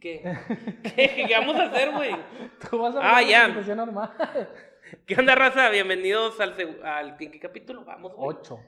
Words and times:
¿Qué? 0.00 0.22
¿Qué? 0.82 1.24
¿Qué 1.28 1.34
vamos 1.38 1.56
a 1.56 1.64
hacer, 1.64 1.90
güey? 1.90 2.14
Tú 2.68 2.78
vas 2.78 2.94
a 2.96 3.16
Ah, 3.16 3.22
ya. 3.22 3.46
situación 3.46 3.78
normal. 3.78 4.10
¿Qué 5.06 5.14
onda, 5.18 5.34
raza? 5.34 5.70
Bienvenidos 5.70 6.38
al, 6.40 6.54
al 6.84 7.16
¿en 7.18 7.30
qué 7.30 7.40
capítulo 7.40 7.84
vamos, 7.84 8.14
güey? 8.14 8.28
Ocho. 8.36 8.60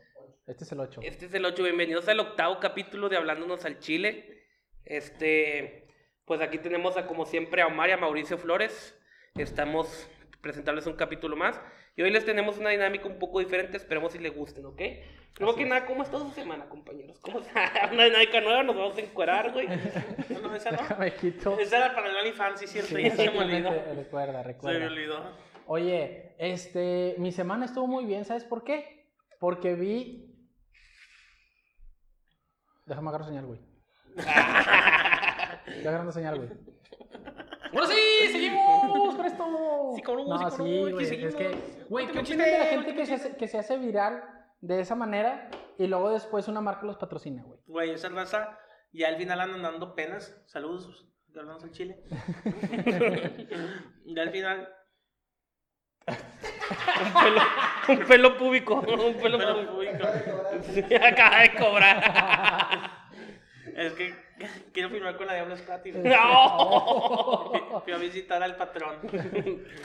Este 0.46 0.64
es 0.64 0.72
el 0.72 0.80
ocho. 0.80 1.00
Este 1.02 1.26
es 1.26 1.34
el 1.34 1.44
8. 1.44 1.62
Bienvenidos 1.62 2.06
al 2.08 2.20
octavo 2.20 2.60
capítulo 2.60 3.08
de 3.08 3.16
Hablándonos 3.16 3.64
al 3.64 3.80
Chile. 3.80 4.44
Este, 4.84 5.88
pues 6.24 6.40
aquí 6.40 6.58
tenemos 6.58 6.96
a, 6.96 7.06
como 7.06 7.26
siempre, 7.26 7.62
a 7.62 7.66
Omar 7.66 7.88
y 7.88 7.92
a 7.92 7.96
Mauricio 7.96 8.38
Flores. 8.38 8.95
Estamos 9.38 10.08
presentándoles 10.40 10.86
un 10.86 10.94
capítulo 10.94 11.36
más. 11.36 11.60
Y 11.96 12.02
hoy 12.02 12.10
les 12.10 12.24
tenemos 12.24 12.58
una 12.58 12.70
dinámica 12.70 13.06
un 13.06 13.18
poco 13.18 13.40
diferente. 13.40 13.76
Esperemos 13.76 14.12
si 14.12 14.18
les 14.18 14.34
gusten, 14.34 14.64
¿ok? 14.66 14.80
Así 14.80 15.56
que 15.56 15.62
es. 15.62 15.68
nada, 15.68 15.86
¿cómo 15.86 16.02
está 16.02 16.18
su 16.18 16.30
semana, 16.30 16.68
compañeros? 16.68 17.18
¿Cómo 17.20 17.40
está? 17.40 17.88
Una 17.92 18.04
dinámica 18.04 18.40
nueva, 18.40 18.62
nos 18.62 18.76
vamos 18.76 18.96
a 18.96 19.00
encuerar, 19.00 19.52
güey. 19.52 19.66
No, 19.68 20.40
no, 20.40 20.54
esa 20.54 20.70
no. 20.70 20.78
Déjame 20.82 21.14
quito. 21.14 21.58
Esa 21.58 21.76
era 21.78 21.94
para 21.94 22.08
el 22.08 22.16
OnlyFans, 22.16 22.60
sí, 22.60 22.66
cierto. 22.66 22.96
Sí, 22.96 23.02
ya 23.02 23.10
se 23.16 23.30
me 23.30 23.38
olvidó. 23.38 23.68
exactamente, 23.68 23.94
recuerda, 24.02 24.32
Se 24.32 24.38
me 24.38 24.42
recuerda. 24.44 24.86
olvidó. 24.86 25.36
Oye, 25.66 26.34
este, 26.38 27.16
mi 27.18 27.32
semana 27.32 27.64
estuvo 27.66 27.86
muy 27.86 28.06
bien, 28.06 28.24
¿sabes 28.24 28.44
por 28.44 28.64
qué? 28.64 29.10
Porque 29.40 29.74
vi. 29.74 30.32
Déjame 32.86 33.08
agarrar 33.08 33.26
señal, 33.28 33.46
güey. 33.46 33.60
Estoy 34.16 35.86
agarrando 35.86 36.12
señal, 36.12 36.36
güey. 36.38 36.75
Ahora 37.72 37.86
sí, 37.86 38.32
seguimos 38.32 39.16
con 39.16 39.26
esto. 39.26 39.92
Sí, 39.94 40.02
cabrón, 40.02 40.28
no, 40.28 40.50
sí, 40.50 40.90
güey. 40.90 41.24
Es 41.24 41.34
que, 41.34 41.86
güey, 41.88 42.06
¿qué 42.06 42.18
opinas 42.18 42.46
de 42.46 42.58
la 42.58 42.64
gente 42.66 42.94
que 42.94 43.06
se, 43.06 43.14
hace, 43.14 43.36
que 43.36 43.48
se 43.48 43.58
hace 43.58 43.78
viral 43.78 44.22
de 44.60 44.80
esa 44.80 44.94
manera 44.94 45.50
y 45.78 45.86
luego 45.86 46.10
después 46.10 46.48
una 46.48 46.60
marca 46.60 46.86
los 46.86 46.96
patrocina, 46.96 47.42
güey? 47.42 47.60
Güey, 47.66 47.90
esa 47.90 48.08
raza 48.08 48.58
ya 48.92 49.08
al 49.08 49.16
final 49.16 49.40
andan 49.40 49.62
dando 49.62 49.94
penas. 49.94 50.36
Saludos, 50.46 51.06
hablamos 51.34 51.62
al 51.64 51.70
Chile. 51.72 52.02
ya 54.06 54.22
al 54.22 54.30
final. 54.30 54.68
Un 56.08 57.12
pelo, 57.22 57.42
un 57.88 58.06
pelo 58.06 58.38
púbico. 58.38 58.74
Un 58.76 59.14
pelo 59.14 59.66
público. 59.66 60.06
acaba 61.02 61.40
de 61.40 61.54
cobrar. 61.54 62.82
es 63.76 63.92
que 63.92 64.14
quiero 64.72 64.90
firmar 64.90 65.16
con 65.16 65.26
la 65.26 65.34
Diablo 65.34 65.56
Scotty. 65.56 65.92
¡No! 65.92 67.52
Fui 67.84 67.92
a 67.92 67.96
visitar 67.98 68.42
al 68.42 68.56
patrón. 68.56 68.96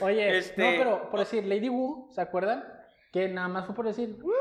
Oye, 0.00 0.38
Este- 0.38 0.62
no, 0.62 0.78
pero 0.78 1.10
por 1.10 1.20
decir, 1.20 1.44
Lady 1.44 1.68
Wu, 1.68 2.08
¿se 2.12 2.20
acuerdan? 2.20 2.64
Que 3.12 3.28
nada 3.28 3.48
más 3.48 3.66
fue 3.66 3.74
por 3.74 3.86
decir, 3.86 4.16
"Woo". 4.22 4.32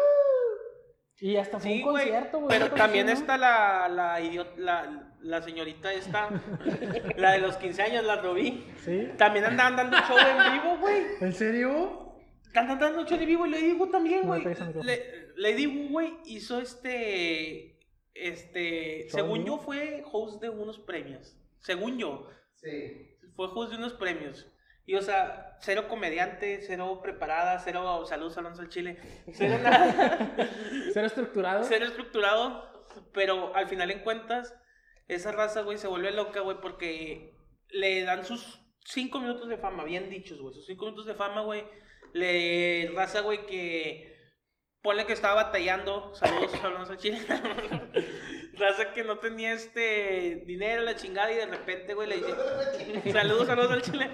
Y 1.19 1.35
hasta 1.37 1.59
fue 1.59 1.69
Sí, 1.69 1.77
un 1.83 1.91
concierto, 1.93 2.39
güey. 2.39 2.57
Pero 2.57 2.71
también 2.71 3.07
está 3.09 3.37
la, 3.37 3.87
la, 3.87 4.19
la, 4.57 5.13
la 5.19 5.41
señorita 5.43 5.93
esta, 5.93 6.29
la 7.17 7.33
de 7.33 7.37
los 7.39 7.57
15 7.57 7.81
años, 7.83 8.03
la 8.05 8.15
Robí. 8.21 8.65
¿no? 8.67 8.79
¿Sí? 8.79 9.09
También 9.17 9.45
andaban 9.45 9.75
dando 9.75 9.97
show 9.97 10.17
en 10.17 10.53
vivo, 10.53 10.77
güey. 10.79 11.03
¿En 11.19 11.33
serio? 11.33 12.15
Andan 12.55 12.79
dando 12.79 13.05
show 13.05 13.19
en 13.19 13.25
vivo 13.27 13.45
y 13.45 13.51
Lady 13.51 13.73
Wu 13.73 13.87
también, 13.91 14.21
No 14.21 14.27
güey. 14.29 14.43
Le- 14.83 15.27
Lady 15.35 15.67
Wu, 15.67 15.89
güey, 15.89 16.11
hizo 16.25 16.59
este. 16.59 17.70
Este. 18.13 19.07
¿Show 19.09 19.19
Según 19.19 19.45
yo, 19.45 19.57
fue 19.57 20.03
host 20.11 20.41
de 20.41 20.49
unos 20.49 20.79
premios. 20.79 21.37
Según 21.59 21.97
yo. 21.97 22.29
Sí. 22.55 23.17
Fue 23.35 23.47
host 23.47 23.71
de 23.71 23.77
unos 23.77 23.93
premios. 23.93 24.47
Y, 24.85 24.95
o 24.95 25.01
sea, 25.01 25.57
cero 25.61 25.87
comediante, 25.87 26.59
cero 26.61 26.99
preparada, 27.01 27.59
cero. 27.59 28.05
Saludos, 28.05 28.37
Alonso 28.37 28.61
al 28.61 28.69
Chile. 28.69 28.97
Cero 29.31 29.57
nada. 29.63 30.35
¿Ser 30.91 31.05
estructurado? 31.05 31.63
ser 31.63 31.83
estructurado, 31.83 32.85
pero 33.13 33.55
al 33.55 33.67
final 33.67 33.91
en 33.91 33.99
cuentas, 33.99 34.55
esa 35.07 35.31
raza, 35.31 35.61
güey, 35.61 35.77
se 35.77 35.87
vuelve 35.87 36.11
loca, 36.11 36.41
güey, 36.41 36.57
porque 36.61 37.35
le 37.69 38.03
dan 38.03 38.25
sus 38.25 38.59
cinco 38.83 39.19
minutos 39.19 39.47
de 39.47 39.57
fama, 39.57 39.83
bien 39.83 40.09
dichos, 40.09 40.41
güey, 40.41 40.53
sus 40.53 40.65
cinco 40.65 40.85
minutos 40.85 41.05
de 41.05 41.15
fama, 41.15 41.41
güey, 41.41 41.63
le 42.13 42.91
raza, 42.93 43.21
güey, 43.21 43.45
que 43.45 44.10
ponle 44.81 45.05
que 45.05 45.13
estaba 45.13 45.43
batallando, 45.43 46.13
saludos, 46.15 46.53
hablamos 46.63 46.89
al 46.89 46.97
chile, 46.97 47.19
raza 48.57 48.93
que 48.93 49.03
no 49.03 49.19
tenía 49.19 49.53
este 49.53 50.43
dinero, 50.45 50.81
la 50.81 50.95
chingada, 50.95 51.31
y 51.31 51.35
de 51.35 51.45
repente, 51.45 51.93
güey, 51.93 52.09
le 52.09 52.17
dice, 52.17 53.11
saludos, 53.11 53.47
saludos 53.47 53.71
al 53.71 53.81
chile. 53.81 54.09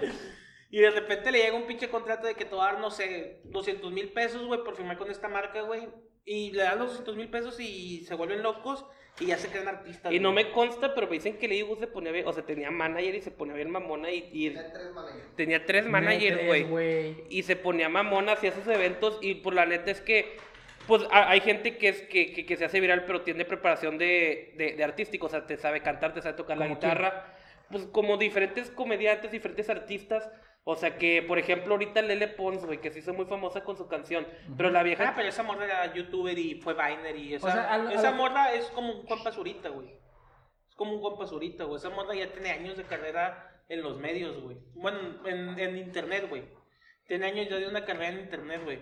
Y 0.70 0.80
de 0.80 0.90
repente 0.90 1.32
le 1.32 1.38
llega 1.38 1.56
un 1.56 1.66
pinche 1.66 1.88
contrato 1.88 2.26
de 2.26 2.34
que 2.34 2.44
te 2.44 2.54
va 2.54 2.68
a 2.68 2.72
dar, 2.72 2.80
no 2.80 2.90
sé, 2.90 3.40
200 3.44 3.90
mil 3.90 4.12
pesos, 4.12 4.44
güey, 4.46 4.62
por 4.62 4.76
firmar 4.76 4.98
con 4.98 5.10
esta 5.10 5.28
marca, 5.28 5.62
güey. 5.62 5.88
Y 6.26 6.50
le 6.52 6.62
dan 6.62 6.78
los 6.78 6.88
200 6.88 7.16
mil 7.16 7.30
pesos 7.30 7.58
y 7.58 8.04
se 8.04 8.14
vuelven 8.14 8.42
locos 8.42 8.84
y 9.18 9.26
ya 9.26 9.38
se 9.38 9.48
creen 9.48 9.66
artistas. 9.66 10.12
Y 10.12 10.20
no 10.20 10.32
me 10.32 10.50
consta, 10.50 10.94
pero 10.94 11.06
me 11.06 11.14
dicen 11.14 11.38
que 11.38 11.48
Lady 11.48 11.62
Wu 11.62 11.76
se 11.76 11.86
ponía 11.86 12.12
bien, 12.12 12.26
o 12.26 12.32
sea, 12.34 12.44
tenía 12.44 12.70
manager 12.70 13.14
y 13.14 13.22
se 13.22 13.30
ponía 13.30 13.54
bien 13.54 13.70
mamona 13.70 14.10
y, 14.12 14.28
y 14.30 14.50
Tiene 14.50 14.62
tres 14.70 14.92
managers. 14.94 15.36
tenía 15.36 15.64
tres 15.64 15.86
managers, 15.86 16.68
güey. 16.68 17.24
Y 17.30 17.42
se 17.44 17.56
ponía 17.56 17.88
mamona, 17.88 18.32
hacía 18.32 18.52
sus 18.52 18.66
eventos 18.66 19.18
y 19.22 19.36
por 19.36 19.54
la 19.54 19.64
neta 19.64 19.90
es 19.90 20.02
que, 20.02 20.36
pues 20.88 21.04
a- 21.12 21.30
hay 21.30 21.40
gente 21.40 21.78
que, 21.78 21.88
es, 21.90 22.02
que, 22.02 22.32
que, 22.32 22.44
que 22.44 22.56
se 22.56 22.64
hace 22.64 22.80
viral, 22.80 23.04
pero 23.04 23.22
tiene 23.22 23.44
preparación 23.44 23.96
de, 23.98 24.54
de, 24.56 24.72
de 24.72 24.82
artístico, 24.84 25.26
o 25.26 25.28
sea, 25.28 25.46
te 25.46 25.56
sabe 25.56 25.80
cantar, 25.82 26.12
te 26.14 26.20
sabe 26.22 26.34
tocar 26.36 26.56
la 26.58 26.64
¿Como 26.64 26.74
guitarra. 26.74 27.32
Pues 27.70 27.84
como 27.86 28.16
diferentes 28.16 28.70
comediantes, 28.70 29.30
diferentes 29.30 29.68
artistas. 29.70 30.28
O 30.64 30.74
sea 30.76 30.98
que, 30.98 31.22
por 31.22 31.38
ejemplo, 31.38 31.74
ahorita 31.74 32.02
Lele 32.02 32.28
Pons, 32.28 32.64
güey, 32.66 32.80
que 32.80 32.90
se 32.90 32.98
hizo 32.98 33.14
muy 33.14 33.24
famosa 33.26 33.62
con 33.64 33.76
su 33.76 33.86
canción. 33.88 34.26
Pero 34.56 34.68
la 34.70 34.82
vieja 34.82 35.08
Ah, 35.08 35.12
pero 35.16 35.28
esa 35.28 35.42
morra 35.42 35.64
era 35.64 35.94
youtuber 35.94 36.38
y 36.38 36.60
fue 36.60 36.74
Viner 36.74 37.16
y 37.16 37.34
esa, 37.34 37.46
O 37.46 37.50
sea, 37.50 37.72
al- 37.74 37.92
esa 37.92 38.08
al- 38.08 38.14
morra 38.16 38.52
es 38.52 38.64
como 38.70 38.92
un 38.92 39.06
compa 39.06 39.30
Zurita, 39.32 39.68
güey. 39.70 39.88
Es 40.68 40.74
como 40.74 40.92
un 40.94 41.00
compa 41.02 41.26
Zurita, 41.26 41.64
güey. 41.64 41.76
Esa 41.76 41.90
morra 41.90 42.14
ya 42.14 42.30
tiene 42.32 42.50
años 42.50 42.76
de 42.76 42.84
carrera 42.84 43.62
en 43.68 43.82
los 43.82 43.98
medios, 43.98 44.40
güey. 44.42 44.56
Bueno, 44.74 44.98
en, 45.26 45.58
en 45.58 45.76
internet, 45.78 46.26
güey. 46.28 46.42
Tiene 47.06 47.26
años 47.26 47.48
ya 47.48 47.56
de 47.56 47.68
una 47.68 47.84
carrera 47.86 48.08
en 48.08 48.20
internet, 48.20 48.60
güey. 48.64 48.78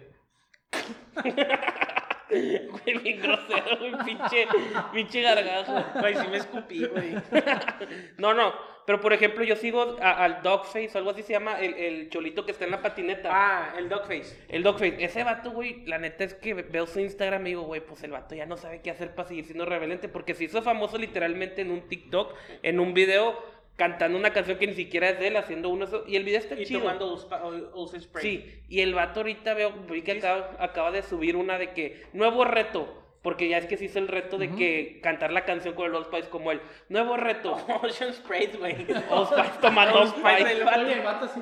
Güey, 2.28 2.98
bien 3.02 3.20
grosero, 3.22 3.78
güey, 3.78 3.92
pinche, 4.04 4.46
pinche 4.92 5.22
gargajo. 5.22 5.84
Güey, 6.00 6.14
sí 6.16 6.26
me 6.28 6.36
escupí, 6.38 6.84
güey. 6.86 7.14
No, 8.18 8.34
no, 8.34 8.52
pero 8.86 9.00
por 9.00 9.12
ejemplo, 9.12 9.44
yo 9.44 9.54
sigo 9.56 9.96
a- 10.00 10.24
al 10.24 10.42
Dogface, 10.42 10.90
o 10.94 10.98
algo 10.98 11.10
así 11.10 11.22
se 11.22 11.32
llama, 11.34 11.60
el, 11.60 11.74
el 11.74 12.10
cholito 12.10 12.44
que 12.44 12.52
está 12.52 12.64
en 12.64 12.70
la 12.72 12.82
patineta. 12.82 13.28
Ah, 13.32 13.74
el 13.78 13.88
Dogface. 13.88 14.44
El 14.48 14.62
Dogface, 14.62 14.96
ese 15.04 15.22
vato, 15.24 15.50
güey, 15.52 15.84
la 15.86 15.98
neta 15.98 16.24
es 16.24 16.34
que 16.34 16.54
veo 16.54 16.86
su 16.86 16.98
Instagram 17.00 17.46
y 17.46 17.50
digo, 17.50 17.62
güey, 17.62 17.80
pues 17.80 18.02
el 18.02 18.10
vato 18.12 18.34
ya 18.34 18.46
no 18.46 18.56
sabe 18.56 18.80
qué 18.82 18.90
hacer 18.90 19.14
para 19.14 19.28
seguir 19.28 19.44
siendo 19.44 19.64
rebelente, 19.64 20.08
porque 20.08 20.34
se 20.34 20.44
hizo 20.44 20.62
famoso 20.62 20.98
literalmente 20.98 21.62
en 21.62 21.70
un 21.70 21.88
TikTok, 21.88 22.34
en 22.62 22.80
un 22.80 22.92
video, 22.94 23.38
cantando 23.76 24.18
una 24.18 24.30
canción 24.32 24.58
que 24.58 24.66
ni 24.66 24.74
siquiera 24.74 25.10
es 25.10 25.18
de 25.18 25.28
él, 25.28 25.36
haciendo 25.36 25.68
uno, 25.68 25.84
eso- 25.84 26.04
y 26.06 26.16
el 26.16 26.24
video 26.24 26.40
está 26.40 26.54
Y 26.54 26.64
chido. 26.66 26.80
tomando 26.80 27.16
Spray. 27.18 28.22
Sí, 28.22 28.62
y 28.68 28.80
el 28.80 28.94
vato 28.94 29.20
ahorita 29.20 29.54
veo, 29.54 29.72
vi 29.90 30.02
que 30.02 30.12
acaba, 30.12 30.56
acaba 30.58 30.90
de 30.90 31.02
subir 31.02 31.36
una 31.36 31.58
de 31.58 31.72
que, 31.72 32.02
nuevo 32.12 32.44
reto, 32.44 33.02
porque 33.22 33.48
ya 33.48 33.58
es 33.58 33.66
que 33.66 33.76
se 33.76 33.86
hizo 33.86 33.98
el 33.98 34.08
reto 34.08 34.38
de 34.38 34.54
que 34.54 35.00
cantar 35.02 35.32
la 35.32 35.44
canción 35.44 35.74
con 35.74 35.86
el 35.86 35.94
Old 35.94 36.06
Spice 36.06 36.28
como 36.28 36.52
el 36.52 36.60
nuevo 36.88 37.16
reto. 37.16 37.52
Ocean 37.82 38.14
Spray, 38.14 38.50
güey. 38.58 38.74
Old 39.10 39.28
Spice 39.28 39.58
tomando 39.60 40.00
Old 40.00 40.10
Spice, 40.16 40.52
el 40.52 40.64
vato. 40.64 40.80
El 40.80 41.00
vato 41.02 41.28
sí. 41.28 41.40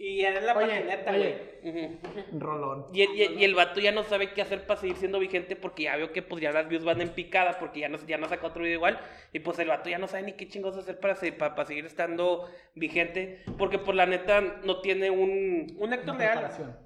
Y 0.00 0.20
era 0.24 0.38
en 0.38 0.46
la 0.46 0.56
Oye, 0.56 0.66
patineta, 0.68 1.16
güey. 1.16 1.98
Rolón. 2.38 2.86
Y 2.92 3.02
el, 3.02 3.10
y, 3.16 3.22
el- 3.24 3.40
y 3.40 3.44
el 3.44 3.54
vato 3.56 3.80
ya 3.80 3.90
no 3.90 4.04
sabe 4.04 4.32
qué 4.32 4.42
hacer 4.42 4.64
para 4.64 4.78
seguir 4.78 4.94
siendo 4.96 5.18
vigente 5.18 5.56
porque 5.56 5.82
ya 5.84 5.96
veo 5.96 6.12
que 6.12 6.22
pues 6.22 6.40
ya 6.40 6.52
las 6.52 6.68
views 6.68 6.84
van 6.84 7.00
en 7.00 7.08
picada 7.08 7.58
porque 7.58 7.80
ya 7.80 7.88
no, 7.88 7.98
ya 8.06 8.16
no 8.16 8.28
saca 8.28 8.46
otro 8.46 8.62
video 8.62 8.76
igual 8.76 9.00
y 9.32 9.40
pues 9.40 9.58
el 9.58 9.66
vato 9.66 9.90
ya 9.90 9.98
no 9.98 10.06
sabe 10.06 10.22
ni 10.22 10.32
qué 10.34 10.46
chingos 10.46 10.76
hacer 10.76 11.00
para, 11.00 11.16
se- 11.16 11.32
para, 11.32 11.56
para 11.56 11.66
seguir 11.66 11.84
estando 11.84 12.48
vigente 12.76 13.42
porque 13.58 13.78
por 13.80 13.96
la 13.96 14.06
neta 14.06 14.40
no 14.40 14.80
tiene 14.80 15.10
un, 15.10 15.74
Un 15.76 15.92
Héctor 15.92 16.16
Leal. 16.16 16.78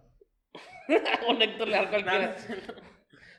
un 1.29 1.43
Héctor 1.43 1.69
Leal 1.69 1.91
cualquiera. 1.91 2.35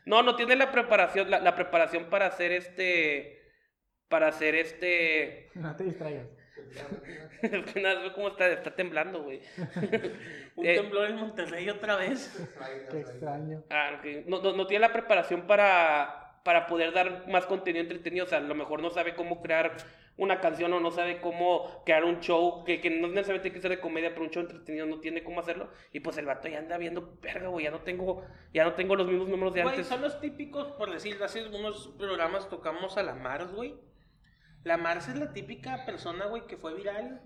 No, 0.06 0.22
no 0.22 0.36
tiene 0.36 0.56
la 0.56 0.72
preparación, 0.72 1.31
la, 1.31 1.40
la 1.40 1.56
preparación 1.56 2.12
para 2.12 2.28
hacer 2.28 2.52
este, 2.52 3.42
para 4.08 4.28
hacer 4.28 4.54
este, 4.54 5.50
No 5.56 5.75
te 5.75 5.86
distraigas. 5.86 6.28
Es 7.42 7.74
que 7.74 7.82
nada, 7.82 8.02
ve 8.02 8.14
cómo 8.14 8.30
está, 8.30 8.48
está 8.52 8.76
temblando, 8.76 9.24
güey. 9.24 9.42
Un 10.56 10.66
Eh, 10.66 10.76
temblor 10.76 11.10
en 11.10 11.16
Monterrey 11.18 11.70
otra 11.70 11.96
vez. 11.98 12.32
Qué 12.92 13.00
extraño. 13.00 13.64
Ah, 13.70 14.02
no, 14.28 14.42
no, 14.42 14.54
no 14.54 14.68
tiene 14.68 14.82
la 14.88 14.94
preparación 14.94 15.48
para, 15.48 16.40
para 16.44 16.68
poder 16.68 16.94
dar 16.94 17.28
más 17.28 17.46
contenido 17.46 17.82
entretenido. 17.84 18.26
O 18.26 18.30
sea, 18.30 18.38
a 18.38 18.42
lo 18.42 18.56
mejor 18.56 18.82
no 18.82 18.90
sabe 18.90 19.16
cómo 19.16 19.42
crear 19.42 19.76
una 20.16 20.40
canción 20.40 20.72
o 20.74 20.80
no 20.80 20.92
sabe 20.92 21.20
cómo 21.22 21.82
crear 21.86 22.04
un 22.06 22.20
show, 22.20 22.64
que, 22.66 22.80
que 22.80 22.92
no 22.92 23.08
necesariamente 23.08 23.50
tiene 23.50 23.56
que 23.56 23.62
ser 23.64 23.72
de 23.72 23.80
comedia, 23.80 24.12
pero 24.12 24.22
un 24.26 24.30
show 24.30 24.44
entretenido 24.44 24.86
no 24.86 25.00
tiene 25.00 25.24
cómo 25.24 25.40
hacerlo. 25.40 25.72
Y 25.92 26.02
pues 26.02 26.18
el 26.20 26.28
vato 26.28 26.48
ya 26.48 26.60
anda 26.60 26.78
viendo, 26.78 27.18
verga, 27.20 27.48
güey, 27.48 27.66
ya 27.66 27.72
no 27.72 27.80
tengo, 27.82 28.24
ya 28.54 28.64
no 28.64 28.74
tengo 28.74 28.96
los 28.96 29.08
mismos 29.08 29.28
números 29.28 29.56
de 29.56 29.64
Güey, 29.64 29.74
antes. 29.74 29.88
son 29.88 30.02
los 30.02 30.20
típicos, 30.22 30.68
por 30.74 30.92
decir, 30.92 31.18
hace 31.24 31.40
algunos 31.40 31.88
programas 31.98 32.48
tocamos 32.48 32.96
a 32.98 33.02
la 33.04 33.16
Mars, 33.16 33.52
güey. 33.54 33.74
La 34.63 34.77
Mars 34.77 35.07
es 35.10 35.15
la 35.18 35.33
típica 35.33 35.86
persona, 35.86 36.25
güey, 36.25 36.48
que 36.48 36.57
fue 36.57 36.74
viral. 36.74 37.21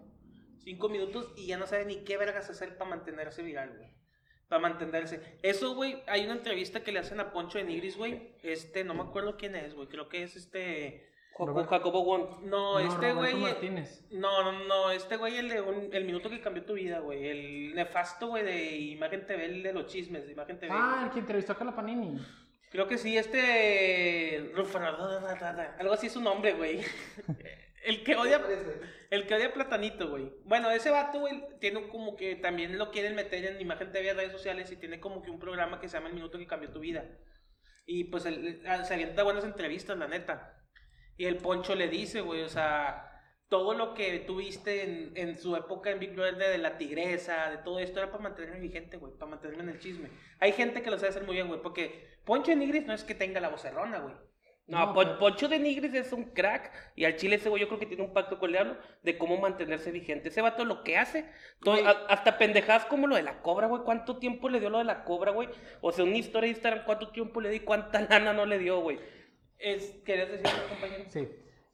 Cinco 0.60 0.90
minutos 0.90 1.32
y 1.38 1.48
ya 1.48 1.58
no 1.58 1.66
sabe 1.68 1.86
ni 1.86 2.04
qué 2.04 2.18
vergas 2.18 2.50
hacer 2.50 2.78
para 2.78 2.90
mantenerse 2.90 3.42
viral, 3.44 3.78
güey. 3.78 3.90
Para 4.50 4.62
mantenerse. 4.62 5.38
Eso, 5.44 5.76
güey, 5.76 6.02
hay 6.08 6.26
una 6.26 6.34
entrevista 6.34 6.82
que 6.84 6.92
le 6.92 7.00
hacen 7.00 7.20
a 7.20 7.32
Poncho 7.32 7.58
de 7.58 7.64
Nigris, 7.66 7.98
güey. 7.98 8.36
Este, 8.44 8.84
no 8.84 8.94
me 8.94 9.02
acuerdo 9.04 9.38
quién 9.38 9.56
es, 9.56 9.76
güey. 9.76 9.88
Creo 9.88 10.10
que 10.10 10.24
es 10.24 10.36
este. 10.36 11.06
Jacobo, 11.38 11.64
Jacobo 11.66 12.04
Wong. 12.04 12.46
No, 12.46 12.80
este 12.80 13.12
Roberto 13.14 13.18
güey. 13.20 13.36
Martínez. 13.36 14.06
No, 14.10 14.44
no, 14.44 14.66
no, 14.66 14.90
este 14.92 15.18
güey, 15.18 15.38
el 15.38 15.50
de 15.50 15.62
un- 15.62 15.90
el 15.94 16.04
minuto 16.06 16.30
que 16.30 16.42
cambió 16.42 16.66
tu 16.66 16.74
vida, 16.74 17.00
güey. 17.00 17.28
El 17.28 17.76
nefasto, 17.76 18.28
güey, 18.30 18.44
de 18.44 18.76
Imagen 18.78 19.28
TV, 19.28 19.46
el 19.46 19.62
de 19.64 19.72
los 19.74 19.86
chismes, 19.86 20.26
de 20.26 20.32
Imagen 20.32 20.60
TV. 20.60 20.74
Ah, 20.76 21.04
el 21.06 21.12
que 21.12 21.20
entrevistó 21.20 21.52
a 21.54 21.58
Carla 21.58 21.76
Panini. 21.76 22.18
Creo 22.70 22.88
que 22.88 22.98
sí, 22.98 23.18
este. 23.18 24.52
Algo 25.80 25.94
así 25.94 26.08
es 26.08 26.14
su 26.14 26.22
nombre, 26.22 26.54
güey. 26.54 26.82
El 27.84 28.04
que 28.04 28.16
odia. 28.16 28.42
El 29.10 29.26
que 29.26 29.36
odia 29.36 29.54
Platanito, 29.54 30.10
güey. 30.10 30.34
Bueno, 30.44 30.70
ese 30.72 30.90
vato, 30.90 31.20
güey, 31.20 31.44
tiene 31.62 31.88
como 31.88 32.18
que 32.18 32.36
también 32.36 32.78
lo 32.78 32.92
quieren 32.92 33.16
meter 33.16 33.46
en 33.46 33.62
Imagen 33.62 33.92
TV, 33.94 34.14
redes 34.14 34.34
sociales, 34.34 34.70
y 34.72 34.76
tiene 34.76 35.00
como 35.00 35.22
que 35.22 35.32
un 35.32 35.40
programa 35.40 35.80
que 35.80 35.88
se 35.88 35.96
llama 35.96 36.10
El 36.10 36.16
Minuto 36.16 36.38
que 36.38 36.48
Cambió 36.48 36.70
Tu 36.72 36.80
Vida. 36.82 37.06
Y 37.86 38.06
pues 38.06 38.26
él, 38.26 38.62
él- 38.66 38.86
se 38.86 38.94
avienta 38.94 39.24
buenas 39.24 39.46
entrevistas, 39.46 39.98
la 39.98 40.08
neta. 40.08 40.62
Y 41.16 41.26
el 41.26 41.38
Poncho 41.38 41.76
le 41.76 41.88
dice, 41.88 42.20
güey, 42.20 42.42
o 42.42 42.50
sea, 42.50 43.07
todo 43.50 43.74
lo 43.74 43.94
que 43.94 44.20
tuviste 44.20 44.84
en, 44.84 45.12
en 45.16 45.38
su 45.38 45.56
época 45.56 45.90
en 45.92 46.00
Big 46.00 46.14
Brother 46.14 46.36
de, 46.38 46.58
la 46.58 46.78
tigresa, 46.78 47.50
de 47.50 47.58
todo 47.60 47.80
esto, 47.80 48.00
era 48.00 48.12
para 48.12 48.24
mantenerme 48.24 48.60
vigente, 48.60 48.98
güey, 48.98 49.14
para 49.14 49.32
mantenerme 49.32 49.64
en 49.64 49.70
el 49.70 49.80
chisme. 49.80 50.10
Hay 50.40 50.52
gente 50.52 50.82
que 50.82 50.92
lo 50.92 50.98
sabe 50.98 51.10
hacer 51.10 51.24
muy 51.24 51.36
bien, 51.36 51.48
güey, 51.48 51.62
porque 51.62 52.18
Poncho 52.26 52.52
de 52.52 52.58
Nigris 52.58 52.86
no 52.86 52.94
es 52.94 53.04
que 53.04 53.16
tenga 53.16 53.40
la 53.40 53.50
vocerrona, 53.50 54.00
güey. 54.00 54.14
No, 54.68 54.88
No, 54.88 54.94
pero- 54.94 55.18
Poncho 55.18 55.48
de 55.48 55.60
Nigris 55.60 55.94
es 55.94 56.12
un 56.12 56.26
crack 56.26 56.74
y 56.98 57.06
al 57.06 57.16
chile 57.16 57.38
ese 57.38 57.48
güey 57.48 57.62
yo 57.62 57.70
creo 57.70 57.80
que 57.80 57.86
tiene 57.86 58.04
un 58.04 58.12
pacto 58.12 58.38
con 58.38 58.50
el 58.50 58.54
diablo 58.56 58.78
de 59.02 59.18
cómo 59.18 59.38
mantenerse 59.38 59.92
vigente. 59.92 60.28
Ese 60.28 60.42
vato 60.42 60.66
lo 60.66 60.84
que 60.84 60.98
hace, 60.98 61.24
todo- 61.64 61.88
a- 61.88 62.06
hasta 62.10 62.38
pendejadas 62.38 62.84
como 62.86 63.08
lo 63.08 63.16
de 63.16 63.24
la 63.24 63.42
cobra, 63.42 63.68
güey. 63.68 63.84
¿Cuánto 63.84 64.18
tiempo 64.18 64.50
le 64.50 64.60
dio 64.60 64.70
lo 64.70 64.80
de 64.80 64.84
la 64.84 65.06
cobra, 65.06 65.32
güey? 65.32 65.48
O 65.80 65.94
sea, 65.94 66.04
una 66.04 66.18
historia 66.18 66.48
de 66.48 66.56
Instagram, 66.56 66.84
¿cuánto 66.86 67.12
tiempo 67.12 67.40
le 67.40 67.48
dio 67.48 67.58
y 67.62 67.64
cuánta 67.64 68.02
lana 68.02 68.34
no 68.34 68.46
le 68.46 68.60
dio, 68.60 68.82
güey? 68.82 69.00
Es, 69.58 70.02
¿Querías 70.06 70.28
decir 70.32 70.48
algo, 70.48 70.68
compañero? 70.68 71.06
Sí. 71.08 71.28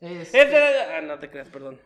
Este, 0.04 0.42
Ese... 0.42 0.94
Ah, 0.98 1.02
no 1.02 1.18
te 1.18 1.30
creas, 1.30 1.48
perdón. 1.48 1.80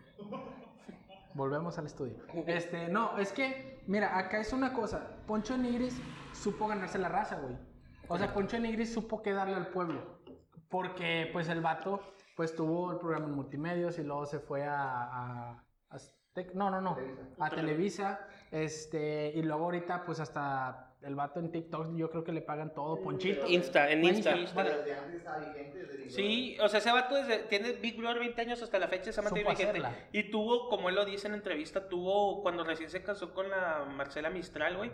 Volvemos 1.33 1.77
al 1.77 1.85
estudio. 1.85 2.15
Este, 2.47 2.87
no, 2.87 3.17
es 3.19 3.31
que, 3.31 3.83
mira, 3.85 4.17
acá 4.17 4.39
es 4.39 4.53
una 4.53 4.73
cosa. 4.73 5.17
Poncho 5.27 5.53
de 5.55 5.59
Nigris 5.59 6.01
supo 6.33 6.67
ganarse 6.67 6.97
la 6.97 7.09
raza, 7.09 7.35
güey. 7.35 7.55
O 8.07 8.17
sea, 8.17 8.33
Poncho 8.33 8.55
de 8.57 8.63
Nigris 8.63 8.91
supo 8.93 9.21
qué 9.21 9.33
darle 9.33 9.55
al 9.55 9.67
pueblo. 9.67 10.17
Porque, 10.69 11.29
pues, 11.31 11.47
el 11.49 11.61
vato, 11.61 12.01
pues, 12.35 12.55
tuvo 12.55 12.91
el 12.91 12.97
programa 12.97 13.27
en 13.27 13.33
multimedios 13.35 13.99
y 13.99 14.03
luego 14.03 14.25
se 14.25 14.39
fue 14.39 14.63
a... 14.65 14.81
a- 14.81 15.63
a 15.89 15.95
Aztec- 15.95 16.53
no, 16.53 16.69
no, 16.71 16.81
no. 16.81 16.97
A 17.39 17.49
Televisa. 17.51 18.19
Este, 18.49 19.31
y 19.35 19.43
luego 19.43 19.65
ahorita, 19.65 20.05
pues, 20.05 20.19
hasta 20.19 20.86
el 21.01 21.15
vato 21.15 21.39
en 21.39 21.51
TikTok, 21.51 21.95
yo 21.95 22.09
creo 22.09 22.23
que 22.23 22.31
le 22.31 22.41
pagan 22.41 22.73
todo, 22.73 23.01
Ponchito. 23.01 23.47
Insta, 23.47 23.89
en 23.91 24.03
Insta. 24.03 24.35
Insta. 24.35 24.63
Pero 24.63 24.77
desde 24.77 24.95
antes 24.95 25.15
estaba 25.15 25.37
vigente, 25.39 25.77
desde 25.79 25.97
Big 25.97 26.11
Sí, 26.11 26.57
o 26.59 26.67
sea, 26.67 26.79
ese 26.79 26.91
vato 26.91 27.15
desde- 27.15 27.39
tiene 27.43 27.73
Big 27.73 27.97
Brother 27.97 28.19
20 28.19 28.41
años 28.41 28.61
hasta 28.61 28.79
la 28.79 28.87
fecha, 28.87 29.11
se 29.11 29.19
ha 29.19 29.23
mantenido 29.23 29.49
vigente. 29.51 29.81
Y 30.11 30.31
tuvo, 30.31 30.69
como 30.69 30.89
él 30.89 30.95
lo 30.95 31.05
dice 31.05 31.27
en 31.27 31.33
entrevista, 31.35 31.87
tuvo, 31.87 32.41
cuando 32.41 32.63
recién 32.63 32.89
se 32.89 33.03
casó 33.03 33.33
con 33.33 33.49
la 33.49 33.85
Marcela 33.85 34.29
Mistral, 34.29 34.77
güey, 34.77 34.91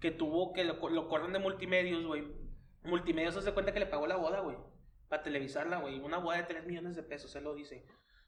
que 0.00 0.10
tuvo 0.10 0.52
que 0.52 0.64
lo, 0.64 0.74
lo 0.90 1.08
corren 1.08 1.32
de 1.32 1.38
multimedios, 1.38 2.04
güey. 2.06 2.24
Multimedios 2.84 3.34
se 3.34 3.40
hace 3.40 3.52
cuenta 3.52 3.72
que 3.72 3.80
le 3.80 3.86
pagó 3.86 4.06
la 4.06 4.16
boda, 4.16 4.40
güey, 4.40 4.56
para 5.08 5.22
televisarla, 5.22 5.78
güey. 5.78 5.98
Una 6.00 6.18
boda 6.18 6.36
de 6.36 6.44
3 6.44 6.66
millones 6.66 6.94
de 6.94 7.02
pesos, 7.02 7.34
él 7.36 7.44
lo 7.44 7.54
dice. 7.54 7.84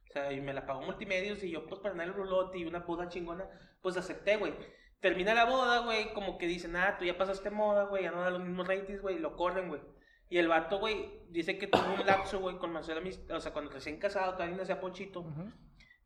O 0.09 0.13
sea, 0.13 0.33
y 0.33 0.41
me 0.41 0.53
la 0.53 0.67
pagó 0.67 0.83
multimedios 0.83 1.45
y 1.45 1.51
yo, 1.51 1.67
pues, 1.67 1.81
para 1.81 1.95
ganar 1.95 2.09
el 2.09 2.15
rulote 2.15 2.59
y 2.59 2.65
una 2.65 2.81
boda 2.81 3.09
chingona, 3.09 3.49
pues 3.81 3.97
acepté, 3.97 4.37
güey. 4.37 4.53
Termina 5.01 5.35
la 5.35 5.47
boda, 5.47 5.81
güey, 5.81 6.13
como 6.13 6.37
que 6.37 6.47
dicen, 6.47 6.77
ah, 6.77 6.97
tú 6.99 7.05
ya 7.05 7.17
pasaste 7.17 7.51
moda, 7.51 7.85
güey, 7.85 8.03
ya 8.05 8.11
no 8.11 8.21
da 8.21 8.31
los 8.31 8.41
mismos 8.41 8.69
ratings, 8.69 9.01
güey, 9.01 9.17
y 9.17 9.19
lo 9.19 9.35
corren, 9.37 9.69
güey. 9.69 9.81
Y 10.29 10.39
el 10.39 10.47
vato, 10.47 10.79
güey, 10.79 11.11
dice 11.31 11.59
que 11.59 11.67
tuvo 11.67 11.95
un 11.95 12.07
lapso, 12.07 12.39
güey, 12.39 12.59
con 12.59 12.73
Marcela 12.73 13.01
Mistral, 13.01 13.39
o 13.39 13.41
sea, 13.41 13.53
cuando 13.53 13.71
recién 13.71 13.99
casado, 13.99 14.35
todavía 14.35 14.57
no 14.57 14.63
hacía 14.63 14.81
Ponchito, 14.81 15.25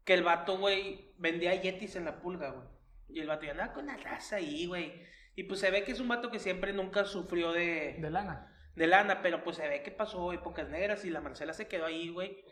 que 0.04 0.14
el 0.14 0.22
vato, 0.22 0.58
güey, 0.58 1.12
vendía 1.18 1.54
yetis 1.54 1.96
en 1.96 2.04
la 2.04 2.20
pulga, 2.20 2.50
güey. 2.50 2.68
Y 3.08 3.20
el 3.20 3.26
vato 3.26 3.44
ya 3.44 3.50
andaba 3.50 3.72
con 3.72 3.86
la 3.86 3.96
raza 3.96 4.36
ahí, 4.36 4.66
güey. 4.66 4.92
Y 5.36 5.44
pues 5.44 5.60
se 5.60 5.70
ve 5.70 5.84
que 5.84 5.92
es 5.92 6.00
un 6.00 6.08
vato 6.08 6.30
que 6.30 6.38
siempre 6.38 6.72
nunca 6.72 7.04
sufrió 7.04 7.52
de, 7.52 7.96
De 7.98 8.10
lana. 8.10 8.56
de 8.76 8.86
lana, 8.86 9.20
pero 9.20 9.42
pues 9.44 9.56
se 9.56 9.68
ve 9.68 9.82
que 9.82 9.90
pasó 9.90 10.32
épocas 10.32 10.68
negras 10.68 11.04
y 11.04 11.10
la 11.10 11.20
Marcela 11.20 11.52
se 11.52 11.68
quedó 11.68 11.86
ahí, 11.86 12.08
güey. 12.08 12.44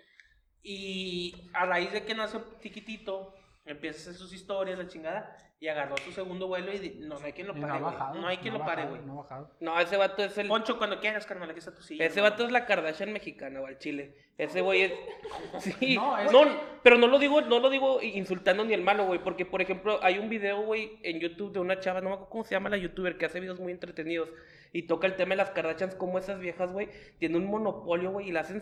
Y 0.62 1.50
a 1.54 1.66
raíz 1.66 1.92
de 1.92 2.04
que 2.04 2.14
nace 2.14 2.38
chiquitito, 2.60 3.34
empieza 3.64 3.98
a 3.98 4.00
hacer 4.02 4.14
sus 4.14 4.32
historias, 4.32 4.78
la 4.78 4.86
chingada, 4.88 5.36
y 5.60 5.68
agarró 5.68 5.96
su 5.98 6.10
segundo 6.10 6.48
vuelo 6.48 6.72
y 6.72 6.78
di- 6.78 6.94
no, 6.98 7.18
no 7.20 7.24
hay 7.24 7.32
quien 7.32 7.46
lo 7.46 7.56
Y 7.56 7.60
no 7.60 7.68
pare, 7.68 7.72
ha 7.78 7.80
güey. 7.80 7.92
bajado. 7.94 8.20
No 8.20 8.26
hay 8.26 8.36
quien 8.38 8.52
no 8.54 8.58
lo 8.58 8.64
ha 8.64 8.66
pare, 8.66 8.82
bajado, 8.82 8.96
güey. 8.96 9.06
No 9.06 9.12
ha 9.12 9.22
bajado. 9.22 9.50
No, 9.60 9.80
ese 9.80 9.96
vato 9.96 10.24
es 10.24 10.36
el... 10.38 10.48
Poncho, 10.48 10.76
cuando 10.76 10.98
quieras, 10.98 11.24
carnal, 11.24 11.48
aquí 11.50 11.60
está 11.60 11.72
tu 11.72 11.82
silla. 11.82 12.04
Ese 12.04 12.20
vato 12.20 12.44
es 12.44 12.50
la 12.50 12.66
Kardashian 12.66 13.12
mexicana, 13.12 13.60
güey, 13.60 13.74
al 13.74 13.78
chile. 13.78 14.16
Ese 14.38 14.60
güey 14.60 14.82
es. 14.82 14.92
Sí. 15.60 15.94
No, 15.94 16.16
No, 16.32 16.44
es 16.46 16.56
pero 16.82 16.98
no 16.98 17.06
lo 17.06 17.20
digo, 17.20 17.40
no 17.42 17.60
lo 17.60 17.70
digo 17.70 18.02
insultando 18.02 18.64
ni 18.64 18.74
el 18.74 18.82
malo, 18.82 19.04
güey. 19.06 19.20
Porque, 19.22 19.46
por 19.46 19.62
ejemplo, 19.62 20.00
hay 20.02 20.18
un 20.18 20.28
video, 20.28 20.62
güey, 20.62 20.98
en 21.04 21.20
YouTube 21.20 21.52
de 21.52 21.60
una 21.60 21.78
chava, 21.78 22.00
no 22.00 22.08
me 22.08 22.14
acuerdo 22.14 22.30
cómo 22.30 22.44
se 22.44 22.56
llama 22.56 22.68
la 22.70 22.76
youtuber, 22.78 23.16
que 23.16 23.26
hace 23.26 23.38
videos 23.38 23.60
muy 23.60 23.70
entretenidos. 23.70 24.30
Y 24.72 24.88
toca 24.88 25.06
el 25.06 25.14
tema 25.14 25.30
de 25.30 25.36
las 25.36 25.50
Kardashians, 25.50 25.94
como 25.94 26.18
esas 26.18 26.40
viejas, 26.40 26.72
güey, 26.72 26.88
tienen 27.20 27.42
un 27.42 27.48
monopolio, 27.50 28.10
güey, 28.10 28.30
y 28.30 28.32
la 28.32 28.40
hacen. 28.40 28.60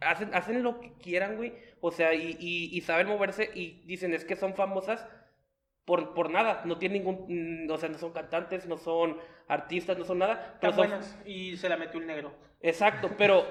Hacen, 0.00 0.34
hacen 0.34 0.62
lo 0.62 0.80
que 0.80 0.92
quieran, 0.94 1.36
güey. 1.36 1.54
O 1.80 1.90
sea, 1.90 2.14
y, 2.14 2.36
y, 2.40 2.76
y 2.76 2.80
saben 2.82 3.06
moverse 3.08 3.50
y 3.54 3.82
dicen 3.86 4.14
es 4.14 4.24
que 4.24 4.36
son 4.36 4.54
famosas 4.54 5.06
por, 5.84 6.14
por 6.14 6.30
nada. 6.30 6.62
No 6.64 6.78
tienen 6.78 7.02
ningún. 7.04 7.64
mm, 7.66 7.70
O 7.70 7.78
sea, 7.78 7.88
no 7.88 7.98
son 7.98 8.12
cantantes, 8.12 8.66
no 8.66 8.76
son 8.78 9.16
artistas, 9.48 9.98
no 9.98 10.04
son 10.04 10.18
nada. 10.18 10.58
Pero 10.60 10.72
son, 10.72 10.88
buenas. 10.88 11.18
Y 11.24 11.56
se 11.56 11.68
la 11.68 11.76
metió 11.76 12.00
el 12.00 12.06
negro. 12.06 12.32
Exacto, 12.60 13.08
pero, 13.16 13.46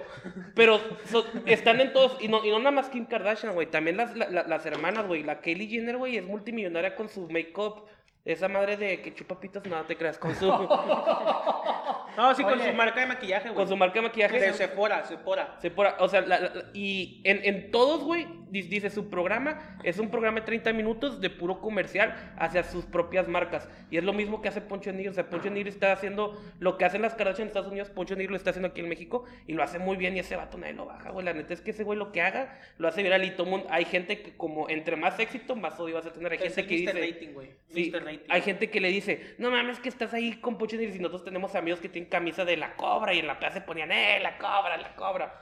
pero 0.54 0.82
so- 1.06 1.26
están 1.46 1.80
en 1.80 1.94
todos, 1.94 2.18
y 2.22 2.28
no, 2.28 2.44
y 2.44 2.50
no 2.50 2.60
nada 2.60 2.72
más 2.72 2.90
Kim 2.90 3.06
Kardashian, 3.06 3.54
güey, 3.54 3.68
también 3.72 3.96
las, 3.96 4.14
la- 4.18 4.30
la- 4.30 4.44
las 4.44 4.66
hermanas, 4.66 5.08
güey, 5.08 5.24
la 5.24 5.40
Kylie 5.40 5.68
Jenner, 5.70 5.96
güey, 5.96 6.18
es 6.18 6.26
multimillonaria 6.26 6.94
con 6.94 7.08
su 7.08 7.30
make-up, 7.30 7.86
esa 8.26 8.50
madre 8.50 8.76
de 8.76 9.02
que 9.02 9.16
chupa 9.16 9.40
pitos, 9.40 9.66
nada 9.66 9.86
te 9.88 9.96
creas, 9.96 10.18
con 10.18 10.36
su, 10.36 10.48
No, 12.18 12.34
sí, 12.36 12.44
con 12.44 12.54
Oye. 12.54 12.70
su 12.72 12.76
marca 12.76 13.00
de 13.00 13.06
maquillaje, 13.06 13.44
güey. 13.50 13.56
con 13.56 13.68
su 13.68 13.78
marca 13.78 13.96
de 13.96 14.02
maquillaje. 14.02 14.40
De 14.40 14.54
Sephora, 14.54 15.06
Sephora. 15.06 15.56
Sephora, 15.62 15.96
o 16.00 16.10
sea, 16.10 16.22
la- 16.22 16.40
la- 16.40 16.52
y 16.74 17.22
en, 17.24 17.42
en 17.46 17.70
todos, 17.72 18.04
güey, 18.04 18.28
di- 18.50 18.64
dice 18.64 18.90
su 18.90 19.10
programa, 19.10 19.78
es 19.84 20.00
un 20.00 20.10
programa 20.10 20.40
de 20.40 20.46
30 20.48 20.74
minutos 20.74 21.22
de 21.22 21.30
puro 21.30 21.60
comercial 21.62 22.16
hacia 22.38 22.64
sus 22.64 22.86
propias 22.86 23.28
marcas. 23.28 23.70
Y 23.92 23.98
es 23.98 24.04
lo 24.04 24.14
mismo 24.14 24.42
que 24.42 24.50
hace 24.50 24.62
Poncho 24.62 24.92
Nigri, 24.92 25.10
o 25.10 25.14
sea, 25.14 25.30
Poncho 25.30 25.50
Nigri 25.50 25.70
está 25.70 25.92
haciendo 25.92 26.42
lo 26.60 26.78
que 26.78 26.86
hacen 26.86 27.02
las 27.02 27.14
Kardashian 27.14 27.44
en 27.44 27.48
Estados 27.50 27.68
Unidos, 27.70 27.90
Poncho 27.92 28.16
Nigri 28.16 28.32
lo 28.32 28.38
está 28.38 28.50
haciendo 28.50 28.70
aquí 28.70 28.82
en 28.82 28.90
México 28.90 29.24
y 29.46 29.54
lo 29.54 29.62
hace 29.64 29.78
muy 29.80 29.96
bien 29.98 30.16
y 30.16 30.20
ese 30.20 30.36
vato 30.36 30.58
nadie 30.58 30.74
lo 30.74 30.86
baja, 30.86 31.12
güey. 31.12 31.24
La 31.26 31.34
neta 31.34 31.54
es 31.54 31.62
que 31.62 31.72
ese 31.72 31.84
güey 31.84 32.00
lo 32.00 32.12
que 32.12 32.22
haga, 32.22 32.60
lo 32.80 32.88
hace 32.88 33.04
viral 33.04 33.24
y 33.26 33.32
todo 33.32 33.46
mundo, 33.46 33.68
hay 33.70 33.86
gente 33.86 34.22
que 34.24 34.36
como 34.36 34.70
entre 34.70 34.96
más 34.96 35.20
éxito, 35.20 35.56
más 35.56 35.80
odio 35.80 35.96
vas 35.96 36.06
a 36.08 36.14
tener. 36.14 36.32
Hay 36.32 36.40
gente 36.40 36.66
que 36.66 36.74
Mr. 36.84 36.94
dice... 36.96 37.12
Rating, 37.14 37.34
güey. 37.34 37.50
Sí, 37.70 37.92
Mr. 37.94 38.04
Rating. 38.04 38.26
hay 38.30 38.42
gente 38.42 38.70
que 38.72 38.82
le 38.82 38.88
dice, 38.90 39.36
no 39.38 39.52
mames 39.52 39.80
que 39.80 39.90
estás 39.90 40.14
ahí 40.16 40.34
con 40.40 40.58
Poncho 40.58 40.78
Nigris 40.78 40.96
y 40.96 41.00
nosotros 41.00 41.24
tenemos 41.26 41.54
amigos 41.54 41.80
que 41.80 41.90
tienen 41.90 42.07
camisa 42.10 42.46
de 42.46 42.58
la 42.58 42.76
cobra 42.76 43.14
y 43.14 43.20
en 43.20 43.28
la 43.28 43.40
plaza 43.40 43.56
se 43.56 43.62
ponían, 43.62 43.92
eh, 43.92 44.20
la 44.22 44.38
cobra, 44.38 44.78
la 44.78 44.96
cobra. 44.96 45.42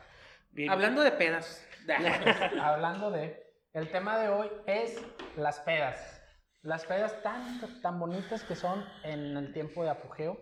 Bien. 0.51 0.69
Hablando 0.69 1.01
de 1.01 1.11
pedas. 1.11 1.67
Hablando 2.61 3.11
de. 3.11 3.43
El 3.73 3.91
tema 3.91 4.17
de 4.17 4.29
hoy 4.29 4.49
es 4.67 5.01
las 5.35 5.59
pedas. 5.59 6.21
Las 6.61 6.85
pedas 6.85 7.21
tan, 7.21 7.59
tan 7.81 7.99
bonitas 7.99 8.43
que 8.43 8.55
son 8.55 8.83
en 9.03 9.37
el 9.37 9.53
tiempo 9.53 9.83
de 9.83 9.89
apogeo. 9.89 10.37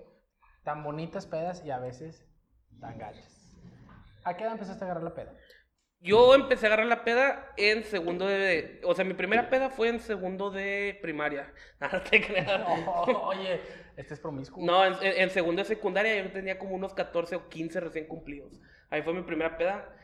Tan 0.63 0.83
bonitas 0.83 1.25
pedas 1.25 1.65
y 1.65 1.71
a 1.71 1.79
veces 1.79 2.25
tan 2.79 2.97
gachas. 2.97 3.57
¿A 4.23 4.37
qué 4.37 4.43
edad 4.43 4.53
empezaste 4.53 4.83
a 4.83 4.85
agarrar 4.85 5.03
la 5.03 5.13
peda? 5.13 5.33
Yo 5.99 6.35
empecé 6.35 6.65
a 6.65 6.67
agarrar 6.67 6.87
la 6.87 7.03
peda 7.05 7.53
en 7.55 7.85
segundo 7.85 8.27
de... 8.27 8.81
O 8.83 8.93
sea, 8.93 9.05
mi 9.05 9.13
primera 9.13 9.49
peda 9.49 9.69
fue 9.69 9.87
en 9.87 9.99
segundo 9.99 10.51
de 10.51 10.99
primaria. 11.01 11.53
No 11.79 12.01
te 12.01 12.21
creas. 12.21 12.61
oye, 13.07 13.61
este 13.97 14.13
es 14.13 14.19
promiscuo. 14.19 14.65
No, 14.65 14.85
en, 14.85 14.95
en- 15.01 15.29
segundo 15.29 15.61
de 15.61 15.67
secundaria 15.67 16.23
yo 16.23 16.31
tenía 16.31 16.57
como 16.59 16.75
unos 16.75 16.93
14 16.93 17.35
o 17.35 17.49
15 17.49 17.79
recién 17.79 18.07
cumplidos. 18.07 18.59
Ahí 18.89 19.01
fue 19.01 19.13
mi 19.13 19.21
primera 19.23 19.57
peda. 19.57 19.95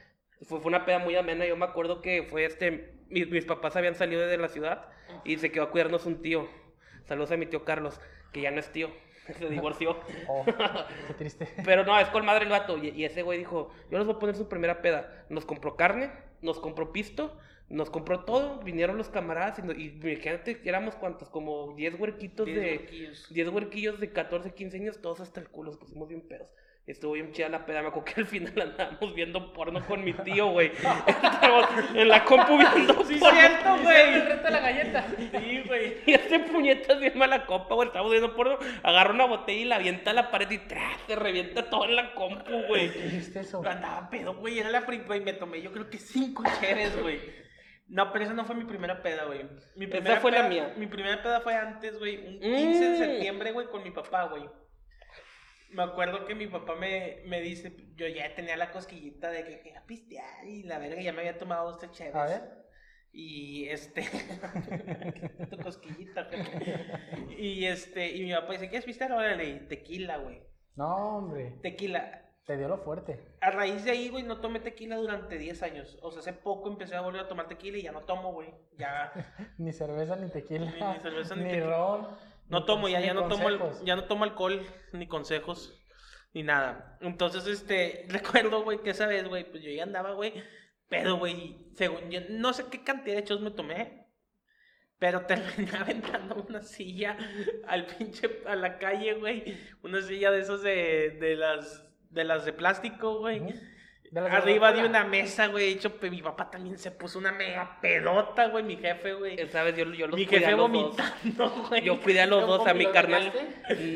Fue, 0.44 0.60
fue 0.60 0.70
una 0.70 0.86
peda 0.86 1.00
muy 1.00 1.16
amena. 1.16 1.46
Yo 1.46 1.58
me 1.58 1.66
acuerdo 1.66 2.02
que 2.02 2.24
fue 2.24 2.46
este... 2.46 2.96
Mis, 3.10 3.30
mis 3.30 3.46
papás 3.46 3.76
habían 3.76 3.96
salido 3.96 4.26
de 4.28 4.38
la 4.38 4.48
ciudad 4.50 4.88
y 5.26 5.38
se 5.38 5.52
quedó 5.52 5.64
a 5.66 5.72
cuidarnos 5.72 6.06
un 6.06 6.22
tío. 6.22 6.48
Saludos 7.06 7.32
a 7.32 7.38
mi 7.38 7.48
tío 7.48 7.66
Carlos, 7.66 8.00
que 8.32 8.42
ya 8.42 8.52
no 8.52 8.60
es 8.60 8.72
tío. 8.72 8.90
Se 9.38 9.50
divorció. 9.50 9.98
Oh, 10.28 10.46
qué 11.08 11.14
triste. 11.16 11.48
Pero 11.66 11.84
no, 11.84 12.00
es 12.00 12.08
con 12.10 12.26
madre 12.26 12.46
el 12.46 12.52
vato. 12.52 12.78
Y, 12.78 12.90
y 12.90 13.06
ese 13.06 13.24
güey 13.24 13.40
dijo, 13.40 13.72
yo 13.90 13.98
les 13.98 14.06
voy 14.08 14.16
a 14.16 14.20
poner 14.20 14.36
su 14.36 14.48
primera 14.48 14.82
peda. 14.82 15.26
Nos 15.30 15.46
compró 15.46 15.76
carne, 15.76 16.12
nos 16.42 16.60
compró 16.60 16.92
pisto, 16.92 17.38
nos 17.70 17.90
compró 17.90 18.22
todo. 18.26 18.60
Vinieron 18.64 18.98
los 18.98 19.10
camaradas 19.10 19.60
y, 19.60 19.62
no- 19.62 19.74
y 19.74 20.00
imagínate 20.02 20.60
que 20.62 20.70
éramos 20.70 20.96
cuantos, 20.96 21.30
como 21.30 21.74
10 21.76 22.00
huerquitos 22.00 22.46
Diez 22.46 22.60
de... 22.60 22.68
huerquillos. 22.78 23.34
10 23.34 23.50
huerquillos 23.50 24.00
de 24.00 24.12
14, 24.12 24.54
15 24.54 24.78
años, 24.78 25.02
todos 25.02 25.20
hasta 25.22 25.40
el 25.40 25.50
culo, 25.50 25.72
nos 25.72 25.80
pusimos 25.80 26.08
bien 26.08 26.22
pedos. 26.28 26.48
Estuvo 26.88 27.12
bien 27.12 27.32
chida 27.34 27.50
la 27.50 27.68
peda, 27.68 27.84
me 27.84 27.90
acuerdo 27.90 28.06
que 28.12 28.22
al 28.22 28.26
final 28.26 28.52
andábamos 28.62 29.14
viendo 29.14 29.54
porno 29.54 29.86
con 29.86 30.04
mi 30.04 30.12
tío, 30.14 30.48
güey. 30.48 30.72
Estábamos 31.08 31.70
en 31.94 32.08
la 32.08 32.26
compu 32.26 32.58
viendo 32.58 33.06
Sí, 33.06 33.18
porno. 33.18 33.40
cierto, 33.40 33.76
El 33.76 33.82
güey. 33.84 34.22
reto 34.22 34.44
de 34.46 34.50
la 34.52 34.60
galleta. 34.60 35.08
Sí, 35.40 35.62
güey. 35.68 35.94
Y 36.08 36.14
hace 36.16 36.40
puñetas 36.40 37.00
bien 37.00 37.16
mala 37.16 37.46
copa, 37.46 37.76
güey. 37.76 37.90
Estamos 37.90 38.10
viendo 38.10 38.36
porno, 38.36 38.58
agarra 38.82 39.14
una 39.14 39.26
botella 39.26 39.62
y 39.62 39.66
la 39.66 39.76
avienta 39.76 40.10
a 40.10 40.14
la 40.16 40.32
pared 40.32 40.50
y 40.50 40.58
¡tras! 40.58 41.00
se 41.06 41.16
revienta 41.16 41.70
todo 41.70 41.86
en 41.86 41.96
la 41.96 42.16
compu, 42.16 42.64
güey. 42.68 42.92
¿Qué 42.92 43.06
hiciste 43.06 43.42
eso? 43.42 43.62
Andaba 43.64 44.10
pedo, 44.10 44.34
güey. 44.34 44.58
Era 44.58 44.72
la 44.72 44.88
primera, 44.88 45.06
güey. 45.06 45.22
Me 45.22 45.34
tomé 45.34 45.62
yo 45.62 45.72
creo 45.72 45.92
que 45.92 46.00
cinco 46.00 46.42
cheres, 46.60 47.00
güey. 47.00 47.20
No, 47.90 48.12
pero 48.14 48.24
esa 48.26 48.34
no 48.34 48.46
fue 48.46 48.56
mi 48.56 48.66
primera 48.66 49.02
peda, 49.02 49.26
güey. 49.26 49.44
Mi 49.76 49.86
Esa 49.86 49.92
primera 49.92 50.20
fue 50.22 50.32
la 50.32 50.48
mía. 50.48 50.74
Mi 50.78 50.86
primera 50.88 51.22
peda 51.24 51.42
fue 51.42 51.56
antes, 51.56 51.98
güey. 51.98 52.18
Un 52.28 52.40
15 52.40 52.80
de 52.84 52.90
Mm. 52.92 52.98
septiembre, 52.98 53.52
güey, 53.52 53.68
con 53.68 53.84
mi 53.84 53.92
papá, 53.92 54.26
güey. 54.26 54.44
Me 55.72 55.84
acuerdo 55.84 56.26
que 56.26 56.34
mi 56.36 56.48
papá 56.48 56.76
me, 56.76 57.22
me 57.26 57.42
dice, 57.42 57.76
yo 57.96 58.08
ya 58.08 58.34
tenía 58.36 58.58
la 58.58 58.72
cosquillita 58.72 59.30
de 59.32 59.44
que 59.46 59.60
quería 59.62 59.84
pistear 59.86 60.46
y 60.48 60.64
la 60.64 60.80
verga 60.80 61.02
ya 61.02 61.14
me 61.14 61.20
había 61.20 61.38
tomado 61.38 61.66
dos 61.70 61.78
tres 61.80 61.92
cheves. 61.92 62.16
A 62.16 62.26
ver. 62.26 62.42
Y 63.12 63.68
este. 63.70 64.02
tu 65.50 65.58
cosquillita, 65.58 66.24
güey. 66.24 67.40
Y 67.40 67.66
este. 67.66 68.16
Y 68.16 68.24
mi 68.24 68.34
papá 68.34 68.54
dice: 68.54 68.70
¿Quieres 68.70 68.86
pistear? 68.86 69.12
Órale, 69.12 69.62
tequila, 69.62 70.18
güey. 70.18 70.42
No, 70.76 71.18
hombre. 71.18 71.58
Tequila. 71.62 72.29
Te 72.50 72.58
dio 72.58 72.68
lo 72.68 72.80
fuerte. 72.80 73.20
A 73.42 73.52
raíz 73.52 73.86
de 73.86 73.92
ahí, 73.92 74.10
güey, 74.10 74.24
no 74.24 74.42
tomé 74.42 74.60
tequila 74.60 74.96
durante 74.96 75.38
10 75.38 75.62
años. 75.62 76.00
O 76.02 76.10
sea, 76.10 76.22
hace 76.22 76.34
poco 76.34 76.68
empecé 76.68 76.96
a 76.96 77.02
volver 77.02 77.22
a 77.22 77.28
tomar 77.28 77.48
tequila 77.48 77.78
y 77.78 77.84
ya 77.84 77.92
no 77.92 78.02
tomo, 78.02 78.34
güey. 78.34 78.50
Ya. 78.76 79.14
Ni 79.60 79.72
cerveza, 79.72 80.16
ni 80.16 80.32
tequila. 80.32 80.66
Ni- 80.66 80.94
ni 80.96 81.00
cerveza, 81.00 81.36
ni 81.36 81.44
ni 81.44 81.60
ron. 81.60 82.08
No 82.48 82.62
ni 82.62 82.66
tomo, 82.66 82.90
ya, 82.90 83.02
ya 83.02 83.14
no 83.14 83.28
tomo, 83.28 83.50
ya 83.84 83.96
no 83.96 84.06
tomo 84.06 84.24
alcohol, 84.24 84.66
ni 84.94 85.06
consejos, 85.06 85.80
ni 86.34 86.42
nada. 86.42 86.98
Entonces, 87.02 87.46
este, 87.46 88.06
recuerdo, 88.10 88.64
güey, 88.64 88.80
que 88.82 88.90
esa 88.90 89.06
vez, 89.06 89.28
güey, 89.28 89.44
pues 89.44 89.62
yo 89.62 89.70
ya 89.70 89.84
andaba, 89.84 90.14
güey, 90.14 90.34
pero, 90.88 91.18
güey, 91.20 91.56
según 91.76 92.10
yo, 92.10 92.22
no 92.30 92.54
sé 92.54 92.66
qué 92.72 92.84
cantidad 92.84 93.18
de 93.18 93.26
chos 93.26 93.42
me 93.42 93.52
tomé, 93.52 94.08
pero 94.98 95.22
terminé 95.28 95.70
aventando 95.78 96.44
una 96.50 96.64
silla 96.64 97.16
al 97.68 97.86
pinche, 97.86 98.42
a 98.48 98.56
la 98.56 98.80
calle, 98.80 99.14
güey, 99.14 99.56
una 99.84 100.02
silla 100.02 100.32
de 100.32 100.40
esos 100.40 100.64
de, 100.64 101.12
de 101.22 101.36
las, 101.36 101.86
de 102.10 102.24
las 102.24 102.46
de 102.46 102.54
plástico, 102.54 103.20
güey. 103.20 103.40
De 104.12 104.22
de 104.22 104.28
Arriba 104.28 104.72
de 104.74 104.84
una 104.84 105.04
mesa, 105.04 105.46
güey, 105.48 105.70
hecho, 105.74 106.00
pe- 106.00 106.10
mi 106.10 106.20
papá 106.24 106.50
también 106.50 106.80
se 106.80 106.90
puso 106.90 107.20
una 107.20 107.32
mega 107.32 107.78
pedota, 107.80 108.48
güey, 108.48 108.64
mi 108.64 108.76
jefe, 108.76 109.14
güey. 109.14 109.48
¿Sabes? 109.50 109.78
Yo, 109.78 109.86
yo 109.94 110.08
los 110.08 110.18
Mi 110.18 110.26
jefe 110.26 110.48
a 110.48 110.52
los 110.52 110.60
dos. 110.62 110.72
vomitando, 110.72 111.50
güey. 111.70 111.84
Yo 111.84 112.02
cuidé 112.02 112.22
a 112.22 112.26
los 112.26 112.42
dos, 112.48 112.66
a 112.66 112.72
¿Y 112.72 112.78
mi 112.80 112.88
carnal. 112.88 113.32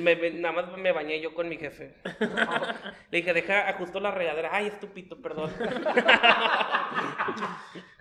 me- 0.04 0.16
me- 0.16 0.30
nada 0.30 0.54
más 0.62 0.78
me 0.78 0.92
bañé 0.92 1.20
yo 1.20 1.34
con 1.34 1.50
mi 1.50 1.58
jefe. 1.58 1.96
Le 3.10 3.18
dije, 3.18 3.34
deja, 3.34 3.68
ajusto 3.70 4.00
la 4.00 4.12
regadera. 4.12 4.50
Ay, 4.54 4.68
estúpido, 4.68 5.20
perdón. 5.20 5.52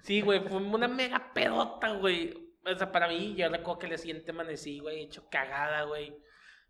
Sí, 0.03 0.21
güey, 0.21 0.41
fue 0.41 0.59
una 0.59 0.89
mega 0.89 1.31
pedota, 1.33 1.93
güey. 1.93 2.35
O 2.67 2.77
sea, 2.77 2.93
para 2.93 3.09
mí, 3.09 3.35
yo 3.37 3.49
recuerdo 3.49 3.79
que 3.79 3.87
el 3.87 3.99
siguiente 3.99 4.33
amanecí, 4.33 4.81
güey, 4.81 5.03
hecho 5.05 5.29
cagada, 5.31 5.85
güey. 5.85 6.15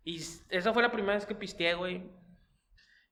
Y 0.05 0.17
esa 0.49 0.73
fue 0.73 0.81
la 0.83 0.91
primera 0.91 1.15
vez 1.15 1.25
que 1.25 1.35
pisteé, 1.35 1.73
güey. 1.73 2.03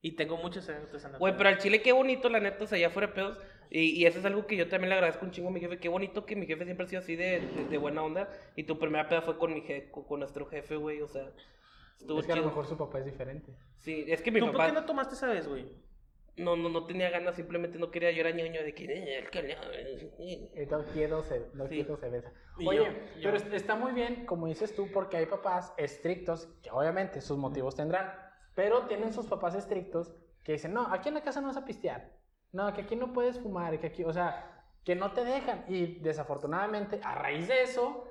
Y 0.01 0.13
tengo 0.15 0.37
muchas 0.37 0.67
anécdotas 0.67 1.05
en 1.05 1.11
la 1.13 1.17
Güey, 1.19 1.37
pero 1.37 1.49
al 1.49 1.57
chile 1.59 1.81
qué 1.81 1.91
bonito, 1.91 2.27
la 2.29 2.39
neta, 2.39 2.63
o 2.63 2.67
sea, 2.67 2.77
ya 2.79 2.89
fuera 2.89 3.07
de 3.09 3.13
pedos. 3.13 3.37
Y, 3.69 3.91
y 4.01 4.05
eso 4.05 4.19
es 4.19 4.25
algo 4.25 4.47
que 4.47 4.57
yo 4.57 4.67
también 4.67 4.89
le 4.89 4.95
agradezco 4.95 5.25
un 5.25 5.31
chingo 5.31 5.49
a 5.49 5.51
mi 5.51 5.59
jefe. 5.59 5.77
Qué 5.79 5.89
bonito 5.89 6.25
que 6.25 6.35
mi 6.35 6.45
jefe 6.47 6.65
siempre 6.65 6.85
ha 6.85 6.89
sido 6.89 7.01
así 7.01 7.15
de, 7.15 7.39
de, 7.41 7.65
de 7.69 7.77
buena 7.77 8.03
onda. 8.03 8.27
Y 8.55 8.63
tu 8.63 8.77
primera 8.79 9.07
peda 9.07 9.21
fue 9.21 9.37
con 9.37 9.53
mi 9.53 9.61
je- 9.61 9.89
con, 9.91 10.03
con 10.05 10.19
nuestro 10.19 10.45
jefe, 10.47 10.75
güey. 10.75 11.01
O 11.01 11.07
sea, 11.07 11.31
estuvo 11.99 12.19
Es 12.19 12.25
que 12.25 12.31
a 12.31 12.35
lo 12.35 12.41
chido. 12.41 12.49
mejor 12.49 12.65
su 12.67 12.77
papá 12.77 12.99
es 12.99 13.05
diferente. 13.05 13.53
Sí, 13.77 14.05
es 14.07 14.21
que 14.21 14.31
mi 14.31 14.39
¿Tú 14.39 14.47
por 14.47 14.53
papá 14.55 14.67
qué 14.67 14.73
no 14.73 14.85
tomaste 14.85 15.13
esa 15.15 15.27
vez, 15.27 15.47
güey? 15.47 15.65
no, 16.37 16.55
no, 16.55 16.69
no 16.69 16.85
tenía 16.87 17.09
ganas, 17.11 17.35
simplemente 17.35 17.77
no 17.77 17.91
quería. 17.91 18.09
Yo 18.11 18.21
era 18.21 18.31
ñoño 18.31 18.63
de 18.63 18.73
que. 18.73 18.85
"Eh, 18.85 19.19
el 19.19 19.29
que 19.29 19.43
le- 19.43 19.57
Y 20.19 20.65
no 20.69 20.83
quiero 20.93 21.23
se, 21.23 21.41
no 21.53 21.67
Sí. 21.67 21.75
quiero. 21.85 21.99
Y 22.57 22.67
Oye, 22.67 22.77
yo- 22.79 22.85
pero 23.21 23.37
yo- 23.37 23.45
es- 23.47 23.53
está 23.53 23.75
muy 23.75 23.91
bien, 23.91 24.25
como 24.25 24.47
dices 24.47 24.73
tú, 24.75 24.89
porque 24.91 25.17
hay 25.17 25.27
papás 25.27 25.73
estrictos, 25.77 26.47
que 26.63 26.71
obviamente 26.71 27.21
sus 27.21 27.37
motivos 27.37 27.75
tendrán, 27.75 28.11
pero 28.55 28.87
tienen 28.87 29.13
sus 29.13 29.25
papás 29.25 29.55
estrictos 29.55 30.13
que 30.43 30.53
dicen, 30.53 30.73
no, 30.73 30.87
aquí 30.91 31.09
en 31.09 31.15
la 31.15 31.21
casa 31.21 31.41
no 31.41 31.47
vas 31.47 31.57
a 31.57 31.65
pistear, 31.65 32.11
no, 32.51 32.73
que 32.73 32.81
aquí 32.81 32.95
no 32.95 33.13
puedes 33.13 33.39
fumar, 33.39 33.79
que 33.79 33.87
aquí, 33.87 34.03
o 34.03 34.11
sea, 34.11 34.65
que 34.83 34.95
no 34.95 35.11
te 35.11 35.23
dejan. 35.23 35.65
Y 35.67 35.99
desafortunadamente, 35.99 36.99
a 37.03 37.15
raíz 37.15 37.47
de 37.47 37.63
eso, 37.63 38.07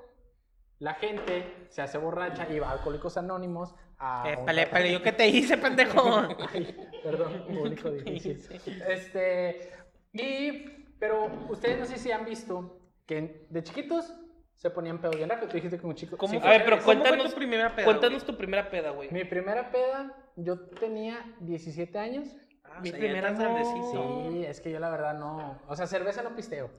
la 0.78 0.94
gente 0.94 1.66
se 1.68 1.82
hace 1.82 1.98
borracha 1.98 2.48
y 2.50 2.58
va 2.58 2.68
a 2.68 2.72
Alcohólicos 2.72 3.16
Anónimos 3.16 3.74
a... 3.98 4.30
épale, 4.30 4.62
tratamiento. 4.62 4.98
¿yo 4.98 5.04
qué 5.04 5.12
te 5.12 5.28
hice, 5.28 5.58
pendejo? 5.58 6.00
Ay, 6.52 6.90
perdón, 7.02 7.44
público 7.46 7.90
difícil. 7.90 8.40
Este, 8.88 9.72
y, 10.12 10.86
pero 10.98 11.30
ustedes 11.48 11.78
no 11.80 11.84
sé 11.84 11.98
si 11.98 12.10
han 12.10 12.24
visto 12.24 12.78
que 13.06 13.46
de 13.50 13.62
chiquitos 13.62 14.14
se 14.60 14.68
ponían 14.68 15.00
pedos 15.00 15.16
bien 15.16 15.28
rápido. 15.30 15.48
Tú 15.48 15.54
dijiste 15.54 15.78
que 15.78 15.86
un 15.86 15.94
chico. 15.94 16.18
¿Cómo 16.18 16.34
sí, 16.34 16.38
A 16.42 16.50
ver, 16.50 16.64
pero 16.64 16.76
¿Cómo 16.76 16.84
fue 16.84 16.96
cuéntanos, 16.98 17.30
tu 17.30 17.36
primera 17.36 17.74
peda, 17.74 17.84
cuéntanos 17.86 18.24
tu 18.24 18.36
primera 18.36 18.70
peda, 18.70 18.90
güey. 18.90 19.10
Mi 19.10 19.24
primera 19.24 19.70
peda, 19.70 20.14
yo 20.36 20.60
tenía 20.68 21.34
17 21.40 21.98
años. 21.98 22.28
Ah, 22.64 22.80
Mi 22.82 22.90
o 22.90 22.92
sea, 22.92 23.00
primera 23.00 23.30
no. 23.30 24.30
Sí, 24.30 24.44
es 24.44 24.60
que 24.60 24.70
yo 24.70 24.78
la 24.78 24.90
verdad 24.90 25.18
no. 25.18 25.58
O 25.66 25.74
sea, 25.74 25.86
cerveza 25.86 26.22
no 26.22 26.36
pisteo. 26.36 26.70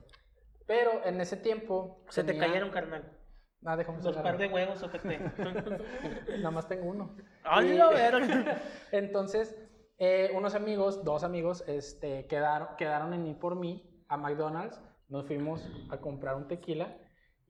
Pero 0.64 1.04
en 1.04 1.20
ese 1.20 1.36
tiempo. 1.36 2.04
Se 2.08 2.22
te 2.22 2.32
tenía- 2.34 2.46
cayeron, 2.46 2.70
carnal. 2.70 3.18
Ah, 3.64 3.76
Dos 3.76 3.86
sacarlo. 3.86 4.22
par 4.22 4.38
de 4.38 4.46
huevos, 4.46 4.80
ojete. 4.82 5.18
Nada 6.38 6.50
más 6.52 6.68
tengo 6.68 6.88
uno. 6.88 7.16
Ay, 7.42 7.76
verga. 7.76 8.62
Entonces, 8.92 9.56
eh, 9.98 10.30
unos 10.34 10.54
amigos, 10.54 11.02
dos 11.04 11.24
amigos, 11.24 11.64
este, 11.66 12.26
quedaron, 12.28 12.68
quedaron 12.78 13.12
en 13.12 13.26
ir 13.26 13.38
por 13.40 13.56
mí 13.56 14.04
a 14.08 14.16
McDonald's. 14.16 14.80
Nos 15.08 15.26
fuimos 15.26 15.68
a 15.90 15.98
comprar 15.98 16.36
un 16.36 16.46
tequila 16.46 16.96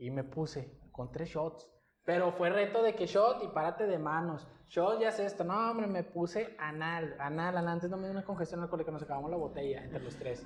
y 0.02 0.10
me 0.10 0.24
puse 0.24 0.78
con 0.90 1.12
tres 1.12 1.28
shots. 1.28 1.70
Pero 2.04 2.32
fue 2.32 2.50
reto 2.50 2.82
de 2.82 2.94
que 2.96 3.06
shot 3.06 3.44
y 3.44 3.48
párate 3.48 3.86
de 3.86 3.98
manos. 3.98 4.48
Shot 4.66 5.00
ya 5.00 5.10
es 5.10 5.20
esto. 5.20 5.44
No, 5.44 5.70
hombre, 5.70 5.86
me 5.86 6.02
puse 6.02 6.56
anal, 6.58 7.14
anal, 7.20 7.56
anal. 7.56 7.68
Antes 7.68 7.88
no 7.88 7.96
me 7.96 8.04
dio 8.04 8.10
una 8.12 8.24
congestión 8.24 8.60
alcohólica, 8.60 8.90
nos 8.90 9.02
acabamos 9.04 9.30
la 9.30 9.36
botella 9.36 9.84
entre 9.84 10.00
los 10.02 10.16
tres. 10.16 10.44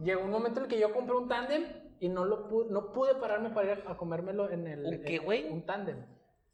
Llegó 0.00 0.24
un 0.24 0.30
momento 0.30 0.60
en 0.60 0.64
el 0.64 0.70
que 0.70 0.78
yo 0.80 0.92
compré 0.94 1.14
un 1.14 1.28
tándem 1.28 1.64
y 2.00 2.08
no, 2.08 2.24
lo 2.24 2.48
pude, 2.48 2.70
no 2.70 2.92
pude 2.92 3.14
pararme 3.16 3.50
para 3.50 3.72
ir 3.72 3.84
a 3.86 3.96
comérmelo 3.96 4.50
en 4.50 4.66
el... 4.66 4.86
¿Un 4.86 5.02
qué, 5.02 5.18
güey? 5.18 5.50
Un 5.50 5.66
tándem. 5.66 6.04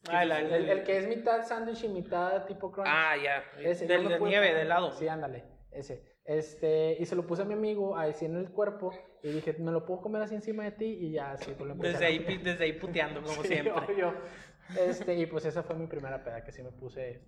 Ah, 0.09 0.25
la- 0.25 0.41
El, 0.41 0.69
el 0.69 0.83
que 0.83 0.99
es 0.99 1.07
mitad 1.07 1.43
sándwich 1.47 1.85
y 1.85 1.89
mitad 1.89 2.45
tipo 2.47 2.73
crunch. 2.73 2.89
Ah, 2.91 3.15
ya. 3.23 3.45
Ese, 3.61 3.87
Del 3.87 4.03
no 4.05 4.11
de 4.11 4.17
pude 4.17 4.31
nieve, 4.31 4.53
de 4.53 4.63
helado. 4.63 4.91
Sí, 4.93 5.07
ándale, 5.07 5.45
ese. 5.71 6.12
Este, 6.25 6.97
y 7.01 7.05
se 7.07 7.17
lo 7.17 7.27
puse 7.27 7.43
a 7.43 7.45
mi 7.45 7.55
amigo 7.55 7.97
así 7.97 8.27
en 8.27 8.37
el 8.37 8.51
cuerpo 8.51 8.93
y 9.23 9.29
dije, 9.31 9.55
¿me 9.59 9.73
lo 9.73 9.85
puedo 9.85 10.03
comer 10.03 10.23
así 10.23 10.35
encima 10.37 10.65
de 10.65 10.71
ti? 10.73 10.85
Y 10.85 11.13
ya 11.13 11.33
así, 11.33 11.47
pues 11.57 11.67
lo 11.67 11.73
empecé 11.73 11.93
Desde 11.95 12.05
a 12.05 12.09
ahí, 12.09 12.39
desde 12.43 12.65
ahí 12.65 12.73
puteando, 12.75 13.21
como 13.23 13.35
Sí, 13.43 13.49
siempre. 13.49 13.73
obvio. 13.73 14.15
Este, 14.79 15.15
y 15.17 15.27
pues 15.27 15.45
esa 15.45 15.63
fue 15.65 15.75
mi 15.75 15.87
primera 15.87 16.23
peda 16.23 16.45
que 16.45 16.53
sí 16.53 16.63
me 16.63 16.71
puse 16.71 17.21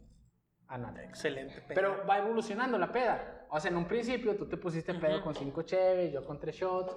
anal. 0.68 0.96
Excelente. 1.00 1.56
peda. 1.62 1.74
Pero 1.74 2.06
va 2.08 2.18
evolucionando 2.18 2.78
la 2.78 2.92
peda. 2.92 3.46
O 3.50 3.58
sea, 3.58 3.70
en 3.70 3.76
un 3.76 3.86
principio 3.86 4.36
tú 4.36 4.46
te 4.48 4.56
pusiste 4.56 4.94
pedo 4.94 5.16
Ujú. 5.16 5.24
con 5.24 5.34
cinco 5.34 5.62
cheves, 5.62 6.12
yo 6.12 6.24
con 6.24 6.38
tres 6.38 6.54
shots. 6.56 6.96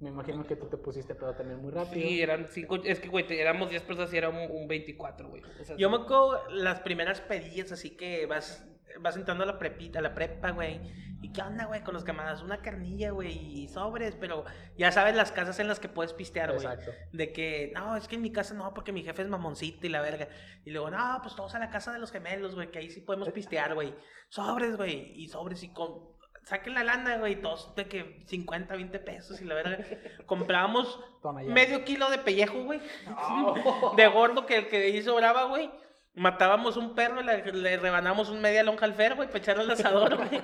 Me 0.00 0.08
imagino 0.08 0.44
que 0.44 0.56
tú 0.56 0.66
te 0.66 0.76
pusiste 0.76 1.14
pedo 1.14 1.34
también 1.34 1.60
muy 1.62 1.70
rápido. 1.70 1.94
Sí, 2.08 2.20
eran 2.20 2.46
cinco. 2.48 2.76
Es 2.82 2.98
que, 2.98 3.08
güey, 3.08 3.26
éramos 3.38 3.70
10 3.70 3.82
personas 3.84 4.12
y 4.12 4.16
era 4.16 4.28
un, 4.28 4.50
un 4.50 4.66
24, 4.66 5.28
güey. 5.28 5.42
O 5.60 5.64
sea, 5.64 5.76
Yo 5.76 5.88
me 5.88 5.96
acuerdo 5.98 6.48
las 6.50 6.80
primeras 6.80 7.20
pedillas, 7.20 7.70
así 7.70 7.90
que 7.96 8.26
vas, 8.26 8.66
vas 9.00 9.16
entrando 9.16 9.44
a 9.44 9.46
la 9.46 9.58
prepita, 9.58 9.98
a 9.98 10.02
la 10.02 10.14
prepa, 10.14 10.50
güey. 10.50 10.80
¿Y 11.22 11.32
qué 11.32 11.40
onda, 11.40 11.64
güey? 11.64 11.82
Con 11.82 11.94
los 11.94 12.04
camaradas, 12.04 12.42
una 12.42 12.60
carnilla, 12.60 13.10
güey, 13.10 13.32
y 13.32 13.68
sobres, 13.68 14.14
pero 14.14 14.44
ya 14.76 14.92
sabes 14.92 15.14
las 15.14 15.32
casas 15.32 15.58
en 15.58 15.68
las 15.68 15.80
que 15.80 15.88
puedes 15.88 16.12
pistear, 16.12 16.52
güey. 16.52 16.66
Exacto. 16.66 16.90
De 17.12 17.32
que, 17.32 17.72
no, 17.74 17.96
es 17.96 18.08
que 18.08 18.16
en 18.16 18.22
mi 18.22 18.30
casa 18.30 18.52
no, 18.52 18.74
porque 18.74 18.92
mi 18.92 19.02
jefe 19.02 19.22
es 19.22 19.28
mamoncito 19.28 19.86
y 19.86 19.90
la 19.90 20.02
verga. 20.02 20.28
Y 20.64 20.70
luego, 20.70 20.90
no, 20.90 21.18
pues 21.22 21.34
todos 21.34 21.54
a 21.54 21.58
la 21.58 21.70
casa 21.70 21.92
de 21.92 21.98
los 21.98 22.12
gemelos, 22.12 22.54
güey, 22.54 22.70
que 22.70 22.78
ahí 22.78 22.90
sí 22.90 23.00
podemos 23.00 23.30
pistear, 23.30 23.74
güey. 23.74 23.94
Sobres, 24.28 24.76
güey, 24.76 25.12
y 25.14 25.28
sobres, 25.28 25.62
y 25.62 25.72
con. 25.72 26.12
Saquen 26.44 26.74
la 26.74 26.84
lana, 26.84 27.16
güey, 27.16 27.40
todos 27.40 27.74
de 27.74 27.88
que 27.88 28.22
50, 28.26 28.76
20 28.76 28.98
pesos 28.98 29.40
y 29.40 29.46
la 29.46 29.54
verga. 29.54 29.78
Comprábamos 30.26 31.00
medio 31.46 31.84
kilo 31.84 32.10
de 32.10 32.18
pellejo, 32.18 32.64
güey. 32.64 32.82
De 33.96 34.06
gordo 34.08 34.44
que 34.44 34.58
el 34.58 34.68
que 34.68 34.76
ahí 34.76 35.02
sobraba, 35.02 35.44
güey. 35.44 35.70
Matábamos 36.16 36.76
un 36.76 36.94
perro, 36.94 37.22
le, 37.22 37.52
le 37.52 37.76
rebanamos 37.76 38.28
un 38.30 38.40
media 38.40 38.62
lonja 38.62 38.84
al 38.86 38.94
fer, 38.94 39.16
güey, 39.16 39.26
para 39.26 39.40
echarle 39.40 39.64
al 39.64 39.70
asador, 39.72 40.16
güey. 40.16 40.40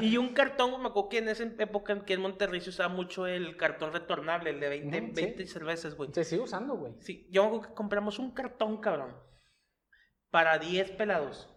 Y 0.00 0.16
un 0.16 0.30
cartón, 0.34 0.70
me 0.82 0.88
acuerdo 0.88 1.08
que 1.10 1.18
en 1.18 1.28
esa 1.28 1.44
época 1.44 1.92
aquí 1.92 2.12
en 2.12 2.20
Monterrey 2.22 2.60
se 2.60 2.70
usaba 2.70 2.88
mucho 2.88 3.26
el 3.28 3.56
cartón 3.56 3.92
retornable, 3.92 4.50
el 4.50 4.58
de 4.58 4.68
20, 4.68 4.98
Ujú, 4.98 5.06
sí. 5.14 5.22
20 5.24 5.46
cervezas, 5.46 5.94
güey. 5.94 6.10
Se 6.12 6.24
sigue 6.24 6.42
usando, 6.42 6.74
güey. 6.76 6.94
Sí, 7.00 7.28
yo 7.30 7.42
me 7.42 7.48
acuerdo 7.48 7.68
que 7.68 7.74
compramos 7.74 8.18
un 8.18 8.32
cartón, 8.32 8.78
cabrón, 8.80 9.16
para 10.30 10.58
10 10.58 10.90
pelados. 10.92 11.48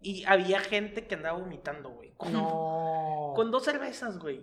Y 0.00 0.24
había 0.24 0.60
gente 0.60 1.06
que 1.06 1.16
andaba 1.16 1.38
vomitando, 1.38 1.90
güey. 1.90 2.14
Con, 2.16 2.32
No. 2.32 3.32
con 3.36 3.50
dos 3.50 3.64
cervezas, 3.64 4.18
güey. 4.18 4.42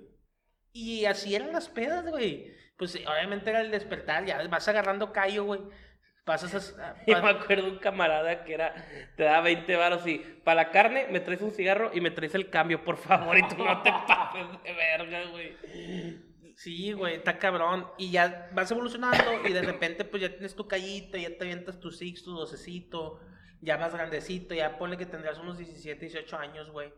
Y 0.71 1.05
así 1.05 1.33
eran 1.33 1.53
las 1.53 1.69
pedas, 1.69 2.05
güey. 2.05 2.53
Pues 2.77 2.95
obviamente 2.97 3.49
era 3.49 3.61
el 3.61 3.71
despertar, 3.71 4.25
ya 4.25 4.45
vas 4.47 4.67
agarrando 4.67 5.11
callo, 5.11 5.45
güey. 5.45 5.61
Pasas 6.25 6.75
a... 6.79 6.95
Y 7.07 7.11
me 7.11 7.29
acuerdo 7.29 7.67
un 7.67 7.77
camarada 7.77 8.43
que 8.43 8.55
era, 8.55 8.73
te 9.15 9.23
da 9.23 9.39
20 9.41 9.75
varos 9.75 10.05
y 10.07 10.17
para 10.43 10.63
la 10.63 10.71
carne 10.71 11.07
me 11.11 11.19
traes 11.19 11.41
un 11.41 11.51
cigarro 11.51 11.91
y 11.93 12.01
me 12.01 12.11
traes 12.11 12.35
el 12.35 12.49
cambio, 12.49 12.83
por 12.83 12.97
favor, 12.97 13.37
y 13.37 13.47
tú 13.47 13.63
no 13.63 13.81
te 13.83 13.91
pases 14.07 14.45
de 14.63 14.73
verga, 14.73 15.23
güey. 15.31 15.55
Sí, 16.55 16.93
güey, 16.93 17.15
está 17.15 17.37
cabrón. 17.37 17.87
Y 17.97 18.11
ya 18.11 18.49
vas 18.53 18.71
evolucionando 18.71 19.47
y 19.47 19.53
de 19.53 19.61
repente 19.61 20.03
pues 20.03 20.23
ya 20.23 20.29
tienes 20.29 20.55
tu 20.55 20.67
callita, 20.67 21.17
ya 21.17 21.29
te 21.29 21.43
avientas 21.43 21.79
tu 21.79 21.91
six, 21.91 22.23
tu 22.23 22.31
docecito, 22.31 23.19
ya 23.61 23.77
más 23.77 23.93
grandecito, 23.93 24.55
ya 24.55 24.77
ponle 24.77 24.97
que 24.97 25.05
tendrás 25.05 25.37
unos 25.37 25.57
17, 25.57 25.99
18 25.99 26.37
años, 26.37 26.71
güey. 26.71 26.91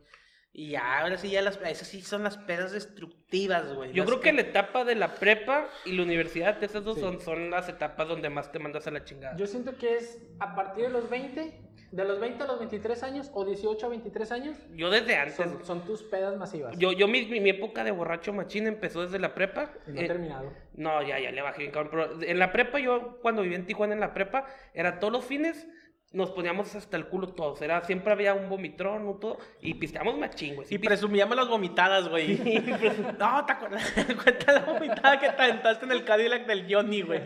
Y 0.59 0.69
ya, 0.71 1.01
ahora 1.01 1.17
sí, 1.19 1.29
ya 1.29 1.43
las, 1.43 1.57
esas 1.61 1.87
sí 1.87 2.01
son 2.01 2.23
las 2.23 2.35
pedas 2.35 2.71
destructivas, 2.71 3.75
güey. 3.75 3.93
Yo 3.93 4.05
creo 4.05 4.19
que 4.19 4.33
la 4.33 4.41
etapa 4.41 4.83
de 4.85 4.95
la 4.95 5.13
prepa 5.13 5.67
y 5.85 5.91
la 5.91 6.01
universidad, 6.01 6.61
esas 6.63 6.83
dos 6.83 6.95
Sí. 6.95 7.01
son, 7.01 7.21
son 7.21 7.51
las 7.51 7.69
etapas 7.69 8.07
donde 8.07 8.29
más 8.31 8.51
te 8.51 8.57
mandas 8.57 8.87
a 8.87 8.91
la 8.91 9.03
chingada. 9.03 9.37
Yo 9.37 9.45
siento 9.45 9.77
que 9.77 9.97
es 9.97 10.17
a 10.39 10.55
partir 10.55 10.85
de 10.85 10.89
los 10.89 11.11
20, 11.11 11.61
de 11.91 12.03
los 12.05 12.19
20 12.19 12.43
a 12.43 12.47
los 12.47 12.57
23 12.57 13.03
años 13.03 13.29
o 13.35 13.45
18 13.45 13.85
a 13.85 13.89
23 13.89 14.31
años, 14.31 14.57
Yo 14.73 14.89
desde 14.89 15.15
antes. 15.15 15.35
son, 15.35 15.63
son 15.63 15.85
tus 15.85 16.01
pedas 16.01 16.35
masivas. 16.37 16.75
Yo, 16.79 16.91
yo 16.91 17.07
mi, 17.07 17.23
mi, 17.27 17.39
mi 17.39 17.51
época 17.51 17.83
de 17.83 17.91
borracho 17.91 18.33
machín 18.33 18.65
empezó 18.65 19.03
desde 19.03 19.19
la 19.19 19.35
prepa. 19.35 19.69
Y 19.87 19.91
no 19.91 20.01
he 20.01 20.05
Eh, 20.05 20.07
terminado. 20.07 20.51
No, 20.73 21.03
ya, 21.07 21.19
ya 21.19 21.31
le 21.31 21.41
bajé 21.43 21.59
bien, 21.59 21.71
cabrón. 21.71 21.91
Pero 21.91 22.21
en 22.23 22.39
la 22.39 22.51
prepa, 22.51 22.79
yo 22.79 23.19
cuando 23.21 23.43
vivía 23.43 23.57
en 23.57 23.67
Tijuana 23.67 23.93
en 23.93 23.99
la 23.99 24.11
prepa, 24.11 24.47
era 24.73 24.97
todos 24.99 25.13
los 25.13 25.23
fines, 25.23 25.67
nos 26.13 26.31
poníamos 26.31 26.73
hasta 26.75 26.97
el 26.97 27.07
culo 27.07 27.33
todos. 27.33 27.61
Era, 27.61 27.81
siempre 27.83 28.13
había 28.13 28.33
un 28.33 28.49
vomitrón 28.49 29.07
o 29.07 29.15
todo, 29.15 29.37
y 29.61 29.73
pisteamos 29.75 30.17
machín, 30.17 30.55
güey. 30.55 30.67
Sí, 30.67 30.75
Y 30.75 30.77
presumíamos 30.77 31.35
las 31.35 31.47
vomitadas, 31.47 32.07
güey. 32.09 32.37
no, 33.19 33.45
¿te 33.45 33.51
acuerdas? 33.53 33.93
Cuenta 34.23 34.51
la 34.53 34.59
vomitada 34.61 35.19
que 35.19 35.29
te 35.29 35.41
aventaste 35.43 35.85
en 35.85 35.91
el 35.91 36.03
Cadillac 36.05 36.45
del 36.47 36.65
Johnny, 36.73 37.01
güey. 37.01 37.21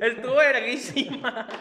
Estuvo 0.00 0.36
verguísima. 0.36 1.48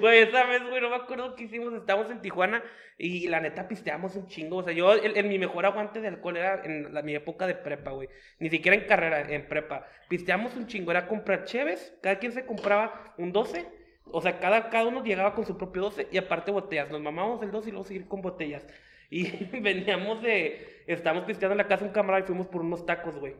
Güey, 0.00 0.20
esa 0.20 0.44
vez, 0.44 0.62
güey, 0.68 0.80
no 0.80 0.90
me 0.90 0.96
acuerdo 0.96 1.34
qué 1.34 1.44
hicimos. 1.44 1.72
Estábamos 1.74 2.10
en 2.10 2.20
Tijuana 2.22 2.62
y 2.96 3.26
la 3.28 3.40
neta 3.40 3.66
pisteamos 3.66 4.14
un 4.16 4.26
chingo. 4.28 4.58
O 4.58 4.62
sea, 4.62 4.72
yo, 4.72 4.94
en, 4.94 5.16
en 5.16 5.28
mi 5.28 5.38
mejor 5.38 5.66
aguante 5.66 6.00
de 6.00 6.08
alcohol 6.08 6.36
era 6.36 6.62
en 6.64 6.94
la- 6.94 7.02
mi 7.02 7.14
época 7.14 7.46
de 7.46 7.54
prepa, 7.56 7.90
güey. 7.90 8.08
Ni 8.38 8.48
siquiera 8.48 8.76
en 8.76 8.84
carrera, 8.86 9.20
en 9.22 9.48
prepa. 9.48 9.86
Pisteamos 10.08 10.54
un 10.54 10.66
chingo. 10.68 10.90
Era 10.92 11.08
comprar 11.08 11.44
cheves. 11.44 11.94
Cada 12.02 12.18
quien 12.18 12.32
se 12.32 12.46
compraba 12.46 13.14
un 13.18 13.32
12. 13.32 13.66
O 14.04 14.20
sea, 14.20 14.40
cada, 14.40 14.70
cada 14.70 14.86
uno 14.86 15.04
llegaba 15.04 15.34
con 15.34 15.46
su 15.46 15.56
propio 15.56 15.82
12 15.82 16.08
y 16.10 16.18
aparte 16.18 16.50
botellas. 16.50 16.90
Nos 16.90 17.00
mamábamos 17.00 17.42
el 17.42 17.50
12 17.50 17.68
y 17.68 17.72
luego 17.72 17.86
seguir 17.86 18.08
con 18.08 18.22
botellas. 18.22 18.66
Y 19.12 19.24
veníamos 19.60 20.22
de. 20.22 20.84
Estábamos 20.86 21.24
pisteando 21.24 21.54
en 21.54 21.58
la 21.58 21.66
casa 21.66 21.82
de 21.82 21.88
un 21.88 21.92
camarada 21.92 22.22
y 22.22 22.26
fuimos 22.28 22.46
por 22.46 22.60
unos 22.60 22.86
tacos, 22.86 23.16
güey. 23.16 23.34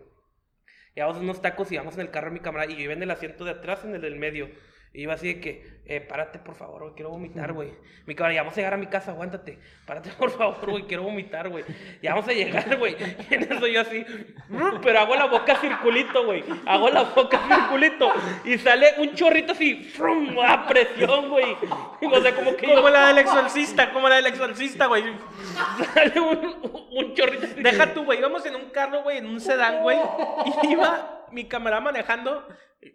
Llevamos 0.96 1.18
unos 1.18 1.40
tacos 1.40 1.70
y 1.70 1.76
íbamos 1.76 1.94
en 1.94 2.00
el 2.00 2.10
carro 2.10 2.26
de 2.26 2.32
mi 2.32 2.40
camarada 2.40 2.72
y 2.72 2.74
yo 2.74 2.82
iba 2.82 2.92
en 2.92 3.04
el 3.04 3.10
asiento 3.12 3.44
de 3.44 3.52
atrás, 3.52 3.84
en 3.84 3.94
el 3.94 4.00
del 4.00 4.16
medio. 4.16 4.50
Y 4.92 5.02
iba 5.02 5.14
así 5.14 5.34
de 5.34 5.40
que, 5.40 5.80
eh, 5.86 6.00
párate 6.00 6.40
por 6.40 6.56
favor, 6.56 6.82
güey, 6.82 6.94
quiero 6.94 7.10
vomitar, 7.10 7.52
güey. 7.52 7.72
Mi 8.06 8.14
camarada, 8.16 8.34
ya 8.34 8.42
vamos 8.42 8.54
a 8.54 8.56
llegar 8.56 8.74
a 8.74 8.76
mi 8.76 8.88
casa, 8.88 9.12
aguántate. 9.12 9.56
Párate 9.86 10.10
por 10.18 10.30
favor, 10.32 10.68
güey, 10.68 10.82
quiero 10.84 11.04
vomitar, 11.04 11.48
güey. 11.48 11.64
Ya 12.02 12.10
vamos 12.14 12.28
a 12.28 12.32
llegar, 12.32 12.76
güey. 12.76 12.96
Y 13.30 13.34
en 13.34 13.42
eso 13.52 13.66
yo 13.68 13.82
así, 13.82 14.04
"Mm", 14.48 14.80
pero 14.82 14.98
hago 14.98 15.14
la 15.14 15.26
boca 15.26 15.54
circulito, 15.56 16.24
güey. 16.24 16.42
Hago 16.66 16.88
la 16.88 17.02
boca 17.04 17.38
circulito. 17.48 18.12
Y 18.44 18.58
sale 18.58 18.94
un 18.98 19.14
chorrito 19.14 19.52
así, 19.52 19.84
¡frum! 19.84 20.36
a 20.40 20.66
presión, 20.66 21.28
güey. 21.28 21.56
O 22.10 22.20
sea, 22.20 22.34
como 22.34 22.56
que 22.56 22.66
yo- 22.66 22.74
Como 22.74 22.88
la 22.90 23.06
del 23.08 23.18
exorcista, 23.24 23.92
como 23.92 24.08
la 24.08 24.16
del 24.16 24.26
exorcista, 24.26 24.86
güey. 24.86 25.04
sale 25.94 26.18
un, 26.20 26.88
un 26.90 27.14
chorrito 27.14 27.46
así. 27.46 27.62
Deja 27.62 27.94
tú, 27.94 28.04
güey. 28.04 28.18
Íbamos 28.18 28.44
en 28.44 28.56
un 28.56 28.70
carro, 28.70 29.02
güey, 29.04 29.18
en 29.18 29.26
un 29.26 29.40
sedán, 29.40 29.82
güey. 29.82 29.98
Y 30.64 30.72
iba 30.72 31.26
mi 31.30 31.44
camarada 31.44 31.80
manejando, 31.80 32.44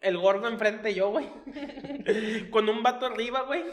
el 0.01 0.17
gordo 0.17 0.47
enfrente 0.47 0.93
yo, 0.93 1.09
güey. 1.11 1.27
Con 2.51 2.69
un 2.69 2.83
vato 2.83 3.05
arriba, 3.05 3.41
güey. 3.43 3.63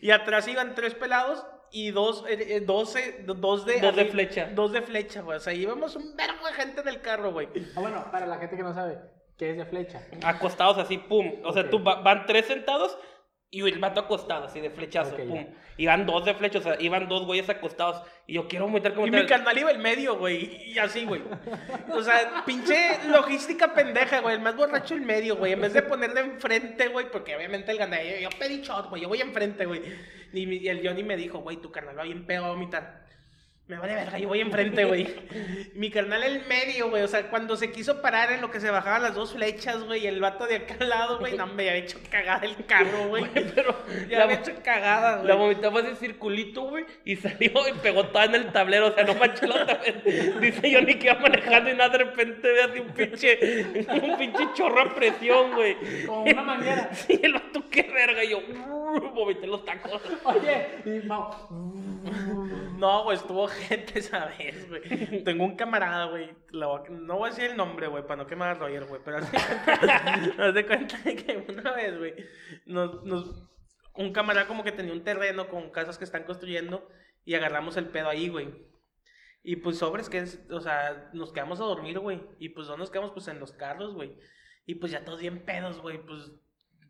Y 0.00 0.10
atrás 0.10 0.46
iban 0.48 0.74
tres 0.74 0.94
pelados 0.94 1.44
y 1.70 1.90
dos, 1.90 2.24
eh, 2.28 2.56
eh, 2.56 2.60
doce, 2.60 3.22
do- 3.26 3.34
dos 3.34 3.66
de... 3.66 3.80
Dos 3.80 3.94
de 3.96 4.06
flecha. 4.06 4.50
Dos 4.54 4.72
de 4.72 4.82
flecha, 4.82 5.20
güey. 5.22 5.36
O 5.36 5.40
sea, 5.40 5.52
íbamos 5.52 5.96
un 5.96 6.16
vergo 6.16 6.46
de 6.46 6.52
gente 6.54 6.80
en 6.80 6.88
el 6.88 7.00
carro, 7.00 7.32
güey. 7.32 7.48
Ah, 7.76 7.80
bueno, 7.80 8.04
para 8.10 8.26
la 8.26 8.38
gente 8.38 8.56
que 8.56 8.62
no 8.62 8.72
sabe, 8.74 8.98
¿qué 9.36 9.50
es 9.50 9.56
de 9.58 9.66
flecha? 9.66 10.02
acostados 10.24 10.78
así, 10.78 10.98
pum. 10.98 11.34
O 11.44 11.52
sea, 11.52 11.68
tú 11.68 11.82
va- 11.82 12.00
van 12.02 12.24
tres 12.26 12.46
sentados 12.46 12.96
y 13.50 13.62
el 13.62 13.78
vato 13.78 14.00
acostado, 14.00 14.44
así 14.44 14.60
de 14.60 14.68
flechazo, 14.68 15.14
Ok, 15.14 15.22
pum. 15.22 15.46
van 15.86 16.04
dos 16.04 16.22
de 16.26 16.34
flecha, 16.34 16.58
o 16.58 16.62
sea, 16.62 16.76
iban 16.80 17.08
dos 17.08 17.24
güeyes 17.24 17.48
acostados. 17.48 18.02
Y 18.26 18.34
yo 18.34 18.46
quiero 18.46 18.66
vomitar 18.66 18.92
como 18.92 19.06
Y 19.06 19.10
mi 19.10 19.24
carnal 19.24 19.56
iba 19.56 19.70
en 19.70 19.80
medio, 19.80 20.18
güey. 20.18 20.70
Y 20.70 20.78
así, 20.78 21.06
güey. 21.06 21.22
O 21.90 22.02
sea, 22.02 22.44
pinche 22.44 22.98
logística 23.08 23.72
pendeja, 23.72 24.20
güey. 24.20 24.34
El 24.34 24.42
más 24.42 24.54
borracho 24.54 24.96
en 24.96 25.06
medio, 25.06 25.36
güey. 25.36 25.54
En 25.54 25.62
vez 25.62 25.72
de 25.72 25.80
ponerle 25.80 26.20
enfrente, 26.20 26.88
güey. 26.88 27.10
Porque 27.10 27.34
obviamente 27.36 27.72
el 27.72 27.78
gana. 27.78 28.02
Yo, 28.02 28.28
pedí 28.38 28.60
shot, 28.60 28.90
güey. 28.90 29.00
Yo 29.00 29.08
voy 29.08 29.22
enfrente, 29.22 29.64
güey. 29.64 29.80
Y, 30.34 30.68
el 30.68 30.86
Johnny 30.86 31.02
me 31.02 31.16
dijo, 31.16 31.38
güey, 31.38 31.56
tu 31.56 31.72
carnal 31.72 31.98
va 31.98 32.02
bien 32.02 32.26
pedo 32.26 32.44
a 32.44 32.48
vomitar. 32.50 33.07
Me 33.68 33.76
vale 33.76 33.94
verga, 33.94 34.18
yo 34.18 34.28
voy 34.28 34.40
enfrente, 34.40 34.82
güey. 34.86 35.14
Mi 35.74 35.90
carnal 35.90 36.22
en 36.22 36.48
medio, 36.48 36.88
güey. 36.88 37.02
O 37.02 37.08
sea, 37.08 37.28
cuando 37.28 37.54
se 37.54 37.70
quiso 37.70 38.00
parar 38.00 38.32
en 38.32 38.40
lo 38.40 38.50
que 38.50 38.60
se 38.60 38.70
bajaban 38.70 39.02
las 39.02 39.14
dos 39.14 39.34
flechas, 39.34 39.84
güey. 39.84 40.04
Y 40.04 40.06
el 40.06 40.20
vato 40.22 40.46
de 40.46 40.56
acá 40.56 40.76
al 40.80 40.88
lado, 40.88 41.18
güey. 41.18 41.36
No, 41.36 41.46
me 41.48 41.68
había 41.68 41.74
hecho 41.84 41.98
cagada 42.10 42.46
el 42.46 42.64
carro, 42.64 43.08
güey. 43.08 43.26
Pero 43.54 43.76
Ya 44.08 44.16
la, 44.18 44.24
había 44.24 44.36
hecho 44.36 44.52
cagada, 44.64 45.22
la 45.22 45.34
güey. 45.34 45.48
vomitaba 45.48 45.80
ese 45.80 45.96
circulito, 45.96 46.62
güey, 46.62 46.86
y 47.04 47.16
salió 47.16 47.50
y 47.68 47.72
pegó 47.82 48.06
toda 48.06 48.24
en 48.24 48.36
el 48.36 48.52
tablero. 48.52 48.86
O 48.86 48.92
sea, 48.94 49.04
no 49.04 49.14
manches 49.16 49.46
la 49.46 49.62
otra 49.62 49.74
vez. 49.74 50.02
Dice 50.40 50.70
yo 50.70 50.80
ni 50.80 50.94
que 50.94 51.08
iba 51.08 51.18
manejando 51.18 51.68
y 51.70 51.74
nada, 51.74 51.90
de 51.90 51.98
repente 51.98 52.50
ve 52.50 52.62
así 52.62 52.80
un 52.80 52.88
pinche, 52.88 53.66
un 54.02 54.16
pinche 54.16 54.44
chorro 54.54 54.80
a 54.80 54.94
presión, 54.94 55.52
güey. 55.52 55.76
Como 56.06 56.22
una 56.22 56.42
manguera. 56.42 56.88
Sí, 56.94 57.20
el 57.22 57.34
vato, 57.34 57.62
qué 57.70 57.82
verga. 57.82 58.24
Y 58.24 58.30
yo, 58.30 58.40
vomité 59.14 59.46
los 59.46 59.62
tacos. 59.66 60.00
Oye, 60.24 60.68
y 60.86 61.00
Mau, 61.06 61.30
No, 62.78 63.02
güey, 63.04 63.16
estuvo 63.16 63.48
gente 63.68 63.98
esa 63.98 64.26
vez, 64.26 64.68
güey. 64.68 65.24
Tengo 65.24 65.44
un 65.44 65.56
camarada, 65.56 66.06
güey. 66.06 66.30
No 66.52 67.16
voy 67.18 67.28
a 67.28 67.30
decir 67.30 67.50
el 67.50 67.56
nombre, 67.56 67.88
güey, 67.88 68.04
para 68.04 68.22
no 68.22 68.26
quemar 68.26 68.50
a 68.50 68.54
Roger, 68.54 68.84
güey. 68.84 69.00
Pero 69.04 69.18
haz 70.38 70.54
de 70.54 70.66
cuenta, 70.66 70.98
de 70.98 71.16
que 71.16 71.44
una 71.48 71.72
vez, 71.72 71.98
güey, 71.98 72.14
nos, 72.66 73.04
nos- 73.04 73.44
un 73.94 74.12
camarada 74.12 74.46
como 74.46 74.62
que 74.62 74.70
tenía 74.72 74.92
un 74.92 75.02
terreno 75.02 75.48
con 75.48 75.70
casas 75.70 75.98
que 75.98 76.04
están 76.04 76.22
construyendo 76.22 76.88
y 77.24 77.34
agarramos 77.34 77.76
el 77.76 77.86
pedo 77.88 78.08
ahí, 78.08 78.28
güey. 78.28 78.48
Y 79.42 79.56
pues 79.56 79.78
sobres 79.78 80.08
que 80.08 80.24
o 80.50 80.60
sea, 80.60 81.10
nos 81.14 81.32
quedamos 81.32 81.60
a 81.60 81.64
dormir, 81.64 81.98
güey. 81.98 82.20
Y 82.38 82.50
pues 82.50 82.68
no 82.68 82.76
nos 82.76 82.90
quedamos 82.90 83.10
pues 83.10 83.26
en 83.28 83.40
los 83.40 83.52
carros, 83.52 83.94
güey. 83.94 84.16
Y 84.66 84.76
pues 84.76 84.92
ya 84.92 85.04
todos 85.04 85.20
bien 85.20 85.44
pedos, 85.44 85.80
güey. 85.80 85.98
Pues 86.04 86.30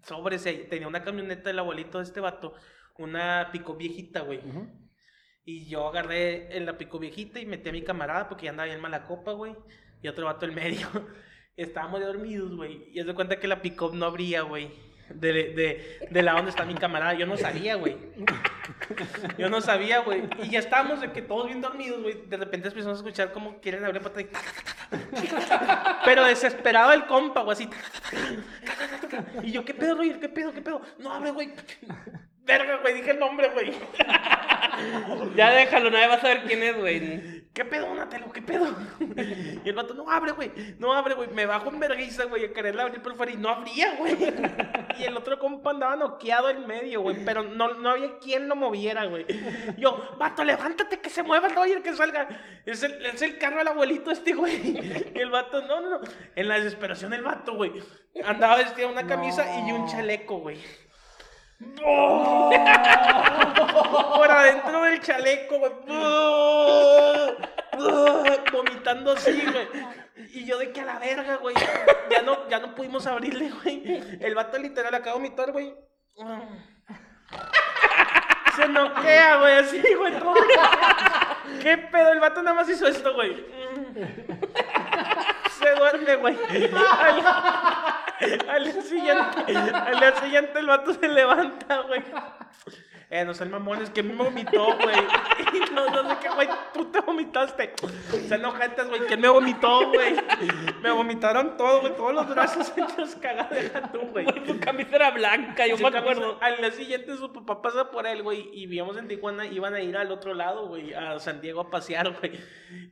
sobres, 0.02 0.44
eh, 0.46 0.66
tenía 0.68 0.86
una 0.88 1.02
camioneta 1.02 1.48
del 1.48 1.58
abuelito 1.60 1.98
de 1.98 2.04
este 2.04 2.20
vato, 2.20 2.52
una 2.98 3.48
pico 3.52 3.74
viejita, 3.76 4.20
güey. 4.20 4.40
Y 5.48 5.64
yo 5.64 5.88
agarré 5.88 6.54
en 6.58 6.66
la 6.66 6.76
pico 6.76 6.98
viejita 6.98 7.40
y 7.40 7.46
metí 7.46 7.70
a 7.70 7.72
mi 7.72 7.80
camarada 7.80 8.28
porque 8.28 8.44
ya 8.44 8.50
andaba 8.50 8.66
bien 8.66 8.82
mala 8.82 9.04
copa, 9.04 9.32
güey. 9.32 9.56
Y 10.02 10.08
otro 10.08 10.26
vato 10.26 10.44
en 10.44 10.54
medio. 10.54 10.86
Estábamos 11.56 12.02
dormidos, 12.02 12.54
güey. 12.54 12.90
Y 12.92 13.00
es 13.00 13.06
de 13.06 13.14
cuenta 13.14 13.40
que 13.40 13.48
la 13.48 13.62
pick 13.62 13.80
no 13.94 14.04
abría, 14.04 14.42
güey. 14.42 14.70
De, 15.08 15.32
de, 15.32 16.06
de 16.10 16.22
la 16.22 16.34
donde 16.34 16.50
está 16.50 16.66
mi 16.66 16.74
camarada. 16.74 17.14
Yo 17.14 17.24
no 17.24 17.38
sabía, 17.38 17.76
güey. 17.76 17.96
Yo 19.38 19.48
no 19.48 19.62
sabía, 19.62 20.00
güey. 20.00 20.24
Y 20.42 20.50
ya 20.50 20.58
estábamos 20.58 21.00
de 21.00 21.12
que 21.12 21.22
todos 21.22 21.46
bien 21.46 21.62
dormidos, 21.62 22.02
güey. 22.02 22.26
De 22.26 22.36
repente 22.36 22.68
empezamos 22.68 22.98
a 22.98 23.00
escuchar 23.00 23.32
cómo 23.32 23.58
quieren 23.58 23.86
abrir 23.86 24.02
la 24.02 24.20
y... 24.20 24.28
Pero 26.04 26.26
desesperado 26.26 26.92
el 26.92 27.06
compa, 27.06 27.40
güey, 27.40 27.54
así. 27.54 27.70
Y 29.42 29.52
yo, 29.52 29.64
¿qué 29.64 29.72
pedo, 29.72 29.94
Roger? 29.94 30.20
¿Qué 30.20 30.28
pedo? 30.28 30.52
¿Qué 30.52 30.60
pedo? 30.60 30.82
No 30.98 31.10
abre, 31.10 31.30
güey. 31.30 31.54
Verga, 32.48 32.78
güey, 32.78 32.94
dije 32.94 33.10
el 33.10 33.18
nombre, 33.18 33.50
güey. 33.50 33.72
Ya 35.34 35.50
déjalo, 35.50 35.90
nadie 35.90 36.06
va 36.06 36.14
a 36.14 36.20
saber 36.20 36.44
quién 36.44 36.62
es, 36.62 36.76
güey. 36.76 37.42
¿Qué 37.52 37.64
pedo, 37.64 37.86
Donatello? 37.86 38.30
¿Qué 38.32 38.40
pedo? 38.42 38.76
Y 39.64 39.68
el 39.68 39.74
vato, 39.74 39.92
no 39.92 40.08
abre, 40.08 40.32
güey. 40.32 40.52
No 40.78 40.92
abre, 40.92 41.14
güey. 41.14 41.28
Me 41.30 41.46
bajo 41.46 41.70
en 41.70 41.80
vergüenza, 41.80 42.24
güey, 42.24 42.44
a 42.44 42.52
quererle 42.52 42.82
abrir 42.82 43.02
por 43.02 43.16
fuera 43.16 43.32
y 43.32 43.36
no 43.36 43.48
abría, 43.48 43.96
güey. 43.96 44.16
Y 44.98 45.04
el 45.04 45.16
otro 45.16 45.38
compa 45.38 45.70
andaba 45.70 45.96
noqueado 45.96 46.50
en 46.50 46.66
medio, 46.66 47.02
güey. 47.02 47.24
Pero 47.24 47.42
no, 47.42 47.74
no 47.74 47.90
había 47.90 48.18
quien 48.18 48.48
lo 48.48 48.56
moviera, 48.56 49.04
güey. 49.04 49.26
Yo, 49.76 50.16
vato, 50.18 50.44
levántate, 50.44 51.00
que 51.00 51.10
se 51.10 51.22
mueva 51.22 51.48
el 51.48 51.54
Roger, 51.54 51.82
que 51.82 51.94
salga. 51.94 52.28
Es 52.64 52.82
el, 52.82 53.04
es 53.04 53.22
el 53.22 53.38
carro 53.38 53.58
del 53.58 53.68
abuelito 53.68 54.10
este, 54.10 54.32
güey. 54.32 54.78
Y 55.14 55.18
el 55.18 55.30
vato, 55.30 55.60
no, 55.62 55.80
no, 55.80 55.90
no. 55.90 56.00
En 56.34 56.48
la 56.48 56.56
desesperación, 56.56 57.12
el 57.12 57.22
vato, 57.22 57.54
güey. 57.54 57.72
Andaba 58.24 58.56
vestido 58.56 58.88
una 58.88 59.06
camisa 59.06 59.44
y 59.66 59.72
un 59.72 59.86
chaleco, 59.86 60.38
güey. 60.38 60.58
Por 64.14 64.30
adentro 64.30 64.82
del 64.82 65.00
chaleco, 65.00 65.58
güey. 65.58 65.72
Vomitando 68.52 69.12
así, 69.12 69.42
güey. 69.44 69.68
Y 70.32 70.44
yo 70.44 70.58
de 70.58 70.72
que 70.72 70.80
a 70.80 70.84
la 70.84 70.98
verga, 70.98 71.36
güey. 71.36 71.54
Ya 72.10 72.22
no, 72.22 72.48
ya 72.48 72.58
no 72.58 72.74
pudimos 72.74 73.06
abrirle, 73.06 73.50
güey. 73.50 74.18
El 74.20 74.34
vato 74.34 74.58
literal 74.58 74.94
acaba 74.94 75.16
de 75.16 75.22
vomitar, 75.22 75.52
güey. 75.52 75.74
Se 78.56 78.68
noquea, 78.68 79.36
güey, 79.36 79.58
así, 79.58 79.82
güey. 79.94 80.14
¿Qué 81.62 81.78
pedo? 81.78 82.12
El 82.12 82.20
vato 82.20 82.42
nada 82.42 82.56
más 82.56 82.68
hizo 82.68 82.86
esto, 82.86 83.14
güey. 83.14 83.46
Se 85.58 85.70
duerme, 85.74 86.16
güey. 86.16 86.36
Al, 88.48 88.64
día 88.64 88.82
siguiente, 88.82 89.56
al 89.56 90.00
día 90.00 90.16
siguiente 90.20 90.58
el 90.58 90.66
vato 90.66 90.92
se 90.94 91.08
levanta, 91.08 91.82
güey. 91.82 92.02
Eh, 93.10 93.24
no 93.24 93.32
sean 93.32 93.50
mamones, 93.50 93.88
que 93.88 94.02
me 94.02 94.14
vomitó, 94.14 94.76
güey. 94.76 94.96
Y 95.50 95.72
no, 95.74 95.86
no 95.88 96.10
sé 96.10 96.16
qué, 96.20 96.28
güey, 96.28 96.46
tú 96.74 96.84
te 96.86 97.00
vomitaste. 97.00 97.72
Se 98.28 98.34
enojantes, 98.34 98.86
güey, 98.88 99.00
¿quién 99.06 99.18
me 99.20 99.28
vomitó, 99.28 99.88
güey? 99.88 100.14
Me 100.82 100.90
vomitaron 100.90 101.56
todo, 101.56 101.80
güey, 101.80 101.94
todos 101.96 102.12
los 102.12 102.28
brazos 102.28 102.70
hechos 102.76 103.14
cagados, 103.16 103.50
deja 103.50 103.90
tú, 103.90 104.00
güey. 104.10 104.26
Su 104.46 104.60
camisa 104.60 104.96
era 104.96 105.10
blanca, 105.12 105.66
yo 105.66 105.78
Sí, 105.78 105.82
me 105.82 105.90
camisa- 105.90 105.98
acuerdo. 106.12 106.38
Al 106.42 106.58
día 106.58 106.70
siguiente 106.72 107.16
su 107.16 107.32
papá 107.32 107.62
pasa 107.62 107.90
por 107.90 108.06
él, 108.06 108.22
güey, 108.22 108.50
y 108.52 108.66
víamos 108.66 108.98
en 108.98 109.08
Tijuana, 109.08 109.46
iban 109.46 109.72
a 109.74 109.80
ir 109.80 109.96
al 109.96 110.12
otro 110.12 110.34
lado, 110.34 110.66
güey, 110.68 110.92
a 110.92 111.18
San 111.18 111.40
Diego 111.40 111.62
a 111.62 111.70
pasear, 111.70 112.12
güey. 112.18 112.38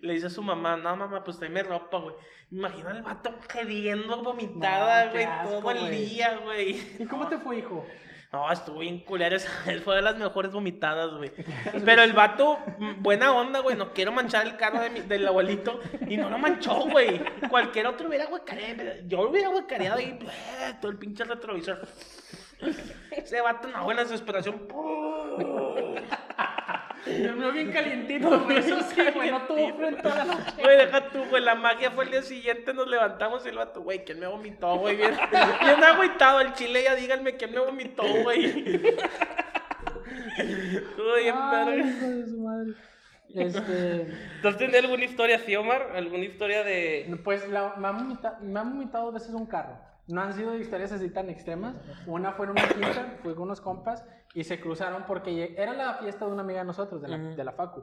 Le 0.00 0.14
dice 0.14 0.28
a 0.28 0.30
su 0.30 0.42
mamá, 0.42 0.78
no, 0.78 0.96
mamá, 0.96 1.22
pues 1.24 1.38
tráeme 1.38 1.62
ropa, 1.62 1.98
güey. 1.98 2.14
Imagina 2.52 2.90
al 2.92 3.02
vato 3.02 3.34
queriendo 3.52 4.22
vomitada, 4.22 5.06
No, 5.06 5.10
güey, 5.12 5.24
asco, 5.24 5.58
todo 5.60 5.70
el 5.72 5.90
día, 5.90 6.38
güey. 6.42 6.80
¿Y 7.00 7.04
cómo 7.06 7.28
te 7.28 7.36
fue, 7.36 7.58
hijo? 7.58 7.84
No, 8.36 8.52
estuvo 8.52 8.80
bien 8.80 8.98
culera 8.98 9.34
esa 9.36 9.50
vez, 9.66 9.82
fue 9.82 9.96
de 9.96 10.02
las 10.02 10.18
mejores 10.18 10.52
vomitadas, 10.52 11.10
güey. 11.16 11.32
Pero 11.86 12.02
el 12.02 12.12
vato, 12.12 12.58
mm, 12.78 13.02
buena 13.02 13.32
onda, 13.32 13.60
güey, 13.60 13.76
no 13.78 13.94
quiero 13.94 14.12
manchar 14.12 14.46
el 14.46 14.58
carro 14.58 14.78
de 14.80 14.90
mi- 14.90 15.00
del 15.00 15.26
abuelito. 15.26 15.80
Y 16.06 16.18
no 16.18 16.28
lo 16.28 16.36
manchó, 16.36 16.74
güey. 16.90 17.18
Cualquier 17.48 17.86
otro 17.86 18.08
hubiera 18.08 18.26
huecareado, 18.26 18.82
yo 19.06 19.22
lo 19.24 19.30
hubiera 19.30 19.48
huecareado 19.48 20.00
y 20.00 20.04
eh, 20.04 20.74
todo 20.82 20.90
el 20.92 20.98
pinche 20.98 21.24
retrovisor. 21.24 21.80
Ese 23.10 23.40
vato, 23.40 23.68
una 23.68 23.82
buena 23.82 24.02
desesperación. 24.02 24.68
Durmió 27.06 27.52
bien 27.52 27.70
calientito, 27.72 28.40
güey. 28.44 28.58
Eso 28.58 28.80
sí, 28.80 29.00
güey. 29.14 29.30
No 29.30 29.42
tuvo 29.42 29.74
frío 29.76 29.88
en 29.88 29.96
toda 30.02 30.14
la 30.16 30.24
noche. 30.24 30.52
Güey, 30.62 30.76
deja 30.76 31.08
tú, 31.10 31.24
güey, 31.30 31.42
la 31.42 31.54
magia 31.54 31.90
fue 31.92 32.04
el 32.04 32.10
día 32.10 32.22
siguiente, 32.22 32.74
nos 32.74 32.88
levantamos 32.88 33.44
y 33.46 33.48
el 33.50 33.56
vato, 33.56 33.82
güey, 33.82 34.04
¿quién 34.04 34.18
me 34.20 34.26
vomitó, 34.26 34.76
güey? 34.76 34.96
Bien, 34.96 35.12
bien 35.12 35.84
agüitado 35.84 36.40
el 36.40 36.52
chile, 36.54 36.82
ya 36.84 36.94
díganme 36.94 37.36
quién 37.36 37.52
me 37.52 37.60
vomitó, 37.60 38.02
güey. 38.22 38.46
Estuvo 40.38 41.14
bien 41.20 41.34
Ay, 41.38 41.66
verga. 41.66 41.88
hijo 41.88 42.06
de 42.06 42.26
su 42.26 42.38
madre. 42.38 42.72
Este. 43.34 44.06
¿Tú 44.42 44.48
has 44.48 44.56
tenido 44.56 44.78
alguna 44.78 45.04
historia 45.04 45.36
así, 45.36 45.54
Omar? 45.56 45.92
¿Alguna 45.94 46.24
historia 46.24 46.62
de...? 46.64 47.18
Pues 47.24 47.48
la- 47.48 47.74
me, 47.76 47.88
han 47.88 47.98
vomita- 47.98 48.38
me 48.40 48.60
han 48.60 48.72
vomitado 48.72 49.06
dos 49.06 49.14
veces 49.14 49.34
un 49.34 49.46
carro. 49.46 49.78
No 50.06 50.22
han 50.22 50.32
sido 50.34 50.56
historias 50.56 50.92
así 50.92 51.10
tan 51.10 51.28
extremas. 51.30 51.74
Una 52.06 52.32
fue 52.32 52.46
en 52.46 52.52
una 52.52 52.68
quinta, 52.68 53.16
fui 53.22 53.34
con 53.34 53.44
unos 53.44 53.60
compas 53.60 54.04
y 54.36 54.44
se 54.44 54.60
cruzaron 54.60 55.04
porque 55.06 55.54
era 55.56 55.72
la 55.72 55.94
fiesta 55.94 56.26
de 56.26 56.32
una 56.32 56.42
amiga 56.42 56.58
de 56.60 56.66
nosotros, 56.66 57.00
de 57.00 57.08
la, 57.08 57.16
Ujú. 57.16 57.36
de 57.36 57.42
la 57.44 57.52
Facu. 57.52 57.82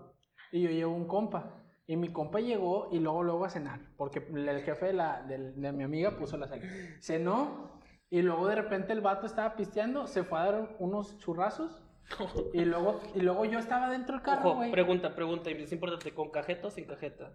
Y 0.51 0.61
yo 0.61 0.69
llevo 0.69 0.93
un 0.93 1.07
compa. 1.07 1.51
Y 1.87 1.97
mi 1.97 2.09
compa 2.13 2.39
llegó 2.39 2.89
y 2.91 2.99
luego, 2.99 3.23
luego 3.23 3.43
a 3.43 3.49
cenar. 3.49 3.79
Porque 3.97 4.19
el 4.19 4.61
jefe 4.61 4.85
de, 4.85 4.93
la, 4.93 5.23
del- 5.23 5.59
de 5.59 5.71
mi 5.71 5.83
amiga 5.83 6.11
puso 6.15 6.37
la 6.37 6.47
cena. 6.47 6.63
Cenó 7.01 7.71
y 8.09 8.21
luego 8.21 8.47
de 8.47 8.53
repente 8.55 8.93
el 8.93 9.01
vato 9.01 9.25
estaba 9.25 9.55
pisteando, 9.55 10.05
se 10.05 10.23
fue 10.23 10.39
a 10.39 10.45
dar 10.51 10.75
unos 10.77 11.17
churrazos. 11.17 11.81
Y 12.53 12.65
luego, 12.65 13.01
y 13.15 13.21
luego 13.21 13.45
yo 13.45 13.59
estaba 13.59 13.89
dentro 13.89 14.15
del 14.15 14.23
carro, 14.23 14.55
güey. 14.55 14.71
pregunta, 14.71 15.15
pregunta, 15.15 15.49
y 15.49 15.63
es 15.63 15.71
importante, 15.71 16.13
¿con 16.13 16.29
cajeta 16.29 16.67
o 16.67 16.71
sin 16.71 16.85
cajeta? 16.85 17.31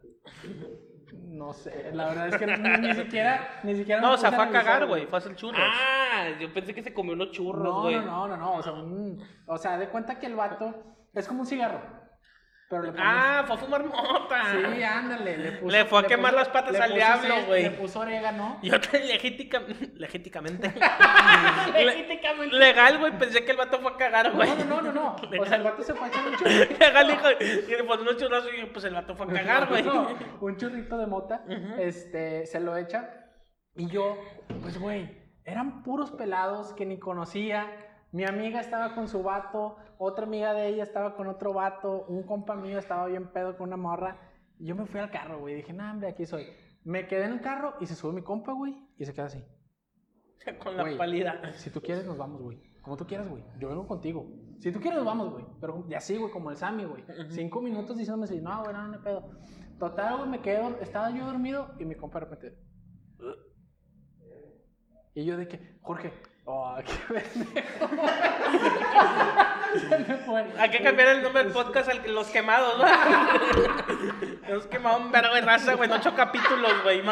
No 1.13 1.53
sé, 1.53 1.91
la 1.93 2.09
verdad 2.09 2.29
es 2.29 2.37
que 2.37 2.47
ni, 2.47 2.89
ni 2.89 2.95
siquiera, 2.95 3.61
ni 3.65 3.75
siquiera 3.75 4.01
No, 4.01 4.09
me 4.09 4.15
o 4.15 4.19
sea, 4.19 4.31
fue 4.31 4.45
a 4.45 4.51
cagar, 4.51 4.87
güey, 4.87 5.07
fue 5.07 5.17
a 5.17 5.21
hacer 5.21 5.35
churros. 5.37 5.61
Ah, 5.63 6.29
yo 6.41 6.53
pensé 6.53 6.75
que 6.75 6.83
se 6.83 6.93
comió 6.93 7.15
unos 7.15 7.31
churros, 7.31 7.65
No, 7.65 7.83
güey. 7.83 7.97
no, 7.97 8.05
no, 8.05 8.29
no, 8.29 8.37
no, 8.37 8.53
o 8.57 8.63
sea, 8.63 8.73
un- 8.75 9.23
o 9.47 9.59
sea, 9.59 9.79
de 9.79 9.89
cuenta 9.89 10.19
que 10.19 10.27
el 10.27 10.37
vato 10.37 10.75
es 11.15 11.27
como 11.27 11.41
un 11.41 11.47
cigarro, 11.47 11.81
pero 12.69 12.83
le 12.83 12.93
pones... 12.93 13.07
Ah, 13.07 13.45
fue 13.47 13.57
a 13.57 13.59
fumar 13.59 13.85
mota. 13.85 14.43
sí, 14.53 14.83
ándale, 14.83 15.39
le 15.39 15.53
puso... 15.53 15.73
Le 15.73 15.85
fue 15.87 16.01
a 16.01 16.03
quemar 16.03 16.35
las 16.35 16.49
patas 16.49 16.77
al 16.77 16.91
puso 16.91 16.95
diablo, 16.95 17.47
güey. 17.47 17.63
Le 17.63 17.71
puso 17.71 18.01
orégano. 18.01 18.59
Yo 18.63 18.75
legítica, 18.93 19.63
legítimamente. 19.95 20.75
Legítimamente. 21.75 22.57
Legal, 22.57 22.99
güey, 22.99 23.19
pensé 23.19 23.45
que 23.45 23.53
el 23.53 23.57
vato 23.57 23.81
fue 23.81 23.93
a 23.93 23.97
cagar, 23.97 24.33
güey. 24.33 24.51
No, 24.51 24.83
no, 24.83 24.83
no, 24.83 24.93
no, 24.93 24.93
no, 24.93 25.17
o 25.41 25.47
sea, 25.47 25.57
el 25.57 25.63
vato 25.63 25.83
se 25.83 25.95
fue 25.95 26.07
a 26.07 26.11
echar 26.11 26.27
un 26.27 26.37
churrito, 26.37 26.79
Legal, 26.79 27.11
hijo. 27.11 27.29
Y 27.41 27.71
le 27.71 27.85
pone 27.85 28.03
unos 28.03 28.17
churros 28.19 28.45
y 28.55 28.61
yo, 28.61 28.73
pues 28.73 28.85
el 28.85 28.95
vato 28.95 29.15
fue 29.15 29.27
a 29.27 29.29
cagar, 29.31 29.69
güey. 29.69 29.83
no, 29.83 30.09
un 30.41 30.57
churrito 30.57 30.99
de 30.99 31.07
mota, 31.07 31.45
este, 31.79 32.47
se 32.47 32.61
lo 32.61 32.77
echa, 32.77 33.29
y 33.75 33.87
yo, 33.87 34.19
pues, 34.61 34.79
güey, 34.79 35.09
eran 35.45 35.83
puros 35.83 36.11
pelados 36.11 36.75
que 36.75 36.85
ni 36.85 36.99
conocía, 36.99 37.67
mi 38.13 38.25
amiga 38.25 38.61
estaba 38.61 38.95
con 38.95 39.09
su 39.09 39.23
vato, 39.23 39.77
otra 39.99 40.25
amiga 40.27 40.55
de 40.55 40.69
ella 40.69 40.83
estaba 40.85 41.17
con 41.17 41.27
otro 41.27 41.53
vato, 41.53 42.05
un 42.07 42.23
compa 42.23 42.55
mío 42.57 42.79
estaba 42.79 43.07
bien 43.07 43.33
pedo 43.33 43.57
con 43.57 43.69
una 43.69 43.77
morra. 43.77 44.17
Yo 44.59 44.75
me 44.75 44.87
fui 44.87 45.01
al 45.01 45.11
carro, 45.11 45.41
güey. 45.41 45.55
Dije, 45.57 45.73
nah, 45.73 45.91
hombre, 45.93 46.09
aquí 46.09 46.25
soy. 46.27 46.47
Me 46.85 47.07
quedé 47.07 47.25
en 47.25 47.33
el 47.33 47.41
carro 47.41 47.75
y 47.81 47.87
se 47.87 47.95
sube 47.95 48.13
mi 48.13 48.23
compa, 48.23 48.53
güey. 48.53 48.75
Y 48.97 49.05
se 49.05 49.13
queda 49.13 49.27
así. 49.27 49.45
Con 50.63 50.77
la 50.77 50.83
Güey. 50.85 50.97
pálida. 50.97 51.53
Si 51.55 51.71
tú 51.71 51.81
quieres, 51.83 52.07
nos 52.07 52.17
vamos, 52.17 52.41
güey. 52.41 52.63
Como 52.81 52.97
tú 52.97 53.07
quieras, 53.07 53.29
güey. 53.29 53.45
Yo 53.61 53.69
vengo 53.69 53.87
contigo. 53.87 54.27
Si 54.61 54.73
tú 54.73 54.81
quieres, 54.81 54.97
nos 54.99 55.07
vamos, 55.07 55.31
güey. 55.33 55.45
Pero 55.61 55.87
ya 55.89 55.99
así, 55.99 56.17
güey, 56.17 56.33
como 56.33 56.51
el 56.51 56.57
Sammy, 56.57 56.85
güey. 56.85 57.05
Cinco 57.31 57.61
minutos 57.61 57.97
diciéndome 57.99 58.25
así, 58.25 58.41
no, 58.41 58.63
güey, 58.63 58.73
no, 58.73 58.89
no 58.89 59.03
pedo. 59.03 59.31
Total, 59.79 60.17
güey, 60.17 60.29
me 60.31 60.41
quedé, 60.41 60.61
dor- 60.63 60.79
estaba 60.81 61.11
yo 61.11 61.27
dormido 61.27 61.75
y 61.79 61.85
mi 61.85 61.95
compa 61.97 62.21
de 62.21 62.25
repente. 62.27 62.59
Y 65.15 65.25
yo 65.25 65.37
de 65.37 65.49
que, 65.49 65.79
Jorge, 65.83 66.13
oh, 66.49 66.77
qué 66.85 66.93
pendejo. 67.15 67.89
Hay 70.59 70.71
que 70.71 70.83
cambiar 70.83 71.09
el 71.09 71.23
nombre 71.23 71.45
del 71.45 71.53
podcast 71.53 71.91
al 71.91 72.15
Los 72.15 72.29
Quemados, 72.29 72.79
¿no? 72.79 72.87
Hemos 74.49 74.67
quemado 74.67 74.97
un 74.99 75.13
de 75.13 75.41
raza, 75.43 75.75
güey, 75.75 75.91
en 75.91 75.97
ocho 75.97 76.15
capítulos, 76.15 76.73
güey. 76.83 77.03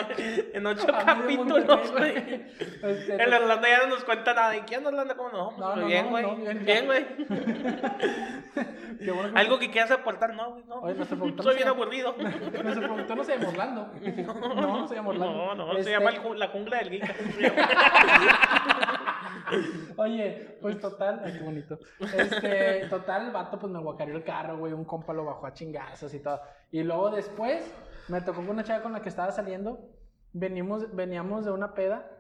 En 0.55 0.67
ocho 0.67 0.87
capítulos, 0.87 1.93
güey. 1.93 2.17
Este, 2.83 3.23
En 3.23 3.35
Orlando 3.35 3.69
ya 3.69 3.79
no 3.81 3.89
nos 3.89 4.05
cuenta 4.05 4.33
nada. 4.33 4.57
¿Y 4.57 4.61
quién 4.61 4.87
Orlando? 4.87 5.15
¿Cómo 5.17 5.29
no? 5.31 5.51
No, 5.59 5.77
no, 5.77 5.87
bien, 5.87 6.09
güey. 6.09 6.25
no, 6.25 6.37
bien, 6.37 6.87
güey. 6.87 7.05
bueno 9.13 9.35
que- 9.35 9.39
¿Algo 9.39 9.59
que 9.59 9.71
quieras 9.71 9.91
aportar? 9.91 10.33
No, 10.35 10.53
güey, 10.53 10.65
no. 10.65 10.77
Oye, 10.77 10.95
Soy 11.43 11.57
bien 11.57 11.69
aburrido. 11.69 12.15
Nuestro 12.19 12.81
productor 12.83 13.17
no 13.19 13.25
se 13.25 13.37
llama 13.37 13.49
Orlando. 13.49 13.93
No, 14.01 14.79
no 14.81 14.89
se 14.89 14.95
llama 14.95 15.11
Orlando. 15.11 15.37
No, 15.37 15.55
no, 15.55 15.75
se 15.75 15.81
Este, 15.81 15.93
llama 15.93 16.13
ju- 16.13 16.37
la 16.37 16.49
jungla 16.49 16.79
del 16.79 16.91
geek. 16.91 17.15
Oye, 19.97 20.59
pues 20.61 20.81
total, 20.81 21.23
ay, 21.25 21.33
qué 21.33 21.41
bonito. 21.41 21.79
Este, 22.01 22.87
total, 22.89 23.27
el 23.27 23.33
vato 23.33 23.59
pues 23.59 23.73
me 23.73 23.79
guacareó 23.79 24.17
el 24.17 24.25
carro, 24.25 24.59
güey, 24.59 24.73
un 24.73 24.85
compa 24.85 25.13
lo 25.13 25.25
bajó 25.25 25.47
a 25.47 25.53
chingazos 25.53 26.13
y 26.15 26.21
todo. 26.21 26.41
Y 26.71 26.83
luego 26.83 27.11
después 27.11 27.71
me 28.09 28.21
tocó 28.21 28.37
con 28.37 28.51
una 28.51 28.65
chava 28.65 28.83
con 28.83 28.93
la 28.93 29.03
que 29.03 29.09
estaba 29.09 29.33
saliendo, 29.33 29.91
venimos, 30.33 30.95
veníamos 30.95 31.45
de 31.45 31.51
una 31.51 31.75
peda, 31.75 32.11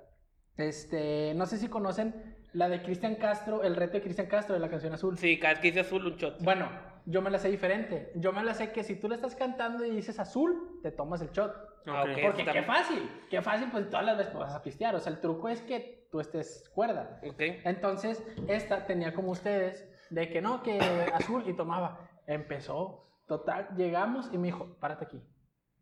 este, 0.56 1.34
no 1.34 1.46
sé 1.46 1.58
si 1.58 1.68
conocen 1.68 2.36
la 2.52 2.68
de 2.68 2.82
Cristian 2.82 3.16
Castro, 3.16 3.62
el 3.62 3.76
reto 3.76 3.94
de 3.94 4.02
Cristian 4.02 4.28
Castro 4.28 4.54
de 4.54 4.60
la 4.60 4.70
canción 4.70 4.92
azul. 4.92 5.18
Sí, 5.18 5.38
cada 5.38 5.54
vez 5.54 5.60
que 5.60 5.68
dice 5.68 5.80
azul, 5.80 6.06
un 6.06 6.16
shot. 6.16 6.42
Bueno, 6.42 6.68
yo 7.04 7.20
me 7.22 7.30
la 7.30 7.38
sé 7.38 7.48
diferente. 7.50 8.10
Yo 8.14 8.32
me 8.32 8.42
la 8.42 8.54
sé 8.54 8.72
que 8.72 8.82
si 8.82 8.96
tú 8.96 9.08
le 9.08 9.14
estás 9.14 9.36
cantando 9.36 9.84
y 9.84 9.90
dices 9.90 10.18
azul, 10.18 10.80
te 10.82 10.90
tomas 10.90 11.20
el 11.20 11.30
shot. 11.30 11.54
Ah. 11.86 12.04
Porque 12.22 12.44
qué 12.44 12.62
fácil, 12.62 13.10
qué 13.30 13.42
fácil, 13.42 13.68
pues 13.70 13.88
todas 13.90 14.06
las 14.06 14.18
veces 14.18 14.34
vas 14.34 14.54
a 14.54 14.62
pistear. 14.62 14.94
O 14.94 15.00
sea, 15.00 15.12
el 15.12 15.20
truco 15.20 15.48
es 15.48 15.60
que 15.62 16.05
tú 16.10 16.20
estés 16.20 16.68
cuerda. 16.74 17.20
Ok. 17.28 17.40
Entonces, 17.64 18.22
esta 18.48 18.86
tenía 18.86 19.14
como 19.14 19.30
ustedes, 19.32 19.88
de 20.10 20.28
que 20.30 20.40
no, 20.40 20.62
que 20.62 20.78
azul 21.14 21.44
y 21.46 21.54
tomaba. 21.54 22.08
Empezó, 22.26 23.08
total, 23.26 23.68
llegamos 23.76 24.28
y 24.32 24.38
me 24.38 24.46
dijo, 24.48 24.76
párate 24.80 25.04
aquí, 25.04 25.22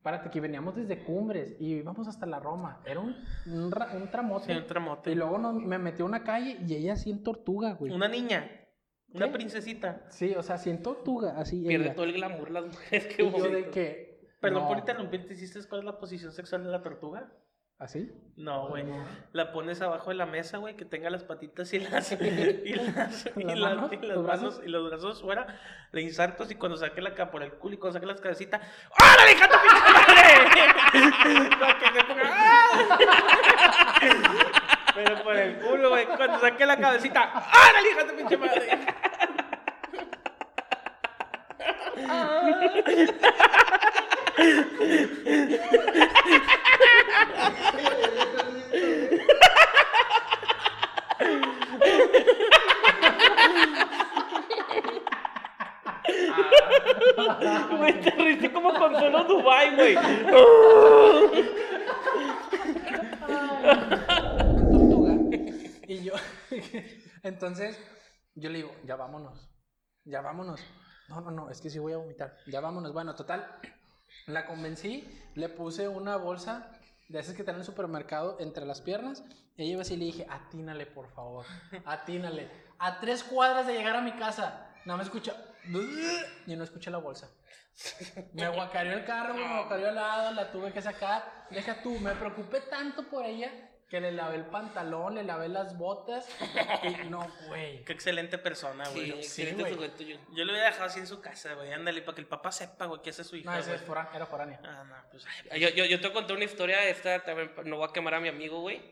párate 0.03 0.29
aquí. 0.29 0.41
Veníamos 0.41 0.77
desde 0.77 1.03
Cumbres 1.05 1.57
y 1.59 1.75
íbamos 1.77 2.07
hasta 2.09 2.27
la 2.27 2.39
Roma. 2.41 2.81
Era 2.85 3.01
un, 3.01 3.17
un, 3.47 3.73
un 3.95 4.11
tramote. 4.11 4.47
Sí, 4.47 4.53
un 4.53 4.67
tramote. 4.67 5.11
Y 5.13 5.15
luego 5.15 5.39
nos- 5.39 5.55
me 5.55 5.79
metió 5.79 6.05
a 6.05 6.09
una 6.09 6.23
calle 6.23 6.59
y 6.67 6.75
ella 6.75 6.93
así 6.95 7.11
en 7.11 7.23
tortuga, 7.23 7.73
güey. 7.75 7.93
Una 7.93 8.09
niña. 8.09 8.51
Una 9.13 9.31
princesita. 9.31 10.05
Sí, 10.09 10.35
o 10.35 10.43
sea, 10.43 10.57
así 10.57 10.71
en 10.71 10.83
tortuga, 10.83 11.35
así. 11.39 11.63
Pierde 11.65 11.87
ella. 11.87 11.95
todo 11.95 12.05
el 12.05 12.15
glamour 12.15 12.51
las 12.51 12.67
mujeres 12.67 13.07
que 13.15 13.23
Y 13.23 13.31
yo 13.31 13.49
de 13.49 13.71
que... 13.71 14.29
Perdón 14.41 14.63
no. 14.65 14.69
por 14.69 14.79
interrumpirte, 14.79 15.33
¿hiciste 15.35 15.61
cuál 15.69 15.83
es 15.83 15.85
la 15.87 15.99
posición 15.99 16.33
sexual 16.33 16.65
de 16.65 16.71
la 16.71 16.83
tortuga? 16.83 17.33
¿Así? 17.79 18.11
No, 18.37 18.69
güey. 18.69 18.85
La 19.33 19.53
pones 19.53 19.83
abajo 19.83 20.11
de 20.11 20.17
la 20.17 20.27
mesa, 20.27 20.59
güey, 20.59 20.77
que 20.77 20.85
tenga 20.85 21.11
las 21.11 21.25
patitas 21.25 21.73
y 21.75 21.81
las 21.81 22.13
y 22.21 22.75
las 22.75 23.27
y 23.37 23.43
¿Las 23.43 23.59
las, 23.59 23.75
manos? 23.77 23.93
y 23.93 23.97
las 23.97 24.17
¿Los 24.17 24.25
brazos? 24.25 24.61
y 24.65 24.69
los 24.69 24.89
brazos 24.89 25.21
fuera, 25.23 25.47
le 25.93 26.03
insertos 26.03 26.51
y 26.51 26.55
cuando 26.55 26.77
saque 26.77 27.01
la 27.03 27.15
por 27.31 27.43
el 27.43 27.53
culo 27.55 27.75
y 27.75 27.79
cuando 27.79 27.95
saque 27.95 28.07
las 28.07 28.21
cabecitas, 28.21 28.61
¡Órale, 28.91 29.33
hija 29.33 29.49
de 29.49 29.55
tu 29.55 29.61
pinche 29.61 29.93
madre! 29.93 31.51
Para 31.61 31.79
que 31.79 31.87
se 31.87 32.05
ponga, 32.05 32.23
¡ah! 32.27 32.71
Pero 34.95 35.23
por 35.25 35.37
el 35.37 35.59
culo, 35.59 35.91
güey, 35.91 36.07
cuando 36.07 36.41
saque 36.41 36.67
la 36.67 36.77
cabecita, 36.79 37.33
¡Órale, 37.69 37.91
hija 37.91 38.05
de 38.05 38.11
tu 38.11 38.17
pinche 38.17 38.37
madre! 38.37 38.79
Güey, 57.77 58.01
te 58.01 58.11
reíste 58.11 58.53
como 58.53 58.75
con 58.75 58.95
solo 58.95 59.25
Dubai, 59.25 59.77
güey. 59.77 59.95
Tortuga. 64.71 65.15
Y 65.87 66.03
yo, 66.03 66.15
entonces, 67.23 67.79
yo 68.35 68.51
le 68.51 68.59
digo, 68.59 68.75
ya 68.85 68.97
vámonos, 68.97 69.49
ya 70.05 70.21
vámonos. 70.21 70.61
No, 71.09 71.21
no, 71.21 71.31
no, 71.31 71.51
es 71.51 71.61
que 71.61 71.71
sí 71.71 71.79
voy 71.79 71.93
a 71.93 71.99
vomitar. 71.99 72.37
Ya 72.47 72.61
vámonos. 72.61 72.93
Bueno, 72.93 73.15
total, 73.15 73.47
la 74.27 74.47
convencí, 74.47 75.09
le 75.35 75.49
puse 75.49 75.89
una 75.89 76.17
bolsa 76.17 76.71
de 77.09 77.21
esas 77.21 77.35
que 77.35 77.43
están 77.43 77.57
en 77.57 77.61
el 77.61 77.67
supermercado 77.67 78.39
entre 78.41 78.65
las 78.65 78.81
piernas. 78.81 79.25
Y 79.57 79.63
ella 79.63 79.73
iba 79.73 79.83
así 79.83 79.95
y 79.95 79.97
le 79.99 80.05
dije, 80.07 80.27
atínale, 80.29 80.87
por 80.87 81.09
favor, 81.09 81.47
atínale. 81.85 82.51
A 82.79 83.01
tres 83.01 83.23
cuadras 83.23 83.67
de 83.67 83.75
llegar 83.75 83.97
a 83.97 84.01
mi 84.01 84.13
casa, 84.13 84.69
no 84.85 84.97
me 84.97 85.03
escucha. 85.03 85.35
Y 86.47 86.57
no 86.57 86.65
escuché 86.65 86.91
la 86.91 86.99
bolsa. 86.99 87.31
Me 88.35 88.45
aguacareó 88.45 88.93
el 88.93 89.05
carro, 89.05 89.35
me 89.35 89.45
aguacareó 89.45 89.89
al 89.89 89.97
lado, 89.97 90.31
la 90.33 90.53
tuve 90.53 90.73
que 90.73 90.81
sacar. 90.81 91.47
Deja 91.51 91.83
tú, 91.83 91.99
me 91.99 92.13
preocupé 92.13 92.61
tanto 92.61 93.09
por 93.09 93.25
ella 93.27 93.51
que 93.95 94.01
le 94.01 94.11
lavé 94.11 94.35
el 94.35 94.45
pantalón, 94.47 95.15
le 95.15 95.23
lavé 95.23 95.49
las 95.49 95.79
botas. 95.79 96.29
Y 96.83 97.05
no, 97.09 97.29
güey. 97.47 97.85
Qué 97.85 97.93
excelente 97.93 98.39
persona, 98.39 98.89
güey. 98.89 99.07
Sí, 99.07 99.23
sí, 99.23 99.43
excelente 99.43 99.73
sujeto, 99.73 100.03
yo- 100.03 100.17
Yo 100.35 100.45
lo 100.45 100.51
hubiera 100.53 100.67
dejado 100.67 100.87
así 100.87 100.99
en 100.99 101.07
su 101.07 101.21
casa, 101.21 101.55
güey. 101.55 101.73
Ándale, 101.73 102.03
para 102.03 102.17
que 102.17 102.21
el 102.23 102.27
papá 102.27 102.51
sepa, 102.51 102.87
güey, 102.87 103.01
que 103.03 103.11
esa 103.11 103.23
es 103.23 103.29
su 103.29 103.37
hija, 103.37 103.53
No, 103.53 103.57
ese 103.57 103.73
es 103.77 103.83
fora- 103.83 104.11
era 104.13 104.27
foránea. 104.27 104.59
Ah, 104.65 104.83
no, 104.89 104.97
pues, 105.13 105.25
ay, 105.53 105.61
Yo, 105.61 105.69
yo, 105.69 105.85
yo 105.85 106.01
te 106.01 106.13
conté 106.13 106.33
una 106.33 106.43
historia, 106.45 106.83
esta 106.89 107.21
también, 107.23 107.53
no 107.67 107.77
voy 107.77 107.89
a 107.89 107.93
quemar 107.93 108.15
a 108.15 108.21
mi 108.21 108.29
amigo, 108.29 108.61
güey, 108.63 108.83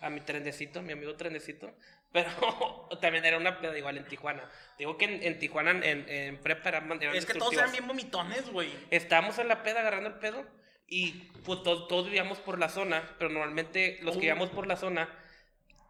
a 0.00 0.08
mi 0.10 0.20
trenecito, 0.20 0.80
mi 0.80 0.92
amigo 0.92 1.16
trenecito, 1.16 1.74
pero 2.12 2.30
también 3.00 3.24
era 3.24 3.38
una 3.38 3.60
peda 3.60 3.76
igual 3.76 3.96
en 3.98 4.04
Tijuana. 4.06 4.48
Digo 4.78 4.96
que 4.96 5.06
en, 5.06 5.22
en 5.24 5.38
Tijuana, 5.40 5.72
en, 5.72 6.08
en 6.08 6.38
prepa, 6.40 6.68
eran, 6.68 7.02
Es 7.14 7.26
que 7.26 7.34
todos 7.34 7.52
eran 7.54 7.72
bien 7.72 7.88
vomitones, 7.88 8.48
güey. 8.50 8.72
Estábamos 8.90 9.38
en 9.40 9.48
la 9.48 9.64
peda 9.64 9.80
agarrando 9.80 10.08
el 10.10 10.16
pedo 10.20 10.44
y 10.92 11.12
pues 11.46 11.62
todos, 11.62 11.88
todos 11.88 12.04
vivíamos 12.04 12.38
por 12.38 12.58
la 12.58 12.68
zona, 12.68 13.02
pero 13.18 13.30
normalmente 13.30 13.98
los 14.02 14.12
que 14.12 14.20
vivíamos 14.20 14.50
por 14.50 14.66
la 14.66 14.76
zona 14.76 15.08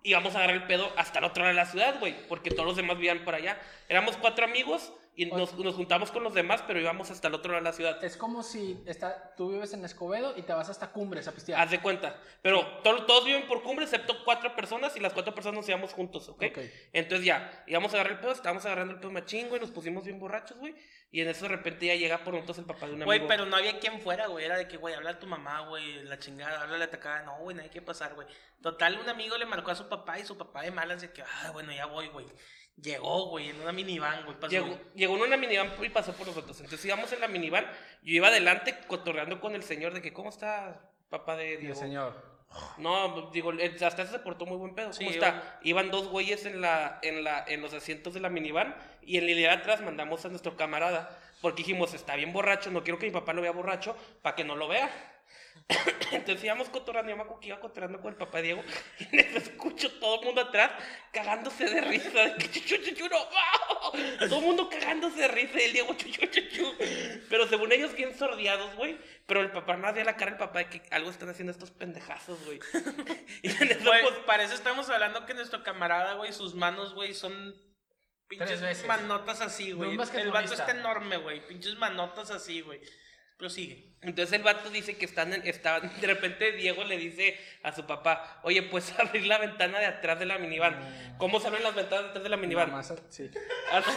íbamos 0.05 0.35
a 0.35 0.39
agarrar 0.39 0.55
el 0.55 0.67
pedo 0.69 0.93
hasta 0.97 1.19
el 1.19 1.25
otro 1.25 1.43
lado 1.43 1.57
de 1.57 1.61
la 1.61 1.69
ciudad, 1.69 1.99
güey, 1.99 2.15
porque 2.29 2.51
todos 2.51 2.67
los 2.67 2.77
demás 2.77 2.99
vivían 2.99 3.25
por 3.25 3.35
allá. 3.35 3.61
Éramos 3.89 4.17
cuatro 4.17 4.45
amigos 4.45 4.93
y 5.15 5.27
nos, 5.27 5.53
nos 5.59 5.75
juntamos 5.75 6.11
con 6.11 6.23
los 6.25 6.33
demás, 6.33 6.63
pero 6.67 6.81
íbamos 6.81 7.11
hasta 7.11 7.29
el 7.29 7.35
otro 7.35 7.53
lado 7.53 7.63
de 7.65 7.71
la 7.71 7.77
ciudad. 7.77 8.03
Es 8.03 8.17
como 8.17 8.43
si 8.43 8.83
está, 8.87 9.35
tú 9.37 9.51
vives 9.51 9.73
en 9.75 9.85
Escobedo 9.85 10.33
y 10.37 10.43
te 10.43 10.53
vas 10.55 10.71
hasta 10.71 10.91
Cumbres 10.91 11.29
a 11.29 11.33
pistear. 11.33 11.61
Haz 11.61 11.71
de 11.71 11.81
cuenta. 11.81 12.19
Pero 12.41 12.67
to- 12.83 13.05
todos 13.05 13.25
viven 13.27 13.47
por 13.47 13.63
cumbre, 13.63 13.85
excepto 13.85 14.25
cuatro 14.25 14.57
personas, 14.57 14.97
y 14.97 15.01
las 15.01 15.13
cuatro 15.13 15.35
personas 15.35 15.57
nos 15.59 15.69
íbamos 15.69 15.93
juntos, 15.93 16.29
¿ok? 16.31 16.45
Ok. 16.51 16.59
Entonces 16.95 17.27
ya, 17.27 17.63
íbamos 17.67 17.93
a 17.93 17.97
agarrar 17.97 18.15
el 18.15 18.21
pedo, 18.21 18.33
estábamos 18.33 18.65
agarrando 18.65 18.95
el 18.95 19.01
pedo 19.01 19.11
machín, 19.11 19.49
güey, 19.49 19.61
nos 19.61 19.71
pusimos 19.71 20.05
bien 20.05 20.19
borrachos, 20.19 20.57
güey. 20.57 20.75
Y 21.11 21.21
en 21.21 21.29
eso 21.29 21.43
de 21.45 21.51
repente 21.51 21.85
ya 21.87 21.95
llega 21.95 22.25
por 22.25 22.33
nosotros 22.33 22.57
el 22.57 22.65
papá 22.65 22.87
de 22.87 22.93
un 22.95 23.03
amigo. 23.03 23.05
Güey, 23.05 23.27
pero 23.29 23.45
no 23.45 23.55
había 23.57 23.79
quien 23.79 24.01
fuera, 24.01 24.29
güey. 24.29 24.47
Era 24.47 24.57
de 24.57 24.67
que, 24.67 24.79
güey, 24.79 24.95
habla 24.95 25.11
a 25.11 25.19
tu 25.19 25.27
mamá, 25.27 25.61
güey, 25.69 26.05
la 26.05 26.19
chingada, 26.19 26.63
háblale 26.63 26.85
a 26.85 26.91
tu 26.91 26.99
cara. 26.99 27.23
No, 27.23 27.37
güey, 27.41 27.55
no 27.55 27.63
hay 27.63 27.69
que 27.69 27.83
pasar, 27.83 28.15
güey. 28.15 28.27
Total, 28.63 28.99
un 28.99 29.07
amigo 29.11 29.37
le 29.37 29.45
marcó 29.45 29.73
a 29.73 29.75
su 29.75 29.91
papá 29.91 30.19
y 30.19 30.25
su 30.25 30.39
papá 30.39 30.63
de 30.63 30.71
malas 30.71 31.03
de 31.03 31.13
que, 31.13 31.21
ah, 31.23 31.51
bueno, 31.53 31.71
ya 31.71 31.85
voy, 31.85 32.09
güey. 32.09 32.25
Llegó, 32.81 33.27
güey, 33.29 33.51
en 33.51 33.61
una 33.61 33.73
minivan, 33.73 34.25
güey. 34.25 34.37
pasó, 34.39 34.51
Llegó, 34.51 34.67
güey. 34.67 34.79
llegó 34.95 35.17
en 35.17 35.23
una 35.23 35.37
minivan 35.37 35.73
y 35.83 35.89
pasó 35.91 36.13
por 36.15 36.27
nosotros. 36.27 36.59
Entonces 36.61 36.85
íbamos 36.85 37.13
en 37.13 37.21
la 37.21 37.29
minivan, 37.29 37.65
yo 38.03 38.15
iba 38.15 38.29
adelante 38.29 38.77
cotorreando 38.87 39.41
con 39.41 39.55
el 39.55 39.63
señor 39.63 39.95
de 39.95 40.03
que, 40.03 40.13
¿cómo 40.13 40.31
está 40.31 40.91
papá 41.09 41.37
de 41.37 41.51
Y 41.51 41.55
el 41.55 41.61
Diego? 41.61 41.75
señor. 41.75 42.33
No, 42.79 43.31
digo, 43.31 43.53
hasta 43.85 44.07
se 44.07 44.19
portó 44.19 44.45
muy 44.47 44.57
buen 44.59 44.75
pedo. 44.75 44.89
¿Cómo 44.89 44.99
Sí, 44.99 45.07
está? 45.15 45.59
Iban 45.63 45.91
dos 45.91 46.09
güeyes 46.09 46.45
en, 46.45 46.61
la, 46.61 46.99
en, 47.03 47.25
la, 47.25 47.45
en 47.47 47.63
los 47.63 47.73
asientos 47.73 48.13
de 48.15 48.21
la 48.21 48.29
minivan 48.29 48.75
y 49.01 49.17
en 49.19 49.29
hilera 49.29 49.55
atrás 49.55 49.81
mandamos 49.81 50.25
a 50.25 50.29
nuestro 50.29 50.57
camarada 50.57 51.19
porque 51.41 51.63
dijimos, 51.63 51.95
está 51.95 52.15
bien 52.15 52.33
borracho, 52.33 52.71
no 52.71 52.83
quiero 52.85 52.99
que 52.99 53.07
mi 53.07 53.13
papá 53.13 53.33
lo 53.33 53.43
vea 53.43 53.53
borracho 53.53 53.97
para 54.23 54.37
que 54.37 54.45
no 54.45 54.55
lo 54.57 54.69
vea. 54.69 54.91
Entonces 56.13 56.45
íbamos 56.45 56.69
cotorreando, 56.69 57.11
yo 57.11 57.17
me 57.17 57.23
acuerdo 57.23 57.41
que 57.41 57.49
iba 57.49 57.61
cotorreando 57.61 58.01
con 58.01 58.13
el 58.13 58.19
papá 58.19 58.43
Diego 58.43 58.63
y 58.99 59.05
en 59.05 59.21
eso 59.21 59.39
escucho 59.39 59.91
todo 59.99 60.21
el 60.21 60.27
mundo 60.27 60.43
atrás 60.43 60.73
cagándose 61.13 61.65
de 61.65 61.81
risa, 61.81 62.21
de 62.21 62.37
que 62.37 62.51
chuchu, 62.51 62.77
chuchu, 62.83 63.09
no, 63.09 63.19
¡wow! 63.19 64.29
todo 64.29 64.39
el 64.39 64.45
mundo 64.45 64.69
cagándose 64.69 65.21
de 65.21 65.29
risa 65.29 65.61
y 65.61 65.65
el 65.65 65.73
Diego 65.73 65.95
chuchu, 65.95 66.27
chuchu. 66.27 66.75
Pero 67.29 67.47
según 67.49 67.73
ellos 67.73 67.95
bien 67.95 68.17
sordeados, 68.17 68.75
güey, 68.77 68.99
pero 69.27 69.41
el 69.41 69.51
papá 69.51 69.77
no 69.77 69.89
hacía 69.89 70.05
la 70.05 70.17
cara 70.17 70.33
el 70.33 70.39
papá 70.39 70.61
de 70.61 70.69
que 70.69 70.83
algo 70.91 71.11
están 71.11 71.29
haciendo 71.29 71.53
estos 71.53 71.71
pendejazos, 71.71 72.45
güey. 72.45 72.61
y 73.43 73.51
en 73.51 73.71
eso 73.71 73.85
pues, 73.85 74.19
para 74.27 74.43
eso 74.43 74.55
estamos 74.55 74.89
hablando 74.91 75.27
que 75.27 75.35
nuestro 75.35 75.63
camarada, 75.63 76.15
güey, 76.15 76.33
sus 76.33 76.55
manos, 76.55 76.95
güey, 76.95 77.15
son 77.15 77.55
Tres 78.39 78.49
pinches 78.49 78.61
veces. 78.63 78.87
manotas 78.87 79.41
así, 79.41 79.73
güey. 79.73 79.99
El 80.15 80.31
vato 80.31 80.55
está 80.55 80.71
enorme, 80.71 81.19
güey. 81.19 81.47
Pinches 81.47 81.77
manotas 81.77 82.31
así, 82.31 82.63
güey. 82.63 82.81
Prosigue. 83.37 83.92
Entonces 84.03 84.33
el 84.33 84.43
vato 84.43 84.69
dice 84.71 84.97
que 84.97 85.05
están, 85.05 85.33
en- 85.33 85.43
de 85.43 86.07
repente 86.07 86.51
Diego 86.53 86.83
le 86.83 86.97
dice 86.97 87.39
a 87.63 87.71
su 87.73 87.87
papá, 87.87 88.41
oye, 88.43 88.63
pues 88.65 88.93
abrir 88.99 89.27
la 89.27 89.39
ventana 89.39 89.79
de 89.79 89.87
atrás 89.87 90.19
de 90.19 90.27
la 90.27 90.39
minivan. 90.39 90.77
¿Cómo 91.19 91.39
se 91.39 91.47
abren 91.47 91.63
las 91.63 91.75
ventanas 91.75 92.05
de 92.05 92.09
atrás 92.11 92.25
de 92.25 92.29
la 92.31 92.37
minivan? 92.37 92.71
Nada 92.71 92.79
más, 92.83 92.95
sí. 93.11 93.31
Así. 93.73 93.91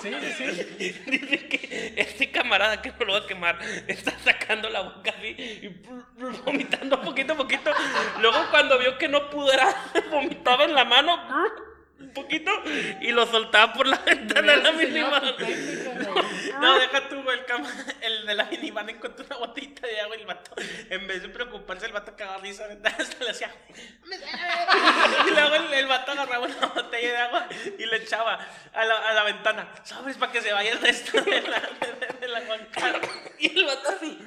Sí, 0.00 0.14
sí. 0.38 1.02
Dice 1.10 1.48
que 1.48 1.92
este 1.96 2.30
camarada 2.30 2.80
que 2.80 2.90
no 2.98 3.04
lo 3.04 3.12
va 3.12 3.18
a 3.20 3.26
quemar 3.26 3.58
está 3.86 4.18
sacando 4.20 4.70
la 4.70 4.80
boca 4.80 5.14
así 5.18 5.28
y 5.38 5.82
vomitando 6.44 7.00
poquito 7.02 7.34
a 7.34 7.36
poquito. 7.36 7.70
Luego 8.20 8.38
cuando 8.50 8.78
vio 8.78 8.96
que 8.98 9.08
no 9.08 9.28
pudo 9.30 9.52
era, 9.52 9.74
vomitaba 10.10 10.64
en 10.64 10.74
la 10.74 10.84
mano 10.84 11.18
un 12.00 12.10
poquito 12.12 12.50
y 13.02 13.10
lo 13.12 13.26
soltaba 13.26 13.72
por 13.74 13.86
la 13.86 13.98
ventana 13.98 14.52
de 14.56 14.62
la 14.62 14.72
minivan. 14.72 15.22
No, 16.60 16.78
deja 16.78 17.08
tú. 17.08 17.16
El, 17.30 17.44
cama- 17.44 17.70
el 17.97 17.97
de 18.28 18.34
la 18.34 18.44
minivan 18.44 18.88
encontró 18.88 19.24
una 19.26 19.36
botellita 19.38 19.86
de 19.86 20.00
agua 20.00 20.16
y 20.16 20.20
el 20.20 20.26
vato, 20.26 20.50
en 20.90 21.06
vez 21.06 21.22
de 21.22 21.28
preocuparse, 21.28 21.86
el 21.86 21.92
vato 21.92 22.14
cagaba 22.16 22.38
risa. 22.38 22.64
Hasta 22.84 23.24
le 23.24 23.30
hacía. 23.30 23.52
Y 25.26 25.30
luego 25.30 25.54
el, 25.54 25.74
el 25.74 25.86
vato 25.86 26.12
agarraba 26.12 26.46
una 26.46 26.66
botella 26.68 27.08
de 27.10 27.16
agua 27.16 27.48
y 27.78 27.86
le 27.86 27.96
echaba 27.96 28.38
a 28.72 28.84
la, 28.84 28.94
a 29.08 29.12
la 29.12 29.24
ventana. 29.24 29.68
¿Sabes? 29.84 30.16
Para 30.16 30.32
que 30.32 30.40
se 30.40 30.52
vaya 30.52 30.72
el 30.72 30.80
resto 30.80 31.20
de 31.20 31.42
la, 31.42 31.60
de, 31.60 32.18
de 32.20 32.28
la 32.28 32.40
guancara. 32.40 33.00
Y 33.38 33.58
el 33.58 33.66
vato 33.66 33.88
así. 33.88 34.18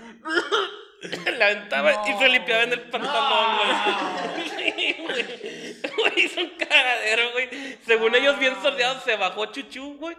La 1.38 1.46
aventaba 1.48 2.08
y 2.08 2.14
se 2.14 2.30
limpiaba 2.30 2.64
en 2.64 2.74
el 2.74 2.82
pantalón, 2.82 3.58
güey. 3.58 4.94
Güey. 4.94 5.82
Güey, 5.98 6.26
hizo 6.26 6.42
un 6.42 6.50
cagadero, 6.52 7.32
güey. 7.32 7.78
Según 7.86 8.14
ellos, 8.14 8.38
bien 8.38 8.56
sordeados, 8.62 9.04
se 9.04 9.16
bajó 9.16 9.48
chuchu, 9.48 9.98
güey. 9.98 10.16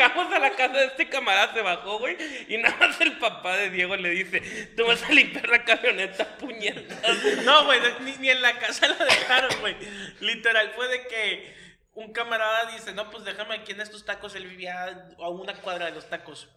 Llegamos 0.00 0.32
a 0.32 0.38
la 0.38 0.56
casa 0.56 0.78
de 0.78 0.86
este 0.86 1.10
camarada, 1.10 1.52
se 1.52 1.60
bajó, 1.60 1.98
güey. 1.98 2.16
Y 2.48 2.56
nada 2.56 2.74
más 2.78 2.98
el 3.02 3.18
papá 3.18 3.58
de 3.58 3.68
Diego 3.68 3.96
le 3.96 4.08
dice: 4.08 4.40
Tú 4.74 4.86
vas 4.86 5.02
a 5.02 5.12
limpiar 5.12 5.46
la 5.50 5.62
camioneta, 5.62 6.38
puñetas. 6.38 7.44
No, 7.44 7.66
güey, 7.66 7.80
ni, 8.00 8.16
ni 8.16 8.30
en 8.30 8.40
la 8.40 8.58
casa 8.58 8.88
lo 8.88 8.94
dejaron, 8.94 9.60
güey. 9.60 9.76
Literal, 10.20 10.72
fue 10.74 10.88
de 10.88 11.06
que 11.06 11.54
un 11.92 12.14
camarada 12.14 12.70
dice, 12.72 12.94
no, 12.94 13.10
pues 13.10 13.24
déjame 13.24 13.56
aquí 13.56 13.72
en 13.72 13.82
estos 13.82 14.06
tacos. 14.06 14.34
Él 14.34 14.46
vivía 14.46 15.12
a 15.18 15.28
una 15.28 15.60
cuadra 15.60 15.84
de 15.84 15.92
los 15.92 16.08
tacos. 16.08 16.48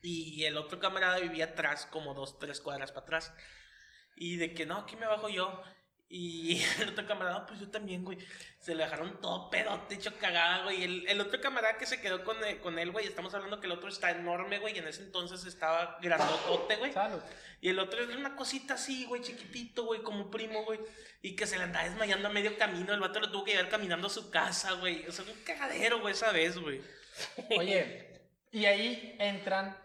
Y 0.00 0.44
el 0.44 0.56
otro 0.56 0.80
camarada 0.80 1.18
vivía 1.18 1.44
atrás, 1.44 1.84
como 1.84 2.14
dos, 2.14 2.38
tres 2.38 2.62
cuadras 2.62 2.92
para 2.92 3.04
atrás. 3.04 3.34
Y 4.16 4.36
de 4.36 4.54
que 4.54 4.64
no, 4.64 4.78
aquí 4.78 4.96
me 4.96 5.06
bajo 5.06 5.28
yo. 5.28 5.62
Y 6.12 6.60
el 6.80 6.88
otro 6.88 7.06
camarada, 7.06 7.46
pues 7.46 7.60
yo 7.60 7.70
también, 7.70 8.04
güey. 8.04 8.18
Se 8.58 8.74
le 8.74 8.82
dejaron 8.82 9.20
todo 9.20 9.48
pedote, 9.48 9.94
hecho 9.94 10.12
cagada, 10.18 10.64
güey. 10.64 10.82
El, 10.82 11.08
el 11.08 11.20
otro 11.20 11.40
camarada 11.40 11.78
que 11.78 11.86
se 11.86 12.00
quedó 12.00 12.24
con, 12.24 12.42
él- 12.44 12.58
con 12.60 12.78
él, 12.80 12.90
güey, 12.90 13.06
estamos 13.06 13.32
hablando 13.32 13.60
que 13.60 13.66
el 13.66 13.72
otro 13.72 13.88
está 13.88 14.10
enorme, 14.10 14.58
güey. 14.58 14.74
Y 14.74 14.78
en 14.80 14.88
ese 14.88 15.02
entonces 15.04 15.44
estaba 15.46 15.98
grandotote, 16.02 16.76
güey. 16.76 16.92
Salud. 16.92 17.20
Y 17.60 17.68
el 17.68 17.78
otro 17.78 18.02
es 18.02 18.16
una 18.16 18.34
cosita 18.34 18.74
así, 18.74 19.04
güey, 19.04 19.22
chiquitito, 19.22 19.84
güey, 19.84 20.02
como 20.02 20.30
primo, 20.30 20.64
güey. 20.64 20.80
Y 21.22 21.36
que 21.36 21.46
se 21.46 21.58
le 21.58 21.64
andaba 21.64 21.84
desmayando 21.84 22.26
a 22.28 22.32
medio 22.32 22.58
camino. 22.58 22.92
El 22.92 23.00
vato 23.00 23.20
lo 23.20 23.30
tuvo 23.30 23.44
que 23.44 23.52
llevar 23.52 23.68
caminando 23.68 24.08
a 24.08 24.10
su 24.10 24.30
casa, 24.30 24.72
güey. 24.72 25.06
O 25.06 25.12
sea, 25.12 25.24
un 25.24 25.44
cagadero, 25.44 26.00
güey, 26.00 26.12
esa 26.12 26.32
vez, 26.32 26.58
güey. 26.58 26.80
Oye, 27.56 28.30
y 28.50 28.64
ahí 28.64 29.14
entran 29.20 29.78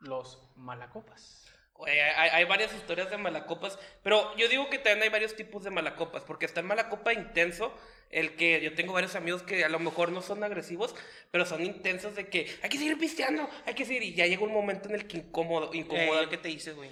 los 0.00 0.42
malacopas. 0.56 1.43
Güey, 1.84 2.00
hay, 2.00 2.30
hay 2.30 2.44
varias 2.44 2.72
historias 2.72 3.10
de 3.10 3.18
malacopas, 3.18 3.78
pero 4.02 4.34
yo 4.36 4.48
digo 4.48 4.70
que 4.70 4.78
también 4.78 5.02
hay 5.02 5.08
varios 5.10 5.36
tipos 5.36 5.64
de 5.64 5.70
malacopas, 5.70 6.22
porque 6.22 6.46
está 6.46 6.60
el 6.60 6.66
malacopa 6.66 7.12
intenso, 7.12 7.74
el 8.10 8.36
que 8.36 8.62
yo 8.62 8.72
tengo 8.74 8.94
varios 8.94 9.16
amigos 9.16 9.42
que 9.42 9.64
a 9.64 9.68
lo 9.68 9.78
mejor 9.78 10.10
no 10.10 10.22
son 10.22 10.42
agresivos, 10.44 10.94
pero 11.30 11.44
son 11.44 11.62
intensos 11.62 12.14
de 12.14 12.28
que 12.28 12.48
hay 12.62 12.70
que 12.70 12.78
seguir 12.78 12.98
pisteando, 12.98 13.50
hay 13.66 13.74
que 13.74 13.84
seguir, 13.84 14.02
y 14.02 14.14
ya 14.14 14.26
llega 14.26 14.42
un 14.42 14.52
momento 14.52 14.88
en 14.88 14.94
el 14.94 15.06
que 15.06 15.18
incómodo, 15.18 15.74
incomoda. 15.74 16.22
Eh, 16.22 16.28
¿Qué 16.30 16.38
te 16.38 16.48
dices, 16.48 16.74
güey? 16.74 16.90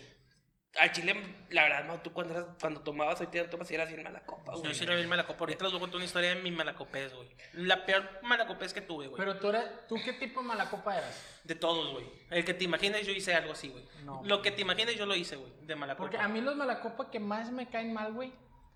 Al 0.78 0.90
chile, 0.90 1.14
la 1.50 1.64
verdad, 1.64 1.84
no, 1.84 2.00
tú 2.00 2.14
cuando, 2.14 2.32
eras- 2.34 2.46
cuando 2.58 2.80
tomabas, 2.80 3.20
hoy 3.20 3.26
te 3.26 3.44
tomas 3.44 3.70
y 3.70 3.74
eras 3.74 3.90
bien 3.90 4.02
malacopa, 4.02 4.52
güey. 4.52 4.64
Yo 4.64 4.74
sí 4.74 4.84
era 4.84 4.94
bien 4.94 5.06
malacopa. 5.08 5.40
Ahorita 5.40 5.64
les 5.64 5.72
voy 5.72 5.78
a 5.78 5.80
contar 5.80 5.96
una 5.96 6.04
historia 6.06 6.34
de 6.34 6.36
mi 6.40 6.50
malacopés, 6.50 7.12
güey. 7.14 7.28
La 7.52 7.84
peor 7.84 8.08
malacopés 8.22 8.72
que 8.72 8.80
tuve, 8.80 9.06
güey. 9.08 9.18
Pero 9.18 9.36
tú, 9.38 9.50
eras, 9.50 9.66
¿tú 9.86 9.96
qué 10.02 10.14
tipo 10.14 10.40
de 10.40 10.46
malacopa 10.48 10.96
eras? 10.96 11.40
De 11.44 11.54
todos, 11.54 11.92
güey. 11.92 12.06
El 12.30 12.44
que 12.46 12.54
te 12.54 12.64
imagines, 12.64 13.06
yo 13.06 13.12
hice 13.12 13.34
algo 13.34 13.52
así, 13.52 13.68
güey. 13.68 13.86
No. 14.04 14.22
Lo 14.24 14.40
que 14.40 14.50
te 14.50 14.62
imagines, 14.62 14.96
yo 14.96 15.04
lo 15.04 15.14
hice, 15.14 15.36
güey. 15.36 15.52
De 15.60 15.76
malacopa. 15.76 16.04
Porque 16.08 16.16
a 16.16 16.28
mí 16.28 16.40
los 16.40 16.56
malacopa 16.56 17.10
que 17.10 17.20
más 17.20 17.50
me 17.52 17.68
caen 17.68 17.92
mal, 17.92 18.14
güey, 18.14 18.32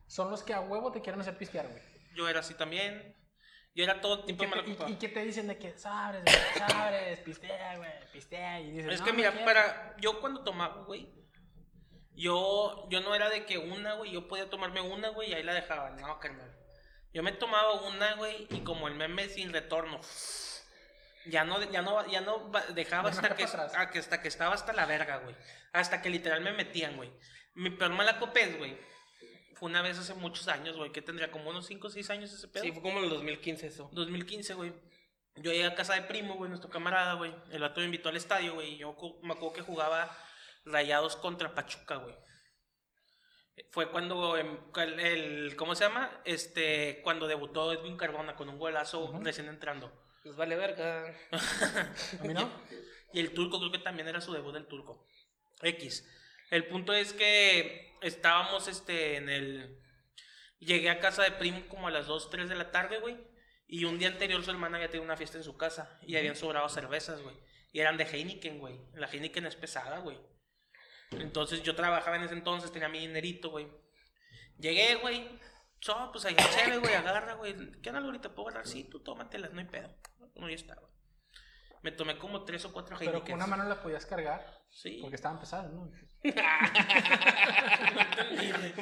son 0.06 0.30
los 0.30 0.42
que 0.42 0.52
a 0.52 0.60
huevo 0.60 0.92
te 0.92 1.00
quieren 1.00 1.20
hacer 1.22 1.38
pistear, 1.38 1.66
güey. 1.66 1.82
Yo 2.14 2.28
era 2.28 2.40
así 2.40 2.52
también. 2.52 3.16
Yo 3.74 3.84
era 3.84 4.02
todo 4.02 4.24
tipo 4.24 4.42
de 4.44 4.50
malacopa. 4.50 4.88
y, 4.90 4.92
y 4.92 4.96
que 4.96 5.08
te 5.08 5.24
dicen 5.24 5.48
de 5.48 5.56
que 5.58 5.78
sabres, 5.78 6.22
güey, 6.24 6.68
sabres, 6.68 7.18
pistea, 7.24 7.76
güey, 7.78 7.90
pistea. 8.12 8.60
Y 8.60 8.70
dices, 8.72 8.92
Es 8.92 9.00
"No, 9.00 9.06
que 9.06 9.12
no 9.12 9.16
mira, 9.16 9.30
quiero". 9.30 9.46
para. 9.46 9.96
Yo 9.98 10.20
cuando 10.20 10.44
tomaba, 10.44 10.82
güey. 10.84 11.08
Yo, 12.16 12.86
yo 12.90 13.00
no 13.00 13.14
era 13.14 13.28
de 13.28 13.44
que 13.44 13.58
una, 13.58 13.94
güey, 13.94 14.10
yo 14.12 14.26
podía 14.26 14.48
tomarme 14.48 14.80
una, 14.80 15.08
güey, 15.10 15.30
y 15.30 15.34
ahí 15.34 15.42
la 15.42 15.54
dejaba. 15.54 15.90
No, 15.90 16.18
carnal. 16.18 16.50
Yo 17.12 17.22
me 17.22 17.32
tomaba 17.32 17.72
una, 17.82 18.14
güey, 18.14 18.46
y 18.50 18.60
como 18.60 18.88
el 18.88 18.94
meme 18.94 19.28
sin 19.28 19.52
retorno. 19.52 20.00
Ya 21.26 21.44
no, 21.44 21.62
ya 21.70 21.82
no, 21.82 22.06
ya 22.08 22.20
no 22.20 22.50
dejaba 22.74 23.10
hasta 23.10 23.34
que, 23.34 23.44
a 23.76 23.90
que- 23.90 23.98
hasta 23.98 24.22
que 24.22 24.28
estaba 24.28 24.54
hasta 24.54 24.72
la 24.72 24.86
verga, 24.86 25.18
güey. 25.18 25.34
Hasta 25.72 26.00
que 26.00 26.08
literal 26.10 26.40
me 26.40 26.52
metían, 26.52 26.96
güey. 26.96 27.10
Mi 27.54 27.70
peor 27.70 27.90
malacopés, 27.92 28.56
güey. 28.58 28.78
Fue 29.54 29.68
una 29.70 29.82
vez 29.82 29.98
hace 29.98 30.14
muchos 30.14 30.48
años, 30.48 30.76
güey, 30.76 30.92
que 30.92 31.02
tendría 31.02 31.30
como 31.30 31.50
unos 31.50 31.66
5 31.66 31.86
o 31.86 31.90
6 31.90 32.10
años 32.10 32.32
ese 32.32 32.46
pedo. 32.48 32.62
Sí, 32.62 32.72
fue 32.72 32.82
como 32.82 32.98
en 32.98 33.04
el 33.04 33.10
2015 33.10 33.66
eso. 33.66 33.88
2015, 33.92 34.54
güey. 34.54 34.72
Yo 35.36 35.50
llegué 35.52 35.66
a 35.66 35.74
casa 35.74 35.94
de 35.94 36.02
primo, 36.02 36.34
güey, 36.34 36.48
nuestro 36.48 36.70
camarada, 36.70 37.14
güey. 37.14 37.34
El 37.50 37.60
vato 37.62 37.80
me 37.80 37.86
invitó 37.86 38.08
al 38.10 38.16
estadio, 38.16 38.54
güey. 38.54 38.76
Yo 38.76 38.94
me 39.22 39.32
acuerdo 39.32 39.52
que 39.54 39.62
jugaba 39.62 40.16
Rayados 40.66 41.16
contra 41.16 41.54
Pachuca, 41.54 41.96
güey. 41.96 42.14
Fue 43.70 43.90
cuando 43.90 44.36
em, 44.36 44.58
el, 44.76 45.00
el- 45.00 45.56
¿cómo 45.56 45.74
se 45.74 45.84
llama? 45.84 46.20
Este, 46.24 47.00
cuando 47.02 47.26
debutó 47.26 47.72
Edwin 47.72 47.96
Cardona 47.96 48.36
con 48.36 48.48
un 48.50 48.58
golazo 48.58 49.04
Ujú. 49.04 49.22
recién 49.24 49.48
entrando. 49.48 49.90
Nos 50.24 50.36
vale 50.36 50.56
verga. 50.56 51.14
A 52.20 52.24
mí 52.24 52.34
no. 52.34 52.50
Y 53.12 53.20
el 53.20 53.32
turco, 53.32 53.58
creo 53.58 53.72
que 53.72 53.78
también 53.78 54.08
era 54.08 54.20
su 54.20 54.32
debut 54.32 54.52
del 54.52 54.66
turco. 54.66 55.06
X. 55.62 56.06
El 56.50 56.66
punto 56.66 56.92
es 56.92 57.12
que 57.14 57.96
estábamos 58.02 58.68
este, 58.68 59.16
en 59.16 59.28
el. 59.30 59.80
Llegué 60.58 60.90
a 60.90 61.00
casa 61.00 61.22
de 61.22 61.30
primo 61.32 61.66
como 61.68 61.88
a 61.88 61.90
las 61.90 62.06
2, 62.06 62.28
3 62.30 62.48
de 62.48 62.56
la 62.56 62.70
tarde, 62.70 62.98
güey. 62.98 63.16
Y 63.68 63.84
un 63.84 63.98
día 63.98 64.08
anterior 64.08 64.42
su 64.44 64.50
hermana 64.50 64.76
había 64.76 64.88
tenido 64.90 65.04
una 65.04 65.16
fiesta 65.16 65.38
en 65.38 65.44
su 65.44 65.56
casa. 65.56 65.98
Y 66.02 66.16
habían 66.16 66.36
sobrado 66.36 66.68
cervezas, 66.68 67.22
güey. 67.22 67.36
Y 67.72 67.80
eran 67.80 67.96
de 67.96 68.04
Heineken, 68.04 68.58
güey. 68.58 68.78
La 68.94 69.06
Heineken 69.06 69.46
es 69.46 69.56
pesada, 69.56 69.98
güey. 70.00 70.18
Entonces 71.12 71.62
yo 71.62 71.74
trabajaba 71.74 72.16
en 72.16 72.24
ese 72.24 72.34
entonces, 72.34 72.72
tenía 72.72 72.88
mi 72.88 72.98
dinerito, 73.00 73.50
güey. 73.50 73.68
Llegué, 74.58 74.96
güey. 74.96 75.28
So, 75.80 76.10
pues 76.12 76.24
allá 76.24 76.48
chévere, 76.50 76.78
güey, 76.78 76.94
agarra, 76.94 77.34
güey. 77.34 77.54
¿Qué 77.80 77.90
onda, 77.90 78.00
ahorita 78.02 78.34
puedo 78.34 78.48
agarrar? 78.48 78.66
Sí, 78.66 78.84
tú 78.84 79.00
tómatelas, 79.00 79.52
no 79.52 79.60
hay 79.60 79.66
pedo. 79.66 79.94
No, 80.34 80.48
ya 80.48 80.54
está, 80.56 80.74
güey. 80.74 80.90
Me 81.82 81.92
tomé 81.92 82.18
como 82.18 82.44
tres 82.44 82.64
o 82.64 82.72
cuatro 82.72 82.96
Pero 82.98 83.22
con 83.22 83.34
una 83.34 83.46
mano 83.46 83.64
la 83.64 83.80
podías 83.80 84.04
cargar. 84.06 84.44
Sí. 84.70 84.98
Porque 85.00 85.16
estaban 85.16 85.38
pesadas, 85.38 85.72
¿no? 85.72 85.88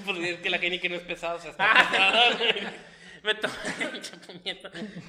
pues 0.05 0.19
es 0.19 0.41
que 0.41 0.51
la 0.51 0.59
que 0.59 0.89
no 0.89 0.95
es 0.95 1.03
pesada, 1.03 1.35
o 1.35 1.41
sea, 1.41 1.51
está 1.51 1.71
Ah. 1.71 1.89
pesada, 1.91 2.35
güey. 2.37 2.55
me, 3.25 3.35
tomé, 3.35 3.55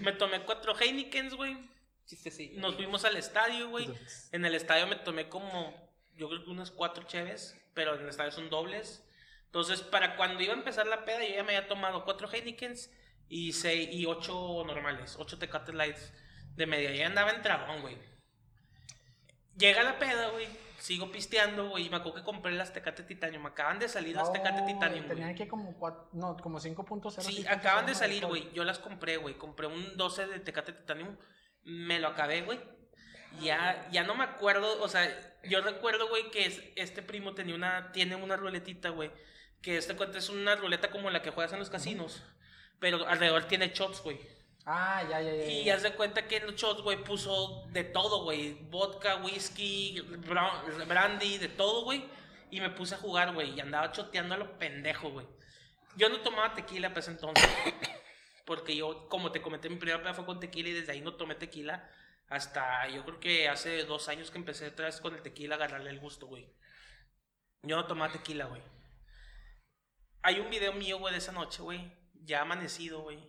me 0.01 0.12
tomé 0.13 0.41
cuatro 0.41 0.78
Heinekens, 0.78 1.34
güey. 1.36 1.58
Chiste 2.06 2.32
sí. 2.32 2.54
Nos 2.58 2.75
fuimos 2.75 3.06
al 3.06 3.15
estadio, 3.17 3.69
güey. 3.69 3.89
En 4.32 4.45
el 4.45 4.56
estadio 4.56 4.88
me 4.88 4.97
tomé 4.97 5.30
como, 5.30 5.85
yo 6.17 6.30
creo 6.30 6.43
que 6.43 6.49
unas 6.49 6.71
cuatro 6.71 7.04
cheves, 7.04 7.60
pero 7.73 7.95
en 7.95 8.01
el 8.01 8.10
estadio 8.10 8.32
son 8.32 8.49
dobles. 8.49 9.04
Entonces, 9.45 9.82
para 9.82 10.15
cuando 10.17 10.41
iba 10.41 10.54
a 10.54 10.58
empezar 10.58 10.88
la 10.88 11.06
peda, 11.06 11.23
yo 11.23 11.36
ya 11.36 11.43
me 11.43 11.56
había 11.56 11.67
tomado 11.67 12.04
cuatro 12.04 12.30
Heinekens 12.32 12.91
y, 13.30 13.54
seis, 13.54 13.89
y 13.91 14.06
ocho 14.06 14.63
normales, 14.65 15.15
ocho 15.17 15.38
Tecate 15.38 15.73
Lights 15.73 16.13
de 16.56 16.65
media. 16.65 16.91
Ya 16.93 17.08
andaba 17.08 17.32
en 17.32 17.41
trabón, 17.41 17.82
güey. 17.82 17.97
Llega 19.58 19.84
la 19.84 19.97
peda, 19.97 20.30
güey. 20.32 20.47
Sigo 20.80 21.12
pisteando, 21.12 21.69
güey. 21.69 21.86
Y 21.86 21.89
me 21.89 21.97
acuerdo 21.97 22.19
que 22.19 22.23
compré 22.23 22.51
las 22.51 22.73
Tecate 22.73 23.04
Titanio. 23.04 23.39
Me 23.39 23.49
acaban 23.49 23.80
de 23.80 23.88
salir 23.88 24.15
las 24.15 24.32
Tecate 24.32 24.62
No, 24.62 24.67
Titanio, 24.67 25.04
güey. 25.04 25.08
Tenían 25.08 25.36
que 25.36 25.47
como 25.47 25.73
cuatro, 25.78 26.10
no, 26.13 26.36
como 26.38 26.60
5.0. 26.60 27.21
Sí, 27.21 27.45
acaban 27.47 27.86
de 27.86 27.93
¿no? 27.93 27.97
salir, 27.97 28.25
güey. 28.25 28.51
Yo 28.54 28.63
las 28.63 28.80
compré, 28.80 29.17
güey. 29.17 29.38
Compré 29.38 29.67
un 29.67 29.95
12 29.95 30.28
de 30.28 30.39
Tecate 30.39 30.73
Titanium. 30.73 31.15
Me 31.63 31.99
lo 31.99 32.10
acabé, 32.10 32.41
güey. 32.41 32.60
Ya, 33.41 33.88
ya 33.91 34.04
no 34.04 34.15
me 34.15 34.24
acuerdo, 34.24 34.82
o 34.82 34.88
sea, 34.88 35.08
yo 35.43 35.62
recuerdo, 35.62 36.08
güey, 36.10 36.30
que 36.32 36.45
es- 36.45 36.62
este 36.76 37.02
primo 37.02 37.34
tenía 37.34 37.56
una, 37.56 37.91
tiene 37.91 38.15
una 38.15 38.36
ruletita, 38.36 38.89
güey. 38.89 39.12
Que 39.62 39.78
este 39.78 39.95
cuenta 39.95 40.17
es 40.17 40.30
una 40.30 40.56
ruleta 40.56 40.91
como 40.91 41.10
la 41.10 41.21
que 41.21 41.32
juegas 41.32 41.54
en 41.54 41.60
los 41.60 41.69
casinos. 41.69 42.21
Pero 42.80 43.08
alrededor 43.08 43.45
tiene 43.45 43.69
shots, 43.69 44.02
güey. 44.02 44.19
Ah, 44.65 45.04
ya, 45.10 45.21
ya, 45.21 45.34
ya. 45.34 45.45
Y 45.45 45.69
haz 45.69 45.84
de 45.84 45.91
cuenta 45.93 46.28
que 46.28 46.38
en 46.38 46.45
los 46.48 46.56
shots, 46.56 46.82
güey, 46.82 47.04
puso 47.04 47.65
de 47.71 47.84
todo, 47.84 48.24
güey. 48.24 48.54
Vodka, 48.69 49.17
whisky, 49.17 50.02
brandy, 50.88 51.38
de 51.38 51.48
todo, 51.48 51.84
güey. 51.84 52.04
Y 52.52 52.62
me 52.62 52.69
puse 52.69 52.95
a 52.95 52.98
jugar, 52.98 53.34
güey. 53.34 53.54
Y 53.56 53.60
andaba 53.60 53.91
choteando 53.91 54.36
a 54.36 54.38
lo 54.38 54.58
pendejo, 54.60 55.10
güey. 55.10 55.26
Yo 55.95 56.10
no 56.10 56.19
tomaba 56.21 56.54
tequila 56.54 56.89
para 56.89 57.00
ese 57.02 57.12
entonces. 57.12 57.48
Porque 58.45 58.76
yo, 58.76 59.08
como 59.10 59.32
te 59.32 59.41
comenté, 59.41 59.69
mi 59.69 59.78
primera 59.78 60.02
peda 60.02 60.13
fue 60.13 60.26
con 60.26 60.39
tequila 60.39 60.69
y 60.69 60.74
desde 60.74 60.91
ahí 60.91 61.02
no 61.02 61.13
tomé 61.15 61.36
tequila. 61.36 61.89
Hasta 62.28 62.88
yo 62.90 63.06
creo 63.06 63.20
que 63.20 63.50
hace 63.50 63.84
dos 63.84 64.10
años 64.10 64.32
que 64.32 64.38
empecé 64.38 64.68
otra 64.68 64.86
vez 64.86 65.00
con 65.00 65.14
el 65.16 65.22
tequila 65.22 65.56
a 65.56 65.58
agarrarle 65.58 65.92
el 65.92 66.00
gusto, 66.00 66.28
güey. 66.28 66.52
Yo 67.62 67.76
no 67.76 67.86
tomaba 67.86 68.12
tequila, 68.12 68.46
güey. 68.46 68.62
Hay 70.22 70.40
un 70.40 70.50
video 70.50 70.74
mío, 70.74 70.98
güey, 70.98 71.14
de 71.14 71.20
esa 71.20 71.32
noche, 71.32 71.62
güey. 71.62 71.92
Ya 72.14 72.42
amanecido, 72.42 73.02
güey. 73.02 73.20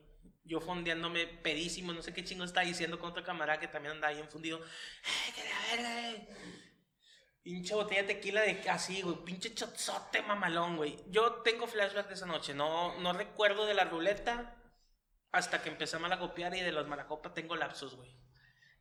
Yo 0.45 0.61
fondeándome 0.61 1.27
pedísimo, 1.27 1.93
no 1.93 2.03
sé 2.03 2.15
qué 2.15 2.25
chingo 2.25 2.45
está 2.45 2.61
diciendo 2.61 2.99
con 2.99 3.11
otro 3.11 3.25
camarada 3.25 3.59
que 3.61 3.69
también 3.69 3.97
andaba 3.97 4.13
ahí 4.15 4.21
enfundido. 4.21 4.59
¡Eh, 4.59 5.33
que 5.35 5.43
la 5.45 5.77
verga! 5.77 6.11
eh! 6.11 6.29
Pinche 7.43 7.75
botella 7.75 8.03
de 8.03 8.15
tequila 8.15 8.41
de 8.43 8.69
así, 8.69 9.03
güey. 9.03 9.25
Pinche 9.25 9.55
chotzote 9.55 10.23
mamalón, 10.23 10.77
güey. 10.77 10.97
Yo 11.11 11.43
tengo 11.43 11.67
flashback 11.67 12.09
de 12.09 12.15
esa 12.15 12.27
noche. 12.27 12.55
No, 12.55 12.99
no 13.01 13.13
recuerdo 13.13 13.67
de 13.67 13.75
la 13.75 13.85
ruleta 13.85 14.57
hasta 15.33 15.63
que 15.63 15.69
empecé 15.69 15.97
a 15.97 16.01
malacopiar 16.01 16.55
y 16.57 16.61
de 16.61 16.73
los 16.73 16.89
malacopas 16.89 17.35
tengo 17.35 17.55
lapsos, 17.57 17.95
güey. 17.95 18.26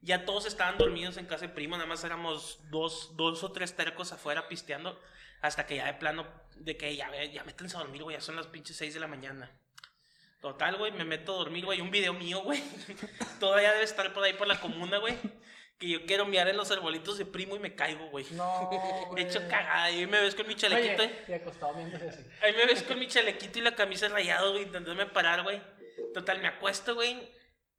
Ya 0.05 0.23
todos 0.23 0.45
estaban 0.45 0.77
dormidos 0.77 1.17
en 1.17 1.25
casa 1.25 1.47
de 1.47 1.53
primo, 1.53 1.75
nada 1.77 1.89
más 1.89 2.03
éramos 2.03 2.59
dos, 2.69 3.17
dos 3.17 3.43
o 3.43 3.51
tres 3.51 3.75
tercos 3.75 4.11
afuera 4.11 4.47
pisteando. 4.47 4.99
Hasta 5.41 5.65
que 5.65 5.77
ya 5.77 5.87
de 5.87 5.95
plano, 5.95 6.27
de 6.57 6.77
que 6.77 6.95
ya, 6.95 7.11
ya 7.25 7.43
métanse 7.43 7.75
a 7.75 7.79
dormir, 7.79 8.03
güey, 8.03 8.15
ya 8.15 8.21
son 8.21 8.35
las 8.35 8.45
pinches 8.45 8.77
6 8.77 8.93
de 8.93 8.99
la 8.99 9.07
mañana. 9.07 9.51
Total, 10.41 10.75
güey, 10.77 10.91
me 10.91 11.05
meto 11.05 11.33
a 11.33 11.37
dormir, 11.37 11.65
güey, 11.65 11.81
un 11.81 11.89
video 11.89 12.13
mío, 12.13 12.41
güey. 12.43 12.61
Todavía 13.39 13.71
debe 13.71 13.83
estar 13.83 14.13
por 14.13 14.23
ahí 14.23 14.33
por 14.33 14.45
la 14.47 14.59
comuna, 14.59 14.99
güey. 14.99 15.17
Que 15.79 15.89
yo 15.89 16.05
quiero 16.05 16.25
mirar 16.27 16.47
en 16.49 16.57
los 16.57 16.69
arbolitos 16.69 17.17
de 17.17 17.25
primo 17.25 17.55
y 17.55 17.59
me 17.59 17.73
caigo, 17.73 18.07
güey. 18.09 18.25
No, 18.31 18.69
Me 18.71 19.07
güey. 19.07 19.23
hecho 19.23 19.39
cagada, 19.49 19.89
y 19.89 20.01
ahí 20.01 20.07
me 20.07 20.21
ves 20.21 20.35
con 20.35 20.47
mi 20.47 20.53
chalequito, 20.55 21.01
Oye, 21.01 21.35
acostado 21.35 21.75
así. 21.77 22.21
Ahí 22.43 22.53
me 22.53 22.67
ves 22.67 22.83
con 22.83 22.99
mi 22.99 23.07
chalequito 23.07 23.57
y 23.57 23.63
la 23.63 23.75
camisa 23.75 24.07
rayado, 24.07 24.51
güey, 24.51 24.65
intentándome 24.65 25.07
parar, 25.07 25.41
güey. 25.41 25.59
Total, 26.13 26.39
me 26.41 26.47
acuesto, 26.47 26.93
güey. 26.93 27.27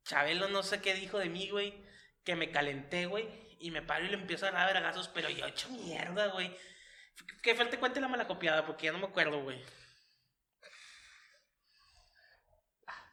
Chabelo 0.05 0.49
no 0.49 0.65
sé 0.65 0.81
qué 0.81 0.95
dijo 0.95 1.19
de 1.19 1.29
mí, 1.29 1.49
güey. 1.51 1.86
Que 2.27 2.37
me 2.37 2.51
calenté, 2.51 3.07
güey. 3.07 3.27
Y 3.59 3.71
me 3.71 3.81
paro 3.81 4.05
y 4.05 4.09
le 4.09 4.15
empiezo 4.15 4.45
a 4.47 4.51
dar 4.51 4.75
vergazos, 4.75 5.09
pero 5.09 5.31
yo 5.31 5.47
he 5.47 5.49
hecho 5.49 5.71
mierda, 5.71 6.27
güey. 6.27 6.55
Que 7.43 7.55
falta 7.55 7.79
cuente 7.81 8.01
la 8.03 8.09
mala 8.09 8.27
copiada, 8.27 8.67
porque 8.67 8.87
ya 8.87 8.93
no 8.93 8.99
me 8.99 9.07
acuerdo, 9.07 9.41
güey. 9.43 9.65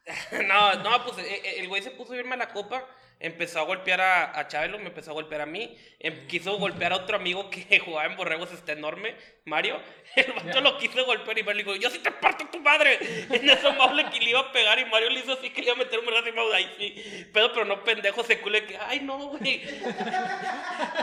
No, 0.46 0.74
no, 0.82 1.04
pues 1.04 1.18
eh, 1.18 1.40
eh, 1.44 1.54
el 1.60 1.68
güey 1.68 1.82
se 1.82 1.90
puso 1.90 2.12
a 2.12 2.16
irme 2.16 2.34
a 2.34 2.38
la 2.38 2.48
copa, 2.48 2.86
empezó 3.24 3.60
a 3.60 3.62
golpear 3.62 4.00
a, 4.00 4.38
a 4.38 4.48
Chabelo, 4.48 4.78
me 4.78 4.88
empezó 4.88 5.10
a 5.10 5.14
golpear 5.14 5.40
a 5.40 5.46
mí, 5.46 5.76
em- 5.98 6.26
quiso 6.26 6.58
golpear 6.58 6.92
a 6.92 6.96
otro 6.96 7.16
amigo 7.16 7.48
que 7.50 7.78
jugaba 7.84 8.06
en 8.10 8.16
Borregos, 8.16 8.52
está 8.52 8.72
enorme, 8.72 9.14
Mario. 9.44 9.80
El 10.16 10.32
vato 10.32 10.60
lo 10.60 10.78
quiso 10.78 11.04
golpear 11.06 11.38
y 11.38 11.42
Mario 11.42 11.64
le 11.64 11.72
dijo, 11.72 11.82
yo 11.82 11.90
sí 11.90 11.98
te 11.98 12.10
parto 12.10 12.46
tu 12.46 12.60
madre. 12.60 12.98
En 13.30 13.48
eso 13.48 13.72
Mau 13.72 13.94
le, 13.94 14.08
que 14.10 14.20
le 14.20 14.30
iba 14.30 14.40
a 14.40 14.52
pegar 14.52 14.78
y 14.78 14.84
Mario 14.84 15.10
le 15.10 15.20
hizo 15.20 15.32
así 15.32 15.50
que 15.50 15.62
le 15.62 15.68
iba 15.68 15.74
a 15.74 15.78
meter 15.78 15.98
un 15.98 16.06
brazo 16.06 16.28
y 16.28 16.32
Mau, 16.32 16.52
ay, 16.52 16.70
sí. 16.78 17.26
Pero, 17.32 17.52
pero 17.52 17.64
no 17.64 17.82
pendejo, 17.82 18.22
se 18.22 18.40
cule 18.40 18.66
que, 18.66 18.76
ay, 18.76 19.00
no, 19.00 19.18
güey. 19.18 19.62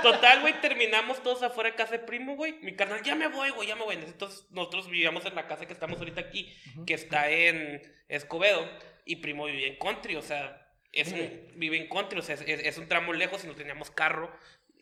Total, 0.02 0.42
güey, 0.42 0.60
terminamos 0.62 1.22
todos 1.24 1.44
afuera 1.44 1.70
de 1.72 1.76
casa 1.76 1.94
de 1.94 2.00
primo, 2.00 2.36
güey. 2.36 2.54
Mi 2.62 2.76
carnal, 2.76 3.02
ya 3.04 3.16
me 3.16 3.28
voy, 3.28 3.50
güey, 3.50 3.68
ya 3.68 3.76
me 3.76 3.84
voy. 3.84 3.96
Entonces, 3.96 4.46
nosotros 4.52 4.90
vivíamos 4.90 5.26
en 5.26 5.36
la 5.36 5.48
casa 5.48 5.66
que 5.66 5.74
estamos 5.74 6.00
ahorita 6.00 6.22
aquí, 6.22 6.54
que 6.86 6.94
está 6.94 7.30
en 7.30 7.82
Escobedo, 8.08 8.68
y 9.06 9.18
primo 9.18 9.46
vivía 9.46 9.68
en 9.68 9.78
country, 9.78 10.16
o 10.16 10.22
sea, 10.22 10.61
es 10.94 11.12
un- 11.12 11.52
vive 11.56 11.78
en 11.78 11.88
country, 11.88 12.20
o 12.20 12.22
sea, 12.22 12.36
es, 12.36 12.78
un 12.78 12.88
tramo 12.88 13.14
lejos 13.14 13.44
y 13.44 13.48
no 13.48 13.56
teníamos 13.56 13.92
carro. 13.92 14.32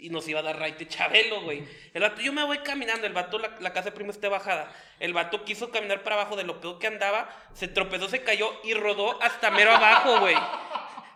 Y 0.02 0.10
nos 0.10 0.26
iba 0.30 0.40
a 0.40 0.44
dar 0.44 0.58
raite 0.58 0.88
Chabelo, 0.88 1.42
güey. 1.42 1.62
El 1.94 2.02
vato, 2.02 2.22
yo 2.22 2.32
me 2.32 2.46
voy 2.46 2.60
caminando. 2.60 3.06
El 3.06 3.12
vato, 3.12 3.38
la, 3.38 3.58
la 3.60 3.74
casa 3.74 3.90
de 3.90 3.92
primo 3.92 4.12
está 4.12 4.30
bajada. 4.30 4.72
El 5.02 5.12
vato 5.12 5.44
quiso 5.44 5.72
caminar 5.72 6.04
para 6.04 6.16
abajo 6.16 6.38
de 6.38 6.46
lo 6.46 6.62
peor 6.62 6.80
que 6.80 6.88
andaba. 6.88 7.30
Se 7.54 7.68
tropezó, 7.68 8.08
se 8.08 8.24
cayó 8.24 8.50
y 8.64 8.74
rodó 8.76 9.22
hasta 9.22 9.52
mero 9.52 9.72
abajo, 9.74 10.22
güey. 10.22 10.36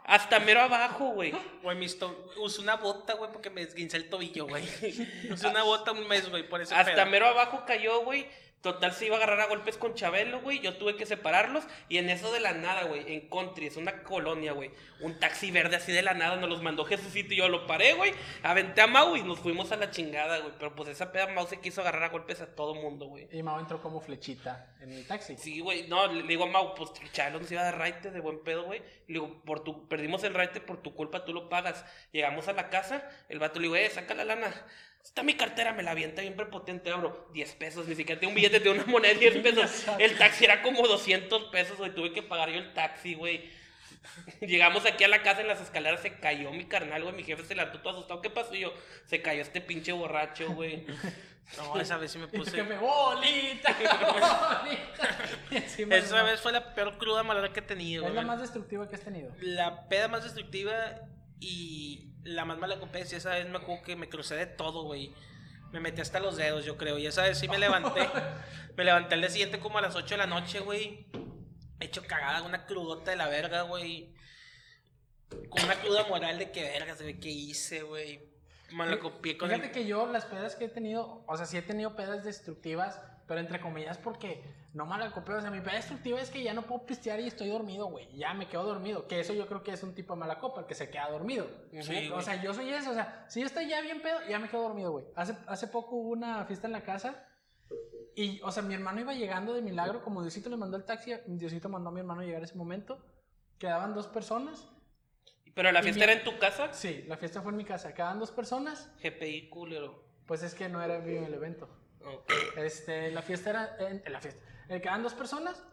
Hasta 0.03 0.39
mero 0.41 0.59
abajo, 0.59 1.05
güey. 1.11 1.33
Güey, 1.61 1.77
mis 1.77 1.97
usé 2.35 2.59
una 2.61 2.75
bota, 2.75 3.13
güey, 3.13 3.31
porque 3.31 3.49
me 3.49 3.61
esguincé 3.61 3.95
el 3.95 4.09
tobillo, 4.09 4.47
güey. 4.47 4.63
Usé 5.31 5.47
una 5.47 5.63
bota 5.63 5.93
un 5.93 6.05
mes, 6.09 6.29
güey, 6.29 6.47
por 6.47 6.61
ese 6.61 6.75
Hasta 6.75 6.93
pedo. 6.93 7.05
mero 7.05 7.27
abajo 7.27 7.63
cayó, 7.65 8.01
güey. 8.01 8.27
Total 8.63 8.91
se 8.93 9.05
iba 9.05 9.15
a 9.15 9.17
agarrar 9.17 9.41
a 9.41 9.47
golpes 9.47 9.77
con 9.77 9.93
Chabelo, 9.93 10.41
güey. 10.41 10.59
Yo 10.61 10.77
tuve 10.77 10.95
que 10.95 11.05
separarlos. 11.05 11.65
Y 11.89 11.97
en 11.97 12.09
eso 12.09 12.31
de 12.31 12.39
la 12.39 12.53
nada, 12.53 12.85
güey. 12.85 13.13
En 13.13 13.29
Country, 13.29 13.67
es 13.67 13.77
una 13.77 14.01
colonia, 14.03 14.53
güey. 14.53 14.71
Un 15.01 15.19
taxi 15.19 15.51
verde 15.51 15.75
así 15.75 15.91
de 15.91 16.01
la 16.01 16.15
nada. 16.15 16.37
Nos 16.37 16.49
los 16.49 16.63
mandó 16.63 16.85
Jesucito 16.85 17.33
y 17.33 17.37
yo 17.37 17.49
lo 17.49 17.67
paré, 17.67 17.93
güey. 17.93 18.13
Aventé 18.41 18.81
a 18.81 18.87
Mau 18.87 19.15
y 19.15 19.21
nos 19.21 19.39
fuimos 19.39 19.71
a 19.71 19.75
la 19.75 19.91
chingada, 19.91 20.39
güey. 20.39 20.53
Pero 20.57 20.73
pues 20.75 20.89
esa 20.89 21.11
peda 21.11 21.27
Mau 21.27 21.45
se 21.45 21.59
quiso 21.59 21.81
agarrar 21.81 22.03
a 22.03 22.09
golpes 22.09 22.41
a 22.41 22.55
todo 22.55 22.73
mundo, 22.73 23.07
güey. 23.07 23.27
Y 23.31 23.43
Mao 23.43 23.59
entró 23.59 23.81
como 23.81 24.01
flechita 24.01 24.73
en 24.81 24.93
el 24.93 25.05
taxi. 25.05 25.35
Sí, 25.37 25.59
güey. 25.59 25.87
No, 25.89 26.07
le 26.07 26.23
le 26.23 26.29
digo 26.29 26.45
a 26.45 26.47
Mau, 26.47 26.73
pues 26.73 26.91
Chabelo 27.11 27.39
nos 27.39 27.51
iba 27.51 27.61
a 27.61 27.65
dar 27.65 27.77
raite 27.77 28.11
de 28.11 28.19
buen 28.19 28.43
pedo, 28.43 28.63
güey. 28.63 28.79
Le 29.07 29.15
digo, 29.15 29.41
por 29.43 29.63
tu, 29.63 29.87
perdimos 29.87 30.23
el 30.23 30.33
raite 30.33 30.61
por 30.61 30.81
tu 30.81 30.95
culpa, 30.95 31.25
tú 31.25 31.33
lo 31.33 31.49
pagas. 31.49 31.85
Llegamos 32.11 32.47
a 32.47 32.53
la 32.53 32.69
casa, 32.69 33.09
el 33.29 33.39
vato 33.39 33.59
le 33.59 33.67
digo, 33.67 33.75
eh, 33.75 33.89
saca 33.89 34.13
la 34.13 34.25
lana. 34.25 34.53
Está 35.03 35.21
mi 35.21 35.35
cartera, 35.35 35.73
me 35.73 35.83
la 35.83 35.91
avienta 35.91 36.21
bien 36.21 36.35
prepotente, 36.35 36.89
abro 36.91 37.29
10 37.33 37.55
pesos, 37.55 37.87
ni 37.87 37.95
siquiera 37.95 38.19
tengo 38.19 38.31
un 38.31 38.35
billete 38.35 38.59
de 38.61 38.69
una 38.69 38.85
moneda 38.85 39.13
de 39.13 39.19
10 39.19 39.37
pesos. 39.43 39.85
El 39.99 40.17
taxi 40.17 40.45
era 40.45 40.61
como 40.61 40.87
200 40.87 41.43
pesos, 41.45 41.77
güey, 41.77 41.93
tuve 41.93 42.13
que 42.13 42.23
pagar 42.23 42.49
yo 42.49 42.57
el 42.59 42.73
taxi, 42.73 43.13
güey. 43.13 43.49
Llegamos 44.41 44.85
aquí 44.85 45.03
a 45.03 45.07
la 45.09 45.21
casa 45.21 45.41
en 45.41 45.47
las 45.47 45.61
escaleras, 45.61 46.01
se 46.01 46.13
cayó 46.19 46.51
mi 46.51 46.65
carnal, 46.65 47.03
güey, 47.03 47.15
mi 47.15 47.23
jefe 47.23 47.43
se 47.43 47.53
levantó 47.55 47.79
todo 47.81 47.93
asustado, 47.97 48.21
¿qué 48.21 48.29
pasó? 48.29 48.55
Y 48.55 48.61
yo, 48.61 48.73
se 49.05 49.21
cayó 49.21 49.41
este 49.41 49.61
pinche 49.61 49.91
borracho, 49.91 50.49
güey. 50.53 50.85
No, 51.57 51.77
esa 51.79 51.97
vez 51.97 52.09
sí 52.09 52.17
me 52.17 52.27
puse. 52.29 52.51
jefe, 52.51 52.77
bolita, 52.77 53.75
bolita. 53.99 54.63
Y 55.51 55.55
encima, 55.57 55.95
Esa 55.97 56.23
vez 56.23 56.39
fue 56.39 56.53
la 56.53 56.73
peor 56.73 56.97
cruda 56.97 57.21
mala 57.21 57.51
que 57.51 57.59
he 57.59 57.63
tenido, 57.63 58.05
Es 58.05 58.11
güey. 58.13 58.23
la 58.23 58.25
más 58.27 58.39
destructiva 58.39 58.87
que 58.87 58.95
has 58.95 59.01
tenido. 59.01 59.29
La 59.41 59.87
peda 59.89 60.07
más 60.07 60.23
destructiva 60.23 60.73
y 61.43 62.13
la 62.23 62.45
más 62.45 62.57
mala 62.57 62.79
competencia. 62.79 63.17
Esa 63.17 63.31
vez 63.31 63.47
me 63.49 63.57
acuerdo 63.57 63.83
que 63.83 63.95
me 63.95 64.07
crucé 64.07 64.35
de 64.35 64.45
todo, 64.45 64.83
güey. 64.83 65.13
Me 65.71 65.79
metí 65.79 66.01
hasta 66.01 66.19
los 66.19 66.37
dedos, 66.37 66.63
yo 66.63 66.77
creo. 66.77 66.97
Y 66.97 67.05
esa 67.05 67.23
vez 67.23 67.37
sí 67.37 67.47
me 67.47 67.57
levanté. 67.57 68.09
me 68.77 68.83
levanté 68.85 69.15
al 69.15 69.21
día 69.21 69.29
siguiente 69.29 69.59
como 69.59 69.77
a 69.77 69.81
las 69.81 69.95
8 69.95 70.13
de 70.13 70.17
la 70.17 70.27
noche, 70.27 70.59
güey. 70.61 71.07
Hecho 71.79 72.03
cagada, 72.03 72.43
una 72.43 72.65
crudota 72.65 73.11
de 73.11 73.17
la 73.17 73.27
verga, 73.27 73.63
güey. 73.63 74.15
Con 75.49 75.63
una 75.63 75.75
cruda 75.75 76.05
moral 76.07 76.39
de 76.39 76.51
que 76.51 76.63
verga, 76.63 76.95
se 76.95 77.03
ve 77.03 77.19
que 77.19 77.29
hice, 77.29 77.81
güey. 77.83 78.32
Me 78.73 78.85
la 78.87 78.99
copié 78.99 79.37
con 79.37 79.49
Fíjate 79.49 79.67
el... 79.67 79.73
que 79.73 79.85
yo 79.85 80.05
las 80.07 80.25
pedas 80.25 80.55
que 80.55 80.65
he 80.65 80.69
tenido, 80.69 81.23
o 81.27 81.37
sea, 81.37 81.45
sí 81.45 81.57
he 81.57 81.61
tenido 81.61 81.95
pedas 81.95 82.23
destructivas, 82.23 82.99
pero 83.27 83.39
entre 83.39 83.59
comillas 83.59 83.97
porque 83.97 84.43
no 84.73 84.85
me 84.85 84.97
la 84.97 85.11
copio. 85.11 85.37
O 85.37 85.41
sea, 85.41 85.51
mi 85.51 85.61
peda 85.61 85.75
destructiva 85.75 86.19
es 86.19 86.29
que 86.29 86.43
ya 86.43 86.53
no 86.53 86.63
puedo 86.63 86.85
pistear 86.85 87.19
y 87.19 87.27
estoy 87.27 87.49
dormido, 87.49 87.85
güey. 87.87 88.07
Ya 88.15 88.33
me 88.33 88.47
quedo 88.47 88.63
dormido. 88.63 89.07
Que 89.07 89.19
eso 89.19 89.33
yo 89.33 89.47
creo 89.47 89.63
que 89.63 89.71
es 89.71 89.83
un 89.83 89.93
tipo 89.93 90.13
de 90.13 90.19
mala 90.19 90.39
copa, 90.39 90.61
el 90.61 90.65
que 90.65 90.75
se 90.75 90.89
queda 90.89 91.09
dormido. 91.09 91.47
Sí, 91.81 92.09
o 92.11 92.21
sea, 92.21 92.41
yo 92.41 92.53
soy 92.53 92.69
eso. 92.71 92.91
O 92.91 92.93
sea, 92.93 93.25
si 93.29 93.39
yo 93.39 93.45
estoy 93.45 93.67
ya 93.69 93.81
bien 93.81 94.01
pedo, 94.01 94.19
ya 94.27 94.39
me 94.39 94.49
quedo 94.49 94.63
dormido, 94.63 94.91
güey. 94.91 95.05
Hace, 95.15 95.37
hace 95.47 95.67
poco 95.67 95.95
hubo 95.95 96.09
una 96.09 96.43
fiesta 96.45 96.67
en 96.67 96.73
la 96.73 96.83
casa. 96.83 97.23
Y, 98.15 98.41
o 98.41 98.51
sea, 98.51 98.63
mi 98.63 98.73
hermano 98.73 98.99
iba 98.99 99.13
llegando 99.13 99.53
de 99.53 99.61
milagro, 99.61 100.03
como 100.03 100.21
Diosito 100.21 100.49
le 100.49 100.57
mandó 100.57 100.77
el 100.77 100.83
taxi, 100.83 101.13
Diosito 101.25 101.69
mandó 101.69 101.89
a 101.89 101.91
mi 101.91 101.99
hermano 101.99 102.21
llegar 102.21 102.43
ese 102.43 102.55
momento. 102.55 102.99
Quedaban 103.57 103.93
dos 103.93 104.07
personas. 104.07 104.69
Pero 105.55 105.71
la 105.71 105.83
fiesta 105.83 106.03
era 106.03 106.13
en 106.13 106.23
tu 106.23 106.37
casa, 106.39 106.73
Sí, 106.73 107.03
la 107.07 107.17
fiesta 107.17 107.41
fue 107.41 107.51
en 107.51 107.57
mi 107.57 107.65
casa. 107.65 107.93
Quedaban 107.93 108.19
dos 108.19 108.31
personas. 108.31 108.89
GPI 109.03 109.49
culero. 109.49 110.03
Pues 110.25 110.41
es 110.43 110.55
que 110.55 110.69
no 110.69 110.81
era 110.81 110.97
vivo 110.99 111.25
el 111.25 111.33
evento. 111.33 111.69
Ok. 112.05 112.31
Este, 112.57 113.11
la 113.11 113.21
fiesta 113.21 113.49
era 113.51 113.75
en, 113.79 114.01
en 114.05 114.13
la 114.13 114.19
fiesta. 114.19 114.41
Eh, 114.69 114.81
quedaban 114.81 115.03
dos 115.03 115.13
personas 115.13 115.63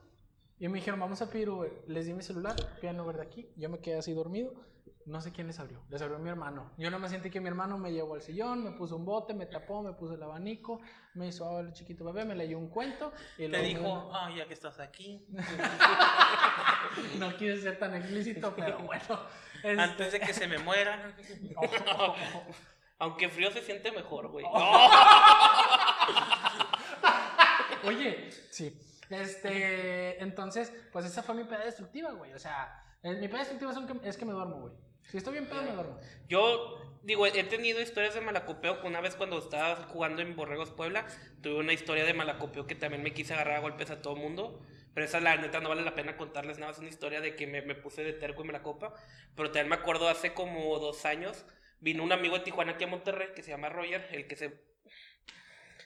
y 0.59 0.68
me 0.68 0.78
dijeron, 0.78 1.01
vamos 1.01 1.22
a 1.22 1.31
pedir 1.31 1.49
Uber. 1.49 1.72
Les 1.87 2.07
di 2.07 2.12
mi 2.12 2.22
celular, 2.22 2.55
pidan 2.81 3.01
Uber 3.01 3.16
de 3.16 3.22
aquí. 3.22 3.49
Yo 3.57 3.68
me 3.70 3.78
quedé 3.78 3.99
así 3.99 4.12
dormido. 4.12 4.53
No 5.07 5.20
sé 5.22 5.33
quién 5.33 5.47
les 5.47 5.59
abrió. 5.59 5.83
Les 5.89 6.03
abrió 6.03 6.18
mi 6.18 6.28
hermano. 6.28 6.70
Yo 6.76 6.91
no 6.91 6.99
me 6.99 7.09
sentí 7.09 7.31
que 7.31 7.41
mi 7.41 7.49
hermano 7.49 7.78
me 7.78 7.91
llevó 7.91 8.14
al 8.14 8.20
sillón, 8.22 8.62
me 8.62 8.72
puso 8.72 8.97
un 8.97 9.05
bote, 9.07 9.33
me 9.35 9.47
tapó, 9.47 9.83
me 9.83 9.93
puso 9.95 10.14
el 10.14 10.22
abanico, 10.22 10.81
me 11.14 11.28
hizo 11.28 11.47
agua 11.47 11.61
el 11.62 11.72
chiquito 11.72 12.05
bebé, 12.05 12.24
me 12.26 12.35
leyó 12.37 12.59
un 12.59 12.68
cuento. 12.68 13.11
Y 13.39 13.49
Te 13.49 13.61
dijo, 13.62 13.83
me- 13.83 14.11
ah, 14.12 14.31
ya 14.37 14.47
que 14.47 14.53
estás 14.55 14.78
aquí. 14.78 15.26
no 17.18 17.37
quise 17.37 17.61
ser 17.62 17.78
tan 17.78 17.95
explícito, 17.95 18.55
pero 18.55 18.78
bueno. 18.81 19.20
Este- 19.63 19.81
Antes 19.81 20.13
de 20.13 20.21
que 20.21 20.33
se 20.35 20.47
me 20.47 20.59
muera. 20.59 21.15
Aunque 22.99 23.29
frío 23.31 23.51
se 23.51 23.63
siente 23.63 23.91
mejor, 23.93 24.29
güey. 24.29 24.45
Oye, 27.85 28.31
sí. 28.51 28.79
Este, 29.09 30.23
entonces, 30.23 30.73
pues 30.93 31.05
esa 31.07 31.23
fue 31.23 31.35
mi 31.35 31.45
peda 31.45 31.65
destructiva, 31.65 32.13
güey. 32.13 32.33
O 32.35 32.39
sea, 32.39 32.85
eh, 33.03 33.15
mi 33.15 33.27
peda 33.29 33.39
destructiva 33.41 33.73
que- 33.87 34.09
es 34.09 34.17
que 34.17 34.25
me 34.25 34.33
duermo, 34.33 34.61
güey. 34.61 34.75
Si 35.11 35.17
estoy 35.17 35.33
bien 35.35 35.47
pedo, 35.49 35.63
me 35.63 35.73
duermo. 35.73 35.99
Yo, 36.29 36.99
digo, 37.03 37.27
he 37.27 37.43
tenido 37.45 37.81
historias 37.81 38.15
de 38.15 38.21
malacopeo. 38.21 38.81
Una 38.85 39.01
vez 39.01 39.17
cuando 39.17 39.39
estaba 39.39 39.77
jugando 39.89 40.23
en 40.23 40.37
Borregos 40.37 40.71
Puebla, 40.71 41.07
tuve 41.43 41.57
una 41.57 41.73
historia 41.73 42.05
de 42.05 42.15
malacopeo 42.15 42.67
que 42.67 42.75
también 42.77 43.03
me 43.03 43.13
quise 43.13 43.33
agarrar 43.35 43.57
a 43.57 43.61
golpes 43.61 43.91
a 43.91 44.01
todo 44.03 44.15
el 44.15 44.21
mundo. 44.21 44.61
Pero 44.95 45.07
esa, 45.07 45.20
la 45.20 45.36
neta, 45.36 45.61
no 45.61 45.68
vale 45.68 45.82
la 45.82 45.95
pena 45.95 46.16
contarles 46.16 46.59
nada. 46.59 46.72
Es 46.72 46.78
una 46.78 46.88
historia 46.88 47.20
de 47.20 47.36
que 47.36 47.47
me, 47.47 47.62
me 47.62 47.74
puse 47.74 48.03
de 48.05 48.12
terco 48.12 48.43
y 48.43 48.47
me 48.47 48.53
la 48.53 48.62
copa. 48.62 48.95
Pero 49.36 49.51
también 49.51 49.68
me 49.68 49.76
acuerdo 49.76 50.09
hace 50.09 50.34
como 50.34 50.78
dos 50.78 51.05
años, 51.07 51.45
vino 51.80 52.03
un 52.05 52.12
amigo 52.12 52.36
de 52.38 52.45
Tijuana 52.45 52.72
aquí 52.72 52.84
a 52.84 52.88
Monterrey 52.88 53.28
que 53.34 53.43
se 53.43 53.51
llama 53.51 53.68
Roger, 53.68 54.09
el 54.12 54.26
que 54.26 54.36
se 54.36 54.68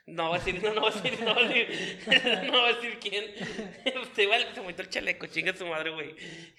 no 0.06 0.28
voy 0.28 0.36
a 0.36 0.38
decir, 0.44 0.62
no, 0.62 0.74
no 0.74 0.80
voy 0.82 0.92
a 0.92 0.94
decir, 1.00 1.20
no 1.20 1.34
voy 1.34 1.44
a 1.44 1.48
decir, 1.48 1.68
no 2.46 2.52
voy 2.60 2.70
a 2.72 2.74
decir 2.76 2.98
quién. 3.00 3.24
Este, 3.84 4.22
igual 4.24 4.46
se 4.54 4.60
metió 4.60 4.82
el 4.84 4.90
chaleco, 4.90 5.26
chinga 5.26 5.54
su 5.56 5.66
madre, 5.66 5.90
güey. 5.90 6.14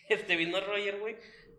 Este, 0.10 0.36
vino 0.36 0.60
Roger, 0.62 0.98
güey. 0.98 1.16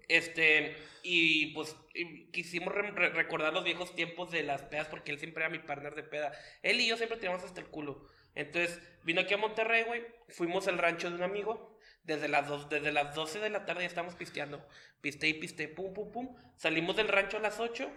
Este, 0.08 0.76
y 1.02 1.46
pues 1.54 1.76
y 1.94 2.30
quisimos 2.30 2.72
re- 2.74 2.90
recordar 3.10 3.52
los 3.52 3.64
viejos 3.64 3.94
tiempos 3.94 4.30
de 4.30 4.42
las 4.44 4.62
pedas 4.62 4.88
porque 4.88 5.10
él 5.12 5.18
siempre 5.18 5.42
era 5.44 5.50
mi 5.50 5.58
partner 5.58 5.94
de 5.94 6.02
peda. 6.04 6.32
Él 6.62 6.80
y 6.80 6.86
yo 6.88 6.96
siempre 6.96 7.18
teníamos 7.18 7.44
hasta 7.44 7.60
el 7.60 7.66
culo. 7.68 8.04
Entonces, 8.36 8.80
vino 9.02 9.22
aquí 9.22 9.34
a 9.34 9.38
Monterrey, 9.38 9.82
güey. 9.82 10.06
Fuimos 10.28 10.68
al 10.68 10.78
rancho 10.78 11.10
de 11.10 11.16
un 11.16 11.22
amigo. 11.22 11.76
Desde 12.04 12.28
las, 12.28 12.46
dos, 12.46 12.68
desde 12.68 12.92
las 12.92 13.16
12 13.16 13.40
de 13.40 13.50
la 13.50 13.64
tarde 13.64 13.80
ya 13.80 13.88
estábamos 13.88 14.14
pisteando. 14.14 14.64
Piste 15.00 15.26
y 15.26 15.34
piste, 15.34 15.66
pum, 15.66 15.92
pum, 15.92 16.12
pum. 16.12 16.36
Salimos 16.56 16.94
del 16.94 17.08
rancho 17.08 17.38
a 17.38 17.40
las 17.40 17.58
8. 17.58 17.90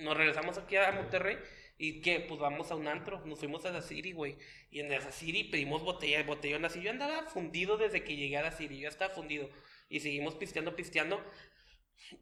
Nos 0.00 0.16
regresamos 0.16 0.58
aquí 0.58 0.76
a 0.76 0.92
Monterrey. 0.92 1.38
¿Y 1.78 2.02
qué? 2.02 2.20
Pues 2.20 2.38
vamos 2.38 2.70
a 2.70 2.74
un 2.74 2.88
antro. 2.88 3.24
Nos 3.24 3.38
fuimos 3.38 3.64
a 3.64 3.70
la 3.70 3.80
City, 3.80 4.12
güey. 4.12 4.36
Y 4.70 4.80
en 4.80 4.90
la 4.90 5.00
City 5.12 5.44
pedimos 5.44 5.82
botella, 5.82 6.22
botellón 6.24 6.66
así. 6.66 6.82
Yo 6.82 6.90
andaba 6.90 7.22
fundido 7.28 7.78
desde 7.78 8.04
que 8.04 8.16
llegué 8.16 8.36
a 8.36 8.42
la 8.42 8.52
City. 8.52 8.78
Yo 8.78 8.88
estaba 8.88 9.14
fundido. 9.14 9.48
Y 9.88 10.00
seguimos 10.00 10.34
pisteando, 10.34 10.76
pisteando. 10.76 11.24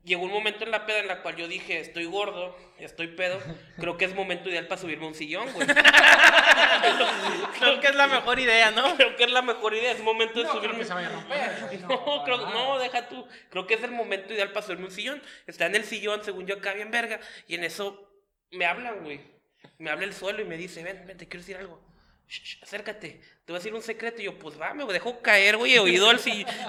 Llegó 0.04 0.24
un 0.24 0.32
momento 0.32 0.64
en 0.64 0.70
la 0.70 0.84
peda 0.84 0.98
en 0.98 1.08
la 1.08 1.22
cual 1.22 1.36
yo 1.36 1.48
dije, 1.48 1.80
estoy 1.80 2.04
gordo, 2.04 2.54
estoy 2.78 3.08
pedo. 3.08 3.40
Creo 3.78 3.96
que 3.96 4.04
es 4.04 4.14
momento 4.14 4.48
ideal 4.50 4.66
para 4.66 4.80
subirme 4.80 5.06
a 5.06 5.08
un 5.08 5.14
sillón, 5.14 5.50
güey. 5.54 5.66
Creo 7.58 7.80
que 7.80 7.86
es 7.88 7.94
la 7.94 8.06
mejor 8.06 8.38
idea, 8.38 8.70
¿no? 8.70 8.96
Creo 8.96 9.16
que 9.16 9.24
es 9.24 9.30
la 9.30 9.42
mejor 9.42 9.74
idea. 9.74 9.92
Es 9.92 10.00
momento 10.00 10.38
de 10.40 10.44
No 10.44 10.50
creo 10.50 10.62
subirme. 10.62 10.78
que 10.80 10.84
se 10.84 10.94
vaya 10.94 11.08
a 11.08 11.12
romper. 11.12 11.50
güey, 11.66 11.78
No, 11.78 12.04
para 12.04 12.24
creo- 12.24 12.50
no, 12.50 12.78
deja 12.78 13.08
tú. 13.08 13.26
Creo 13.50 13.66
que 13.66 13.74
es 13.74 13.82
el 13.82 13.90
momento 13.92 14.32
ideal 14.34 14.52
para 14.52 14.64
subirme 14.66 14.86
un 14.86 14.90
sillón. 14.90 15.22
Está 15.46 15.66
en 15.66 15.74
el 15.74 15.84
sillón, 15.84 16.24
según 16.24 16.46
yo, 16.46 16.56
acá 16.56 16.74
bien 16.74 16.90
verga. 16.90 17.20
Y 17.46 17.54
en 17.54 17.64
eso 17.64 18.10
me 18.50 18.66
hablan, 18.66 19.02
güey. 19.04 19.20
Me 19.78 19.90
habla 19.90 20.04
el 20.06 20.14
suelo 20.14 20.40
y 20.42 20.44
me 20.44 20.56
dice, 20.56 20.82
ven, 20.82 21.04
ven, 21.06 21.16
te 21.16 21.26
quiero 21.28 21.40
decir 21.40 21.56
algo. 21.56 21.80
Shh, 22.28 22.62
acércate, 22.62 23.20
te 23.48 23.52
voy 23.52 23.56
a 23.56 23.60
decir 23.60 23.74
un 23.74 23.82
secreto. 23.82 24.20
Y 24.20 24.26
yo, 24.26 24.38
pues 24.38 24.60
va, 24.60 24.74
me 24.74 24.84
dejó 24.92 25.20
caer, 25.22 25.56
güey. 25.56 25.78
Oído 25.78 26.10
al, 26.10 26.20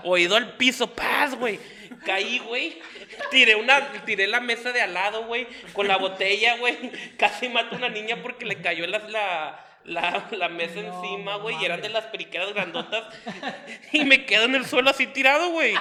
oído 0.06 0.38
al 0.38 0.56
piso, 0.56 0.94
paz, 0.96 1.36
güey. 1.36 1.60
Caí, 2.06 2.40
güey. 2.40 2.82
Tiré, 3.30 3.56
una, 3.56 4.06
tiré 4.06 4.28
la 4.28 4.40
mesa 4.40 4.72
de 4.72 4.82
al 4.82 4.94
lado, 4.94 5.26
güey. 5.26 5.46
Con 5.74 5.90
la 5.90 5.98
botella, 5.98 6.56
güey. 6.58 6.78
Casi 7.18 7.50
mato 7.50 7.76
a 7.76 7.78
una 7.78 7.90
niña 7.90 8.22
porque 8.24 8.46
le 8.46 8.62
cayó 8.62 8.88
la, 8.88 9.66
la, 9.90 10.28
la 10.32 10.50
mesa 10.50 10.82
No, 10.82 11.04
encima, 11.04 11.36
güey. 11.38 11.56
Y 11.62 11.66
eran 11.66 11.82
de 11.82 11.90
las 11.90 12.06
periqueras 12.06 12.54
grandotas. 12.54 13.06
Y 13.92 14.06
me 14.06 14.26
quedo 14.26 14.46
en 14.46 14.56
el 14.56 14.66
suelo 14.66 14.92
así 14.92 15.08
tirado, 15.08 15.50
güey. 15.50 15.74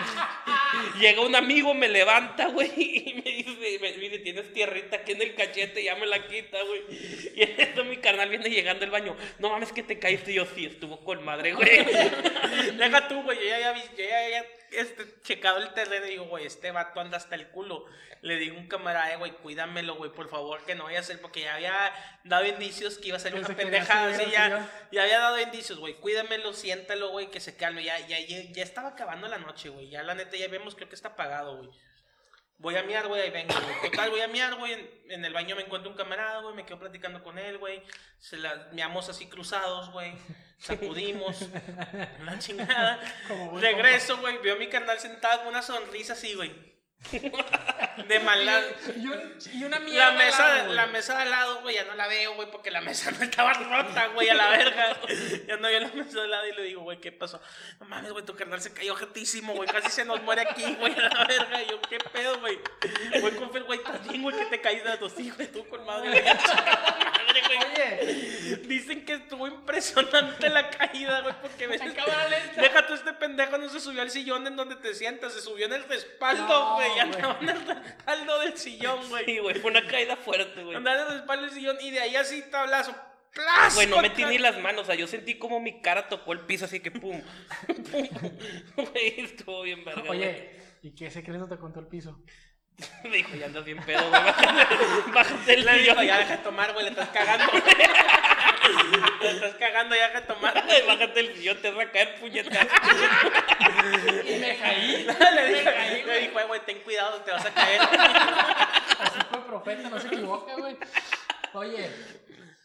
Llega 1.01 1.21
un 1.21 1.37
amigo, 1.37 1.75
me 1.75 1.89
levanta, 1.89 2.47
güey, 2.47 2.71
y 2.77 3.23
me 3.23 3.31
dice, 3.31 3.79
me 3.81 3.93
dice, 3.93 4.19
tienes 4.19 4.53
tierrita 4.53 4.97
aquí 4.97 5.13
en 5.13 5.23
el 5.23 5.35
cachete, 5.35 5.85
ya 5.85 5.95
me 5.97 6.07
la 6.07 6.27
quita, 6.27 6.59
güey. 6.63 6.83
Y 7.35 7.43
en 7.43 7.61
eso 7.61 7.85
mi 7.85 7.99
carnal 7.99 8.29
viene 8.31 8.49
llegando 8.49 8.85
al 8.85 8.91
baño. 8.91 9.17
No 9.39 9.51
mames 9.51 9.73
que 9.73 9.83
te 9.83 9.99
caíste. 9.99 10.33
Y 10.33 10.35
yo, 10.35 10.47
sí, 10.47 10.67
estuvo 10.67 10.99
con 11.01 11.23
madre, 11.25 11.53
güey. 11.53 11.69
Deja 12.77 13.09
tú, 13.09 13.23
güey. 13.23 13.39
Ya 13.47 13.59
yo 13.59 13.83
ya 13.99 14.25
había 14.25 14.45
este, 14.73 15.21
checado 15.23 15.59
el 15.59 15.73
terreno 15.75 16.07
y 16.07 16.11
digo, 16.11 16.25
güey, 16.25 16.47
este 16.47 16.71
vato 16.71 17.01
anda 17.01 17.17
hasta 17.17 17.35
el 17.35 17.49
culo. 17.49 17.87
Le 18.21 18.37
digo 18.37 18.57
a 18.57 18.61
un 18.61 18.67
camarada, 18.67 19.17
güey, 19.17 19.31
cuídamelo, 19.31 19.95
güey, 19.95 20.11
por 20.11 20.29
favor, 20.29 20.65
que 20.65 20.75
no 20.75 20.85
vaya 20.85 21.01
a 21.01 21.05
ser, 21.05 21.21
porque 21.21 21.43
ya 21.43 21.55
había 21.55 21.93
dado 22.25 22.47
indicios 22.47 22.99
que 22.99 23.09
iba 23.09 23.17
a 23.17 23.21
ser 23.21 23.35
una 23.35 23.49
pendejada. 23.49 24.13
Así 24.13 24.29
ya, 24.31 24.69
ya 24.91 25.03
había 25.03 25.21
dado 25.21 25.41
indicios, 25.41 25.79
güey. 25.79 25.95
Cuídamelo, 25.95 26.53
siéntalo, 26.53 27.11
güey, 27.11 27.31
que 27.31 27.39
se 27.39 27.57
calme. 27.57 27.85
Ya, 27.85 27.99
ya, 28.07 28.19
ya, 28.19 28.43
ya 28.51 28.63
estaba 28.63 28.89
acabando 28.89 29.29
la 29.29 29.39
noche, 29.39 29.69
güey. 29.69 29.89
Ya 29.89 30.03
la 30.03 30.15
neta, 30.15 30.37
ya 30.37 30.49
vemos, 30.49 30.75
creo 30.75 30.89
que 30.89 30.97
está 30.97 31.11
apagado, 31.11 31.59
güey. 31.59 31.71
Voy 32.59 32.75
a 32.77 32.83
miar, 32.83 33.07
güey, 33.07 33.23
ahí 33.23 33.31
vengo, 33.31 33.55
güey. 33.55 33.91
Total, 33.91 34.11
voy 34.11 34.21
a 34.21 34.29
miar, 34.29 34.57
güey. 34.57 34.73
En, 34.73 34.91
en 35.11 35.25
el 35.25 35.33
baño 35.33 35.55
me 35.55 35.63
encuentro 35.63 35.91
un 35.91 35.97
camarada, 35.97 36.41
güey. 36.41 36.55
Me 36.55 36.67
quedo 36.67 36.79
platicando 36.79 37.23
con 37.23 37.39
él, 37.39 37.59
güey. 37.59 37.83
Se 38.19 38.37
la 38.37 38.69
miamos 38.73 39.09
así 39.09 39.27
cruzados, 39.27 39.93
güey. 39.93 40.13
Sacudimos. 40.59 41.41
Una 42.21 42.39
chingada. 42.41 43.01
Como 43.29 43.61
Regreso, 43.61 44.19
güey. 44.19 44.39
Veo 44.39 44.57
a 44.57 44.59
mi 44.59 44.69
carnal 44.69 44.99
sentado 44.99 45.39
con 45.41 45.49
una 45.49 45.63
sonrisa 45.63 46.15
así, 46.15 46.35
güey. 46.35 46.53
De 48.09 48.21
maldad. 48.21 48.63
Y, 48.97 49.07
un- 49.07 49.39
y 49.55 49.65
una 49.65 49.79
mierda. 49.81 50.11
La 50.13 50.19
mesa, 50.19 50.49
lado, 50.57 50.73
la 50.75 50.87
mesa 50.87 51.17
de 51.17 51.23
al 51.23 51.31
lado, 51.31 51.61
güey, 51.63 51.77
ya 51.77 51.85
no 51.85 51.95
la 51.95 52.07
veo, 52.09 52.35
güey, 52.35 52.51
porque 52.51 52.71
la 52.71 52.81
mesa 52.81 53.11
no 53.13 53.23
estaba 53.25 53.53
rota, 53.55 54.09
güey, 54.09 54.29
a 54.29 54.35
la 54.35 54.49
verga. 54.51 54.97
Ya 55.47 55.57
no 55.57 55.69
veo 55.69 55.81
la 55.81 55.89
mesa 55.89 56.19
de 56.19 56.25
al 56.25 56.31
lado 56.31 56.47
y 56.49 56.53
le 56.55 56.63
digo, 56.65 56.83
güey, 56.83 56.99
¿qué 57.01 57.13
pasó? 57.13 57.41
No 57.81 57.87
mames, 57.87 58.13
güey, 58.13 58.25
tu 58.25 58.35
carnal 58.35 58.61
se 58.61 58.73
cayó 58.73 58.95
jetísimo, 58.97 59.55
güey, 59.55 59.69
casi 59.69 59.91
se 59.91 60.05
nos 60.05 60.23
muere 60.23 60.43
aquí, 60.43 60.75
güey, 60.75 60.93
a 60.93 61.09
la 61.09 61.25
verga. 61.25 61.63
Y 61.63 61.67
yo, 61.71 61.81
¿qué 61.83 61.99
pedo, 61.99 62.41
güey? 62.41 62.59
Güey, 63.21 63.37
con 63.37 63.53
Fer, 63.53 63.63
güey, 63.65 63.81
bien, 64.09 64.23
güey, 64.23 64.37
que 64.37 64.45
te 64.47 64.61
caíste 64.61 64.89
de 64.91 64.97
tus 64.99 65.19
hijos, 65.19 65.51
tú 65.53 65.67
con 65.69 65.85
madre. 65.87 66.25
Madre, 67.43 67.57
madre, 67.59 67.99
güey. 68.03 68.09
Oye, 68.17 68.57
Dicen 68.69 69.05
que 69.05 69.15
estuvo 69.15 69.47
impresionante 69.47 70.49
la 70.51 70.71
caída, 70.71 71.21
güey, 71.23 71.35
porque 71.43 71.67
ves. 71.67 71.81
Deja 72.57 72.87
tú 72.87 72.95
este 72.95 73.13
pendejo, 73.15 73.59
no 73.59 73.69
se 73.69 73.81
subió 73.81 74.03
al 74.03 74.11
sillón 74.11 74.47
en 74.47 74.57
donde 74.57 74.77
te 74.77 74.95
sientas, 74.95 75.33
se 75.33 75.41
subió 75.41 75.67
en 75.67 75.73
el 75.75 75.85
respaldo, 75.85 76.47
No, 76.47 76.75
güey. 76.75 76.89
güey. 76.89 77.01
andaba 77.01 77.39
en 77.41 77.49
el 77.49 77.67
respaldo 77.67 78.39
del 78.41 78.57
sillón, 78.59 79.09
güey. 79.09 79.25
Sí, 79.25 79.39
güey, 79.39 79.55
fue 79.59 79.71
una 79.71 79.87
caída 79.87 80.17
fuerte, 80.17 80.63
güey. 80.65 80.77
Andaba 80.77 81.01
en 81.03 81.07
el 81.09 81.13
respaldo 81.19 81.45
del 81.45 81.55
sillón 81.55 81.77
y 81.81 81.91
de 81.91 82.01
ahí 82.01 82.17
así 82.17 82.43
tablazo. 82.51 82.95
¡Plas! 83.33 83.75
Güey, 83.75 83.87
no 83.87 84.01
metí 84.01 84.25
ni 84.25 84.39
las 84.39 84.59
manos, 84.59 84.83
o 84.83 84.87
sea, 84.87 84.95
yo 84.95 85.07
sentí 85.07 85.39
como 85.39 85.61
mi 85.61 85.81
cara 85.83 86.09
tocó 86.09 86.33
el 86.33 86.41
piso, 86.41 86.65
así 86.65 86.81
que 86.81 86.91
pum. 86.91 87.21
pum. 87.67 88.09
Güey, 88.77 89.21
estuvo 89.21 89.63
bien 89.63 89.85
verga. 89.85 90.03
güey. 90.07 90.19
oye, 90.21 90.51
¿y 90.83 90.95
qué 90.95 91.11
secreto 91.11 91.47
te 91.47 91.57
contó 91.59 91.81
el 91.81 91.87
piso? 91.87 92.21
Me 93.03 93.11
dijo, 93.17 93.35
ya 93.37 93.47
andas 93.47 93.65
bien 93.65 93.79
pedo, 93.85 94.09
güey. 94.09 94.23
Bájate, 95.13 95.55
el 95.55 95.63
dijo, 95.63 95.75
sillón. 95.75 96.07
ya 96.07 96.19
deja 96.19 96.37
de 96.37 96.43
tomar, 96.45 96.73
güey, 96.73 96.85
le 96.85 96.91
estás 96.91 97.09
cagando. 97.09 97.53
le 99.21 99.31
estás 99.31 99.55
cagando, 99.55 99.97
ya 99.97 100.09
deja 100.09 100.21
de 100.21 100.27
tomar. 100.27 100.55
Bájate 100.87 101.21
el 101.21 101.37
sillón, 101.37 101.57
te 101.61 101.71
vas 101.71 101.87
a 101.87 101.91
caer 101.91 102.21
puñetazo. 102.21 102.77
Y 104.27 104.39
me 104.39 104.57
caí. 104.59 105.07
le 105.35 105.49
dijo, 105.55 105.71
le 105.71 106.21
dijo, 106.21 106.39
"Ay, 106.39 106.47
güey, 106.47 106.61
ten 106.65 106.79
cuidado, 106.81 107.21
te 107.23 107.31
vas 107.33 107.47
a 107.47 107.55
caer. 107.55 107.81
Así 107.81 109.19
fue 109.31 109.45
profeta, 109.47 109.89
no 109.89 109.99
se 109.99 110.07
equivoca, 110.09 110.55
güey. 110.57 110.77
Oye, 111.55 111.91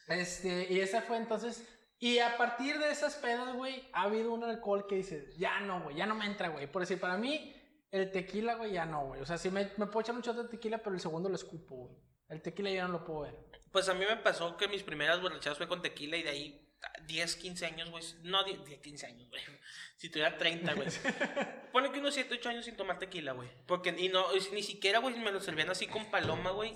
este, 0.07 0.68
y 0.70 0.80
esa 0.80 1.01
fue 1.01 1.18
entonces. 1.18 1.64
Y 1.99 2.20
a 2.20 2.36
partir 2.38 2.78
de 2.80 2.91
esas 2.91 3.16
pedas, 3.16 3.53
güey, 3.53 3.88
ha 3.93 4.03
habido 4.03 4.34
un 4.34 4.43
alcohol 4.43 4.86
que 4.89 4.95
dices, 4.95 5.38
ya 5.38 5.61
no, 5.61 5.80
güey, 5.82 5.95
ya 5.95 6.05
no 6.05 6.16
me 6.16 6.26
entra, 6.26 6.49
güey. 6.49 6.68
Por 6.68 6.82
decir, 6.82 6.99
para 6.99 7.16
mí, 7.16 7.55
el 7.93 8.11
tequila, 8.11 8.55
güey, 8.55 8.73
ya 8.73 8.85
no, 8.87 9.05
güey. 9.05 9.21
O 9.21 9.25
sea, 9.25 9.37
sí 9.37 9.51
me, 9.51 9.69
me 9.77 9.85
puedo 9.85 10.01
echar 10.01 10.15
un 10.15 10.21
shot 10.21 10.35
de 10.35 10.49
tequila, 10.49 10.79
pero 10.79 10.95
el 10.95 10.99
segundo 10.99 11.29
lo 11.29 11.35
escupo, 11.35 11.75
güey. 11.75 11.95
El 12.27 12.41
tequila 12.41 12.71
ya 12.71 12.87
no 12.87 12.93
lo 12.93 13.05
puedo 13.05 13.21
ver. 13.21 13.35
Pues 13.71 13.87
a 13.87 13.93
mí 13.93 14.03
me 14.03 14.17
pasó 14.17 14.57
que 14.57 14.67
mis 14.67 14.81
primeras 14.81 15.21
borrachadas 15.21 15.59
fue 15.59 15.67
con 15.67 15.83
tequila 15.83 16.17
y 16.17 16.23
de 16.23 16.29
ahí 16.29 16.73
10, 17.05 17.35
15 17.35 17.65
años, 17.67 17.91
güey. 17.91 18.03
No, 18.23 18.43
10, 18.43 18.65
10, 18.65 18.81
15 18.81 19.05
años, 19.05 19.29
güey. 19.29 19.41
Si 19.97 20.09
tuviera 20.09 20.37
30, 20.37 20.73
güey. 20.73 20.87
Pone 21.71 21.91
que 21.91 21.99
unos 21.99 22.15
7, 22.15 22.33
8 22.33 22.49
años 22.49 22.65
sin 22.65 22.75
tomar 22.75 22.99
tequila, 22.99 23.31
güey. 23.31 23.49
Porque 23.67 23.95
y 23.97 24.09
no, 24.09 24.25
ni 24.51 24.63
siquiera, 24.63 24.99
güey, 24.99 25.15
me 25.15 25.31
lo 25.31 25.39
servían 25.39 25.69
así 25.69 25.87
con 25.87 26.11
paloma, 26.11 26.51
güey. 26.51 26.75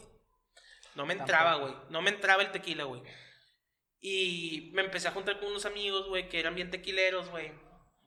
No 0.96 1.06
me 1.06 1.14
entraba, 1.14 1.56
güey. 1.56 1.74
No 1.90 2.02
me 2.02 2.12
entraba 2.12 2.44
el 2.44 2.52
tequila, 2.52 2.86
güey. 2.86 3.02
Y 4.00 4.70
me 4.74 4.84
empecé 4.84 5.10
a 5.10 5.12
juntar 5.12 5.40
con 5.40 5.50
unos 5.50 5.66
amigos, 5.66 6.08
güey, 6.08 6.30
que 6.30 6.40
eran 6.40 6.56
bien 6.56 6.70
tequileros, 6.70 7.30
güey. 7.30 7.52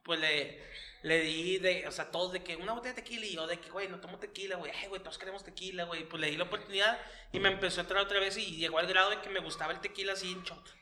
Pues 0.05 0.21
le, 0.21 0.63
le 1.03 1.21
di 1.21 1.59
de, 1.59 1.87
o 1.87 1.93
sea, 1.93 2.11
todos 2.11 2.33
de 2.33 2.43
que 2.43 2.57
una 2.57 2.75
botella 2.75 2.95
de 2.95 3.03
tequila 3.03 3.25
y 3.25 3.35
yo 3.35 3.47
de 3.47 3.59
que, 3.59 3.71
güey, 3.71 3.89
no 3.89 4.01
tomo 4.01 4.19
tequila, 4.19 4.57
güey. 4.57 4.71
Ay, 4.73 4.89
güey, 4.89 5.03
todos 5.03 5.19
queremos 5.19 5.43
tequila, 5.43 5.85
güey. 5.85 6.09
Pues 6.09 6.21
le 6.21 6.31
di 6.31 6.37
la 6.37 6.45
oportunidad 6.45 6.99
y 7.33 7.41
me 7.41 7.49
empezó 7.49 7.81
a 7.81 7.85
entrar 7.85 8.03
otra 8.03 8.21
vez 8.21 8.37
y 8.37 8.57
llegó 8.57 8.79
al 8.79 8.87
grado 8.87 9.11
de 9.11 9.21
que 9.21 9.31
me 9.31 9.41
gustaba 9.41 9.73
el 9.73 9.81
tequila 9.81 10.13
así 10.13 10.31
en 10.31 10.43
shot. 10.43 10.75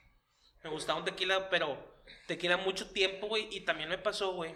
Me 0.64 0.70
gustaba 0.70 0.98
un 0.98 1.04
tequila, 1.04 1.48
pero 1.50 2.02
tequila 2.26 2.56
mucho 2.56 2.90
tiempo, 2.90 3.28
güey. 3.28 3.48
Y 3.52 3.60
también 3.60 3.88
me 3.88 3.98
pasó, 3.98 4.32
güey, 4.32 4.54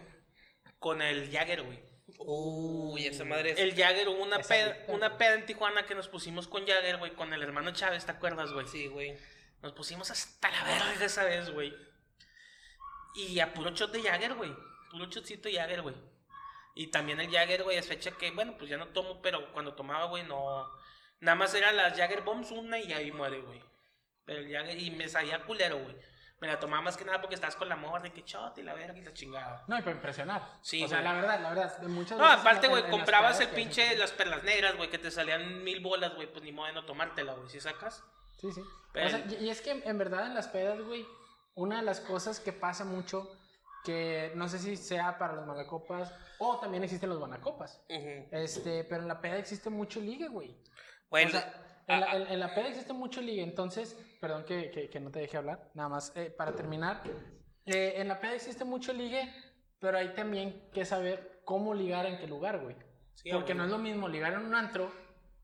con 0.78 1.00
el 1.00 1.30
Jagger, 1.30 1.62
güey. 1.62 1.80
Uy, 2.18 3.06
esa 3.06 3.24
madre 3.24 3.52
es. 3.52 3.58
El 3.60 3.76
Jagger, 3.76 4.08
hubo 4.08 4.22
una 4.22 4.40
peda, 4.40 4.76
una 4.88 5.16
peda 5.16 5.34
en 5.34 5.46
Tijuana 5.46 5.86
que 5.86 5.94
nos 5.94 6.08
pusimos 6.08 6.48
con 6.48 6.66
Jagger, 6.66 6.98
güey, 6.98 7.14
con 7.14 7.32
el 7.32 7.42
hermano 7.42 7.72
Chávez, 7.72 8.04
¿te 8.04 8.10
acuerdas, 8.10 8.52
güey? 8.52 8.66
Sí, 8.66 8.88
güey. 8.88 9.16
Nos 9.62 9.72
pusimos 9.72 10.10
hasta 10.10 10.50
la 10.50 10.64
verga 10.64 11.04
esa 11.04 11.24
vez, 11.24 11.50
güey. 11.50 11.72
Y 13.14 13.38
a 13.38 13.54
puro 13.54 13.70
shot 13.70 13.92
de 13.92 14.02
Jagger, 14.02 14.34
güey. 14.34 14.52
Puro 14.92 15.06
de 15.06 15.52
Jagger, 15.52 15.82
güey. 15.82 15.94
Y 16.74 16.86
también 16.86 17.20
el 17.20 17.30
Jagger, 17.30 17.64
güey, 17.64 17.76
es 17.76 17.86
fecha 17.88 18.12
que, 18.12 18.30
bueno, 18.30 18.54
pues 18.56 18.70
ya 18.70 18.76
no 18.76 18.88
tomo, 18.88 19.20
pero 19.20 19.52
cuando 19.52 19.74
tomaba, 19.74 20.04
güey, 20.06 20.22
no. 20.22 20.70
Nada 21.20 21.34
más 21.36 21.52
eran 21.54 21.76
las 21.76 21.96
Jagger 21.98 22.22
Bombs 22.22 22.50
una 22.50 22.78
y 22.78 22.92
ahí 22.92 23.10
muere, 23.12 23.40
güey. 23.40 23.62
Pero 24.24 24.40
el 24.40 24.50
Jagger, 24.52 24.78
y 24.78 24.90
me 24.92 25.08
salía 25.08 25.42
culero, 25.44 25.78
güey. 25.82 25.96
Me 26.40 26.48
la 26.48 26.58
tomaba 26.58 26.82
más 26.82 26.96
que 26.96 27.04
nada 27.04 27.20
porque 27.20 27.36
estabas 27.36 27.54
con 27.54 27.68
la 27.68 27.76
morra 27.76 28.00
de 28.02 28.12
que 28.12 28.22
shot 28.22 28.58
y 28.58 28.62
la 28.64 28.74
verga 28.74 28.98
y 28.98 29.02
la 29.02 29.12
chingada. 29.12 29.64
No, 29.68 29.78
y 29.78 29.82
para 29.82 29.92
impresionar. 29.94 30.42
Sí, 30.60 30.82
O 30.82 30.88
sea, 30.88 30.98
güey. 31.00 31.08
la 31.08 31.14
verdad, 31.20 31.40
la 31.40 31.48
verdad, 31.50 31.78
de 31.78 31.88
muchas 31.88 32.18
No, 32.18 32.24
veces 32.24 32.40
aparte, 32.40 32.66
güey, 32.68 32.90
comprabas 32.90 33.38
el 33.40 33.48
pinche, 33.50 33.96
las 33.96 34.10
perlas 34.10 34.42
negras, 34.42 34.76
güey, 34.76 34.90
que 34.90 34.98
te 34.98 35.10
salían 35.12 35.62
mil 35.62 35.80
bolas, 35.80 36.14
güey, 36.16 36.30
pues 36.32 36.42
ni 36.42 36.50
modo 36.50 36.66
de 36.66 36.72
no 36.72 36.84
tomártela, 36.84 37.34
güey, 37.34 37.48
si 37.48 37.60
sacas. 37.60 38.02
Sí, 38.38 38.50
sí. 38.52 38.60
Pero- 38.92 39.06
O 39.06 39.10
sea, 39.10 39.24
y, 39.40 39.44
y 39.44 39.50
es 39.50 39.60
que 39.60 39.70
en 39.70 39.98
verdad 39.98 40.26
en 40.26 40.34
las 40.34 40.48
pedas, 40.48 40.80
güey, 40.80 41.06
una 41.54 41.76
de 41.76 41.82
las 41.82 42.00
cosas 42.00 42.40
que 42.40 42.52
pasa 42.52 42.84
mucho, 42.84 43.30
que 43.84 44.32
no 44.36 44.48
sé 44.48 44.58
si 44.58 44.76
sea 44.76 45.18
para 45.18 45.32
los 45.34 45.46
malacopas 45.46 46.14
o 46.38 46.58
también 46.58 46.84
existen 46.84 47.10
los 47.10 47.20
banacopas. 47.20 47.82
Ujú. 47.88 48.28
Este, 48.30 48.84
pero 48.84 49.02
en 49.02 49.08
la 49.08 49.20
peda 49.20 49.36
existe 49.38 49.70
mucho 49.70 50.00
ligue, 50.00 50.28
güey. 50.28 50.56
Güey, 51.10 51.26
O 51.26 51.28
sea, 51.30 51.82
en, 51.88 52.00
la, 52.00 52.06
ah, 52.10 52.16
en- 52.16 52.26
en 52.28 52.40
la 52.40 52.54
peda 52.54 52.68
existe 52.68 52.92
mucho 52.92 53.20
ligue, 53.20 53.42
entonces, 53.42 53.96
perdón 54.20 54.44
que, 54.44 54.70
que- 54.70 54.88
que 54.88 55.00
no 55.00 55.10
te 55.10 55.18
deje 55.20 55.36
hablar, 55.36 55.70
nada 55.74 55.88
más 55.88 56.12
eh, 56.16 56.30
para 56.30 56.52
terminar. 56.52 57.02
eh, 57.66 57.94
en 57.96 58.08
la 58.08 58.18
peda 58.20 58.34
existe 58.34 58.64
mucho 58.64 58.92
ligue, 58.92 59.32
pero 59.78 59.98
hay 59.98 60.14
también 60.14 60.68
que 60.72 60.84
saber 60.84 61.40
cómo 61.44 61.74
ligar 61.74 62.06
en 62.06 62.18
qué 62.18 62.26
lugar, 62.26 62.60
güey. 62.60 62.76
Sí, 63.14 63.30
Porque 63.30 63.52
güey. 63.52 63.58
no 63.58 63.64
es 63.64 63.70
lo 63.70 63.78
mismo 63.78 64.08
ligar 64.08 64.32
en 64.32 64.40
un 64.46 64.54
antro 64.54 64.90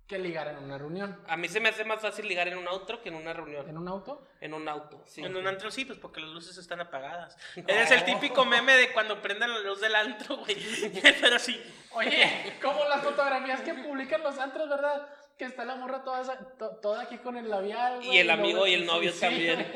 que 0.08 0.18
ligar 0.18 0.48
en 0.48 0.56
una 0.58 0.78
reunión. 0.78 1.20
a 1.28 1.36
mí 1.36 1.48
se 1.48 1.60
me 1.60 1.68
hace 1.68 1.84
más 1.84 2.00
fácil 2.00 2.26
ligar 2.26 2.48
en 2.48 2.56
un 2.58 2.66
auto 2.66 3.00
que 3.02 3.10
en 3.10 3.14
una 3.14 3.32
reunión. 3.34 3.68
En 3.68 3.76
un 3.76 3.86
auto, 3.88 4.26
En 4.40 4.54
un 4.54 4.66
auto, 4.68 5.02
sí. 5.06 5.22
En 5.22 5.36
un 5.36 5.46
antro 5.46 5.70
sí, 5.70 5.84
pues 5.84 5.98
porque 5.98 6.20
las 6.20 6.30
luces 6.30 6.56
están 6.56 6.80
apagadas. 6.80 7.36
Eres 7.56 7.90
el 7.90 8.04
típico 8.04 8.44
meme 8.44 8.74
de 8.74 8.92
cuando 8.92 9.20
prenden 9.20 9.50
la 9.52 9.60
luz 9.60 9.80
del 9.80 9.94
antro, 9.94 10.38
güey. 10.38 10.56
Pero 11.20 11.38
sí. 11.38 11.60
Oye, 11.92 12.54
como 12.62 12.84
las 12.86 13.02
fotografías 13.02 13.60
que 13.60 13.74
publican 13.74 14.22
los 14.22 14.38
antros, 14.38 14.68
¿verdad? 14.68 15.06
Que 15.36 15.44
está 15.44 15.64
la 15.64 15.76
morra 15.76 16.02
toda, 16.02 16.22
esa- 16.22 16.38
to- 16.58 16.76
toda 16.82 17.02
aquí 17.02 17.18
con 17.18 17.36
el 17.36 17.48
labial. 17.50 17.96
güey, 17.98 18.16
Y 18.16 18.18
el 18.18 18.30
amigo 18.30 18.66
y 18.66 18.74
el 18.74 18.86
novio 18.86 19.12
también. 19.14 19.70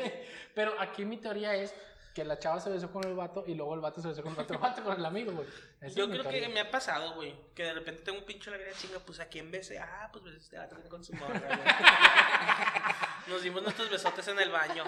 Pero 0.55 0.73
aquí 0.79 1.05
mi 1.05 1.17
teoría 1.17 1.55
es 1.55 1.73
que 2.13 2.23
la 2.23 2.37
chava 2.39 2.59
se 2.59 2.69
besó 2.69 2.91
con 2.91 3.03
el 3.05 3.15
vato 3.15 3.43
y 3.47 3.55
luego 3.55 3.73
el 3.73 3.81
vato 3.81 4.01
se 4.01 4.07
besó 4.09 4.21
con 4.23 4.33
el 4.33 4.39
otro 4.39 4.59
vato 4.59 4.83
con 4.83 4.97
el 4.97 5.05
amigo, 5.05 5.31
güey. 5.31 5.47
Esa 5.81 5.95
Yo 5.95 6.09
creo 6.09 6.23
que 6.29 6.47
me 6.49 6.59
ha 6.59 6.69
pasado, 6.71 7.15
güey. 7.15 7.35
Que 7.55 7.63
de 7.63 7.73
repente 7.73 8.03
tengo 8.03 8.19
un 8.19 8.25
pinche 8.25 8.51
la 8.51 8.57
gran 8.57 8.73
chinga, 8.75 8.99
pues 8.99 9.19
a 9.19 9.25
quién 9.27 9.49
besé. 9.51 9.79
Ah, 9.79 10.09
pues 10.11 10.23
besé 10.23 10.37
este 10.37 10.57
vato 10.57 10.75
con 10.89 11.03
su 11.03 11.13
morra, 11.13 11.39
güey. 11.39 11.59
Nos 13.27 13.41
dimos 13.41 13.63
nuestros 13.63 13.89
besotes 13.89 14.27
en 14.27 14.39
el 14.39 14.51
baño. 14.51 14.83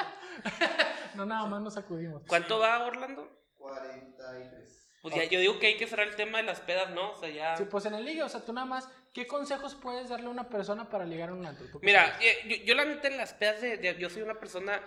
No, 1.15 1.25
nada 1.25 1.45
más 1.47 1.61
nos 1.61 1.73
sacudimos. 1.75 2.21
¿Cuánto 2.27 2.59
va, 2.59 2.83
Orlando? 2.85 3.29
43. 3.57 4.87
Pues 5.01 5.15
ya, 5.15 5.23
yo 5.25 5.39
digo 5.39 5.59
que 5.59 5.67
hay 5.67 5.77
que 5.77 5.87
cerrar 5.87 6.07
el 6.07 6.15
tema 6.15 6.39
de 6.39 6.43
las 6.43 6.59
pedas, 6.61 6.89
¿no? 6.89 7.11
O 7.11 7.15
sea, 7.15 7.29
ya. 7.29 7.55
Sí, 7.55 7.63
pues 7.65 7.85
en 7.85 7.93
el 7.93 8.03
ligue, 8.03 8.23
o 8.23 8.29
sea, 8.29 8.41
tú 8.41 8.51
nada 8.53 8.65
más, 8.65 8.89
¿qué 9.13 9.27
consejos 9.27 9.75
puedes 9.75 10.09
darle 10.09 10.25
a 10.25 10.29
una 10.29 10.49
persona 10.49 10.89
para 10.89 11.05
ligar 11.05 11.29
en 11.29 11.35
un 11.35 11.45
antro? 11.45 11.67
¿Tú 11.71 11.79
qué 11.79 11.85
Mira, 11.85 12.17
eh, 12.21 12.39
yo, 12.45 12.65
yo 12.65 12.75
la 12.75 12.85
neta 12.85 13.07
en 13.07 13.17
las 13.17 13.33
pedas 13.33 13.61
de, 13.61 13.77
de- 13.77 13.97
yo 13.99 14.09
soy 14.09 14.23
una 14.23 14.33
persona, 14.39 14.81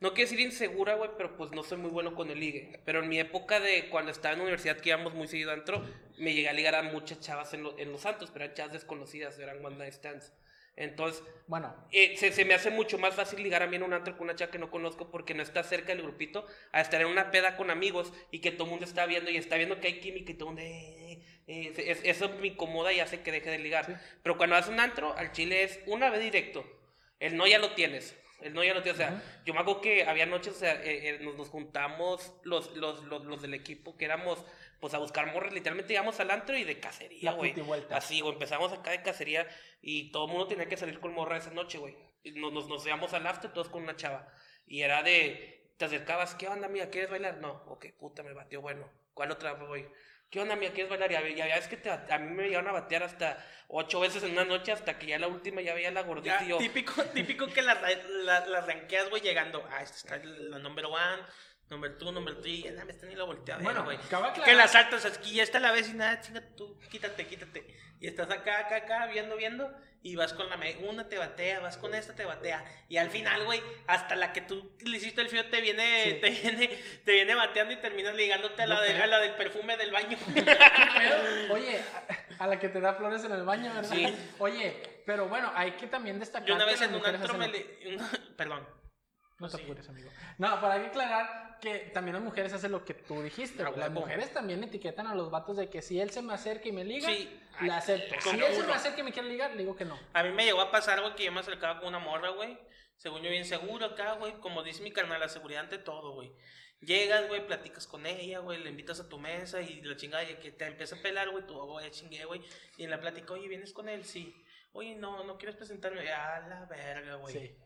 no 0.00 0.14
quiero 0.14 0.30
decir 0.30 0.40
insegura, 0.40 0.94
güey, 0.94 1.10
pero 1.16 1.36
pues 1.36 1.50
no 1.52 1.62
soy 1.62 1.78
muy 1.78 1.90
bueno 1.90 2.14
con 2.14 2.30
el 2.30 2.40
ligue. 2.40 2.80
Pero 2.86 3.02
en 3.02 3.08
mi 3.08 3.18
época 3.20 3.60
de 3.60 3.88
cuando 3.90 4.10
estaba 4.10 4.32
en 4.32 4.38
la 4.38 4.44
universidad, 4.44 4.78
que 4.80 4.88
íbamos 4.88 5.14
muy 5.14 5.28
seguido 5.28 5.52
antro, 5.52 5.84
me 6.18 6.32
llegué 6.34 6.48
a 6.48 6.52
ligar 6.54 6.74
a 6.74 6.82
muchas 6.82 7.20
chavas 7.20 7.52
en, 7.54 7.62
lo- 7.62 7.78
en 7.78 7.92
los 7.92 8.00
santos, 8.00 8.30
pero 8.32 8.44
eran 8.46 8.56
chavas 8.56 8.72
desconocidas, 8.72 9.38
eran 9.38 9.64
one 9.64 9.76
night 9.76 9.92
stands. 9.92 10.32
Entonces, 10.76 11.22
Bueno, 11.46 11.74
eh, 11.92 12.16
se, 12.16 12.32
se 12.32 12.44
me 12.46 12.54
hace 12.54 12.70
mucho 12.70 12.96
más 12.96 13.14
fácil 13.14 13.42
ligar 13.42 13.62
a 13.62 13.66
mí 13.66 13.76
en 13.76 13.82
un 13.82 13.92
antro 13.92 14.16
con 14.16 14.24
una 14.24 14.36
chava 14.36 14.50
que 14.50 14.58
no 14.58 14.70
conozco 14.70 15.10
porque 15.10 15.34
no 15.34 15.42
está 15.42 15.62
cerca 15.62 15.88
del 15.88 16.00
grupito 16.02 16.46
a 16.72 16.80
estar 16.80 17.00
en 17.02 17.08
una 17.08 17.30
peda 17.30 17.56
con 17.58 17.70
amigos 17.70 18.12
y 18.30 18.38
que 18.38 18.50
todo 18.52 18.64
el 18.64 18.70
mundo 18.70 18.86
está 18.86 19.04
viendo 19.04 19.30
y 19.30 19.36
está 19.36 19.56
viendo 19.56 19.80
que 19.80 19.88
hay 19.88 20.00
química 20.00 20.30
y 20.32 20.34
todo 20.34 20.50
el 20.50 20.54
mundo... 20.56 20.62
eh, 20.62 21.22
eh, 21.48 21.72
es- 21.76 22.00
eso 22.04 22.30
me 22.40 22.46
incomoda 22.46 22.92
y 22.94 23.00
hace 23.00 23.20
que 23.20 23.32
deje 23.32 23.50
de 23.50 23.58
ligar. 23.58 23.84
Sí. 23.84 23.92
Pero 24.22 24.38
cuando 24.38 24.56
haces 24.56 24.70
un 24.72 24.80
antro, 24.80 25.14
al 25.18 25.32
chile 25.32 25.64
es 25.64 25.80
una 25.86 26.08
vez 26.08 26.22
directo. 26.22 26.64
El 27.18 27.36
no 27.36 27.46
ya 27.46 27.58
lo 27.58 27.74
tienes. 27.74 28.16
No 28.50 28.64
ya 28.64 28.72
tienes. 28.82 28.94
O 28.94 28.96
sea, 28.96 29.22
yo 29.44 29.54
me 29.54 29.60
acuerdo 29.60 29.80
que 29.80 30.04
había 30.04 30.26
noches, 30.26 30.54
o 30.54 30.58
sea, 30.58 30.74
eh, 30.82 31.08
eh, 31.08 31.18
nos, 31.20 31.36
nos 31.36 31.48
juntamos 31.48 32.34
los, 32.44 32.76
los, 32.76 33.04
los, 33.04 33.24
los 33.24 33.42
del 33.42 33.54
equipo 33.54 33.96
que 33.96 34.06
éramos, 34.06 34.44
pues 34.80 34.94
a 34.94 34.98
buscar 34.98 35.32
morras. 35.32 35.52
Literalmente 35.52 35.92
íbamos 35.92 36.18
al 36.20 36.30
antro 36.30 36.56
y 36.56 36.64
de 36.64 36.80
cacería, 36.80 37.32
güey. 37.32 37.54
Así, 37.90 38.20
güey. 38.20 38.32
Empezamos 38.32 38.72
acá 38.72 38.90
de 38.92 39.02
cacería 39.02 39.46
y 39.82 40.10
todo 40.10 40.26
el 40.26 40.32
mundo 40.32 40.46
tenía 40.46 40.68
que 40.68 40.76
salir 40.76 41.00
con 41.00 41.12
morra 41.12 41.36
esa 41.36 41.50
noche, 41.50 41.78
güey. 41.78 41.96
Nos, 42.34 42.52
nos, 42.52 42.68
nos 42.68 42.86
íbamos 42.86 43.12
al 43.14 43.26
after 43.26 43.52
todos 43.52 43.68
con 43.68 43.82
una 43.82 43.96
chava. 43.96 44.32
Y 44.66 44.82
era 44.82 45.02
de, 45.02 45.72
te 45.76 45.84
acercabas, 45.84 46.34
¿qué 46.34 46.48
onda, 46.48 46.66
amiga? 46.66 46.90
¿Quieres 46.90 47.10
bailar? 47.10 47.38
No, 47.38 47.64
ok, 47.66 47.86
puta, 47.98 48.22
me 48.22 48.32
batió, 48.32 48.60
bueno. 48.60 48.88
¿Cuál 49.14 49.32
otra, 49.32 49.52
güey? 49.52 49.86
¿Qué 50.30 50.40
onda, 50.40 50.54
amiga? 50.54 50.72
¿Quieres 50.72 50.88
bailar? 50.90 51.10
Ya, 51.10 51.20
ya, 51.48 51.56
es 51.56 51.66
que 51.66 51.76
te- 51.76 51.90
a 51.90 52.18
mí 52.18 52.34
me 52.34 52.44
llegaron 52.44 52.68
a 52.68 52.72
batear 52.72 53.02
hasta 53.02 53.44
ocho 53.66 53.98
veces 53.98 54.22
en 54.22 54.32
una 54.32 54.44
noche 54.44 54.70
hasta 54.70 54.96
que 54.98 55.06
ya 55.06 55.18
la 55.18 55.26
última 55.26 55.60
ya 55.60 55.74
veía 55.74 55.90
la 55.90 56.02
gordita 56.02 56.38
Ya, 56.38 56.44
y 56.44 56.48
yo... 56.50 56.58
típico, 56.58 57.02
típico 57.14 57.48
que 57.48 57.62
las 57.62 57.78
la, 58.08 58.46
las 58.46 58.66
ranqueas, 58.66 59.10
güey, 59.10 59.22
llegando. 59.22 59.66
Ah, 59.72 59.82
esta 59.82 59.96
está 59.96 60.16
la 60.28 60.58
number 60.60 60.86
one, 60.86 61.22
number 61.70 61.96
two, 61.96 62.12
number 62.12 62.40
three. 62.40 62.62
Ya 62.62 62.84
me 62.84 62.92
está 62.92 63.06
ni 63.06 63.14
la 63.14 63.24
volteada, 63.24 63.62
Bueno, 63.62 63.84
güey. 63.84 63.98
Que 64.44 64.54
las 64.54 64.72
saltas 64.72 65.04
aquí, 65.06 65.34
ya 65.34 65.42
está 65.42 65.60
la 65.60 65.72
vez 65.72 65.88
y 65.88 65.94
nada, 65.94 66.20
chinga 66.20 66.42
tú, 66.56 66.78
quítate, 66.90 67.26
quítate. 67.26 67.66
Y 68.00 68.06
estás 68.06 68.30
acá, 68.30 68.60
acá, 68.60 68.76
acá, 68.76 69.06
viendo, 69.06 69.36
viendo. 69.36 69.70
Y 70.02 70.16
vas 70.16 70.32
con 70.32 70.48
la 70.48 70.58
una 70.88 71.10
te 71.10 71.18
batea, 71.18 71.60
vas 71.60 71.76
con 71.76 71.94
esta 71.94 72.14
te 72.14 72.24
batea. 72.24 72.64
Y 72.88 72.96
al 72.96 73.10
final, 73.10 73.44
güey, 73.44 73.62
hasta 73.86 74.16
la 74.16 74.32
que 74.32 74.40
tú 74.40 74.74
le 74.80 74.96
hiciste 74.96 75.20
el 75.20 75.28
fío 75.28 75.44
te 75.50 75.60
viene, 75.60 76.04
Sí. 76.04 76.12
te 76.22 76.30
viene, 76.30 76.68
te 77.04 77.12
viene 77.12 77.34
bateando 77.34 77.74
y 77.74 77.76
terminas 77.76 78.14
ligándote 78.14 78.62
a 78.62 78.66
la, 78.66 78.80
de, 78.80 78.96
a 78.96 79.06
la 79.06 79.18
del 79.18 79.34
perfume 79.34 79.76
del 79.76 79.90
baño. 79.90 80.16
Pero, 80.34 81.52
oye, 81.52 81.82
a, 82.38 82.44
a 82.44 82.46
la 82.46 82.58
que 82.58 82.70
te 82.70 82.80
da 82.80 82.94
flores 82.94 83.24
en 83.24 83.32
el 83.32 83.42
baño, 83.42 83.74
¿verdad? 83.74 83.90
Sí. 83.94 84.06
Oye, 84.38 85.02
Pero 85.04 85.28
bueno, 85.28 85.52
hay 85.54 85.72
que 85.72 85.86
también 85.86 86.18
destacar 86.18 86.48
Yo 86.48 86.54
una 86.54 86.64
vez 86.64 86.80
las 86.80 86.88
en 86.88 86.94
un 86.94 87.04
antro 87.04 87.34
me 87.34 87.48
le... 87.48 87.66
Perdón. 88.38 88.79
No 89.40 89.48
te 89.48 89.56
Sí. 89.56 89.64
apures, 89.64 89.88
amigo. 89.88 90.10
No, 90.38 90.48
hay 90.70 90.80
que 90.82 90.86
aclarar 90.88 91.58
que 91.60 91.78
también 91.92 92.14
las 92.14 92.22
mujeres 92.22 92.52
hacen 92.52 92.72
lo 92.72 92.84
que 92.84 92.94
tú 92.94 93.20
dijiste. 93.22 93.62
A 93.62 93.68
güey. 93.68 93.80
Las 93.80 93.90
mujeres 93.90 94.32
también 94.32 94.62
etiquetan 94.62 95.06
a 95.06 95.14
los 95.14 95.30
vatos 95.30 95.56
de 95.56 95.68
que 95.68 95.82
si 95.82 95.98
él 96.00 96.10
se 96.10 96.22
me 96.22 96.32
acerca 96.34 96.68
y 96.68 96.72
me 96.72 96.84
liga, 96.84 97.08
Sí. 97.08 97.40
la 97.62 97.78
acepto. 97.78 98.14
Si 98.20 98.30
él 98.38 98.54
se 98.54 98.62
me 98.62 98.72
acerca 98.72 99.00
y 99.00 99.02
me 99.02 99.12
quiere 99.12 99.28
ligar, 99.28 99.50
le 99.52 99.58
digo 99.58 99.74
que 99.76 99.84
no. 99.84 99.98
A 100.12 100.22
mí 100.22 100.30
me 100.30 100.44
llegó 100.44 100.60
a 100.60 100.70
pasar, 100.70 101.00
güey, 101.00 101.14
que 101.16 101.24
yo 101.24 101.32
me 101.32 101.40
acercaba 101.40 101.80
con 101.80 101.88
una 101.88 101.98
morra, 101.98 102.30
güey. 102.30 102.58
Según 102.96 103.22
yo, 103.22 103.30
bien 103.30 103.44
seguro 103.46 103.86
acá, 103.86 104.12
güey. 104.14 104.34
Como 104.40 104.62
dice 104.62 104.82
mi 104.82 104.92
carnal, 104.92 105.20
la 105.20 105.28
seguridad 105.28 105.62
ante 105.62 105.78
todo, 105.78 106.12
güey. 106.12 106.32
Llegas, 106.80 107.28
güey, 107.28 107.46
platicas 107.46 107.86
con 107.86 108.06
ella, 108.06 108.38
güey, 108.38 108.58
le 108.58 108.70
invitas 108.70 109.00
a 109.00 109.08
tu 109.08 109.18
mesa 109.18 109.60
y 109.60 109.82
la 109.82 109.96
chingada, 109.96 110.22
y 110.24 110.36
que 110.36 110.50
te 110.52 110.64
empieza 110.66 110.96
a 110.96 111.02
pelar, 111.02 111.28
güey, 111.30 111.46
tú, 111.46 111.54
güey, 111.62 111.84
ya 111.86 111.90
chingué, 111.90 112.24
güey. 112.24 112.42
Y 112.78 112.84
en 112.84 112.90
la 112.90 113.00
plática, 113.00 113.32
oye, 113.34 113.48
¿vienes 113.48 113.72
con 113.74 113.88
él? 113.90 114.04
Sí. 114.04 114.34
Oye, 114.72 114.94
no, 114.94 115.24
no 115.24 115.36
quieres 115.36 115.56
presentarme. 115.56 116.10
A 116.10 116.40
la 116.40 116.64
verga, 116.66 117.16
güey. 117.16 117.34
Sí. 117.34 117.56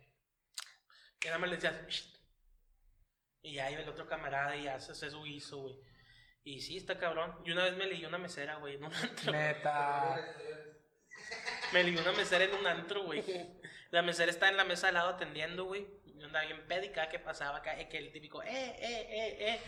Y 1.24 1.26
nada 1.26 1.38
más 1.38 1.50
le 1.50 1.56
decías, 1.56 1.74
"Shh". 1.88 2.14
Y 3.42 3.50
iba 3.54 3.68
el 3.68 3.88
otro 3.88 4.06
camarada 4.06 4.56
y 4.56 4.64
ya 4.64 4.78
se 4.78 4.92
hace 4.92 5.10
su 5.10 5.22
guiso, 5.22 5.58
güey. 5.58 5.74
Y 6.44 6.60
sí, 6.60 6.76
está 6.76 6.98
cabrón. 6.98 7.34
Y 7.44 7.52
una 7.52 7.64
vez 7.64 7.74
me 7.76 7.86
leí 7.86 8.04
una 8.04 8.18
mesera, 8.18 8.56
güey, 8.56 8.74
en 8.76 8.84
un 8.84 8.94
antro. 8.94 9.32
Neta. 9.32 10.16
Me 11.72 11.84
lié 11.84 12.00
una 12.00 12.12
mesera 12.12 12.44
en 12.44 12.54
un 12.54 12.66
antro, 12.66 13.04
güey. 13.04 13.22
La 13.90 14.02
mesera 14.02 14.30
está 14.30 14.48
en 14.48 14.56
la 14.56 14.64
mesa 14.64 14.88
al 14.88 14.94
lado 14.94 15.10
atendiendo, 15.10 15.64
güey. 15.64 15.86
Yo 16.16 16.26
andaba 16.26 16.44
bien 16.44 16.66
pédica, 16.66 17.08
que 17.08 17.18
pasaba 17.18 17.58
acá, 17.58 17.76
que 17.88 17.98
el 17.98 18.12
típico, 18.12 18.42
eh, 18.42 18.48
eh, 18.50 18.76
eh, 19.10 19.36
eh. 19.48 19.60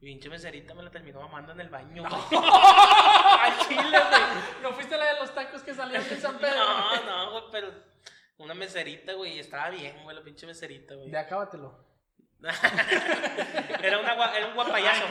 Y 0.00 0.04
pinche 0.06 0.28
meserita 0.28 0.74
me 0.74 0.82
la 0.82 0.90
terminó 0.90 1.20
mamando 1.20 1.52
en 1.52 1.60
el 1.60 1.68
baño, 1.68 2.02
güey. 2.02 2.42
Al 2.42 3.58
chile, 3.66 3.82
güey. 3.82 4.62
¿No 4.62 4.72
fuiste 4.72 4.96
la 4.98 5.14
de 5.14 5.20
los 5.20 5.34
tacos 5.34 5.62
que 5.62 5.74
salían 5.74 6.06
de 6.08 6.16
San 6.20 6.38
Pedro? 6.38 6.56
No, 6.56 7.04
no, 7.04 7.30
güey, 7.32 7.44
pero 7.50 7.72
una 8.46 8.54
meserita, 8.54 9.12
güey, 9.12 9.34
y 9.36 9.38
estaba 9.40 9.68
bien, 9.70 10.02
güey, 10.04 10.16
la 10.16 10.22
pinche 10.22 10.46
meserita, 10.46 10.94
güey. 10.94 11.10
De 11.10 11.18
acábatelo. 11.18 11.84
Era, 13.82 13.98
una, 13.98 14.36
era 14.36 14.46
un 14.48 14.54
guapayazo. 14.54 15.04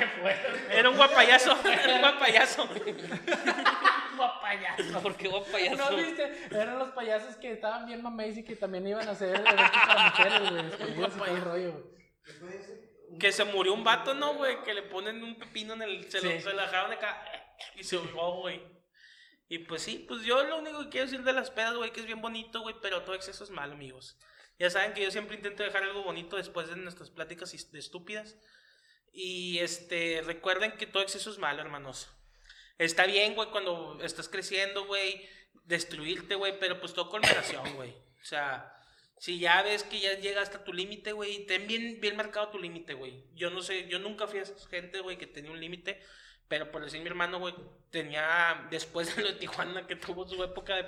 Era 0.69 0.89
un 0.89 0.95
guapayazo, 0.95 1.57
era 1.65 1.95
un 1.95 2.01
guapayazo. 2.01 2.69
Guapayazo. 4.15 5.01
¿Por 5.01 5.17
qué 5.17 5.27
guapa 5.27 5.51
payaso? 5.51 5.91
¿No 5.91 5.97
viste? 5.97 6.47
Eran 6.51 6.79
los 6.79 6.91
payasos 6.91 7.35
que 7.35 7.51
estaban 7.51 7.85
bien 7.85 8.01
mameis 8.01 8.37
y 8.37 8.43
que 8.45 8.55
también 8.55 8.87
iban 8.87 9.05
a 9.07 9.11
hacer 9.11 9.35
eventos 9.35 9.53
para 9.85 10.09
mujeres, 10.09 11.17
güey. 11.17 11.39
rollo. 11.41 11.91
Que 13.19 13.31
se 13.33 13.43
murió 13.43 13.73
un 13.73 13.83
vato, 13.83 14.13
¿no, 14.13 14.35
güey? 14.35 14.63
Que 14.63 14.73
le 14.73 14.83
ponen 14.83 15.21
un 15.23 15.37
pepino 15.37 15.73
en 15.73 15.81
el. 15.81 16.09
Se, 16.09 16.21
lo, 16.21 16.31
Sí. 16.31 16.39
se 16.41 16.53
la 16.53 16.63
dejaron 16.63 16.93
acá 16.93 17.21
y 17.75 17.83
se 17.83 17.97
ahogó, 17.97 18.41
güey. 18.41 18.61
Y 19.47 19.59
pues 19.59 19.83
sí, 19.83 20.03
pues 20.07 20.23
yo 20.23 20.43
lo 20.43 20.57
único 20.57 20.79
que 20.83 20.89
quiero 20.89 21.05
decir 21.05 21.23
de 21.23 21.33
las 21.33 21.51
pedas, 21.51 21.75
güey, 21.75 21.91
que 21.91 21.99
es 21.99 22.05
bien 22.05 22.21
bonito, 22.21 22.61
güey, 22.61 22.75
pero 22.81 23.03
todo 23.03 23.15
exceso 23.15 23.43
es 23.43 23.51
malo, 23.51 23.73
amigos. 23.73 24.17
Ya 24.57 24.69
saben 24.69 24.93
que 24.93 25.03
yo 25.03 25.11
siempre 25.11 25.35
intento 25.35 25.63
dejar 25.63 25.83
algo 25.83 26.03
bonito 26.03 26.37
después 26.37 26.67
de 26.67 26.75
nuestras 26.77 27.09
pláticas 27.09 27.53
estúpidas. 27.53 28.37
Y 29.11 29.59
este, 29.59 30.21
recuerden 30.25 30.73
que 30.77 30.87
todo 30.87 31.03
exceso 31.03 31.29
es 31.29 31.37
malo, 31.37 31.61
hermanos. 31.61 32.09
Está 32.77 33.05
bien, 33.05 33.35
güey, 33.35 33.49
cuando 33.49 33.99
estás 34.01 34.27
creciendo, 34.27 34.85
güey, 34.85 35.27
destruirte, 35.65 36.35
güey, 36.35 36.59
pero 36.59 36.79
pues 36.79 36.93
todo 36.93 37.09
con 37.09 37.21
moderación, 37.21 37.75
güey. 37.75 37.91
O 38.21 38.25
sea, 38.25 38.75
si 39.17 39.39
ya 39.39 39.61
ves 39.61 39.83
que 39.83 39.99
ya 39.99 40.19
llega 40.19 40.41
hasta 40.41 40.63
tu 40.63 40.73
límite, 40.73 41.13
güey, 41.13 41.45
ten 41.45 41.67
bien, 41.67 41.99
bien 42.01 42.17
marcado 42.17 42.49
tu 42.49 42.59
límite, 42.59 42.93
güey. 42.93 43.23
Yo 43.33 43.49
no 43.49 43.61
sé, 43.61 43.87
yo 43.87 43.99
nunca 43.99 44.27
fui 44.27 44.39
a 44.39 44.43
esa 44.43 44.67
gente, 44.67 44.99
güey, 44.99 45.17
que 45.17 45.27
tenía 45.27 45.51
un 45.51 45.59
límite, 45.59 46.01
pero 46.47 46.71
por 46.71 46.83
decir 46.83 47.01
mi 47.01 47.07
hermano, 47.07 47.39
güey, 47.39 47.55
tenía, 47.95 48.67
después 48.69 49.15
de 49.15 49.21
lo 49.21 49.29
de 49.29 49.35
Tijuana, 49.35 49.87
que 49.87 49.95
tuvo 49.95 50.27
su 50.27 50.43
época 50.43 50.75
de, 50.75 50.85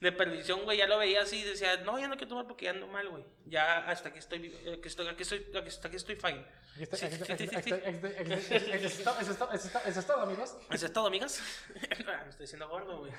de 0.00 0.12
perdición, 0.12 0.64
güey, 0.64 0.78
ya 0.78 0.86
lo 0.86 0.96
veía 0.96 1.20
así 1.20 1.40
y 1.40 1.44
decía, 1.44 1.76
no, 1.84 1.98
ya 1.98 2.08
no 2.08 2.16
quiero 2.16 2.30
tomar 2.30 2.46
porque 2.46 2.64
ya 2.64 2.70
ando 2.70 2.86
mal, 2.86 3.06
güey. 3.06 3.22
Ya 3.44 3.86
hasta 3.86 4.14
que 4.14 4.18
estoy, 4.18 4.46
eh, 4.64 4.80
que 4.80 4.88
estoy, 4.88 5.08
aquí 5.08 5.24
estoy, 5.24 5.44
hasta 5.54 5.88
aquí 5.88 5.98
estoy 5.98 6.16
fine. 6.16 6.42
Aquí 6.74 6.84
aquí 6.84 7.04
aquí 7.04 7.32
aquí 7.32 7.56
aquí 7.56 7.72
aquí 7.72 7.90
Eso 8.44 8.86
es 8.86 9.02
todo, 9.02 9.18
eso 9.20 9.32
es 10.00 10.10
amigos. 10.10 10.56
¿Eso 10.70 10.86
es 10.86 10.92
todo, 10.92 11.08
amigas? 11.08 11.42
Ah, 12.08 12.22
Me 12.24 12.30
estoy 12.30 12.44
diciendo 12.44 12.68
gordo, 12.68 13.00
güey. 13.00 13.12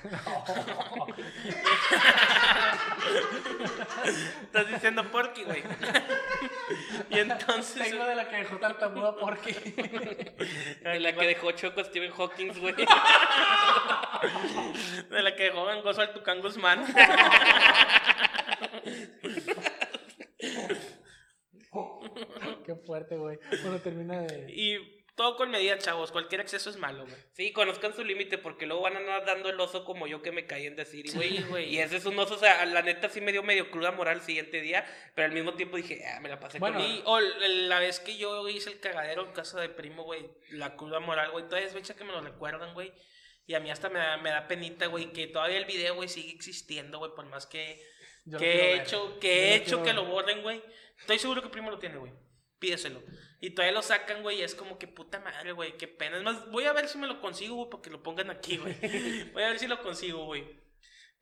Estás 4.42 4.68
diciendo 4.68 5.10
porky, 5.10 5.44
güey. 5.44 5.62
y 7.10 7.18
entonces. 7.18 7.90
Tengo 7.90 8.04
de 8.04 8.16
la 8.16 8.28
que 8.28 8.36
dejó 8.36 8.56
tartamudo 8.56 9.16
porque. 9.18 9.52
De 10.82 11.00
la 11.00 11.14
que 11.14 11.26
dejó 11.26 11.52
Choco 11.52 11.84
Stephen 11.84 12.12
Hawking, 12.12 12.52
güey. 12.58 12.74
De 15.10 15.22
la 15.22 15.34
que 15.34 15.44
dejó 15.44 15.64
gangoso 15.64 16.00
al 16.00 16.12
Tucán 16.12 16.40
Guzmán. 16.40 16.84
Qué 22.64 22.74
fuerte, 22.86 23.16
güey. 23.16 23.38
Bueno, 23.62 23.78
termina 23.80 24.20
de. 24.22 24.52
y 24.52 24.99
todo 25.20 25.36
con 25.36 25.50
medida, 25.50 25.76
chavos. 25.76 26.12
Cualquier 26.12 26.40
exceso 26.40 26.70
es 26.70 26.78
malo, 26.78 27.04
güey. 27.04 27.16
Sí, 27.34 27.52
conozcan 27.52 27.94
su 27.94 28.02
límite 28.02 28.38
porque 28.38 28.64
luego 28.64 28.80
van 28.84 28.96
a 28.96 29.00
andar 29.00 29.26
dando 29.26 29.50
el 29.50 29.60
oso 29.60 29.84
como 29.84 30.06
yo 30.06 30.22
que 30.22 30.32
me 30.32 30.46
caí 30.46 30.64
en 30.64 30.76
decir, 30.76 31.04
y, 31.06 31.10
güey, 31.12 31.36
Sí, 31.36 31.42
güey. 31.42 31.74
Y 31.74 31.78
ese 31.78 31.98
es 31.98 32.06
un 32.06 32.18
oso, 32.18 32.36
o 32.36 32.38
sea, 32.38 32.64
la 32.64 32.80
neta 32.80 33.10
sí 33.10 33.20
me 33.20 33.30
dio 33.30 33.42
medio 33.42 33.70
cruda 33.70 33.92
moral 33.92 34.16
el 34.16 34.22
siguiente 34.22 34.62
día, 34.62 34.86
pero 35.14 35.26
al 35.26 35.32
mismo 35.34 35.52
tiempo 35.52 35.76
dije, 35.76 36.02
ah, 36.06 36.20
me 36.20 36.30
la 36.30 36.40
pasé 36.40 36.58
Bueno, 36.58 36.78
con 36.78 36.88
Y 36.88 37.02
o 37.04 37.20
la 37.20 37.80
vez 37.80 38.00
que 38.00 38.16
yo 38.16 38.48
hice 38.48 38.70
el 38.70 38.80
cagadero 38.80 39.26
en 39.26 39.32
casa 39.32 39.60
de 39.60 39.68
primo, 39.68 40.04
güey, 40.04 40.26
la 40.52 40.74
cruda 40.74 41.00
moral, 41.00 41.32
güey, 41.32 41.44
todavía 41.44 41.66
es 41.68 41.74
fecha 41.74 41.94
que 41.94 42.04
me 42.04 42.12
lo 42.12 42.22
recuerdan, 42.22 42.72
güey. 42.72 42.90
Y 43.46 43.52
a 43.52 43.60
mí 43.60 43.70
hasta 43.70 43.90
me 43.90 43.98
da, 43.98 44.16
me 44.16 44.30
da 44.30 44.48
penita, 44.48 44.86
güey, 44.86 45.12
que 45.12 45.26
todavía 45.26 45.58
el 45.58 45.66
video, 45.66 45.96
güey, 45.96 46.08
sigue 46.08 46.32
existiendo, 46.32 46.98
güey, 46.98 47.10
por 47.14 47.26
más 47.26 47.44
que, 47.44 47.78
Yo 48.24 48.38
que 48.38 48.52
he 48.52 48.72
ver. 48.72 48.80
hecho, 48.86 49.12
Yo 49.14 49.20
que 49.20 49.48
he 49.54 49.58
lo 49.58 49.62
hecho 49.64 49.82
quiero 49.82 49.84
que 49.84 49.92
lo 49.92 50.04
borren, 50.06 50.40
güey. 50.40 50.62
Estoy 50.98 51.18
seguro 51.18 51.42
que 51.42 51.50
primo 51.50 51.70
lo 51.70 51.78
tiene, 51.78 51.98
güey. 51.98 52.12
Pídeselo. 52.60 53.02
Y 53.40 53.50
todavía 53.50 53.74
lo 53.74 53.82
sacan, 53.82 54.22
güey, 54.22 54.38
y 54.38 54.42
es 54.42 54.54
como 54.54 54.78
que 54.78 54.86
puta 54.86 55.18
madre, 55.18 55.52
güey, 55.52 55.76
qué 55.76 55.88
pena. 55.88 56.18
Es 56.18 56.22
más, 56.22 56.48
voy 56.50 56.64
a 56.64 56.72
ver 56.72 56.88
si 56.88 56.98
me 56.98 57.06
lo 57.06 57.20
consigo, 57.20 57.56
güey, 57.56 57.70
porque 57.70 57.90
lo 57.90 58.02
pongan 58.02 58.30
aquí, 58.30 58.58
güey. 58.58 58.76
Voy 59.32 59.42
a 59.42 59.48
ver 59.48 59.58
si 59.58 59.66
lo 59.66 59.82
consigo, 59.82 60.26
güey. 60.26 60.44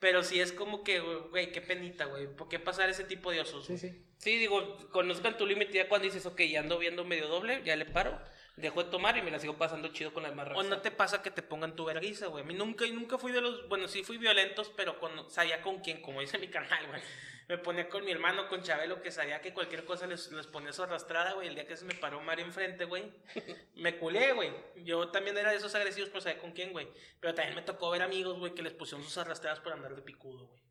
Pero 0.01 0.22
sí 0.22 0.41
es 0.41 0.53
como 0.53 0.84
que, 0.84 1.01
güey, 1.01 1.53
qué 1.53 1.61
penita, 1.61 2.05
güey. 2.05 2.26
¿Por 2.26 2.49
qué 2.49 2.59
pasar 2.59 2.91
ese 2.91 3.05
tipo 3.05 3.30
de 3.30 3.41
osos? 3.41 3.66
Sí, 3.66 3.78
sí. 3.78 4.05
Sí, 4.18 4.36
digo, 4.36 4.76
conozcan 4.91 5.36
tu 5.36 5.47
límite 5.47 5.74
ya 5.74 5.89
cuando 5.89 6.07
dices, 6.07 6.26
ok, 6.26 6.41
ya 6.43 6.61
ando 6.61 6.78
viendo 6.78 7.05
medio 7.05 7.28
doble, 7.28 7.62
ya 7.64 7.76
le 7.76 7.86
paro, 7.86 8.20
dejo 8.61 8.82
de 8.84 8.90
tomar 8.90 9.16
y 9.16 9.22
me 9.22 9.30
la 9.30 9.38
sigo 9.38 9.56
pasando 9.56 9.88
chido 9.88 10.12
con 10.12 10.22
la 10.22 10.30
demás 10.30 10.46
O 10.48 10.50
raza. 10.50 10.68
no 10.68 10.80
te 10.80 10.90
pasa 10.90 11.22
que 11.22 11.30
te 11.30 11.42
pongan 11.42 11.74
tu 11.76 11.84
vergüenza, 11.84 12.26
güey. 12.26 12.44
A 12.44 12.46
mí 12.46 12.54
nunca, 12.54 12.86
y 12.86 12.92
nunca 12.92 13.18
fui 13.18 13.32
de 13.32 13.40
los, 13.40 13.68
bueno, 13.68 13.88
sí 13.88 14.02
fui 14.04 14.18
violentos, 14.18 14.70
pero 14.76 14.98
con, 14.98 15.30
sabía 15.30 15.62
con 15.62 15.80
quién, 15.80 16.02
como 16.02 16.20
dice 16.20 16.38
mi 16.38 16.48
canal, 16.48 16.86
güey. 16.88 17.00
Me 17.48 17.56
ponía 17.56 17.88
con 17.88 18.04
mi 18.04 18.11
hermano, 18.11 18.46
con 18.46 18.62
Chabelo, 18.62 19.00
que 19.00 19.11
sabía 19.11 19.40
que 19.40 19.54
cualquier 19.54 19.86
cosa 19.86 20.06
les, 20.06 20.30
les 20.32 20.46
ponía 20.46 20.70
su 20.70 20.82
arrastrada, 20.82 21.32
güey. 21.32 21.48
El 21.48 21.54
día 21.54 21.66
que 21.66 21.78
se 21.78 21.86
me 21.86 21.94
paró 21.94 22.20
Mario 22.20 22.44
enfrente, 22.44 22.84
güey, 22.84 23.11
me 23.76 23.96
culé, 23.96 24.34
güey. 24.34 24.52
Yo 24.84 25.09
también 25.09 25.38
era 25.38 25.50
de 25.50 25.56
esos 25.56 25.74
agresivos, 25.74 26.11
pero 26.11 26.20
sabía 26.20 26.40
con 26.40 26.52
quién, 26.52 26.72
güey. 26.72 26.88
Pero 27.20 27.34
también 27.34 27.54
me 27.54 27.62
tocó 27.62 27.88
ver 27.90 28.02
amigos, 28.02 28.38
güey, 28.38 28.54
que 28.54 28.62
les 28.62 28.74
pusieron 28.74 29.02
sus 29.02 29.16
arrastradas 29.16 29.61
por 29.61 29.72
andar 29.72 29.94
de 29.96 30.02
picudo, 30.02 30.46
güey. 30.46 30.62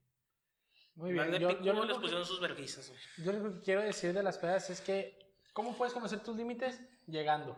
Muy 0.95 1.13
bien. 1.13 1.31
Yo, 1.39 1.47
picudo 1.49 1.65
yo, 1.65 1.73
lo 1.73 1.83
les 1.85 1.95
que- 1.95 2.01
pusieron 2.01 2.25
sus 2.25 2.39
vergüenzas, 2.39 2.89
güey. 2.89 2.99
yo 3.25 3.31
lo 3.33 3.53
que 3.55 3.61
quiero 3.61 3.81
decir 3.81 4.13
de 4.13 4.21
las 4.23 4.37
pedas 4.37 4.69
es 4.69 4.79
que, 4.81 5.17
¿cómo 5.53 5.75
puedes 5.77 5.93
conocer 5.95 6.19
tus 6.21 6.35
límites? 6.37 6.79
Llegando. 7.07 7.57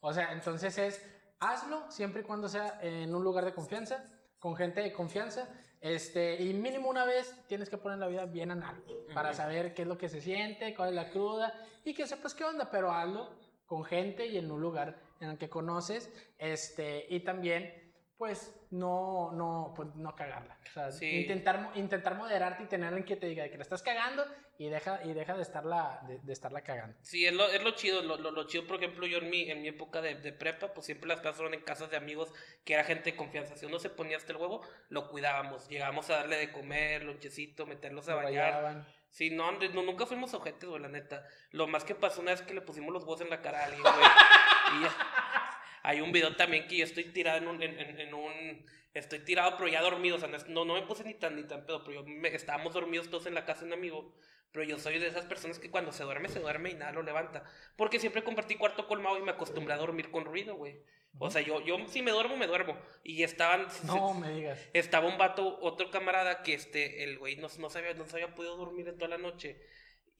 O 0.00 0.12
sea, 0.12 0.32
entonces 0.32 0.76
es, 0.78 1.06
hazlo 1.38 1.90
siempre 1.90 2.22
y 2.22 2.24
cuando 2.24 2.48
sea 2.48 2.78
en 2.82 3.14
un 3.14 3.22
lugar 3.22 3.44
de 3.44 3.54
confianza, 3.54 4.04
con 4.38 4.56
gente 4.56 4.80
de 4.80 4.92
confianza, 4.92 5.48
este, 5.80 6.42
y 6.42 6.52
mínimo 6.52 6.90
una 6.90 7.04
vez 7.04 7.34
tienes 7.46 7.70
que 7.70 7.78
poner 7.78 7.98
la 7.98 8.08
vida 8.08 8.26
bien 8.26 8.50
en 8.50 8.62
algo, 8.62 9.06
para 9.14 9.32
saber 9.32 9.74
qué 9.74 9.82
es 9.82 9.88
lo 9.88 9.96
que 9.96 10.08
se 10.08 10.20
siente, 10.20 10.74
cuál 10.74 10.90
es 10.90 10.94
la 10.94 11.10
cruda, 11.10 11.52
y 11.84 11.94
que 11.94 12.06
sepas 12.06 12.34
qué 12.34 12.44
onda, 12.44 12.70
pero 12.70 12.92
hazlo 12.92 13.30
con 13.64 13.84
gente 13.84 14.26
y 14.26 14.36
en 14.36 14.50
un 14.50 14.60
lugar 14.60 14.98
en 15.20 15.30
el 15.30 15.38
que 15.38 15.48
conoces, 15.48 16.10
este, 16.38 17.06
y 17.08 17.20
también, 17.20 17.89
pues, 18.20 18.54
no, 18.70 19.32
no, 19.32 19.72
pues, 19.74 19.88
no 19.94 20.14
cagarla. 20.14 20.58
O 20.68 20.72
sea, 20.74 20.90
Sí. 20.92 21.22
intentar, 21.22 21.70
intentar 21.74 22.16
moderarte 22.16 22.64
y 22.64 22.66
tener 22.66 22.88
alguien 22.88 23.06
que 23.06 23.16
te 23.16 23.26
diga 23.26 23.48
que 23.48 23.56
la 23.56 23.62
estás 23.62 23.82
cagando 23.82 24.22
y 24.58 24.68
deja, 24.68 25.00
y 25.04 25.14
deja 25.14 25.34
de, 25.34 25.40
estarla, 25.40 26.02
de, 26.06 26.18
de 26.18 26.32
estarla 26.34 26.60
cagando. 26.60 26.98
Sí, 27.00 27.24
es 27.24 27.32
lo, 27.32 27.48
es 27.48 27.62
lo 27.64 27.70
chido, 27.70 28.02
lo, 28.02 28.18
lo, 28.18 28.30
lo 28.30 28.44
chido, 28.46 28.66
por 28.66 28.76
ejemplo, 28.76 29.06
yo 29.06 29.16
en 29.18 29.30
mi, 29.30 29.50
en 29.50 29.62
mi 29.62 29.68
época 29.68 30.02
de, 30.02 30.16
de 30.16 30.34
prepa, 30.34 30.74
pues 30.74 30.84
siempre 30.84 31.08
las 31.08 31.20
casas 31.20 31.36
fueron 31.36 31.54
en 31.54 31.62
casas 31.62 31.90
de 31.90 31.96
amigos 31.96 32.30
que 32.66 32.74
era 32.74 32.84
gente 32.84 33.12
de 33.12 33.16
confianza. 33.16 33.56
Si 33.56 33.64
uno 33.64 33.78
se 33.78 33.88
ponía 33.88 34.18
hasta 34.18 34.32
el 34.32 34.38
huevo, 34.38 34.60
lo 34.90 35.08
cuidábamos. 35.08 35.66
Llegábamos 35.70 36.10
a 36.10 36.16
darle 36.16 36.36
de 36.36 36.52
comer, 36.52 37.02
lonchecito, 37.04 37.64
meterlos 37.64 38.06
a 38.10 38.16
Lo 38.16 38.16
bañar. 38.18 38.52
rayaban. 38.52 38.86
Sí, 39.08 39.30
no, 39.30 39.50
no, 39.52 39.82
nunca 39.82 40.04
fuimos 40.04 40.34
ojetes, 40.34 40.68
güey, 40.68 40.82
la 40.82 40.88
neta. 40.88 41.26
Lo 41.52 41.66
más 41.66 41.84
que 41.84 41.94
pasó 41.94 42.20
una 42.20 42.32
vez 42.32 42.42
que 42.42 42.52
le 42.52 42.60
pusimos 42.60 42.92
los 42.92 43.02
huevos 43.04 43.22
en 43.22 43.30
la 43.30 43.40
cara 43.40 43.60
a 43.60 43.64
alguien, 43.64 43.82
güey. 43.82 43.94
y 44.78 44.82
ya. 44.82 45.39
Hay 45.82 46.00
un 46.00 46.12
video 46.12 46.36
también 46.36 46.66
que 46.68 46.76
yo 46.78 46.84
estoy 46.84 47.04
tirado 47.04 47.38
en 47.38 47.48
un, 47.48 47.62
en, 47.62 47.78
en- 47.78 48.14
un 48.14 48.66
estoy 48.92 49.20
tirado, 49.20 49.56
pero 49.56 49.68
ya 49.68 49.80
dormido, 49.82 50.16
o 50.16 50.18
sea, 50.18 50.28
no, 50.48 50.64
no, 50.64 50.74
me 50.74 50.82
puse 50.82 51.04
ni 51.04 51.14
tan, 51.14 51.36
ni 51.36 51.44
tan 51.44 51.64
pedo, 51.64 51.84
pero 51.84 52.02
yo 52.02 52.06
me- 52.06 52.34
estábamos 52.34 52.74
dormidos 52.74 53.08
todos 53.08 53.26
en 53.26 53.34
la 53.34 53.44
casa 53.44 53.60
de 53.60 53.66
un 53.68 53.72
amigo. 53.74 54.14
Pero 54.52 54.64
yo 54.64 54.78
soy 54.80 54.98
de 54.98 55.06
esas 55.06 55.26
personas 55.26 55.60
que 55.60 55.70
cuando 55.70 55.92
se 55.92 56.02
duerme, 56.02 56.28
se 56.28 56.40
duerme 56.40 56.70
y 56.70 56.74
nada 56.74 56.90
lo 56.90 57.02
levanta. 57.04 57.44
Porque 57.76 58.00
siempre 58.00 58.24
compartí 58.24 58.56
cuarto 58.56 58.88
con 58.88 59.00
Mau 59.00 59.16
y 59.16 59.22
me 59.22 59.30
acostumbré 59.30 59.74
a 59.74 59.76
dormir 59.76 60.10
con 60.10 60.24
ruido, 60.24 60.56
güey. 60.56 60.80
O 61.20 61.30
sea, 61.30 61.40
yo, 61.40 61.60
yo 61.64 61.76
si 61.86 62.02
me 62.02 62.10
duermo, 62.10 62.36
me 62.36 62.48
duermo. 62.48 62.76
Y 63.04 63.22
estaban... 63.22 63.68
No 63.84 64.12
me 64.14 64.30
digas. 64.30 64.58
Estaba 64.72 65.06
un 65.06 65.18
vato, 65.18 65.56
otro 65.60 65.92
camarada, 65.92 66.42
que 66.42 66.54
este, 66.54 67.04
el 67.04 67.18
güey 67.18 67.36
no, 67.36 67.46
no, 67.58 67.70
se 67.70 67.78
había, 67.78 67.94
no 67.94 68.06
se 68.06 68.16
había 68.16 68.34
podido 68.34 68.56
dormir 68.56 68.88
en 68.88 68.98
toda 68.98 69.08
la 69.10 69.18
noche. 69.18 69.60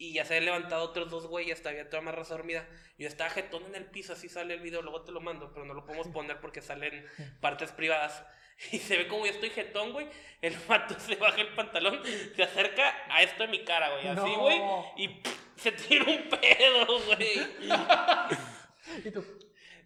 Y 0.00 0.14
ya 0.14 0.24
se 0.24 0.32
habían 0.34 0.46
levantado 0.46 0.82
otros 0.82 1.10
dos 1.10 1.26
güeyes, 1.26 1.60
todavía 1.60 1.90
toda 1.90 2.00
más 2.00 2.14
raza 2.14 2.32
dormida. 2.34 2.66
Yo 2.96 3.06
estaba 3.06 3.28
jetón 3.28 3.66
en 3.66 3.74
el 3.74 3.84
piso, 3.84 4.14
así 4.14 4.30
sale 4.30 4.54
el 4.54 4.60
video, 4.60 4.80
luego 4.80 5.02
te 5.02 5.12
lo 5.12 5.20
mando, 5.20 5.52
pero 5.52 5.66
no 5.66 5.74
lo 5.74 5.84
podemos 5.84 6.08
poner 6.08 6.40
porque 6.40 6.62
salen 6.62 7.04
partes 7.42 7.70
privadas. 7.72 8.24
Y 8.72 8.78
se 8.78 8.96
ve 8.96 9.08
como 9.08 9.26
yo 9.26 9.32
estoy 9.32 9.50
jetón, 9.50 9.92
güey. 9.92 10.08
El 10.40 10.56
vato 10.66 10.98
se 10.98 11.16
baja 11.16 11.40
el 11.42 11.54
pantalón, 11.54 12.00
se 12.34 12.42
acerca 12.42 12.94
a 13.10 13.22
esto 13.22 13.42
de 13.42 13.48
mi 13.50 13.62
cara, 13.62 13.90
güey. 13.90 14.08
Así, 14.08 14.20
No. 14.32 14.40
güey. 14.40 14.60
Y 14.96 15.08
pff, 15.08 15.38
se 15.56 15.72
tira 15.72 16.04
un 16.04 16.28
pedo, 16.30 16.86
güey. 17.06 17.46
¿Y 19.04 19.10
tú? 19.10 19.22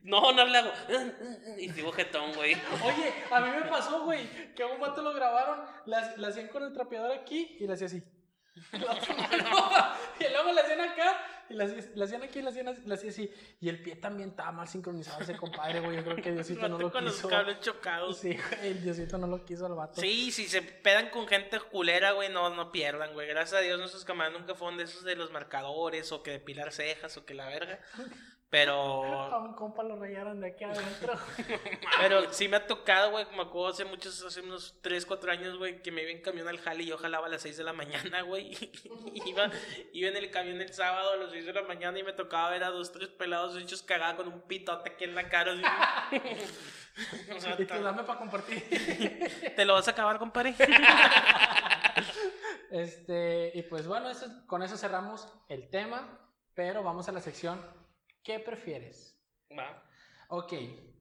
No, 0.05 0.31
no 0.33 0.45
le 0.45 0.59
hago. 0.59 0.71
Y 1.59 1.71
sigo 1.71 1.91
jetón, 1.91 2.33
güey. 2.35 2.55
Oye, 2.85 3.13
a 3.33 3.41
mí 3.41 3.49
me 3.51 3.63
pasó, 3.69 4.05
güey, 4.05 4.29
que 4.55 4.63
a 4.63 4.67
un 4.67 4.79
vato 4.79 5.03
lo 5.03 5.13
grabaron, 5.13 5.65
la, 5.87 6.15
la 6.19 6.29
hacían 6.29 6.49
con 6.49 6.63
el 6.63 6.73
trapeador 6.73 7.11
aquí 7.11 7.57
y 7.59 7.67
la 7.67 7.75
hacía 7.75 7.87
así. 7.89 8.03
Y 10.21 10.33
luego 10.33 10.53
la 10.53 10.61
hacían 10.63 10.81
acá 10.81 11.21
y 11.51 11.55
la, 11.55 11.65
hacía- 11.65 11.91
la 11.95 12.05
hacían 12.05 12.23
aquí 12.23 12.39
y 12.39 12.43
la 12.43 12.51
hacían 12.51 12.69
así, 12.69 12.83
la 12.87 12.95
hacía 12.95 13.11
así. 13.11 13.31
Y 13.61 13.69
el 13.69 13.83
pie 13.83 13.97
también 13.97 14.31
estaba 14.31 14.53
mal 14.53 14.69
sincronizado 14.69 15.21
ese 15.23 15.37
compadre, 15.37 15.81
güey. 15.81 15.97
Yo 15.97 16.05
creo 16.05 16.17
que 16.17 16.33
Diosito 16.33 16.69
no 16.69 16.79
lo 16.79 16.91
con 16.93 17.05
los 17.05 17.15
quiso. 17.17 17.29
cables 17.29 17.61
chocados. 17.61 18.19
Sí, 18.19 18.37
güey, 18.37 18.69
el 18.71 18.83
Diosito 18.83 19.19
no 19.19 19.27
lo 19.27 19.45
quiso 19.45 19.67
al 19.67 19.75
vato. 19.75 20.01
Sí, 20.01 20.31
si 20.31 20.47
se 20.47 20.63
pedan 20.63 21.11
con 21.11 21.27
gente 21.27 21.59
culera, 21.61 22.13
güey, 22.13 22.31
no, 22.31 22.49
no 22.51 22.71
pierdan, 22.73 23.13
güey. 23.13 23.27
Gracias 23.29 23.61
a 23.61 23.63
Dios 23.63 23.79
nuestros 23.79 24.05
camaradas 24.05 24.39
nunca 24.41 24.55
fueron 24.55 24.79
de 24.79 24.85
esos 24.85 25.05
de 25.05 25.17
los 25.17 25.33
marcadores 25.33 26.13
o 26.13 26.23
que 26.23 26.31
de 26.31 26.41
pilar 26.41 26.73
cejas 26.73 27.17
o 27.17 27.25
que 27.27 27.35
la 27.35 27.47
verga. 27.47 27.81
A 28.55 28.57
Pero, 28.57 29.41
un 29.45 29.55
compa 29.55 29.83
lo 29.83 29.99
rayaron 29.99 30.41
de 30.41 30.49
aquí 30.49 30.63
adentro. 30.63 31.15
pero 32.01 32.33
sí 32.33 32.47
me 32.47 32.57
ha 32.57 32.67
tocado, 32.67 33.11
güey, 33.11 33.27
me 33.35 33.43
acuerdo 33.43 33.69
hace 33.69 33.85
muchos, 33.85 34.23
hace 34.23 34.43
unos 34.43 34.79
3, 34.81 35.05
4 35.07 35.33
años, 35.33 35.59
güey, 35.59 35.83
que 35.83 35.91
me 35.91 36.03
iba 36.03 36.13
en 36.13 36.23
camión 36.23 36.47
al 36.47 36.59
jale 36.59 36.85
y 36.85 36.87
yo 36.87 36.97
jalaba 36.97 37.27
a 37.27 37.31
las 37.31 37.43
6 37.43 37.57
de 37.57 37.65
la 37.65 37.73
mañana, 37.73 38.23
güey. 38.23 38.53
iba, 39.27 39.51
iba 39.93 40.09
en 40.09 40.17
el 40.17 40.31
camión 40.31 40.61
el 40.61 40.73
sábado 40.73 41.15
a 41.15 41.17
las 41.17 41.33
6 41.33 41.47
de 41.47 41.53
la 41.53 41.63
mañana 41.63 41.99
y 41.99 42.05
me 42.05 42.13
tocaba 42.13 42.51
ver 42.51 42.63
a 42.63 42.71
dos, 42.71 42.93
tres 42.93 43.09
pelados 43.09 43.57
hechos 43.61 43.83
cagados 43.83 44.17
con 44.23 44.33
un 44.33 44.43
pitote 44.43 44.91
aquí 44.91 45.03
en 45.05 45.17
la 45.17 45.29
cara. 45.29 45.53
así. 45.53 46.21
O 47.37 47.41
sea, 47.41 47.57
y 47.59 47.65
tú 47.65 47.83
dame 47.83 48.05
para 48.05 48.21
compartir. 48.21 48.63
¿Te 49.57 49.65
lo 49.65 49.75
vas 49.75 49.89
a 49.89 49.91
acabar, 49.91 50.19
compadre? 50.19 50.55
Este, 52.71 53.51
y 53.55 53.63
pues 53.63 53.87
bueno, 53.89 54.11
eso- 54.11 54.47
con 54.47 54.63
eso 54.63 54.77
cerramos 54.77 55.29
el 55.49 55.71
tema, 55.71 56.21
pero 56.55 56.83
vamos 56.85 57.09
a 57.09 57.13
la 57.13 57.21
sección 57.21 57.61
¿Qué 58.25 58.41
prefieres? 58.41 59.17
Va. 59.57 59.85
Ok, 60.29 60.53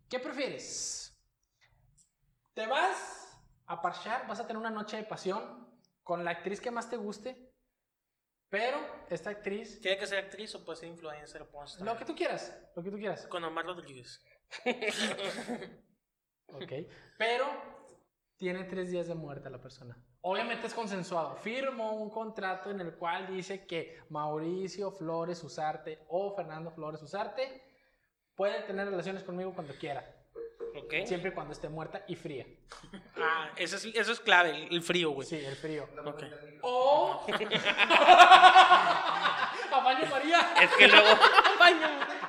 ¿qué 0.10 0.20
prefieres? 0.20 1.18
¿Te 2.54 2.68
vas 2.68 3.42
a 3.66 3.82
parchar? 3.82 4.28
¿Vas 4.28 4.40
a 4.40 4.46
tener 4.46 4.58
una 4.60 4.70
noche 4.70 4.98
de 4.98 5.04
pasión 5.04 5.68
con 6.04 6.24
la 6.24 6.32
actriz 6.32 6.60
que 6.62 6.70
más 6.70 6.90
te 6.90 6.98
guste? 6.98 7.50
Pero 8.50 8.78
esta 9.10 9.32
actriz, 9.32 9.82
¿Tiene 9.82 9.98
que 9.98 10.06
ser 10.06 10.26
actriz 10.26 10.54
o 10.54 10.64
puede 10.64 10.78
ser 10.80 10.90
influencer? 10.90 11.48
Ser- 11.66 11.82
lo 11.86 11.98
que 11.98 12.06
tú 12.06 12.14
quieras, 12.14 12.56
lo 12.76 12.84
que 12.84 12.92
tú 12.92 12.98
quieras. 12.98 13.26
Con 13.26 13.44
Omar 13.44 13.66
Rodríguez. 13.66 14.24
Ok, 16.56 16.72
pero 17.18 17.48
tiene 18.38 18.66
tres 18.66 18.92
días 18.92 19.08
de 19.08 19.16
muerte 19.16 19.50
la 19.50 19.60
persona. 19.60 19.98
Obviamente 20.26 20.68
es 20.68 20.74
consensuado. 20.74 21.36
Firmó 21.36 21.94
un 21.96 22.10
contrato 22.10 22.72
en 22.72 22.80
el 22.80 22.94
cual 22.94 23.28
dice 23.28 23.66
que 23.66 24.00
Mauricio 24.10 24.90
Flores 24.90 25.44
Usarte 25.44 26.00
o 26.08 26.34
Fernando 26.34 26.72
Flores 26.72 27.02
Usarte 27.02 27.62
puede 28.34 28.62
tener 28.62 28.88
relaciones 28.90 29.22
conmigo 29.24 29.54
cuando 29.54 29.74
quiera, 29.76 30.10
¿Ok? 30.78 31.06
siempre 31.06 31.32
y 31.32 31.34
cuando 31.34 31.52
esté 31.52 31.68
muerta 31.68 32.06
y 32.08 32.16
fría. 32.16 32.46
Ah, 33.18 33.50
eso 33.58 33.76
es, 33.76 33.84
eso 33.86 34.14
es 34.14 34.20
clave, 34.22 34.52
el, 34.52 34.74
el 34.74 34.82
frío, 34.82 35.12
güey. 35.12 35.28
Sí, 35.28 35.36
el 35.44 35.58
frío. 35.58 35.90
O 36.62 37.26
baño 39.84 40.08
María. 40.10 40.40
Es 40.62 40.72
que 40.78 40.88
luego. 40.88 41.20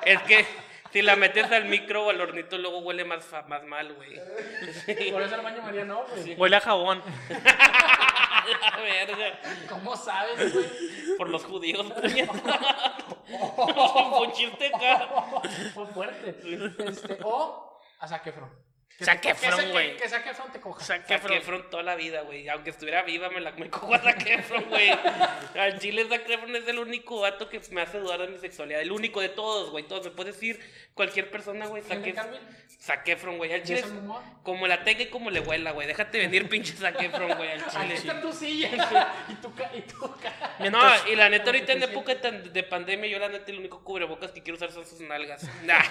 es 0.04 0.22
que 0.22 0.46
si 0.94 1.02
la 1.02 1.16
metes 1.16 1.50
al 1.50 1.64
micro 1.64 2.06
o 2.06 2.10
al 2.10 2.20
hornito, 2.20 2.56
luego 2.56 2.78
huele 2.78 3.04
más, 3.04 3.28
más 3.48 3.64
mal, 3.64 3.92
güey. 3.94 4.14
Por 5.10 5.22
eso 5.22 5.34
el 5.34 5.40
baño 5.40 5.60
María 5.60 5.84
no, 5.84 6.04
güey. 6.06 6.36
Huele 6.36 6.54
a 6.54 6.60
jabón. 6.60 7.02
La 8.60 8.76
verga. 8.80 9.40
¿Cómo 9.68 9.96
sabes, 9.96 10.54
güey? 10.54 10.66
Por 11.18 11.30
los 11.30 11.44
judíos, 11.46 11.84
puñeta. 11.90 12.32
Un 14.20 14.32
chiste 14.34 14.70
acá. 14.72 15.08
Fue 15.74 15.86
fuerte. 15.88 16.38
Este, 16.86 17.18
o 17.24 17.80
a 17.98 18.06
Zac 18.06 18.32
Efron. 18.98 18.98
Que 18.98 19.04
Zac 19.04 19.20
te- 19.20 19.28
que 19.28 19.30
Efron, 19.46 19.60
Zac- 19.60 19.70
güey. 19.72 19.96
Que 19.96 20.08
Zac 20.08 20.26
Efron 20.26 20.52
te 20.52 20.60
coja. 20.60 20.96
Efron. 21.08 21.32
Efron 21.36 21.70
toda 21.70 21.82
la 21.82 21.94
vida, 21.96 22.20
güey. 22.22 22.48
Aunque 22.48 22.70
estuviera 22.70 23.02
viva, 23.02 23.28
me 23.28 23.40
la 23.40 23.50
me 23.52 23.68
cojo 23.68 23.92
a 23.94 23.98
Zac 23.98 24.24
Efron, 24.26 24.64
güey. 24.68 24.90
Al 25.58 25.78
chile 25.80 26.06
Zac 26.08 26.28
Efron 26.28 26.54
es 26.54 26.66
el 26.68 26.78
único 26.78 27.20
vato 27.20 27.48
que 27.48 27.60
me 27.70 27.82
hace 27.82 27.98
dudar 27.98 28.20
de 28.20 28.28
mi 28.28 28.38
sexualidad. 28.38 28.80
El 28.80 28.92
único 28.92 29.20
de 29.20 29.28
todos, 29.30 29.70
güey. 29.70 29.84
Todos. 29.88 30.04
Me 30.04 30.10
puedes 30.12 30.34
decir 30.34 30.60
cualquier 30.94 31.30
persona, 31.30 31.66
güey. 31.66 31.82
Henry 31.88 32.10
Efron. 32.10 33.36
Güey. 33.38 33.52
Al 33.52 33.62
chile. 33.64 33.80
Es-. 33.80 33.92
Como 34.44 34.66
la 34.68 34.84
tenga 34.84 35.02
y 35.02 35.06
como 35.08 35.30
le 35.30 35.40
huela, 35.40 35.72
güey. 35.72 35.86
Déjate 35.88 36.18
venir, 36.18 36.48
pinche 36.50 36.74
Zac 36.74 37.00
Efron, 37.02 37.34
güey. 37.36 37.50
Al 37.50 37.62
Aquí 37.62 37.76
chile. 37.76 37.94
está 37.94 38.20
tu 38.20 38.32
silla. 38.32 38.68
y 39.28 39.34
tu 39.34 39.52
y 39.74 39.80
tu 39.82 40.00
ca- 40.20 40.56
No, 40.70 41.08
y 41.08 41.16
la 41.16 41.28
neta, 41.28 41.46
ahorita 41.46 41.72
en 41.72 41.82
época 41.82 42.14
de 42.14 42.62
pandemia, 42.62 43.10
yo 43.10 43.18
la 43.18 43.28
neta, 43.28 43.50
el 43.50 43.58
único 43.58 43.82
cubrebocas 43.82 44.30
que 44.30 44.42
quiero 44.42 44.56
usar 44.56 44.70
son 44.70 44.86
sus 44.86 45.00
nalgas. 45.00 45.42
Nah. 45.64 45.82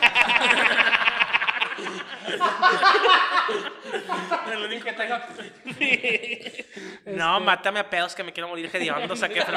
Que 4.83 6.65
No, 7.05 7.39
mátame 7.39 7.79
a 7.79 7.89
pedos 7.89 8.15
que 8.15 8.23
me 8.23 8.33
quiero 8.33 8.47
morir 8.49 8.69
hediondo, 8.73 9.13
Efron. 9.13 9.55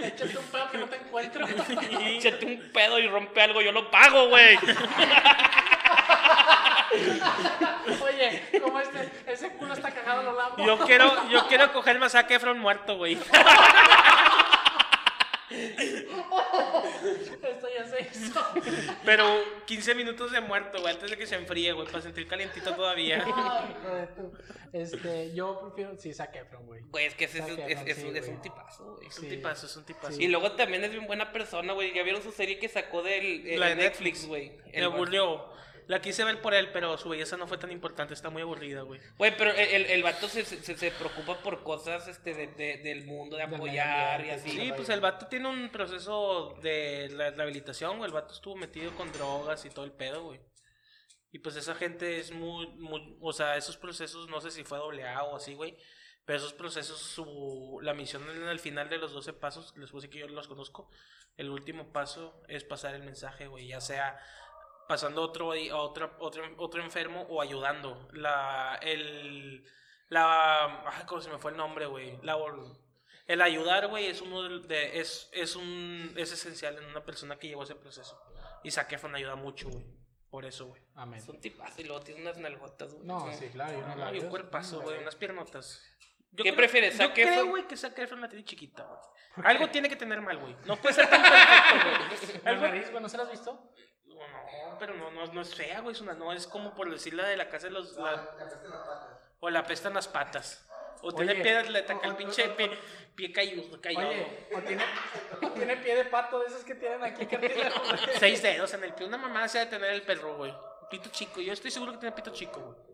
Échate 0.00 0.38
un 0.38 0.44
pedo 0.46 0.70
que 0.70 0.78
no 0.78 0.86
te 0.86 0.96
encuentro. 0.96 1.46
Échate 1.46 2.46
un 2.46 2.70
pedo 2.72 2.98
y 2.98 3.06
rompe 3.06 3.42
algo, 3.42 3.60
yo 3.60 3.72
lo 3.72 3.90
pago, 3.90 4.28
güey. 4.28 4.58
Oye, 8.02 8.60
como 8.62 8.80
este, 8.80 9.10
ese 9.26 9.50
culo 9.50 9.72
está 9.74 9.90
cagado 9.90 10.22
lo 10.22 10.32
lambo. 10.36 10.64
Yo 10.64 10.78
quiero, 10.80 11.28
yo 11.28 11.46
quiero 11.48 11.72
cogerme 11.72 12.06
a 12.06 12.10
Zac 12.10 12.30
Efron 12.30 12.58
muerto, 12.58 12.96
güey. 12.96 13.18
Esto 17.42 17.68
ya 17.76 17.86
se 17.86 18.00
hizo. 18.02 18.40
Pero 19.04 19.24
15 19.66 19.94
minutos 19.94 20.32
de 20.32 20.40
muerto, 20.40 20.80
güey, 20.80 20.94
antes 20.94 21.10
de 21.10 21.16
que 21.16 21.26
se 21.26 21.36
enfríe, 21.36 21.72
güey, 21.72 21.86
para 21.86 22.02
sentir 22.02 22.26
calientito 22.26 22.74
todavía. 22.74 23.24
Este, 24.72 25.34
yo 25.34 25.60
prefiero, 25.60 25.96
sí, 25.98 26.12
Zac 26.14 26.34
Efron, 26.36 26.66
güey. 26.66 26.82
Güey, 26.88 27.06
es 27.06 27.14
que 27.14 27.24
ese 27.26 27.38
es, 27.40 27.44
Zac 27.46 27.58
es, 27.58 27.72
Efron, 27.72 27.88
es 27.88 27.96
sí, 27.96 28.06
un, 28.06 28.16
es 28.16 28.22
güey. 28.24 28.36
un 28.36 28.42
tipazo, 28.42 28.94
güey. 28.94 29.06
Es 29.08 29.18
un 29.18 29.24
Sí. 29.24 29.30
tipazo, 29.30 29.66
es 29.66 29.76
un 29.76 29.84
tipazo. 29.84 30.20
Y 30.20 30.28
luego 30.28 30.52
también 30.52 30.82
es 30.84 30.90
bien 30.90 31.06
buena 31.06 31.30
persona, 31.32 31.72
güey. 31.74 31.92
¿Ya 31.94 32.02
vieron 32.02 32.22
su 32.22 32.32
serie 32.32 32.58
que 32.58 32.68
sacó 32.68 33.02
del 33.02 33.46
eh, 33.46 33.58
La 33.58 33.66
de 33.68 33.76
Netflix, 33.76 34.26
güey? 34.26 34.50
Me 34.72 34.78
El-. 34.78 34.84
La 35.86 36.00
quise 36.00 36.24
ver 36.24 36.40
por 36.40 36.54
él, 36.54 36.70
pero 36.72 36.96
su 36.98 37.08
belleza 37.08 37.36
no 37.36 37.46
fue 37.46 37.58
tan 37.58 37.70
importante, 37.72 38.14
está 38.14 38.30
muy 38.30 38.42
aburrida, 38.42 38.82
güey. 38.82 39.00
Güey, 39.18 39.36
pero 39.36 39.50
el, 39.50 39.58
el, 39.58 39.86
el 39.86 40.02
vato 40.02 40.28
se, 40.28 40.44
se, 40.44 40.62
se 40.76 40.90
preocupa 40.92 41.38
por 41.42 41.62
cosas 41.62 42.06
este, 42.08 42.34
de, 42.34 42.46
de- 42.48 42.78
del 42.78 43.04
mundo, 43.04 43.36
de 43.36 43.42
apoyar 43.42 44.24
y 44.24 44.30
así. 44.30 44.50
Sí, 44.50 44.72
pues 44.76 44.88
el 44.88 45.00
vato 45.00 45.26
tiene 45.26 45.48
un 45.48 45.70
proceso 45.70 46.54
de 46.62 47.08
la 47.12 47.30
rehabilitación, 47.30 47.98
güey. 47.98 48.08
El 48.08 48.14
vato 48.14 48.34
estuvo 48.34 48.56
metido 48.56 48.94
con 48.94 49.12
drogas 49.12 49.64
y 49.64 49.70
todo 49.70 49.84
el 49.84 49.92
pedo, 49.92 50.22
güey. 50.24 50.40
Y 51.32 51.38
pues 51.38 51.56
esa 51.56 51.74
gente 51.74 52.18
es 52.20 52.30
muy, 52.30 52.66
muy, 52.76 53.16
o 53.20 53.32
sea, 53.32 53.56
esos 53.56 53.76
procesos, 53.76 54.28
no 54.28 54.40
sé 54.40 54.50
si 54.50 54.64
fue 54.64 54.78
doble 54.78 55.06
A 55.06 55.24
o 55.24 55.36
así, 55.36 55.54
güey. 55.54 55.76
Pero 56.24 56.38
esos 56.38 56.52
procesos, 56.52 57.00
su, 57.00 57.80
la 57.82 57.94
misión 57.94 58.28
en 58.30 58.46
el 58.48 58.60
final 58.60 58.88
de 58.88 58.98
los 58.98 59.12
12 59.12 59.32
pasos, 59.32 59.74
les 59.76 59.90
puse 59.90 60.08
que 60.08 60.20
yo 60.20 60.28
los 60.28 60.46
conozco, 60.46 60.88
el 61.36 61.50
último 61.50 61.90
paso 61.92 62.40
es 62.46 62.62
pasar 62.64 62.94
el 62.94 63.02
mensaje, 63.02 63.48
güey, 63.48 63.66
ya 63.68 63.80
sea 63.80 64.20
pasando 64.88 65.22
otro, 65.22 65.52
a 65.52 65.76
otro, 65.80 66.16
otro, 66.18 66.44
otro 66.58 66.82
enfermo 66.82 67.22
o 67.28 67.40
ayudando. 67.40 68.08
La, 68.12 68.78
el, 68.82 69.64
la, 70.08 70.82
ay, 70.88 71.04
¿cómo 71.06 71.20
se 71.20 71.30
me 71.30 71.38
fue 71.38 71.50
el 71.52 71.56
nombre, 71.56 71.86
güey? 71.86 72.18
La, 72.22 72.36
el 73.26 73.40
ayudar, 73.40 73.86
güey, 73.88 74.06
es 74.06 74.20
uno 74.20 74.42
de, 74.60 75.00
es, 75.00 75.30
es 75.32 75.56
un, 75.56 76.12
es 76.16 76.32
esencial 76.32 76.76
en 76.76 76.84
una 76.86 77.04
persona 77.04 77.36
que 77.38 77.48
llevó 77.48 77.62
ese 77.62 77.74
proceso. 77.74 78.20
Y 78.64 78.70
Zac 78.70 78.92
Efron 78.92 79.14
ayuda 79.14 79.36
mucho, 79.36 79.68
güey. 79.70 79.84
Por 80.30 80.44
eso, 80.46 80.66
güey. 80.68 80.80
Amén. 80.94 81.18
Es 81.20 81.28
un 81.28 81.40
tipazo 81.40 81.80
y 81.80 81.84
luego 81.84 82.02
tiene 82.02 82.22
unas 82.22 82.38
nalgotas, 82.38 82.94
güey. 82.94 83.06
No, 83.06 83.30
sí, 83.34 83.48
claro. 83.48 83.78
yo 83.78 83.86
no 83.86 83.96
la 83.96 84.08
Ay, 84.08 84.18
un 84.20 84.28
cuerpazo, 84.30 84.80
güey, 84.80 84.98
unas 84.98 85.14
piernotas. 85.14 85.82
Yo 86.30 86.36
¿Qué 86.44 86.50
creo- 86.50 86.56
prefieres, 86.56 86.96
Yo 86.96 87.04
Zac 87.06 87.18
Efron? 87.18 87.34
creo, 87.34 87.46
güey, 87.48 87.66
que 87.66 87.76
Zac 87.76 87.98
Efron 87.98 88.20
la 88.22 88.28
tiene 88.28 88.44
chiquita, 88.44 88.84
güey. 88.84 89.46
Algo 89.46 89.68
tiene 89.68 89.88
que 89.90 89.96
tener 89.96 90.20
mal, 90.22 90.38
güey. 90.38 90.56
No 90.64 90.76
puede 90.76 90.94
ser 90.94 91.08
tan 91.10 91.22
perfecto, 91.22 92.28
güey. 92.30 92.42
La 92.44 92.50
Algo- 92.50 92.62
nariz, 92.62 92.90
güey, 92.90 93.02
¿no 93.02 93.08
se 93.10 93.16
la 93.18 93.22
has 93.24 93.30
visto? 93.30 93.72
No, 94.14 94.78
pero 94.78 94.94
no, 94.94 95.10
no, 95.10 95.26
no 95.32 95.40
es 95.40 95.54
fea, 95.54 95.80
güey. 95.80 95.94
Es 95.94 96.00
una, 96.00 96.14
no, 96.14 96.32
es 96.32 96.46
como 96.46 96.74
por 96.74 96.90
decir 96.90 97.14
la 97.14 97.26
de 97.26 97.36
la 97.36 97.48
casa 97.48 97.66
de 97.66 97.72
los. 97.72 97.96
la- 97.96 98.12
La, 98.12 98.16
la 98.16 98.36
peste 98.36 98.66
en 98.66 98.70
las 98.70 98.78
patas. 98.86 99.08
o 99.40 99.50
la 99.50 99.66
pesta 99.66 99.88
en 99.88 99.94
las 99.94 100.08
patas. 100.08 100.68
O 101.04 101.12
tiene 101.12 101.32
Oye, 101.32 101.42
pie 101.42 101.52
de 101.52 101.58
atleta, 101.58 101.98
que 102.00 102.06
el 102.06 102.14
pinche 102.16 102.48
pie, 102.50 102.70
pie 103.16 103.32
cayudo, 103.32 103.80
cayudo. 103.80 104.08
Oye, 104.08 104.48
o 104.54 104.60
tiene, 104.60 104.84
tiene 105.54 105.76
pie 105.78 105.96
de 105.96 106.04
pato 106.04 106.38
de 106.40 106.46
esos 106.46 106.62
que 106.64 106.76
tienen 106.76 107.02
aquí 107.02 107.26
cartílago, 107.26 107.74
güey. 107.84 107.98
Seis 108.18 108.40
dedos 108.42 108.72
en 108.74 108.84
el 108.84 108.94
pie. 108.94 109.06
Una 109.06 109.18
mamá 109.18 109.48
se 109.48 109.58
ha 109.58 109.64
de 109.64 109.70
tener 109.70 109.90
el 109.90 110.02
perro, 110.02 110.36
güey. 110.36 110.54
Pito 110.90 111.08
chico. 111.10 111.40
Yo 111.40 111.52
estoy 111.52 111.70
seguro 111.72 111.92
que 111.92 111.98
tiene 111.98 112.14
pito 112.14 112.30
chico, 112.30 112.60
güey. 112.60 112.92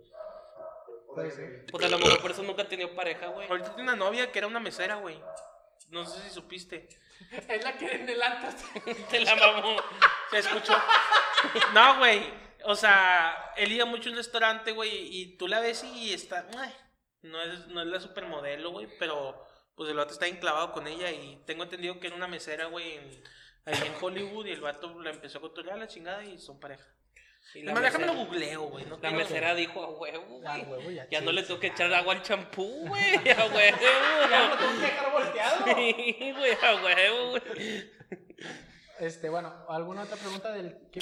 Pues 1.70 1.84
a 1.84 1.88
lo 1.88 1.98
mejor 1.98 2.20
por 2.22 2.30
eso 2.30 2.42
nunca 2.44 2.62
ha 2.62 2.68
tenido 2.68 2.94
pareja, 2.94 3.26
güey. 3.26 3.48
Ahorita 3.48 3.74
tiene 3.74 3.82
una 3.90 3.96
novia 3.96 4.30
que 4.30 4.38
era 4.38 4.46
una 4.46 4.60
mesera, 4.60 4.94
güey. 4.96 5.20
No 5.90 6.04
sé 6.06 6.22
si 6.22 6.30
supiste. 6.30 6.88
Es 7.48 7.64
la 7.64 7.76
que 7.76 7.90
en 7.90 8.08
el 8.08 8.22
antes. 8.22 8.64
Te 9.10 9.20
la 9.20 9.34
mamó. 9.34 9.76
Se 10.30 10.38
escuchó. 10.38 10.72
No, 11.74 11.98
güey. 11.98 12.22
O 12.64 12.76
sea, 12.76 13.52
él 13.56 13.72
iba 13.72 13.84
mucho 13.84 14.08
a 14.08 14.12
un 14.12 14.18
restaurante, 14.18 14.72
güey, 14.72 14.90
y 15.16 15.36
tú 15.36 15.48
la 15.48 15.60
ves 15.60 15.84
y 15.84 16.12
está. 16.12 16.46
ay, 16.58 16.72
No 17.22 17.40
es, 17.40 17.66
no 17.68 17.80
es 17.82 17.86
la 17.86 18.00
supermodelo, 18.00 18.70
güey, 18.70 18.88
pero 18.98 19.44
pues 19.74 19.88
el 19.90 19.96
vato 19.96 20.12
está 20.12 20.26
enclavado 20.26 20.72
con 20.72 20.86
ella 20.86 21.10
y 21.10 21.40
tengo 21.46 21.62
entendido 21.62 22.00
que 22.00 22.08
era 22.08 22.16
una 22.16 22.26
mesera, 22.26 22.66
güey, 22.66 22.98
ahí 23.64 23.78
en 23.86 23.94
Hollywood 24.00 24.46
y 24.46 24.50
el 24.50 24.60
vato 24.60 25.00
la 25.00 25.10
empezó 25.10 25.38
a 25.38 25.40
controlar 25.40 25.78
la 25.78 25.86
chingada 25.86 26.24
y 26.24 26.38
son 26.38 26.58
pareja. 26.58 26.84
La 27.54 27.72
Además, 27.72 27.82
déjame 27.82 28.06
lo 28.06 28.14
googleo, 28.14 28.62
güey. 28.64 28.84
No 28.84 28.98
La 29.00 29.10
mesera 29.10 29.54
dijo 29.54 29.82
a 29.82 29.88
huevo, 29.90 30.40
A 30.46 30.58
güey. 30.58 30.70
huevo, 30.70 30.90
ya, 30.90 31.08
Ya 31.08 31.20
no 31.22 31.32
le 31.32 31.40
sí, 31.40 31.48
tengo 31.48 31.60
que 31.60 31.68
echar 31.68 31.92
agua 31.94 32.14
al 32.14 32.22
champú, 32.22 32.62
güey. 32.88 33.14
A 33.30 33.46
huevo. 33.46 33.78
Ya 34.30 34.48
lo 34.50 34.58
tengo 34.58 34.74
que 34.74 34.86
dejar 34.86 35.12
volteado. 35.12 35.64
Sí, 35.74 36.32
güey, 36.36 36.52
a 36.62 36.74
huevo, 36.84 37.30
güey. 37.30 37.90
Este, 39.00 39.28
bueno, 39.28 39.64
¿alguna 39.68 40.02
otra 40.02 40.16
pregunta 40.16 40.52
del 40.52 40.76
que 40.92 41.00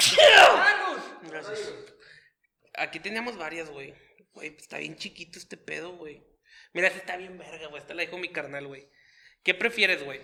Gracias. 1.23 1.75
Aquí 2.75 3.01
teníamos 3.01 3.37
varias, 3.37 3.71
güey. 3.71 3.95
Güey, 4.33 4.51
pues 4.51 4.63
está 4.63 4.79
bien 4.79 4.97
chiquito 4.97 5.39
este 5.39 5.57
pedo, 5.57 5.97
güey. 5.97 6.23
Mira, 6.73 6.89
esta 6.89 7.01
está 7.01 7.17
bien 7.17 7.39
verga, 7.39 7.69
güey. 7.69 7.81
Esta 7.81 7.95
la 7.95 8.03
dijo 8.03 8.19
mi 8.19 8.29
carnal, 8.31 8.67
güey. 8.67 8.89
¿Qué 9.43 9.55
prefieres, 9.55 10.05
güey? 10.05 10.21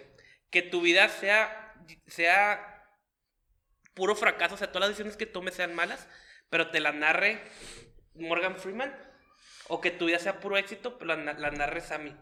Que 0.51 0.61
tu 0.63 0.83
vida 0.83 1.09
sea, 1.09 1.75
sea 2.07 2.72
puro 3.95 4.15
fracaso, 4.15 4.55
o 4.55 4.59
sea, 4.59 4.69
todas 4.69 4.83
las 4.83 4.91
decisiones 4.91 5.17
que 5.17 5.27
tomes 5.27 5.55
sean 5.55 5.75
malas, 5.75 6.09
pero 6.51 6.71
te 6.71 6.81
la 6.81 6.93
narre 6.93 7.43
Morgan 8.15 8.57
Freeman. 8.57 8.95
O 9.69 9.81
que 9.81 9.91
tu 9.91 10.07
vida 10.07 10.19
sea 10.19 10.41
puro 10.41 10.57
éxito, 10.57 10.99
pero 10.99 11.17
la, 11.17 11.33
la 11.35 11.51
narre 11.51 11.81
Sammy. 11.81 12.15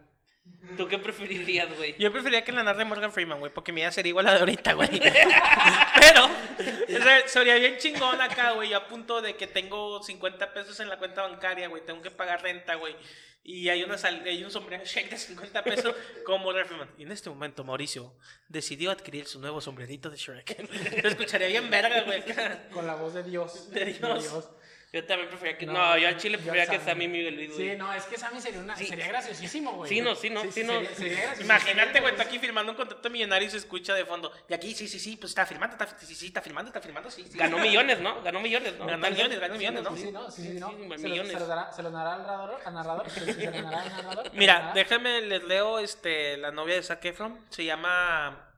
¿Tú 0.77 0.87
qué 0.87 0.97
preferirías, 0.97 1.75
güey? 1.77 1.95
Yo 1.99 2.11
preferiría 2.11 2.43
que 2.43 2.51
la 2.51 2.63
narre 2.63 2.85
Morgan 2.85 3.11
Freeman, 3.11 3.39
güey, 3.39 3.51
porque 3.53 3.71
mi 3.71 3.81
vida 3.81 3.91
sería 3.91 4.09
igual 4.09 4.27
a 4.27 4.31
la 4.31 4.35
de 4.35 4.39
ahorita, 4.41 4.73
güey. 4.73 4.89
Pero, 5.99 6.25
o 6.25 7.03
sea, 7.03 7.27
sería 7.27 7.55
bien 7.55 7.77
chingón 7.77 8.19
acá, 8.21 8.51
güey, 8.51 8.69
yo 8.69 8.77
a 8.77 8.87
punto 8.87 9.21
de 9.21 9.35
que 9.35 9.47
tengo 9.47 10.01
50 10.01 10.53
pesos 10.53 10.79
en 10.79 10.89
la 10.89 10.97
cuenta 10.97 11.23
bancaria, 11.23 11.67
güey, 11.67 11.85
tengo 11.85 12.01
que 12.01 12.11
pagar 12.11 12.41
renta, 12.41 12.75
güey. 12.75 12.95
Y 13.43 13.69
hay, 13.69 13.83
una 13.83 13.97
sal- 13.97 14.21
hay 14.23 14.43
un 14.43 14.51
sombrero 14.51 14.83
check 14.85 15.09
de 15.09 15.17
50 15.17 15.63
pesos 15.63 15.95
como 16.25 16.45
Morgan 16.45 16.67
Freeman. 16.67 16.89
Y 16.97 17.03
en 17.03 17.11
este 17.11 17.29
momento, 17.29 17.63
Mauricio 17.63 18.13
decidió 18.47 18.91
adquirir 18.91 19.25
su 19.25 19.39
nuevo 19.39 19.59
sombrerito 19.61 20.09
de 20.11 20.17
Shrek. 20.17 21.01
Lo 21.03 21.09
escucharía 21.09 21.47
bien 21.47 21.69
verga, 21.71 22.01
güey. 22.03 22.23
Con 22.71 22.85
la 22.85 22.95
voz 22.95 23.15
de 23.15 23.23
Dios. 23.23 23.71
De 23.71 23.85
Dios. 23.85 24.47
Yo 24.93 25.05
también 25.05 25.29
preferiría 25.29 25.57
que. 25.57 25.65
No, 25.65 25.71
No, 25.73 25.97
yo 25.97 26.07
al 26.09 26.17
chile 26.17 26.37
yo 26.37 26.43
preferiría 26.43 26.67
que 26.79 26.83
Sammy. 26.83 27.07
Miguel 27.07 27.35
Luis, 27.35 27.53
güey. 27.53 27.69
Sí, 27.71 27.75
no, 27.77 27.93
es 27.93 28.03
que 28.05 28.17
Sammy 28.17 28.41
sería, 28.41 28.59
una, 28.59 28.75
Sí. 28.75 28.87
sería 28.87 29.07
graciosísimo, 29.07 29.71
güey. 29.71 29.87
Sí, 29.89 30.01
no, 30.01 30.15
sí, 30.15 30.29
no, 30.29 30.41
sí, 30.51 30.63
no. 30.65 30.73
Sería, 30.73 30.95
sería 30.95 31.13
graciosísimo. 31.21 31.45
Imagínate, 31.45 31.99
güey, 32.01 32.15
tú 32.15 32.21
aquí 32.21 32.39
firmando 32.39 32.73
un 32.73 32.75
contrato 32.77 33.09
millonario 33.09 33.47
y 33.47 33.51
se 33.51 33.57
escucha 33.57 33.93
de 33.93 34.05
fondo. 34.05 34.33
Y 34.49 34.53
aquí, 34.53 34.73
sí, 34.75 34.89
sí, 34.89 34.99
sí, 34.99 35.15
pues 35.15 35.31
está 35.31 35.45
firmando, 35.45 35.77
está, 35.81 35.97
sí, 35.97 36.13
sí, 36.13 36.27
está 36.27 36.41
firmando, 36.41 36.67
está 36.69 36.81
firmando, 36.81 37.09
sí. 37.09 37.23
sí. 37.31 37.37
Ganó 37.37 37.57
millones, 37.57 38.01
¿no? 38.01 38.21
Ganó 38.21 38.41
millones, 38.41 38.73
¿no? 38.77 38.85
Ganó 38.85 39.09
millones, 39.09 39.39
ganó 39.39 39.55
millones, 39.55 39.81
¿no? 39.83 39.95
Sí, 39.95 40.01
sí, 40.03 40.11
no, 40.11 40.29
sí, 40.29 40.41
sí, 40.43 40.59
no. 40.59 40.69
Sí, 40.71 40.75
sí, 40.75 40.81
se, 40.81 40.87
lo- 41.07 41.09
millones. 41.09 41.31
se 41.31 41.39
los 41.39 41.47
dará, 41.47 41.71
se 41.71 41.83
los 41.83 41.93
dará 41.93 42.13
al 42.15 42.21
narrador, 42.23 42.59
al 42.65 42.73
narrador, 42.73 43.09
se, 43.09 43.33
se 43.33 43.45
los 43.51 43.63
dará 43.63 43.81
al 43.83 43.89
narrador. 43.91 44.31
Mira, 44.33 44.71
déjame, 44.75 45.21
les 45.21 45.43
leo 45.45 45.79
este, 45.79 46.35
la 46.35 46.51
novia 46.51 46.75
de 46.75 46.83
Zac 46.83 47.05
Efron. 47.05 47.39
Se 47.49 47.63
llama 47.63 48.50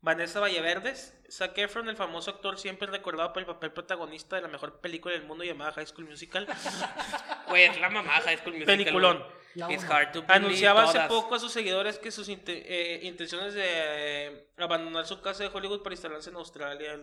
Vanessa 0.00 0.40
Valleverdes. 0.40 1.14
Zac 1.30 1.58
Efron, 1.58 1.88
el 1.88 1.96
famoso 1.96 2.30
actor, 2.30 2.58
siempre 2.58 2.88
recordado 2.88 3.32
por 3.32 3.40
el 3.40 3.46
papel 3.46 3.72
protagonista 3.72 4.36
de 4.36 4.42
la 4.42 4.48
mejor 4.48 4.80
película 4.80 5.14
del 5.14 5.24
mundo 5.24 5.44
llamada 5.44 5.72
High 5.72 5.86
School 5.86 6.06
Musical. 6.08 6.46
Güey, 7.48 7.64
es 7.64 7.80
la 7.80 7.88
mamá 7.90 8.12
High 8.20 8.36
School 8.38 8.52
Musical. 8.54 8.76
Peliculón. 8.76 9.24
It's 9.70 9.84
hard 9.84 10.12
to 10.12 10.20
believe 10.22 10.32
Anunciaba 10.34 10.84
hace 10.84 10.92
todas. 10.94 11.08
poco 11.08 11.34
a 11.34 11.38
sus 11.40 11.50
seguidores 11.52 11.98
que 11.98 12.10
sus 12.10 12.28
inte- 12.28 12.62
eh, 12.66 13.00
intenciones 13.04 13.54
de 13.54 13.64
eh, 13.66 14.48
abandonar 14.58 15.06
su 15.06 15.20
casa 15.20 15.42
de 15.44 15.50
Hollywood 15.52 15.82
para 15.82 15.94
instalarse 15.94 16.30
en 16.30 16.36
Australia. 16.36 16.96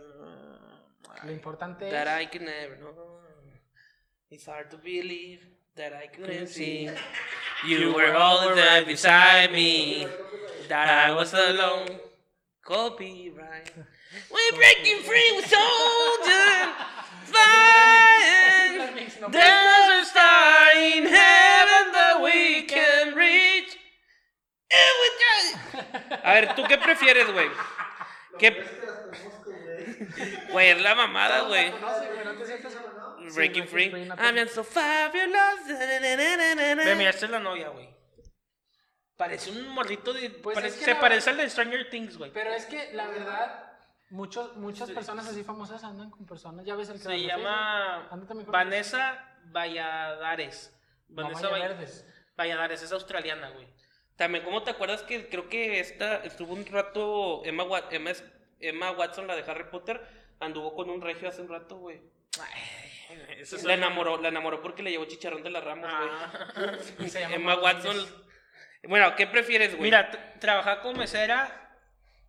Lo 1.24 1.32
importante 1.32 1.90
That 1.90 2.20
es... 2.20 2.24
I 2.24 2.28
can 2.28 2.46
never 2.46 2.78
know. 2.78 3.22
It's 4.30 4.48
hard 4.48 4.70
to 4.70 4.78
believe 4.78 5.42
that 5.76 5.92
I 5.94 6.08
couldn't 6.08 6.48
see. 6.48 6.90
You 7.68 7.94
were 7.94 8.14
all 8.16 8.54
there 8.54 8.86
beside 8.86 9.52
me. 9.52 10.08
That 10.70 11.10
I 11.10 11.12
was 11.14 11.34
alone. 11.34 12.00
Copyright. 12.66 13.72
We're 14.32 14.58
breaking 14.58 15.04
free 15.04 15.32
with 15.36 15.46
soldiers. 15.46 16.68
Flying. 17.26 18.82
There's 19.32 19.90
a 20.02 20.06
star 20.06 20.76
in 20.76 21.06
heaven 21.06 21.92
that 21.94 22.20
we 22.24 22.64
can 22.64 23.14
reach. 23.14 23.78
A 26.24 26.34
ver, 26.34 26.56
¿tú 26.56 26.64
qué 26.68 26.78
prefieres, 26.80 27.32
güey? 27.32 27.50
¿Qué? 28.40 28.50
Güey. 30.52 30.70
Es 30.70 30.82
la 30.82 30.96
mamada, 30.96 31.42
güey. 31.42 31.72
Breaking 33.34 33.68
Free. 33.68 33.92
I'm 34.18 34.48
so 34.48 34.64
fabulous. 34.64 35.68
Ve, 35.68 36.96
mira, 36.96 37.10
esta 37.12 37.26
es 37.26 37.32
la 37.32 37.40
novia, 37.40 37.70
güey. 37.70 37.95
Parece 39.18 39.50
un 39.52 39.68
morrito 39.70 40.12
de. 40.14 40.30
Pues 40.30 40.56
parece- 40.56 40.74
es 40.76 40.80
que 40.80 40.86
se 40.86 40.94
la- 40.94 41.00
parece 41.00 41.30
al 41.30 41.38
de 41.38 41.50
Stranger 41.50 41.90
Things, 41.90 42.18
güey. 42.18 42.32
Pero 42.32 42.52
es 42.52 42.66
que, 42.66 42.92
la 42.94 43.08
verdad, 43.08 43.72
muchos, 44.10 44.56
muchas 44.58 44.92
personas 44.92 45.28
así 45.28 45.44
famosas 45.44 45.84
andan 45.84 46.10
con 46.12 46.26
personas... 46.26 46.66
Ya 46.66 46.76
ves 46.76 46.90
el 46.90 46.98
que 46.98 47.04
Se 47.04 47.22
llama 47.22 48.08
con- 48.10 48.46
Vanessa 48.48 49.38
Valladares. 49.46 50.72
No, 51.10 51.24
Vanessa 51.24 51.50
Maya 51.50 51.66
Vall- 51.66 51.70
Verdes. 51.70 52.06
Valladares, 52.38 52.82
es 52.82 52.92
australiana, 52.92 53.50
güey. 53.52 53.68
También, 54.18 54.44
¿cómo 54.44 54.64
te 54.64 54.72
acuerdas 54.72 55.04
que 55.04 55.30
creo 55.30 55.48
que 55.50 55.80
esta 55.80 56.18
estuvo 56.18 56.54
un 56.54 56.66
rato 56.66 57.44
Emma, 57.46 57.64
Emma, 57.92 58.12
Emma 58.60 58.92
Watson, 58.92 59.28
la 59.28 59.36
de 59.36 59.50
Harry 59.50 59.66
Potter, 59.70 60.02
anduvo 60.40 60.74
con 60.76 60.90
un 60.90 61.02
regio 61.02 61.30
hace 61.30 61.42
un 61.42 61.50
rato, 61.50 61.78
güey. 61.78 62.02
Eso 63.38 63.58
La 63.68 63.74
enamoró, 63.76 64.18
la 64.22 64.28
enamoró 64.30 64.62
porque 64.62 64.84
le 64.84 64.92
llevó 64.92 65.06
chicharrón 65.06 65.44
de 65.44 65.50
las 65.50 65.64
ramos, 65.64 65.90
güey. 65.90 66.10
Ah. 66.12 66.78
Emma 67.32 67.56
Watson. 67.56 68.25
Bueno, 68.88 69.16
¿qué 69.16 69.28
prefieres, 69.28 69.72
güey? 69.72 69.84
Mira, 69.84 70.10
t- 70.12 70.18
trabajaba 70.40 70.82
como 70.82 71.00
mesera 71.00 71.62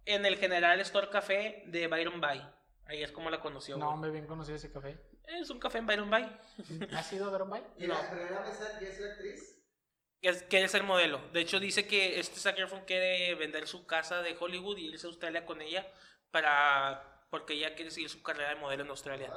en 0.04 0.24
el 0.26 0.36
General 0.38 0.78
Store 0.80 1.08
Café 1.10 1.62
de 1.66 1.86
Byron 1.88 2.20
Bay. 2.20 2.46
Ahí 2.86 3.02
es 3.02 3.10
como 3.12 3.30
la 3.30 3.40
conoció. 3.40 3.76
No, 3.76 3.86
güey. 3.86 3.94
hombre, 3.94 4.10
bien 4.10 4.26
conocido 4.26 4.56
ese 4.56 4.72
café. 4.72 4.96
Es 5.26 5.50
un 5.50 5.58
café 5.58 5.78
en 5.78 5.86
Byron 5.86 6.08
Bay. 6.10 6.24
¿Has 6.94 7.12
ido 7.12 7.26
a 7.26 7.30
Verón 7.32 7.50
Bay? 7.50 7.62
¿Y 7.78 7.86
la 7.86 8.08
primera 8.10 8.40
mesa 8.42 8.78
ya 8.80 8.88
es 8.88 9.00
la 9.00 9.10
actriz? 9.12 9.52
Es, 10.22 10.42
quiere 10.44 10.68
ser 10.68 10.82
modelo. 10.84 11.20
De 11.32 11.40
hecho, 11.40 11.58
dice 11.60 11.86
que 11.86 12.20
este 12.20 12.38
Zac 12.38 12.58
Efron 12.58 12.84
quiere 12.84 13.34
vender 13.34 13.66
su 13.66 13.86
casa 13.86 14.22
de 14.22 14.36
Hollywood 14.38 14.78
y 14.78 14.86
irse 14.86 15.06
a 15.06 15.10
Australia 15.10 15.44
con 15.44 15.60
ella 15.60 15.86
para 16.30 17.24
porque 17.30 17.54
ella 17.54 17.74
quiere 17.74 17.90
seguir 17.90 18.08
su 18.08 18.22
carrera 18.22 18.50
de 18.50 18.56
modelo 18.56 18.84
en 18.84 18.90
Australia. 18.90 19.32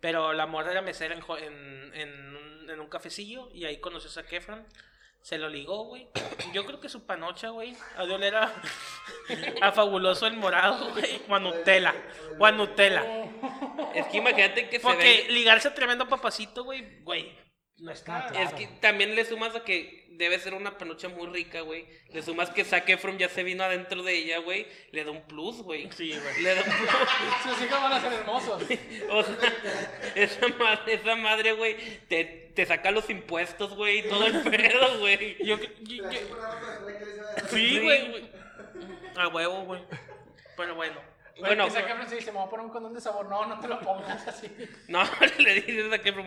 Pero 0.00 0.32
la 0.32 0.46
morra 0.46 0.70
era 0.72 0.80
mesera 0.82 1.14
en, 1.14 1.22
Ho- 1.26 1.36
en, 1.38 1.92
en 1.94 2.34
un, 2.36 2.70
en 2.70 2.80
un 2.80 2.88
cafecillo 2.88 3.50
y 3.52 3.66
ahí 3.66 3.78
conoció 3.78 4.08
a 4.08 4.12
Zac 4.14 4.32
Efron. 4.32 4.66
Se 5.22 5.38
lo 5.38 5.48
ligó, 5.48 5.84
güey. 5.84 6.08
Yo 6.52 6.64
creo 6.64 6.80
que 6.80 6.88
su 6.88 7.04
panocha, 7.04 7.50
güey, 7.50 7.76
ha 7.96 8.06
de 8.06 8.14
oler 8.14 8.34
a, 8.36 8.52
a 9.62 9.72
fabuloso 9.72 10.26
el 10.26 10.36
morado, 10.36 10.92
güey. 10.92 11.22
O 11.28 11.34
a 11.34 11.40
Nutella. 11.40 11.94
O 12.38 12.46
a 12.46 12.52
Nutella. 12.52 13.04
Es 13.94 14.06
que 14.06 14.18
imagínate 14.18 14.68
que 14.68 14.78
se 14.78 14.82
Porque 14.82 15.24
ve... 15.28 15.32
ligarse 15.32 15.68
a 15.68 15.74
tremendo 15.74 16.08
papacito, 16.08 16.64
güey, 16.64 17.02
güey, 17.02 17.36
no 17.78 17.92
está. 17.92 18.28
Claro. 18.28 18.38
Es 18.38 18.54
que 18.54 18.66
también 18.80 19.14
le 19.14 19.24
sumas 19.24 19.54
a 19.54 19.62
que 19.62 20.06
debe 20.10 20.38
ser 20.38 20.54
una 20.54 20.76
panocha 20.76 21.08
muy 21.08 21.26
rica, 21.28 21.60
güey. 21.62 21.86
Le 22.12 22.22
sumas 22.22 22.50
que 22.50 22.64
Zac 22.64 22.88
Efron 22.88 23.16
ya 23.18 23.28
se 23.28 23.42
vino 23.42 23.64
adentro 23.64 24.02
de 24.02 24.14
ella, 24.14 24.38
güey. 24.38 24.66
Le 24.92 25.04
da 25.04 25.10
un 25.10 25.22
plus, 25.22 25.62
güey. 25.62 25.88
Sí, 25.96 26.10
güey. 26.12 26.42
Le 26.42 26.54
da 26.54 26.60
un 26.62 26.66
plus. 26.70 26.90
Sus 27.56 27.62
hijos 27.66 27.80
van 27.82 27.92
a 27.92 28.00
ser 28.00 28.12
hermosos. 28.12 28.62
O 29.10 29.22
sea, 29.22 29.52
esa 30.14 30.48
madre, 30.48 30.94
esa 30.94 31.16
madre, 31.16 31.52
güey, 31.52 31.76
te, 32.08 32.24
te 32.54 32.66
saca 32.66 32.90
los 32.90 33.08
impuestos, 33.10 33.74
güey, 33.74 33.98
y 34.00 34.02
todo 34.08 34.26
el 34.26 34.40
pedo, 34.50 34.98
güey. 34.98 35.36
Yo, 35.44 35.58
yo- 35.58 36.10
yo-. 36.10 36.18
Sí, 37.50 37.78
güey. 37.80 38.30
A 39.16 39.28
huevo, 39.28 39.62
güey. 39.64 39.80
Pero 40.56 40.74
bueno. 40.74 41.09
Bueno, 41.40 41.64
que 41.66 41.72
Francis 41.82 42.18
dice, 42.18 42.32
me 42.32 42.38
voy 42.38 42.46
a 42.46 42.50
poner 42.50 42.66
un 42.66 42.72
condón 42.72 42.94
de 42.94 43.00
sabor. 43.00 43.26
No, 43.28 43.46
no 43.46 43.58
te 43.60 43.68
lo 43.68 43.80
pongas 43.80 44.26
así. 44.28 44.46
no, 44.88 45.02
le 45.38 45.54
dices 45.54 45.86
a 45.86 45.90
Zac 45.90 46.06
Efron, 46.06 46.26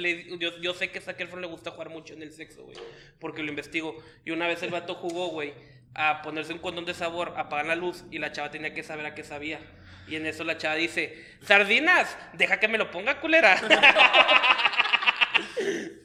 le- 0.00 0.38
yo, 0.38 0.56
yo 0.58 0.74
sé 0.74 0.90
que 0.90 0.98
a 0.98 1.02
Zac 1.02 1.20
Efron 1.20 1.40
le 1.40 1.46
gusta 1.46 1.70
jugar 1.72 1.90
mucho 1.90 2.14
en 2.14 2.22
el 2.22 2.32
sexo, 2.32 2.64
güey, 2.64 2.76
porque 3.18 3.42
lo 3.42 3.48
investigo. 3.50 3.96
Y 4.24 4.30
una 4.30 4.46
vez 4.46 4.62
el 4.62 4.70
vato 4.70 4.94
jugó, 4.94 5.28
güey, 5.28 5.54
a 5.94 6.22
ponerse 6.22 6.52
un 6.52 6.58
condón 6.60 6.84
de 6.84 6.94
sabor, 6.94 7.34
apagar 7.36 7.66
la 7.66 7.76
luz, 7.76 8.04
y 8.10 8.18
la 8.18 8.32
chava 8.32 8.50
tenía 8.50 8.74
que 8.74 8.82
saber 8.82 9.06
a 9.06 9.14
qué 9.14 9.24
sabía. 9.24 9.60
Y 10.06 10.16
en 10.16 10.26
eso 10.26 10.44
la 10.44 10.56
chava 10.58 10.74
dice, 10.76 11.24
sardinas, 11.42 12.16
deja 12.32 12.58
que 12.58 12.68
me 12.68 12.78
lo 12.78 12.90
ponga, 12.90 13.20
culera. 13.20 13.60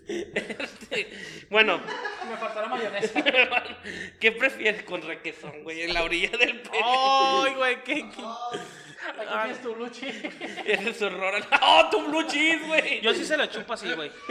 Este, 0.08 1.10
bueno, 1.50 1.80
Me 2.30 2.38
faltó 2.38 2.62
la 2.62 2.68
mayonesa. 2.68 3.24
¿Qué 4.20 4.32
prefieres 4.32 4.84
con 4.84 5.02
requesón, 5.02 5.64
güey? 5.64 5.82
En 5.82 5.94
la 5.94 6.04
orilla 6.04 6.30
del 6.38 6.62
pene. 6.62 6.80
¡Ay, 6.84 7.54
güey! 7.56 7.84
¿Qué, 7.84 8.10
qué? 8.10 8.24
Aquí 9.08 9.34
tienes 9.42 9.62
tu 9.62 9.76
Luchi. 9.76 10.08
Ese 10.66 10.90
es 10.90 11.02
horror. 11.02 11.44
¡Oh, 11.62 11.90
tu 11.92 12.02
blue 12.08 12.28
cheese, 12.28 12.66
güey! 12.66 13.02
Yo 13.02 13.14
sí 13.14 13.26
se 13.26 13.38
la 13.38 13.50
chupo 13.50 13.74
así, 13.74 13.92
güey. 13.94 14.12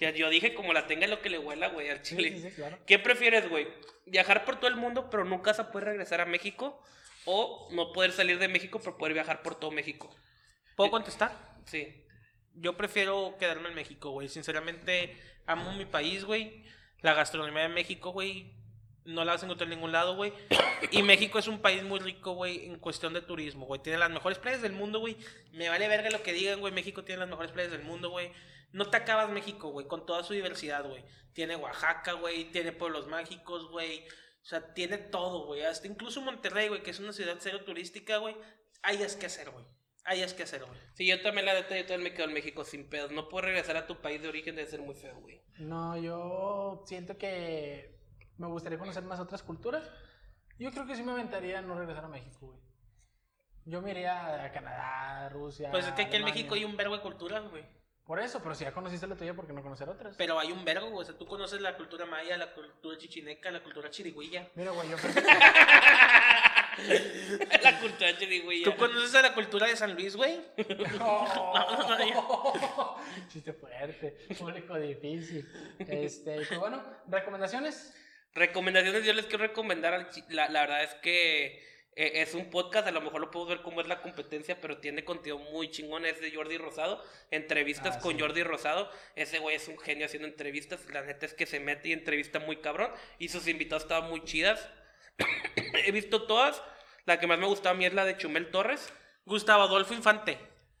Ya, 0.00 0.10
yo 0.10 0.28
dije 0.30 0.52
como 0.52 0.72
la 0.72 0.88
tenga 0.88 1.06
lo 1.06 1.22
que 1.22 1.30
le 1.30 1.38
huela, 1.38 1.68
güey, 1.68 1.88
al 1.88 2.02
chile. 2.02 2.30
Sí, 2.30 2.38
sí, 2.38 2.50
sí, 2.50 2.56
claro. 2.56 2.76
¿Qué 2.88 2.98
prefieres, 2.98 3.48
güey? 3.48 3.68
¿Viajar 4.04 4.44
por 4.44 4.56
todo 4.56 4.66
el 4.66 4.74
mundo 4.74 5.08
pero 5.08 5.24
nunca 5.24 5.52
a 5.52 5.70
poder 5.70 5.90
regresar 5.90 6.20
a 6.20 6.26
México? 6.26 6.82
¿O 7.24 7.68
no 7.70 7.92
poder 7.92 8.10
salir 8.10 8.40
de 8.40 8.48
México 8.48 8.80
pero 8.80 8.98
poder 8.98 9.14
viajar 9.14 9.42
por 9.42 9.54
todo 9.54 9.70
México? 9.70 10.12
¿Puedo 10.74 10.90
contestar? 10.90 11.30
Sí. 11.66 12.04
Yo 12.54 12.76
prefiero 12.76 13.36
quedarme 13.38 13.68
en 13.68 13.74
México, 13.74 14.10
güey. 14.10 14.28
Sinceramente, 14.28 15.16
amo 15.46 15.72
mi 15.72 15.84
país, 15.84 16.24
güey. 16.24 16.64
La 17.00 17.14
gastronomía 17.14 17.62
de 17.62 17.68
México, 17.68 18.12
güey, 18.12 18.54
no 19.04 19.24
la 19.24 19.32
vas 19.32 19.42
a 19.42 19.46
encontrar 19.46 19.70
en 19.70 19.76
ningún 19.76 19.92
lado, 19.92 20.14
güey. 20.14 20.32
Y 20.90 21.02
México 21.02 21.38
es 21.38 21.48
un 21.48 21.60
país 21.60 21.82
muy 21.82 21.98
rico, 21.98 22.32
güey, 22.32 22.66
en 22.66 22.78
cuestión 22.78 23.12
de 23.12 23.22
turismo, 23.22 23.66
güey. 23.66 23.82
Tiene 23.82 23.98
las 23.98 24.10
mejores 24.10 24.38
playas 24.38 24.62
del 24.62 24.72
mundo, 24.72 25.00
güey. 25.00 25.16
Me 25.52 25.68
vale 25.68 25.88
verga 25.88 26.10
lo 26.10 26.22
que 26.22 26.32
digan, 26.32 26.60
güey. 26.60 26.72
México 26.72 27.04
tiene 27.04 27.20
las 27.20 27.28
mejores 27.28 27.52
playas 27.52 27.72
del 27.72 27.82
mundo, 27.82 28.10
güey. 28.10 28.32
No 28.72 28.88
te 28.88 28.96
acabas 28.96 29.30
México, 29.30 29.70
güey, 29.70 29.86
con 29.86 30.06
toda 30.06 30.22
su 30.22 30.32
diversidad, 30.32 30.84
güey. 30.88 31.04
Tiene 31.32 31.56
Oaxaca, 31.56 32.12
güey. 32.12 32.44
Tiene 32.52 32.72
pueblos 32.72 33.08
mágicos, 33.08 33.68
güey. 33.70 34.06
O 34.42 34.44
sea, 34.44 34.72
tiene 34.74 34.98
todo, 34.98 35.46
güey. 35.46 35.62
Hasta 35.62 35.86
incluso 35.86 36.20
Monterrey, 36.20 36.68
güey, 36.68 36.82
que 36.82 36.90
es 36.90 37.00
una 37.00 37.12
ciudad 37.12 37.36
cero 37.40 37.64
turística, 37.64 38.18
güey. 38.18 38.36
Hay 38.82 39.02
es 39.02 39.16
que 39.16 39.26
hacer, 39.26 39.50
güey. 39.50 39.64
Hay 40.04 40.20
es 40.20 40.34
que 40.34 40.42
hacer, 40.42 40.64
güey. 40.64 40.78
Sí, 40.94 41.06
yo 41.06 41.20
también 41.22 41.46
la 41.46 41.54
neta, 41.54 41.76
yo 41.76 41.86
también 41.86 42.02
me 42.02 42.14
quedo 42.14 42.26
en 42.26 42.34
México 42.34 42.64
sin 42.64 42.88
pedos. 42.88 43.12
No 43.12 43.28
puedo 43.28 43.46
regresar 43.46 43.76
a 43.76 43.86
tu 43.86 44.00
país 44.00 44.20
de 44.20 44.28
origen, 44.28 44.56
debe 44.56 44.68
ser 44.68 44.80
muy 44.80 44.94
feo, 44.94 45.16
güey. 45.20 45.40
No, 45.58 45.96
yo 45.96 46.82
siento 46.86 47.16
que 47.16 47.98
me 48.38 48.48
gustaría 48.48 48.78
conocer 48.78 49.04
más 49.04 49.20
otras 49.20 49.42
culturas. 49.42 49.88
Yo 50.58 50.70
creo 50.72 50.86
que 50.86 50.96
sí 50.96 51.02
me 51.02 51.12
aventaría 51.12 51.62
no 51.62 51.78
regresar 51.78 52.04
a 52.04 52.08
México, 52.08 52.46
güey. 52.46 52.58
Yo 53.64 53.80
me 53.80 53.92
iría 53.92 54.44
a 54.44 54.52
Canadá, 54.52 55.28
Rusia. 55.28 55.70
Pues 55.70 55.86
es 55.86 55.92
que 55.92 56.02
aquí 56.02 56.16
en 56.16 56.22
Alemania. 56.22 56.34
México 56.34 56.54
hay 56.56 56.64
un 56.64 56.76
vergo 56.76 56.96
de 56.96 57.02
culturas, 57.02 57.48
güey. 57.48 57.64
Por 58.04 58.18
eso, 58.18 58.42
pero 58.42 58.56
si 58.56 58.64
ya 58.64 58.72
conociste 58.72 59.06
la 59.06 59.14
tuya, 59.14 59.34
¿por 59.34 59.46
qué 59.46 59.52
no 59.52 59.62
conocer 59.62 59.88
otras? 59.88 60.16
Pero 60.18 60.38
hay 60.38 60.50
un 60.50 60.64
vergo, 60.64 60.90
güey. 60.90 61.02
O 61.02 61.04
sea, 61.04 61.16
tú 61.16 61.24
conoces 61.24 61.60
la 61.60 61.76
cultura 61.76 62.04
maya, 62.04 62.36
la 62.36 62.52
cultura 62.52 62.98
chichineca, 62.98 63.50
la 63.52 63.62
cultura 63.62 63.90
chirigüilla. 63.90 64.50
Mira, 64.56 64.72
güey, 64.72 64.90
yo. 64.90 64.96
la 67.62 67.80
cultura. 67.80 68.10
¿Tú 68.64 68.76
conoces 68.76 69.14
a 69.14 69.22
la 69.22 69.34
cultura 69.34 69.66
de 69.66 69.76
San 69.76 69.94
Luis, 69.94 70.16
güey? 70.16 70.40
Oh, 71.00 72.96
Chiste 73.32 73.52
fuerte, 73.52 74.16
público 74.38 74.78
difícil. 74.78 75.48
Este, 75.78 76.36
pues 76.36 76.58
bueno, 76.58 76.82
recomendaciones. 77.08 77.94
Recomendaciones, 78.34 79.04
yo 79.04 79.12
les 79.12 79.26
quiero 79.26 79.44
recomendar, 79.44 80.08
la, 80.30 80.48
la 80.48 80.60
verdad 80.62 80.84
es 80.84 80.94
que 80.94 81.62
eh, 81.96 82.22
es 82.22 82.32
un 82.32 82.48
podcast, 82.48 82.86
a 82.86 82.90
lo 82.90 83.02
mejor 83.02 83.20
lo 83.20 83.30
podemos 83.30 83.54
ver 83.54 83.62
cómo 83.62 83.82
es 83.82 83.88
la 83.88 84.00
competencia, 84.00 84.58
pero 84.58 84.78
tiene 84.78 85.04
contenido 85.04 85.38
muy 85.38 85.70
chingón, 85.70 86.06
es 86.06 86.18
de 86.18 86.34
Jordi 86.34 86.56
Rosado, 86.56 87.04
entrevistas 87.30 87.96
Ah, 87.96 88.00
con 88.00 88.14
sí. 88.14 88.20
Jordi 88.20 88.42
Rosado, 88.42 88.90
ese 89.16 89.38
güey 89.38 89.56
es 89.56 89.68
un 89.68 89.78
genio 89.78 90.06
haciendo 90.06 90.26
entrevistas, 90.26 90.80
la 90.90 91.02
neta 91.02 91.26
es 91.26 91.34
que 91.34 91.44
se 91.44 91.60
mete 91.60 91.90
y 91.90 91.92
entrevista 91.92 92.38
muy 92.38 92.56
cabrón, 92.56 92.90
y 93.18 93.28
sus 93.28 93.46
invitados 93.46 93.82
estaban 93.82 94.08
muy 94.08 94.24
chidas, 94.24 94.66
he 95.86 95.92
visto 95.92 96.22
todas, 96.22 96.62
la 97.04 97.18
que 97.18 97.26
más 97.26 97.38
me 97.38 97.46
gustaba 97.46 97.74
a 97.74 97.78
mí 97.78 97.84
es 97.84 97.94
la 97.94 98.04
de 98.04 98.16
Chumel 98.16 98.50
Torres, 98.50 98.92
Gustavo 99.24 99.62
Adolfo 99.62 99.94
Infante. 99.94 100.38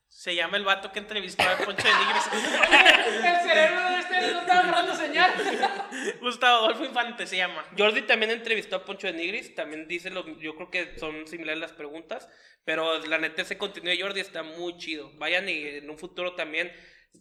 Se 0.08 0.34
llama 0.34 0.58
el 0.58 0.64
vato 0.64 0.92
que 0.92 0.98
entrevistó 0.98 1.42
a 1.42 1.56
Poncho 1.56 1.88
de 1.88 1.94
Nigris. 1.94 2.28
El 3.24 3.48
cerebro 3.48 3.90
de 3.90 3.98
este 3.98 4.32
no 4.32 4.40
está 4.40 4.58
agarrando 4.58 4.94
señal. 4.94 5.32
Gustavo 6.20 6.58
Adolfo 6.58 6.84
Infante 6.84 7.26
se 7.26 7.38
llama. 7.38 7.64
Jordi 7.78 8.02
también 8.02 8.30
entrevistó 8.30 8.76
a 8.76 8.84
Poncho 8.84 9.06
de 9.06 9.14
Nigris, 9.14 9.54
también 9.54 9.88
dice 9.88 10.10
lo, 10.10 10.26
yo 10.38 10.54
creo 10.54 10.70
que 10.70 10.98
son 10.98 11.26
similares 11.26 11.60
las 11.60 11.72
preguntas, 11.72 12.28
pero 12.62 12.98
la 13.06 13.16
neta 13.16 13.40
ese 13.40 13.56
contenido 13.56 13.96
de 13.96 14.02
Jordi 14.02 14.20
está 14.20 14.42
muy 14.42 14.76
chido. 14.76 15.10
Vayan 15.14 15.48
y 15.48 15.62
en 15.66 15.88
un 15.88 15.96
futuro 15.96 16.34
también 16.34 16.70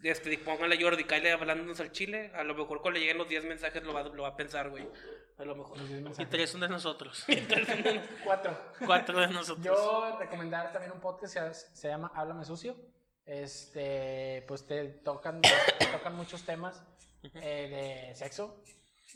este, 0.03 0.37
pónganle 0.39 0.77
a 0.77 0.81
Jordi, 0.81 1.03
cállale 1.03 1.31
hablándonos 1.31 1.79
al 1.79 1.91
chile, 1.91 2.31
a 2.35 2.43
lo 2.43 2.55
mejor 2.55 2.81
cuando 2.81 2.99
le 2.99 3.01
lleguen 3.01 3.17
los 3.17 3.27
10 3.29 3.45
mensajes 3.45 3.83
lo 3.83 3.93
va, 3.93 4.03
lo 4.03 4.23
va 4.23 4.29
a 4.29 4.35
pensar, 4.35 4.69
güey. 4.69 4.87
A 5.37 5.45
lo 5.45 5.55
mejor. 5.55 5.77
Y 6.19 6.25
tres 6.25 6.49
son 6.51 6.61
de 6.61 6.69
nosotros. 6.69 7.25
Cuatro. 8.23 8.57
Cuatro 8.85 9.19
de 9.19 9.27
nosotros. 9.27 9.65
Yo 9.65 10.17
recomendar 10.19 10.71
también 10.71 10.91
un 10.91 10.99
podcast 10.99 11.33
que 11.33 11.53
se, 11.53 11.75
se 11.75 11.87
llama 11.87 12.11
Háblame 12.15 12.45
Sucio. 12.45 12.75
Este, 13.25 14.43
pues 14.47 14.65
te 14.67 14.87
tocan, 14.89 15.41
te 15.41 15.85
tocan 15.91 16.15
muchos 16.15 16.43
temas 16.43 16.83
eh, 17.35 18.09
de 18.09 18.15
sexo 18.15 18.61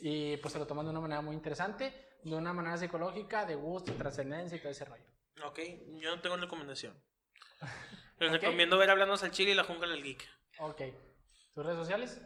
y 0.00 0.36
pues 0.38 0.52
se 0.52 0.58
lo 0.58 0.66
toman 0.66 0.86
de 0.86 0.90
una 0.90 1.00
manera 1.00 1.20
muy 1.20 1.34
interesante, 1.34 1.92
de 2.22 2.34
una 2.34 2.52
manera 2.52 2.76
psicológica, 2.76 3.44
de 3.44 3.56
gusto, 3.56 3.92
trascendencia 3.94 4.56
y 4.56 4.60
todo 4.60 4.70
ese 4.70 4.84
rollo. 4.84 5.04
Ok, 5.44 5.60
yo 6.00 6.14
no 6.14 6.20
tengo 6.22 6.36
recomendación. 6.36 6.94
Les 8.18 8.30
Ok. 8.30 8.40
recomiendo 8.40 8.78
ver 8.78 8.90
Hablando 8.90 9.14
al 9.14 9.30
Chile 9.30 9.50
y 9.50 9.54
la 9.54 9.64
Jungla 9.64 9.88
del 9.88 10.02
Geek. 10.02 10.26
Ok. 10.58 10.82
¿Tus 11.54 11.64
redes 11.64 11.78
sociales? 11.78 12.20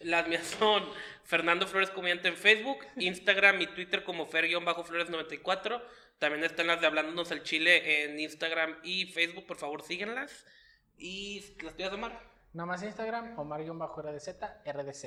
Las 0.00 0.28
mías 0.28 0.46
son 0.58 0.84
Fernando 1.24 1.66
Flores 1.66 1.90
Comediante 1.90 2.28
en 2.28 2.36
Facebook, 2.36 2.78
Instagram 2.96 3.60
y 3.62 3.66
Twitter 3.68 4.04
como 4.04 4.28
Fer-Flores94. 4.28 5.82
También 6.18 6.44
están 6.44 6.66
las 6.66 6.80
de 6.80 6.86
Hablándonos 6.86 7.30
al 7.30 7.42
Chile 7.42 8.04
en 8.04 8.18
Instagram 8.18 8.78
y 8.82 9.06
Facebook, 9.12 9.46
por 9.46 9.56
favor 9.56 9.82
síguenlas. 9.82 10.46
Y 10.96 11.56
las 11.62 11.74
tuyas 11.74 11.90
de 11.90 11.98
Mar. 11.98 12.18
Nada 12.52 12.66
más 12.66 12.82
Instagram, 12.82 13.38
Omar-RDZ, 13.38 14.28
RDZ. 14.64 15.04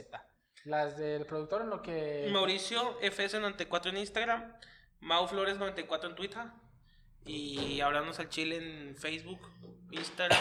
Las 0.66 0.98
del 0.98 1.26
productor 1.26 1.62
en 1.62 1.70
lo 1.70 1.82
que... 1.82 2.30
Mauricio 2.32 3.00
FS94 3.02 3.90
en 3.90 3.98
Instagram. 3.98 4.54
Mau 5.00 5.26
Flores94 5.28 6.10
en 6.10 6.16
Twitter. 6.16 6.44
Y 7.26 7.82
Hablando 7.82 8.12
al 8.18 8.30
Chile 8.30 8.58
en 8.58 8.96
Facebook, 8.96 9.40
Instagram 9.92 10.40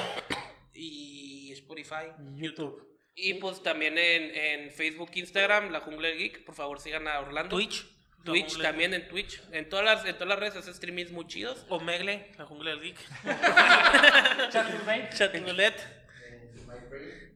y 0.78 1.52
Spotify, 1.52 2.12
YouTube. 2.36 2.86
Y 3.14 3.34
pues 3.34 3.62
también 3.62 3.98
en, 3.98 4.34
en 4.34 4.70
Facebook, 4.70 5.10
Instagram, 5.14 5.72
La 5.72 5.80
Jungla 5.80 6.08
del 6.08 6.18
Geek. 6.18 6.44
Por 6.44 6.54
favor 6.54 6.80
sigan 6.80 7.08
a 7.08 7.20
Orlando. 7.20 7.56
Twitch. 7.56 7.86
Twitch 8.24 8.60
también 8.60 8.94
en 8.94 9.08
Twitch. 9.08 9.42
En 9.52 9.68
todas 9.68 9.84
las, 9.84 10.04
en 10.04 10.14
todas 10.14 10.28
las 10.28 10.38
redes 10.38 10.56
hace 10.56 10.74
streamings 10.74 11.10
muy 11.10 11.26
chidos. 11.26 11.66
Omegle, 11.68 12.32
la 12.36 12.44
jungla 12.44 12.70
del 12.70 12.82
geek. 12.82 12.98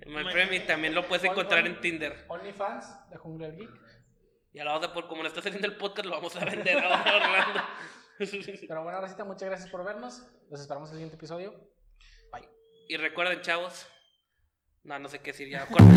En 0.05 0.13
My 0.13 0.25
Premi 0.25 0.59
también 0.61 0.95
lo 0.95 1.07
puedes 1.07 1.25
encontrar 1.25 1.65
en 1.65 1.81
Tinder. 1.81 2.25
OnlyFans, 2.27 2.87
La 3.11 3.19
Jungla 3.19 3.47
del 3.47 3.59
Geek. 3.59 3.71
Y 4.53 4.59
a 4.59 4.65
la 4.65 4.77
otra, 4.77 4.93
por 4.93 5.07
como 5.07 5.23
no 5.23 5.29
está 5.29 5.41
saliendo 5.41 5.69
el 5.69 5.77
podcast, 5.77 6.07
lo 6.07 6.17
vamos 6.17 6.35
a 6.35 6.45
vender 6.45 6.77
ahora 6.77 7.03
a 7.03 7.17
Orlando. 7.17 7.63
Pero 8.69 8.83
bueno, 8.83 9.01
Racita, 9.01 9.25
muchas 9.25 9.49
gracias 9.49 9.71
por 9.71 9.85
vernos. 9.85 10.27
Los 10.51 10.61
esperamos 10.61 10.91
en 10.91 10.95
el 10.95 10.99
siguiente 10.99 11.17
episodio. 11.17 11.72
Y 12.89 12.97
recuerden, 12.97 13.41
chavos. 13.41 13.87
No, 14.85 14.99
no 14.99 15.09
sé 15.09 15.21
qué 15.21 15.33
decir 15.33 15.49
ya. 15.49 15.67
corta. 15.67 15.85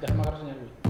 Déjame 0.00 0.22
agarrar 0.22 0.40
señal. 0.40 0.85